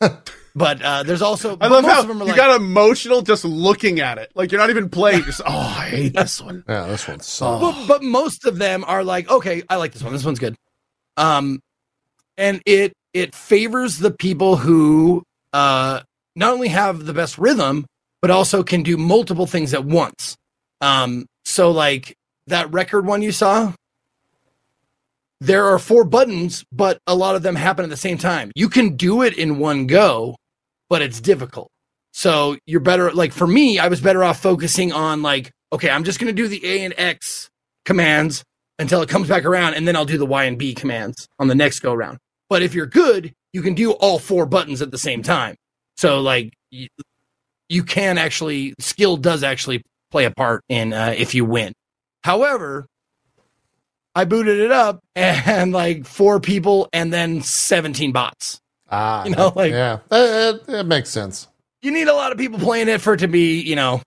[0.54, 3.44] but uh, there's also I love how of them are you like, got emotional just
[3.44, 4.32] looking at it.
[4.34, 5.24] Like you're not even playing.
[5.24, 6.64] Just oh, I hate this one.
[6.68, 7.46] Yeah, this one's so.
[7.46, 7.60] Oh.
[7.60, 10.12] but, but most of them are like, okay, I like this one.
[10.12, 10.56] This one's good.
[11.16, 11.60] Um,
[12.38, 16.00] and it it favors the people who uh
[16.34, 17.84] not only have the best rhythm,
[18.22, 20.36] but also can do multiple things at once.
[20.80, 22.14] Um, so like
[22.48, 23.72] that record one you saw,
[25.40, 28.50] there are four buttons, but a lot of them happen at the same time.
[28.54, 30.36] You can do it in one go,
[30.88, 31.70] but it's difficult.
[32.12, 36.04] So you're better like for me, I was better off focusing on like, okay, I'm
[36.04, 37.48] just gonna do the A and X
[37.84, 38.42] commands
[38.80, 41.48] until it comes back around, and then I'll do the Y and B commands on
[41.48, 42.18] the next go round.
[42.48, 45.56] But if you're good, you can do all four buttons at the same time.
[45.96, 46.88] So like y-
[47.68, 51.72] you can actually skill does actually play a part in uh, if you win.
[52.28, 52.86] However,
[54.14, 58.60] I booted it up and like four people and then 17 bots.
[58.90, 60.26] Ah, You know, like- yeah, that,
[60.66, 61.48] that, that makes sense.
[61.80, 64.02] You need a lot of people playing it for it to be, you know,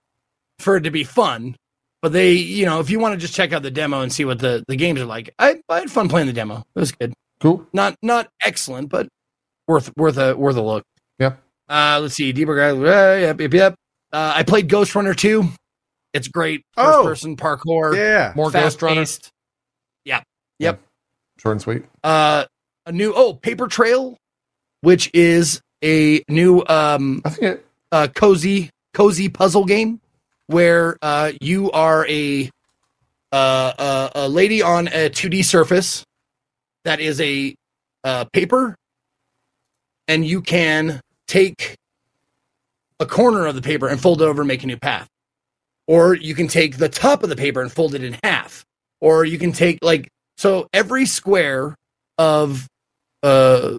[0.60, 1.56] for it to be fun.
[2.04, 4.24] But they, you know, if you want to just check out the demo and see
[4.26, 6.58] what the, the games are like, I, I had fun playing the demo.
[6.76, 7.14] It was good.
[7.40, 7.66] Cool.
[7.74, 9.08] Not not excellent, but
[9.68, 10.84] worth worth a worth a look.
[11.18, 11.42] Yep.
[11.68, 12.32] Uh, let's see.
[12.34, 12.70] Deeper guy.
[12.70, 13.76] Uh, yep, yep, yep.
[14.14, 15.48] Uh, I played Ghostrunner 2.
[16.14, 16.64] It's great.
[16.76, 17.04] First Oh.
[17.04, 17.96] person parkour.
[17.96, 18.34] Yeah.
[18.36, 18.96] More Ghostrunner.
[18.96, 19.30] fast-paced.
[21.40, 21.84] Short and sweet.
[22.04, 22.46] Uh,
[22.86, 24.16] a new oh Paper Trail,
[24.82, 27.66] which is a new um I think it.
[27.92, 30.00] uh, cozy cozy puzzle game
[30.46, 32.48] where uh, you are a
[33.32, 36.04] uh, uh, a lady on a 2D surface
[36.84, 37.56] that is a
[38.04, 38.76] uh, paper,
[40.08, 41.76] and you can take
[43.00, 45.08] a corner of the paper and fold it over and make a new path,
[45.92, 48.64] or you can take the top of the paper and fold it in half,
[49.02, 51.76] or you can take like so every square
[52.18, 52.66] of
[53.24, 53.76] uh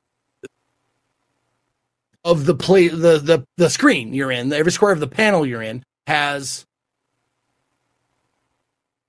[2.23, 5.63] of the play the the the screen you're in, every square of the panel you're
[5.63, 6.67] in has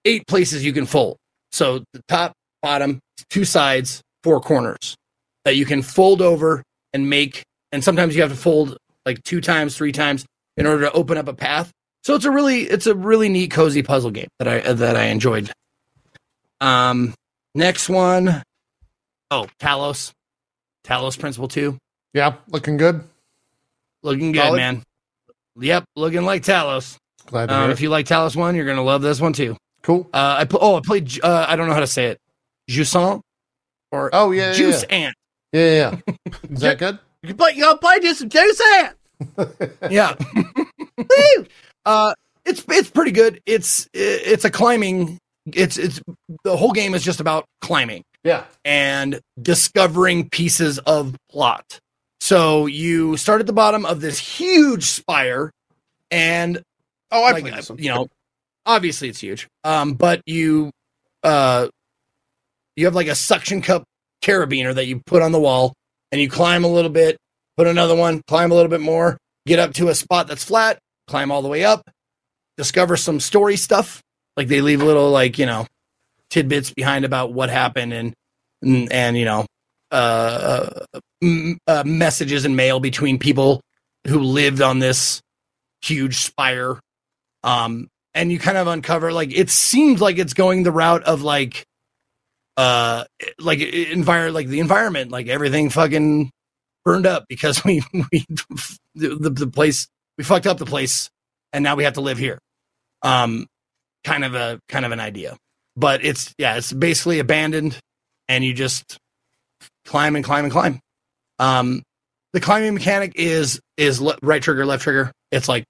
[0.05, 1.17] eight places you can fold.
[1.51, 4.95] So the top, bottom, two sides, four corners
[5.43, 7.43] that you can fold over and make.
[7.73, 10.25] And sometimes you have to fold like two times, three times
[10.55, 11.69] in order to open up a path.
[12.03, 15.05] So it's a really it's a really neat cozy puzzle game that I that I
[15.05, 15.49] enjoyed.
[16.61, 17.13] Um,
[17.55, 18.43] next one,
[19.31, 20.11] oh Talos,
[20.85, 21.77] Talos Principle Two.
[22.13, 23.03] Yeah, looking good.
[24.01, 24.57] Looking good, Solid?
[24.57, 24.83] man.
[25.59, 26.97] Yep, looking like Talos.
[27.25, 27.71] Glad to Um, hear.
[27.71, 29.55] if you like Talos one, you're gonna love this one too.
[29.81, 30.09] Cool.
[30.13, 31.23] Uh, I pl- oh, I played.
[31.23, 32.19] Uh, I don't know how to say it.
[32.69, 33.21] Jusant
[33.91, 34.95] or Oh yeah, yeah, Juice yeah.
[34.95, 35.15] Ant.
[35.53, 35.97] Yeah, yeah.
[36.07, 36.33] yeah.
[36.51, 36.99] Is that good?
[37.21, 38.95] You play, you gotta play this some juice ant.
[39.89, 40.15] Yeah.
[40.97, 41.45] Woo!
[41.85, 42.13] Uh,
[42.45, 43.41] it's it's pretty good.
[43.45, 45.17] It's it's a climbing.
[45.45, 46.01] It's it's
[46.43, 48.45] the whole game is just about climbing Yeah.
[48.63, 51.79] and discovering pieces of plot.
[52.21, 55.51] So you start at the bottom of this huge spire,
[56.11, 56.61] and
[57.11, 57.79] Oh, I like, played this one.
[57.79, 58.07] you know,
[58.65, 59.47] obviously it's huge.
[59.65, 60.71] Um, but you,
[61.23, 61.67] uh,
[62.77, 63.83] you have like a suction cup
[64.23, 65.73] carabiner that you put on the wall,
[66.11, 67.17] and you climb a little bit,
[67.57, 70.79] put another one, climb a little bit more, get up to a spot that's flat,
[71.07, 71.89] climb all the way up,
[72.57, 74.01] discover some story stuff.
[74.37, 75.67] Like they leave little like you know
[76.29, 78.13] tidbits behind about what happened and
[78.63, 79.45] and, and you know
[79.91, 80.69] uh,
[81.23, 83.61] uh, uh, messages and mail between people
[84.07, 85.21] who lived on this
[85.83, 86.79] huge spire
[87.43, 91.21] um and you kind of uncover like it seems like it's going the route of
[91.21, 91.65] like
[92.57, 93.03] uh
[93.39, 96.31] like environment like the environment like everything fucking
[96.85, 98.25] burned up because we we
[98.95, 101.09] the, the place we fucked up the place
[101.51, 102.39] and now we have to live here.
[103.01, 103.47] Um
[104.03, 105.37] kind of a kind of an idea.
[105.75, 107.77] But it's yeah it's basically abandoned
[108.27, 108.97] and you just
[109.85, 110.79] climb and climb and climb.
[111.39, 111.83] Um
[112.33, 115.11] the climbing mechanic is is le- right trigger left trigger.
[115.31, 115.65] It's like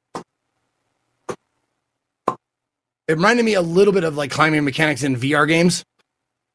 [3.07, 5.83] it reminded me a little bit of like climbing mechanics in VR games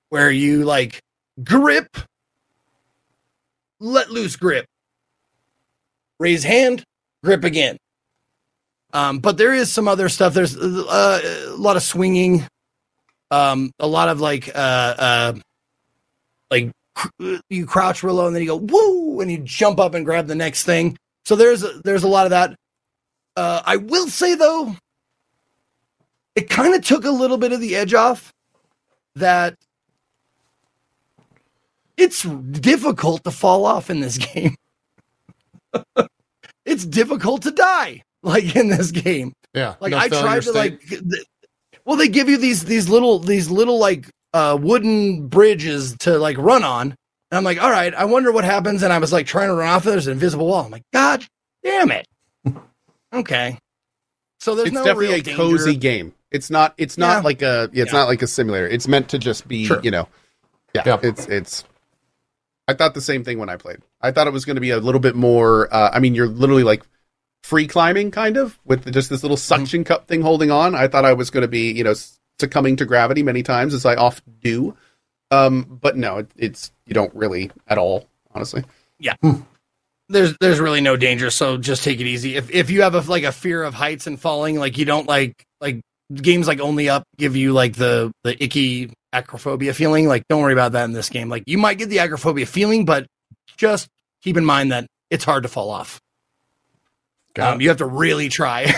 [0.08, 1.00] where you like
[1.44, 1.96] grip,
[3.80, 4.66] let loose grip,
[6.18, 6.84] raise hand,
[7.22, 7.76] grip again.
[8.92, 10.34] Um, but there is some other stuff.
[10.34, 12.46] There's uh, a lot of swinging,
[13.30, 15.32] um, a lot of like, uh, uh,
[16.50, 19.94] like cr- you crouch real low and then you go woo and you jump up
[19.94, 20.96] and grab the next thing.
[21.24, 22.56] So there's there's a lot of that.
[23.36, 24.74] Uh, I will say though,
[26.34, 28.32] it kind of took a little bit of the edge off
[29.14, 29.54] that
[31.98, 34.56] it's difficult to fall off in this game.
[36.68, 39.32] It's difficult to die like in this game.
[39.54, 39.74] Yeah.
[39.80, 40.54] Like No I failure tried to state.
[40.54, 41.24] like th-
[41.84, 46.36] well they give you these these little these little like uh wooden bridges to like
[46.38, 46.94] run on.
[47.30, 48.82] And I'm like, all right, I wonder what happens.
[48.82, 49.84] And I was like trying to run off.
[49.84, 50.64] There's an invisible wall.
[50.64, 51.24] I'm like, God
[51.62, 52.06] damn it.
[53.12, 53.58] okay.
[54.40, 55.36] So there's it's no definitely real a danger.
[55.36, 56.14] cozy game.
[56.30, 56.74] It's not.
[56.78, 57.20] It's not Yeah.
[57.22, 57.64] like a.
[57.72, 57.98] It's Yeah.
[57.98, 58.68] not like a simulator.
[58.68, 59.64] It's meant to just be.
[59.64, 59.80] Sure.
[59.82, 60.08] You know.
[60.74, 60.82] Yeah.
[60.86, 60.98] Yeah.
[61.02, 61.64] It's it's.
[62.68, 63.78] I thought the same thing when I played.
[64.00, 65.72] I thought it was going to be a little bit more.
[65.74, 66.84] Uh, I mean, you're literally like
[67.42, 69.62] free climbing, kind of, with just this little Mm-hmm.
[69.62, 70.74] suction cup thing holding on.
[70.74, 71.94] I thought I was going to be, you know,
[72.38, 74.76] succumbing to gravity many times, as I often do.
[75.30, 78.64] Um, but no, it, it's you don't really at all, honestly.
[78.98, 79.14] Yeah.
[80.10, 83.00] There's there's really no danger so just take it easy if if you have a
[83.00, 85.82] like a fear of heights and falling like you don't like like
[86.14, 90.52] games like only up give you like the the icky acrophobia feeling like don't worry
[90.52, 93.06] about that in this game like you might get the acrophobia feeling but
[93.56, 93.88] just
[94.22, 96.00] keep in mind that it's hard to fall off
[97.52, 98.66] Um, you have to really try.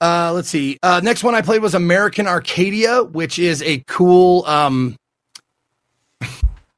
[0.00, 0.78] uh, let's see.
[0.82, 4.44] Uh, next one I played was American Arcadia, which is a cool.
[4.46, 4.96] Um,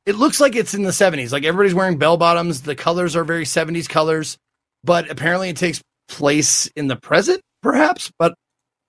[0.07, 1.33] it looks like it's in the 70s.
[1.33, 2.63] Like everybody's wearing bell bottoms.
[2.63, 4.37] The colors are very 70s colors,
[4.83, 8.11] but apparently it takes place in the present, perhaps.
[8.19, 8.35] But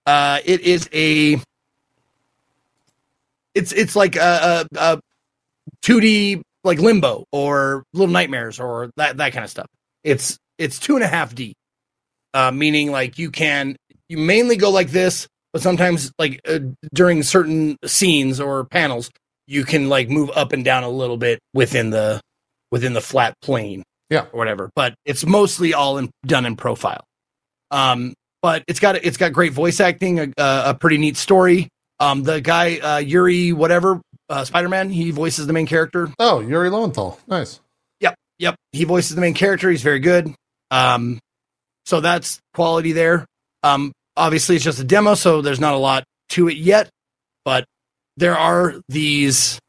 [0.06, 1.42] uh, it is a.
[3.56, 5.00] It's it's like a, a, a
[5.82, 9.68] 2D like Limbo or Little Nightmares or that that kind of stuff.
[10.04, 11.54] It's it's two and a half D,
[12.34, 13.76] uh, meaning like you can
[14.10, 16.60] you mainly go like this, but sometimes like uh,
[16.94, 19.10] during certain scenes or panels,
[19.48, 22.22] you can like move up and down a little bit within the
[22.72, 24.26] within the flat plane, Yeah.
[24.34, 24.70] or whatever.
[24.76, 27.04] But it's mostly all in, done in profile.
[27.72, 31.68] Um, but it's got it's got great voice acting, a, a pretty neat story.
[32.00, 36.10] Um, the guy uh, Yuri whatever uh, Spider Man, he voices the main character.
[36.20, 37.20] Oh, Yuri Lowenthal.
[37.28, 37.60] Nice.
[38.00, 38.56] Yep, yep.
[38.72, 39.70] He voices the main character.
[39.70, 40.34] He's very good.
[40.72, 41.20] Um,
[41.86, 43.26] so that's quality there.
[43.64, 46.90] Um, obviously, it's just a demo, so there's not a lot to it yet.
[47.44, 47.66] But
[48.18, 49.60] there are these.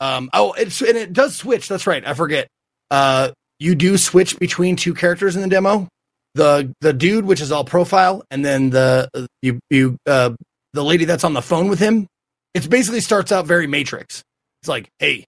[0.00, 1.68] Um, oh, it's and it does switch.
[1.68, 2.06] That's right.
[2.06, 2.46] I forget.
[2.90, 5.88] Uh, you do switch between two characters in the demo.
[6.34, 9.08] The the dude, which is all profile, and then the
[9.42, 10.30] you you uh
[10.72, 12.06] the lady that's on the phone with him.
[12.54, 14.22] It basically starts out very Matrix.
[14.62, 15.24] It's like, hey,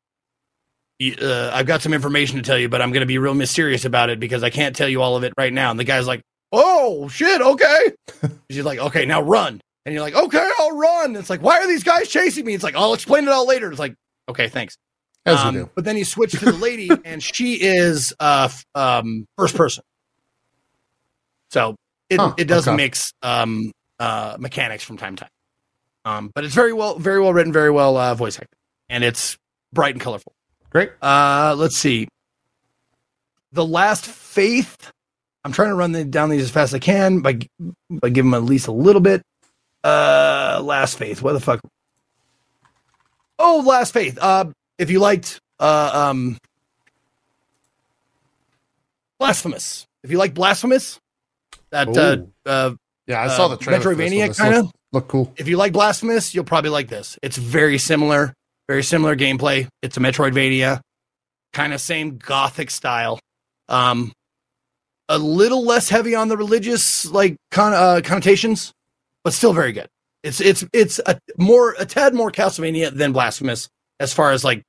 [1.20, 3.84] uh, I've got some information to tell you, but I'm going to be real mysterious
[3.84, 5.70] about it because I can't tell you all of it right now.
[5.70, 7.92] And the guy's like, oh, shit, okay.
[8.50, 9.60] She's like, okay, now run.
[9.86, 11.16] And you're like, okay, I'll run.
[11.16, 12.54] It's like, why are these guys chasing me?
[12.54, 13.70] It's like, I'll explain it all later.
[13.70, 13.94] It's like,
[14.28, 14.76] okay, thanks.
[15.24, 15.70] As Um, you do.
[15.74, 19.84] But then you switch to the lady, and she is uh, um, first person.
[21.50, 21.76] So
[22.08, 22.76] it, Huh, it does okay.
[22.76, 25.30] mix um, uh, mechanics from time to time.
[26.04, 28.56] Um, but it's very well, very well written, very well uh, voice acted,
[28.88, 29.36] and it's
[29.72, 30.32] bright and colorful.
[30.70, 30.90] Great.
[31.02, 32.08] Uh, let's see.
[33.52, 34.90] The Last Faith.
[35.44, 37.40] I'm trying to run the, down these as fast as I can by
[37.90, 39.22] by giving them at least a little bit.
[39.84, 41.22] Uh, Last Faith.
[41.22, 41.60] What the fuck?
[43.38, 44.18] Oh, Last Faith.
[44.20, 44.46] Uh,
[44.78, 46.38] if you liked uh, um,
[49.18, 50.98] Blasphemous, if you like Blasphemous,
[51.70, 52.74] that uh, uh,
[53.10, 53.78] Yeah, I saw uh, the trailer.
[53.94, 54.62] this Metroidvania kinda?
[54.62, 55.32] look, look cool.
[55.36, 57.18] if you like Blasphemous, you'll probably like this.
[57.22, 58.32] It's very similar,
[58.68, 59.66] very similar gameplay.
[59.82, 60.80] It's a Metroidvania,
[61.52, 63.18] kind of same gothic style.
[63.68, 64.12] Um,
[65.08, 68.72] a little less heavy on the religious like con- uh, connotations,
[69.24, 69.88] but still very good.
[70.22, 74.62] It's it's it's a more a tad more Castlevania than Blasphemous as far as like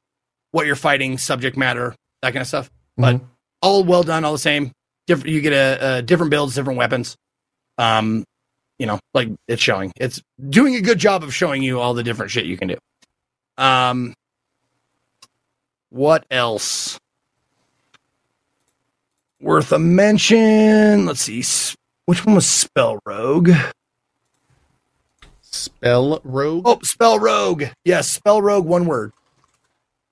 [0.51, 2.71] what you're fighting, subject matter, that kind of stuff.
[2.97, 3.21] But Mhm.
[3.61, 4.71] all well done, all the same.
[5.07, 7.15] Different, you get a, a different builds, different weapons.
[7.77, 8.23] Um,
[8.81, 9.93] you know, like it's showing.
[9.95, 12.77] It's doing a good job of showing you all the different shit you can do.
[13.55, 14.15] Um,
[15.91, 16.99] what else?
[19.39, 21.05] Worth a mention.
[21.05, 21.43] Let's see.
[22.07, 23.51] Which one was Spell Rogue?
[25.41, 26.63] Spell Rogue.
[26.65, 27.65] Oh, Spell Rogue.
[27.85, 28.65] Yes, Spell Rogue.
[28.65, 29.11] One word.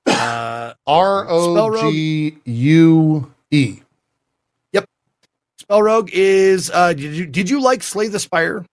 [0.05, 3.79] Uh, R O G U E.
[5.69, 6.71] Spell Rogue is.
[6.73, 8.65] Uh, did you did you like Slay the Spire?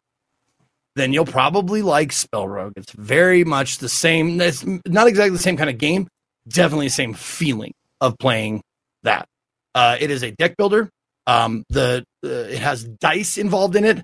[0.94, 2.72] Then you'll probably like Spell Rogue.
[2.74, 4.40] It's very much the same.
[4.40, 6.08] It's not exactly the same kind of game.
[6.48, 8.62] Definitely the same feeling of playing
[9.02, 9.26] that.
[9.74, 10.88] Uh, it is a deck builder.
[11.26, 14.02] Um, the uh, it has dice involved in it.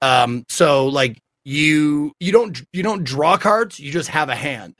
[0.00, 3.78] Um, so like you you don't you don't draw cards.
[3.78, 4.76] You just have a hand.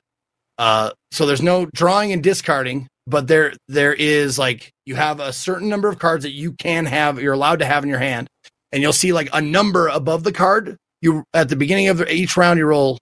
[0.57, 5.33] Uh, so there's no drawing and discarding, but there there is like you have a
[5.33, 8.29] certain number of cards that you can have, you're allowed to have in your hand,
[8.73, 10.77] and you'll see like a number above the card.
[11.01, 12.99] You at the beginning of each round you roll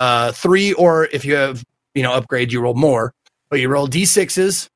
[0.00, 1.62] uh three, or if you have
[1.94, 3.12] you know upgrade, you roll more,
[3.50, 4.68] but you roll d6s.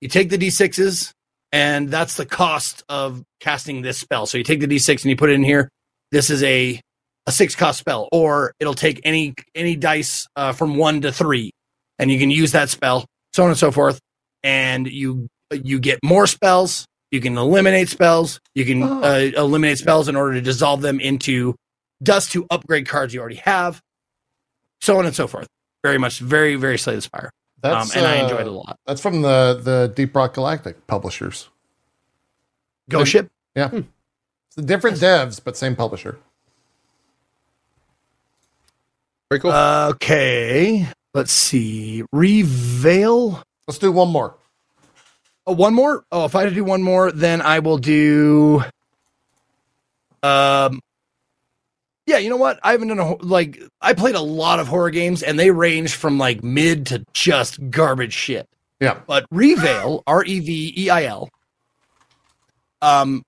[0.00, 1.12] You take the d6s,
[1.52, 4.26] and that's the cost of casting this spell.
[4.26, 5.68] So you take the d6 and you put it in here.
[6.12, 6.80] This is a
[7.26, 11.50] a six cost spell, or it'll take any any dice uh, from one to three,
[11.98, 14.00] and you can use that spell, so on and so forth.
[14.42, 16.86] And you you get more spells.
[17.10, 18.40] You can eliminate spells.
[18.54, 19.02] You can Oh.
[19.02, 21.56] uh, eliminate spells in order to dissolve them into
[22.02, 23.80] dust to upgrade cards you already have,
[24.80, 25.48] so on and so forth.
[25.82, 27.30] Very much, very very Slay the Spire,
[27.64, 28.78] um, That's and I uh, enjoyed it a lot.
[28.86, 31.48] That's from the the Deep Rock Galactic publishers.
[32.88, 33.28] Ghost Ship.
[33.56, 36.18] Yeah, it's the different devs, but same publisher.
[39.30, 39.52] Very cool.
[39.52, 42.04] Okay, let's see.
[42.12, 43.42] Reveil.
[43.70, 44.34] Let's do one more.
[45.46, 46.04] Oh, one more.
[46.10, 48.64] Oh, if I had to do one more, then I will do.
[50.24, 50.80] Um.
[52.04, 52.58] Yeah, you know what?
[52.64, 55.94] I haven't done a like I played a lot of horror games, and they range
[55.94, 58.48] from like mid to just garbage shit.
[58.80, 61.28] Yeah, But Reveil, R E V E I L,
[62.82, 63.22] Um,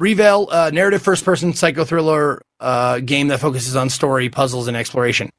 [0.00, 4.76] Reveil, uh, narrative first person psycho thriller uh, game that focuses on story, puzzles, and
[4.76, 5.30] exploration.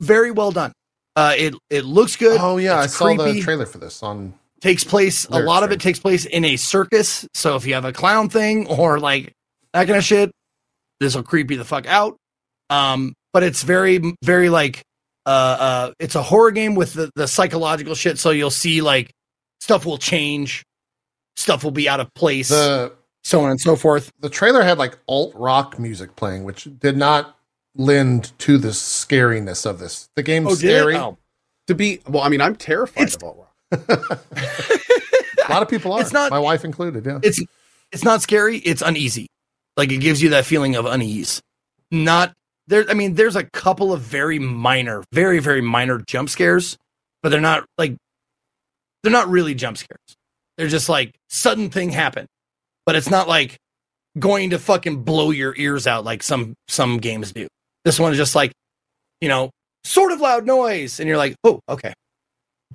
[0.00, 0.72] Very well done.
[1.18, 2.38] Uh, it it looks good.
[2.40, 4.34] Oh yeah, It's I saw the trailer for this on.
[4.60, 7.26] takes place a lot of it takes place in a circus.
[7.34, 9.32] So if you have a clown thing or like
[9.72, 10.30] that kind of shit
[11.00, 12.16] this will creep you the fuck out.
[12.70, 14.82] Um but it's very very like
[15.26, 18.18] uh uh it's a horror game with the, the psychological shit.
[18.18, 19.10] So you'll see like
[19.60, 20.62] stuff will change.
[21.36, 22.48] Stuff will be out of place.
[22.48, 22.92] The
[23.24, 24.10] so on and so forth.
[24.20, 27.37] the trailer had like alt rock music playing, which did not
[27.78, 30.10] lend to the scariness of this.
[30.16, 30.96] The game's oh scary.
[30.96, 31.16] Oh.
[31.68, 33.48] To be well, I mean, I'm terrified It's- of alt rock.
[35.48, 36.00] A lot of people are.
[36.02, 37.06] It's not- my wife included.
[37.06, 37.20] Yeah.
[37.22, 37.40] it's
[37.92, 39.28] it's not scary it's uneasy
[39.78, 41.40] like it gives you that feeling of unease
[41.90, 42.34] not
[42.66, 46.76] there i mean there's a couple of very minor very very minor jump scares
[47.22, 47.96] but they're not like
[49.02, 50.16] they're not really jump scares
[50.58, 52.26] they're just like sudden thing happen
[52.84, 53.56] but it's not like
[54.18, 57.48] going to fucking blow your ears out like some some games do
[57.88, 58.52] this one is just like
[59.22, 59.50] you know
[59.82, 61.94] sort of loud noise and you're like oh okay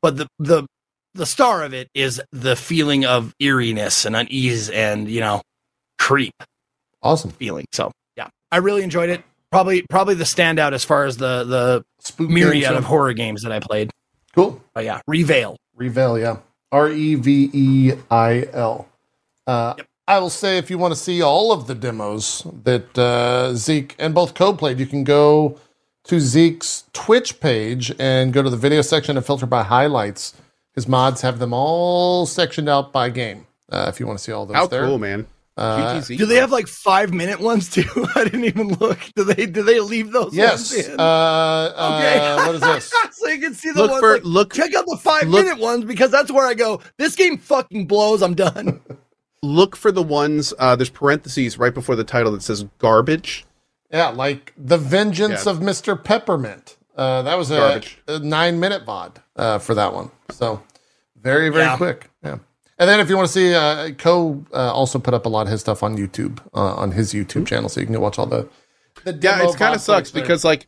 [0.01, 0.65] but the the
[1.13, 5.41] the star of it is the feeling of eeriness and unease and you know
[5.99, 6.33] creep
[7.03, 7.31] awesome.
[7.31, 7.65] feeling.
[7.71, 9.23] So yeah, I really enjoyed it.
[9.51, 13.51] Probably probably the standout as far as the the Spook myriad of horror games that
[13.51, 13.91] I played.
[14.33, 14.59] Cool.
[14.73, 15.57] But yeah, Reveil.
[15.75, 16.37] Reveil, yeah.
[16.71, 19.75] R E V E uh,
[20.07, 20.17] I L.
[20.17, 23.95] I will say if you want to see all of the demos that uh, Zeke
[23.99, 25.57] and both Code played, you can go
[26.05, 30.33] to Zeke's Twitch page and go to the video section and filter by highlights.
[30.75, 33.45] His mods have them all sectioned out by game.
[33.71, 34.85] Uh, if you want to see all those How there.
[34.85, 35.25] cool, man!
[35.55, 37.83] Uh, Do they have like five minute ones too?
[38.15, 38.99] I didn't even look.
[39.15, 40.35] Do they do they leave those?
[40.35, 40.73] Yes.
[40.75, 40.99] Ones Uh, in?
[40.99, 42.93] uh, what is this?
[43.11, 44.01] so you can see the look ones.
[44.01, 46.81] for like, look check out the five look- minute ones because that's where I go.
[46.97, 48.21] This game fucking blows.
[48.21, 48.81] I'm done.
[49.43, 50.53] look for the ones?
[50.57, 53.45] Uh, there's parentheses right before the title that says garbage.
[53.91, 55.51] Yeah, like the Vengeance Yeah.
[55.51, 56.01] of Mr.
[56.01, 56.77] Peppermint.
[56.95, 60.09] Uh, that was a, a nine minute VOD uh, for that one.
[60.31, 60.63] So
[61.21, 61.77] very, very Yeah.
[61.77, 62.09] quick.
[62.23, 62.37] Yeah.
[62.79, 65.43] And then if you want to see, uh, Cohh uh, also put up a lot
[65.45, 67.69] of his stuff on YouTube, uh, on his YouTube channel.
[67.69, 68.47] So you can go watch all the,
[69.03, 70.21] the Yeah, demo it's kind of sucks there.
[70.23, 70.67] because like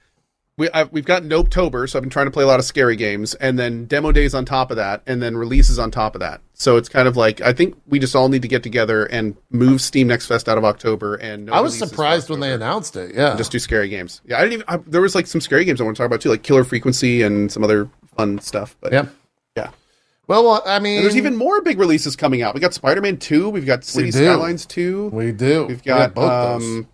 [0.58, 2.96] we I've, we've got Nopetober, so I've been trying to play a lot of scary
[2.96, 6.22] games, and then demo days on top of that, and then releases on top of
[6.22, 6.42] that.
[6.54, 9.36] So it's kind of like I think we just all need to get together and
[9.50, 11.16] move Steam Next Fest out of October.
[11.16, 13.14] And no I was surprised when they announced it.
[13.14, 13.36] Yeah.
[13.36, 14.22] just do scary games.
[14.26, 14.66] Yeah, I didn't even.
[14.68, 16.64] I, there was like some scary games I want to talk about too, like Killer
[16.64, 18.78] Frequency and some other fun stuff.
[18.80, 19.08] But yeah.
[19.58, 19.72] yeah.
[20.28, 22.56] Well, I mean, And there's even more big releases coming out.
[22.56, 24.24] We got Spider-Man 2, we've got City do.
[24.26, 25.10] Skylines 2.
[25.10, 25.66] we do.
[25.66, 26.64] We've We got both those.
[26.64, 26.88] um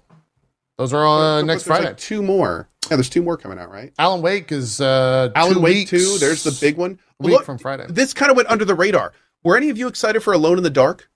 [0.77, 1.95] Those are all uh, next like Friday.
[1.98, 2.67] two more.
[2.91, 3.93] Yeah, there's two more coming out, right?
[3.97, 6.99] Alan Wake is uh, Alan two Wake weeks, 2, there's the big one.
[7.21, 7.85] a week Look, from Friday.
[7.89, 9.13] This kind of went under the radar.
[9.43, 11.09] Were any of you excited for Alone in the Dark?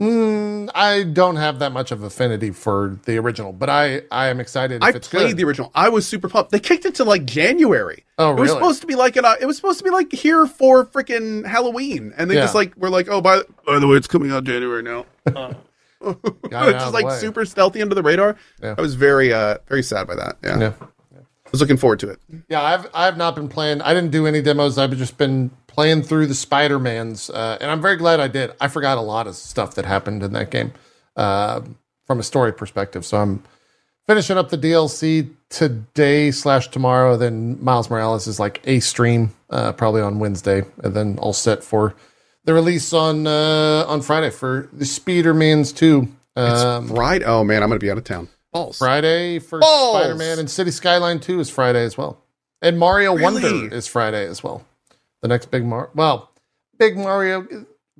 [0.00, 4.38] Mm, I don't have that much of affinity for the original, but I I am
[4.40, 4.76] excited.
[4.76, 5.36] If I it's played good.
[5.36, 5.72] the original.
[5.74, 6.52] I was super pumped.
[6.52, 8.04] They kicked it to like January.
[8.16, 8.38] Oh, really?
[8.38, 10.46] It was supposed to be like an, uh, it was supposed to be like here
[10.46, 12.42] for freaking Halloween, and they Yeah.
[12.42, 15.04] just like were like, oh, by by the way, it's coming out January now.
[15.28, 15.56] Got
[16.06, 17.18] it out it's of just like way.
[17.18, 18.36] super stealthy under the radar.
[18.62, 18.74] Yeah.
[18.76, 20.38] I was very uh very sad by that.
[20.42, 20.58] Yeah.
[20.58, 20.72] Yeah.
[21.48, 22.20] I was looking forward to it.
[22.50, 23.80] Yeah, I've I've not been playing.
[23.80, 24.76] I didn't do any demos.
[24.76, 28.52] I've just been playing through the Spider Mans, uh, and I'm very glad I did.
[28.60, 30.72] I forgot a lot of stuff that happened in that game
[31.16, 31.62] uh,
[32.06, 33.06] from a story perspective.
[33.06, 33.42] So I'm
[34.06, 37.16] finishing up the DLC today slash tomorrow.
[37.16, 41.64] Then Miles Morales is like a stream, uh, probably on Wednesday, and then all set
[41.64, 41.94] for
[42.48, 46.08] the release on uh, on Friday for the Spider-Mans two.
[46.34, 47.22] Um, Right?
[47.22, 48.26] Oh man, I'm gonna be out of town.
[48.54, 48.78] Balls.
[48.78, 52.24] Friday for Spider Man and City Skyline 2 is Friday as well.
[52.62, 53.42] And Mario Really?
[53.42, 54.64] Wonder is Friday as well.
[55.20, 55.90] The next big Mario.
[55.94, 56.30] Well,
[56.78, 57.46] big Mario.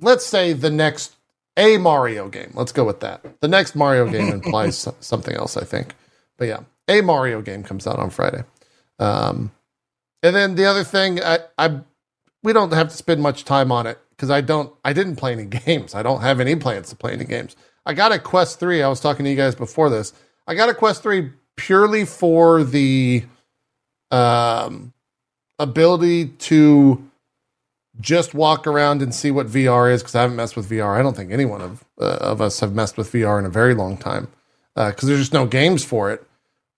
[0.01, 1.15] Let's say the next
[1.55, 2.49] a Mario game.
[2.55, 3.23] Let's go with that.
[3.41, 5.93] The next Mario game implies something else, I think.
[6.37, 8.43] But yeah, a Mario game comes out on Friday.
[8.97, 9.51] Um,
[10.23, 11.81] and then the other thing, I, I
[12.41, 14.73] we don't have to spend much time on it because I don't.
[14.83, 15.95] I didn't play any games.
[15.95, 17.55] I don't have any plans to play any games.
[17.85, 18.83] I got a Quest three.
[18.83, 20.13] I was talking to you guys before this.
[20.49, 23.23] I got a Quest 3 purely for the
[24.09, 24.93] um,
[25.59, 27.07] ability to
[28.01, 30.97] just walk around and see what VR is because I haven't messed with VR.
[30.97, 33.75] I don't think anyone of, uh, of us have messed with VR in a very
[33.75, 34.27] long time
[34.75, 36.25] because there's just no games for it.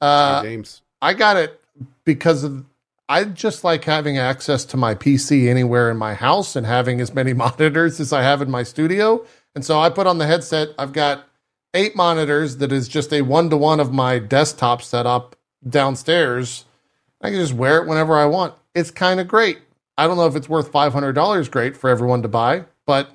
[0.02, 0.82] Uh, James.
[1.02, 1.58] I got it
[2.04, 2.66] because of,
[3.12, 7.14] I just like having access to my PC anywhere in my house and having as
[7.14, 9.26] many monitors as I have in my studio.
[9.54, 10.70] And so I put on the headset.
[10.80, 11.28] I've got
[11.74, 15.36] eight monitors that is just a one to one of my desktop setup
[15.68, 16.64] downstairs.
[17.22, 18.54] I can just wear it whenever I want.
[18.74, 19.60] It's kind of great.
[19.98, 23.12] I don't know if it's worth $500 great for everyone to buy, but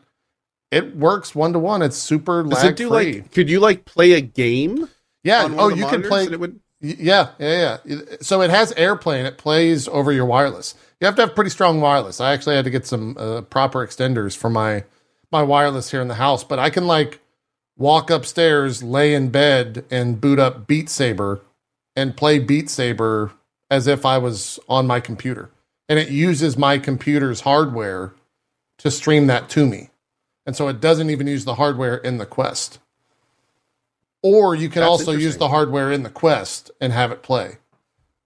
[0.70, 1.80] it works one to one.
[1.80, 3.12] It's super Does lag it do free.
[3.22, 3.32] like?
[3.32, 4.88] Could you like play a game?
[5.24, 5.44] yeah.
[5.44, 6.24] on Oh, you can play.
[6.24, 8.00] it would- Yeah, yeah, yeah.
[8.20, 9.24] So it has airplane.
[9.24, 10.74] It plays over your wireless.
[11.00, 12.20] You have to have pretty strong wireless.
[12.20, 14.84] I actually had to get some uh, proper extenders for my
[15.32, 17.20] my wireless here in the house, but I can like
[17.76, 21.40] walk upstairs, lay in bed, and boot up Beat Saber
[21.94, 23.32] and play Beat Saber
[23.70, 25.50] as if I was on my computer.
[25.88, 28.12] And it uses my computer's hardware
[28.78, 29.90] to stream that to me.
[30.44, 32.78] And so it doesn't even use the hardware in the Quest.
[34.34, 37.58] Or you can That's also use the hardware in the Quest and have it play.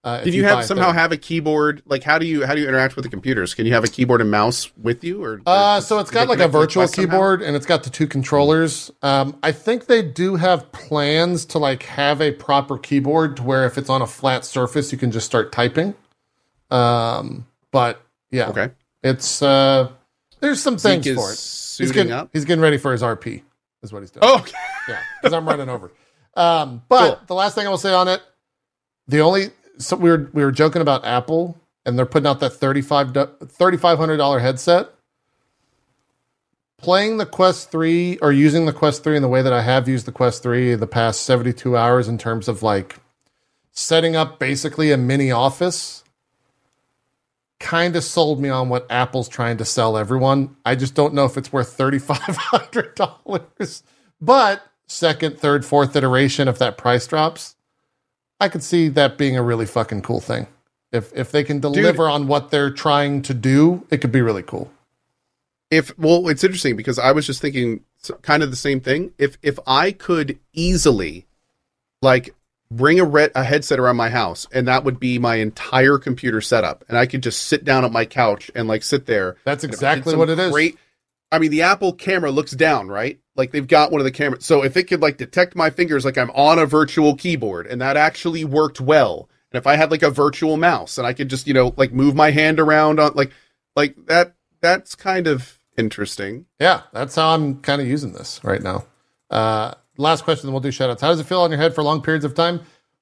[0.03, 1.83] Uh, if Did you buy have somehow have a keyboard?
[1.85, 3.53] Like, how do you how do you interact with the computers?
[3.53, 6.39] Can you have a keyboard and mouse with you, or Uh, so it's got like
[6.39, 7.11] a connect to the virtual Quest somehow?
[7.11, 8.89] keyboard and it's got the two controllers.
[9.03, 13.63] Um, I think they do have plans to like have a proper keyboard to where
[13.67, 15.93] if it's on a flat surface, you can just start typing.
[16.71, 18.69] Um, but yeah, Okay,
[19.03, 19.91] it's uh,
[20.39, 21.85] there's some things Zeke is for it.
[21.85, 22.29] He's getting up.
[22.33, 23.43] he's getting ready for his RP.
[23.83, 24.23] Is what he's doing.
[24.23, 24.53] Oh, okay.
[24.87, 25.91] yeah, because I'm running over.
[26.35, 27.19] Um, but Cool.
[27.27, 28.21] the last thing I will say on it,
[29.07, 32.51] the only so we were we were joking about Apple and they're putting out that
[32.51, 34.89] 35 $3,500 headset.
[36.77, 39.87] Playing the Quest 3 or using the Quest 3 in the way that I have
[39.87, 42.97] used the Quest 3 the past 72 hours in terms of like
[43.71, 46.00] setting up basically a mini office
[47.61, 50.55] kind of sold me on what Apple's trying to sell everyone.
[50.65, 53.83] I just don't know if it's worth $3,500.
[54.19, 57.55] But second, third, fourth iteration, if that price drops,
[58.41, 60.47] I could see that being a really fucking cool thing.
[60.91, 64.43] If if they can deliver on what they're trying to do, it could be really
[64.43, 64.69] cool.
[65.71, 67.81] if well, it's interesting because I was just thinking
[68.21, 69.13] kind of the same thing.
[69.17, 71.25] If if I could easily
[72.01, 72.35] like
[72.71, 76.39] bring a red a headset around my house and that would be my entire computer
[76.39, 79.65] setup and I could just sit down at my couch and like sit there That's
[79.65, 80.51] exactly what it is.
[80.51, 80.77] Great.
[81.33, 83.19] I mean, the Apple camera looks down, right?
[83.35, 84.45] Like they've got one of the cameras.
[84.45, 87.81] So if it could like detect my fingers like I'm on a virtual keyboard and
[87.81, 89.29] that actually worked well.
[89.51, 91.91] And if I had like a virtual mouse and I could just, you know, like
[91.91, 93.31] move my hand around on like
[93.75, 96.45] like that that's kind of interesting.
[96.57, 98.85] Yeah, that's how I'm kind of using this right now.
[99.29, 101.01] Uh, last question, then we'll do shout outs.
[101.01, 102.61] How does it feel on your head for long periods of time?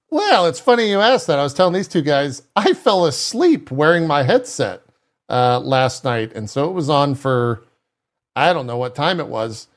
[0.09, 1.39] Well, it's funny you asked that.
[1.39, 4.81] I was telling these two guys I fell asleep wearing my headset
[5.29, 7.63] uh, last night, and so it was on for
[8.35, 9.67] I don't know what time it was.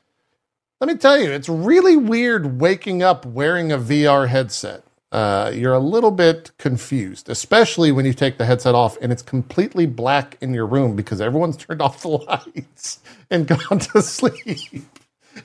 [0.79, 4.83] Let me tell you, it's really weird waking up wearing a VR headset.
[5.11, 9.21] Uh, you're a little bit confused, especially when you take the headset off and it's
[9.21, 14.83] completely black in your room because everyone's turned off the lights and gone to sleep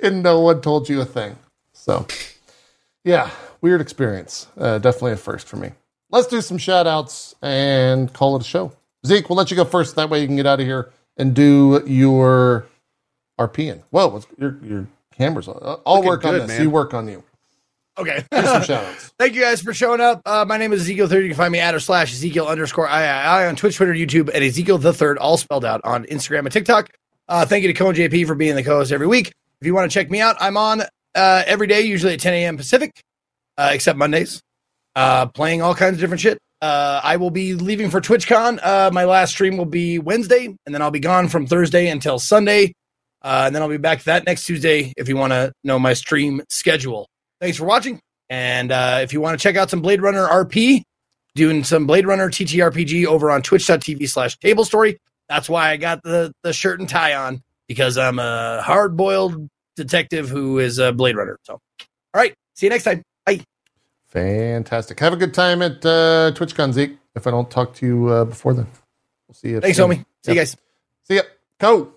[0.03, 1.37] and no one told you a thing.
[1.79, 2.07] So,
[3.05, 4.47] yeah, weird experience.
[4.59, 5.73] Uh, definitely a first for me.
[6.11, 8.73] Let's do some shout outs and call it a show.
[9.07, 9.97] Zeke, we'll let you go first.
[9.97, 12.67] That way you can get out of here and do your
[13.39, 13.83] RPing.
[13.91, 15.59] Whoa, what's, your, your camera's on.
[15.63, 16.49] Uh, I'll Looking work on good, this.
[16.49, 16.63] man.
[16.63, 17.23] You work on you.
[17.97, 18.25] Okay.
[18.31, 20.23] Thank you guys for showing up.
[20.25, 21.23] Uh, my name is Ezekiel Third.
[21.23, 24.45] You can find me at or slash Ezekiel underscore I on Twitch, Twitter, YouTube, and
[24.45, 26.91] Ezekiel the Third, all spelled out on Instagram and TikTok.
[27.29, 29.33] Uh, thank you to Cone JP for being the co-host every week.
[29.61, 30.83] If you want to check me out, I'm on
[31.19, 32.57] uh, every day, usually at 10 a.m.
[32.57, 33.03] Pacific,
[33.57, 34.41] uh, except Mondays,
[34.97, 36.39] uh, playing all kinds of different shit.
[36.63, 38.59] Uh, I will be leaving for TwitchCon.
[38.63, 42.19] Uh, my last stream will be Wednesday, and then I'll be gone from Thursday until
[42.19, 42.73] Sunday.
[43.23, 45.93] Uh, and then I'll be back that next Tuesday if you want to know my
[45.93, 47.09] stream schedule.
[47.41, 48.01] Thanks for watching.
[48.31, 48.71] And
[49.03, 50.83] if you want to check out some Blade Runner RP,
[51.35, 54.99] doing some Blade Runner TTRPG over on twitch.tv slash table story.
[55.29, 59.49] That's why I got the, the shirt and tie on because I'm a hard boiled
[59.79, 61.39] detective who is a Blade Runner.
[61.45, 61.61] So, all
[62.15, 62.35] right.
[62.55, 63.03] See you next time.
[63.25, 63.41] Bye.
[64.09, 64.99] Fantastic.
[65.01, 66.97] Have a good time at uh, TwitchCon, Zeke.
[67.15, 68.67] If I don't talk to you uh, before then,
[69.27, 69.61] we'll see you.
[69.61, 69.91] Thanks, soon.
[69.91, 70.05] homie.
[70.25, 70.57] See you guys.
[71.05, 71.23] See ya.
[71.61, 71.89] Cohh.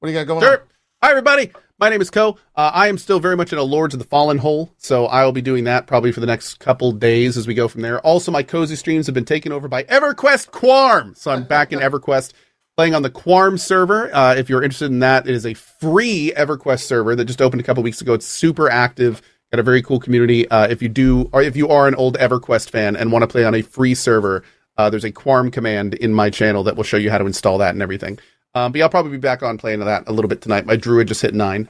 [0.00, 0.60] What do you got going Sure.
[0.60, 0.66] on?
[1.02, 1.50] Hi, everybody.
[1.78, 2.36] My name is Cohh.
[2.54, 5.24] Uh, I am still very much in a Lords of the Fallen hole, so I
[5.24, 8.00] will be doing that probably for the next couple days as we go from there.
[8.00, 11.78] Also, my cozy streams have been taken over by EverQuest Quarm, so I'm back in
[11.80, 12.32] EverQuest
[12.76, 14.14] playing on the Quarm server.
[14.14, 17.60] Uh, if you're interested in that, it is a free EverQuest server that just opened
[17.60, 18.14] a couple weeks ago.
[18.14, 19.22] It's super active,
[19.52, 20.48] got a very cool community.
[20.48, 23.28] Uh, if you do, or if you are an old EverQuest fan and want to
[23.28, 24.42] play on a free server,
[24.76, 27.58] uh, there's a Quarm command in my channel that will show you how to install
[27.58, 28.18] that and everything.
[28.54, 30.66] Um, but yeah, I'll probably be back on playing that a little bit tonight.
[30.66, 31.68] My druid just hit nine.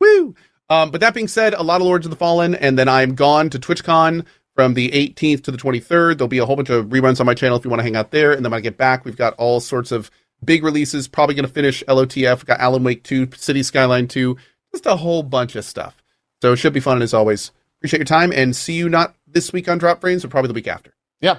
[0.00, 0.34] Woo!
[0.68, 3.14] Um, but that being said, a lot of Lords of the Fallen, and then I'm
[3.14, 4.24] gone to TwitchCon
[4.54, 6.18] from the 18th to the 23rd.
[6.18, 7.96] There'll be a whole bunch of reruns on my channel if you want to hang
[7.96, 8.32] out there.
[8.32, 10.10] And then when I get back, we've got all sorts of
[10.42, 11.08] big releases.
[11.08, 12.44] Probably going to finish LOTF.
[12.46, 14.36] Got Alan Wake 2, City Skyline 2,
[14.72, 16.02] just a whole bunch of stuff.
[16.42, 17.50] So it should be fun as always.
[17.78, 20.54] Appreciate your time and see you not this week on Dropped Frames, but probably the
[20.54, 20.94] week after.
[21.20, 21.38] Yeah.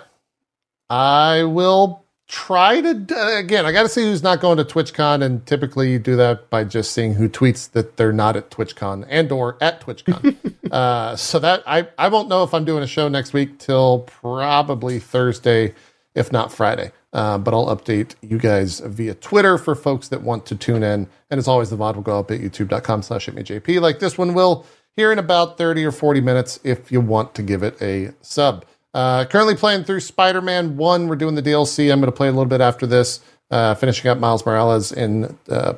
[0.90, 3.66] I will try to again.
[3.66, 6.64] I got to see who's not going to TwitchCon, and typically you do that by
[6.64, 10.56] just seeing who tweets that they're not at TwitchCon and or at TwitchCon.
[10.72, 14.00] uh, so that I I won't know if I'm doing a show next week till
[14.00, 15.74] probably Thursday,
[16.14, 16.92] if not Friday.
[17.16, 21.08] Uh, but I'll update you guys via Twitter for folks that want to tune in.
[21.30, 24.34] And as always, the VOD will go up at youtube.com slash JP like this one
[24.34, 24.66] will
[24.98, 28.66] here in about 30 or 40 minutes if you want to give it a sub.
[28.94, 31.08] Uh, currently playing through Spider Man 1.
[31.08, 31.90] We're doing the DLC.
[31.90, 35.38] I'm going to play a little bit after this, uh, finishing up Miles Morales in,
[35.48, 35.76] uh,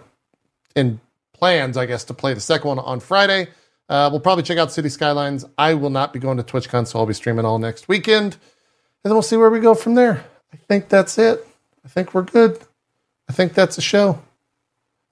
[0.76, 1.00] in
[1.34, 3.50] plans, I guess, to play the second one on Friday.
[3.90, 5.46] Uh, we'll probably check out City Skylines.
[5.56, 8.34] I will not be going to TwitchCon, so I'll be streaming all next weekend.
[8.34, 10.26] And then we'll see where we go from there.
[10.54, 11.46] I think that's it.
[11.86, 12.60] I think we're good.
[13.30, 14.22] I think that's a show.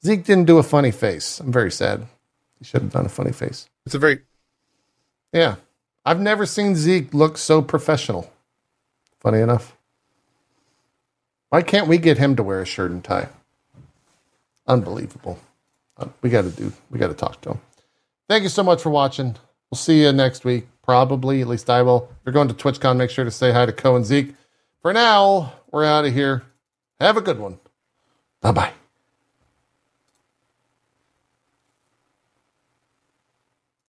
[0.05, 1.39] Zeke didn't do a funny face.
[1.39, 2.07] I'm very sad.
[2.59, 3.67] He should have done a funny face.
[3.85, 4.21] It's a very
[5.33, 5.55] Yeah.
[6.05, 8.31] I've never seen Zeke look so professional.
[9.19, 9.75] Funny enough.
[11.49, 13.29] Why can't we get him to wear a shirt and tie?
[14.67, 15.39] Unbelievable.
[15.97, 17.61] Uh, we got to do, we got to talk to him.
[18.27, 19.35] Thank you so much for watching.
[19.71, 20.67] We'll see you next week.
[20.83, 22.09] Probably, at least I will.
[22.11, 24.35] If you're going to TwitchCon, make sure to say hi to Cohh and Zeke.
[24.85, 26.43] For now, we're out of here.
[26.99, 27.57] Have a good one.
[28.43, 28.73] Bye bye.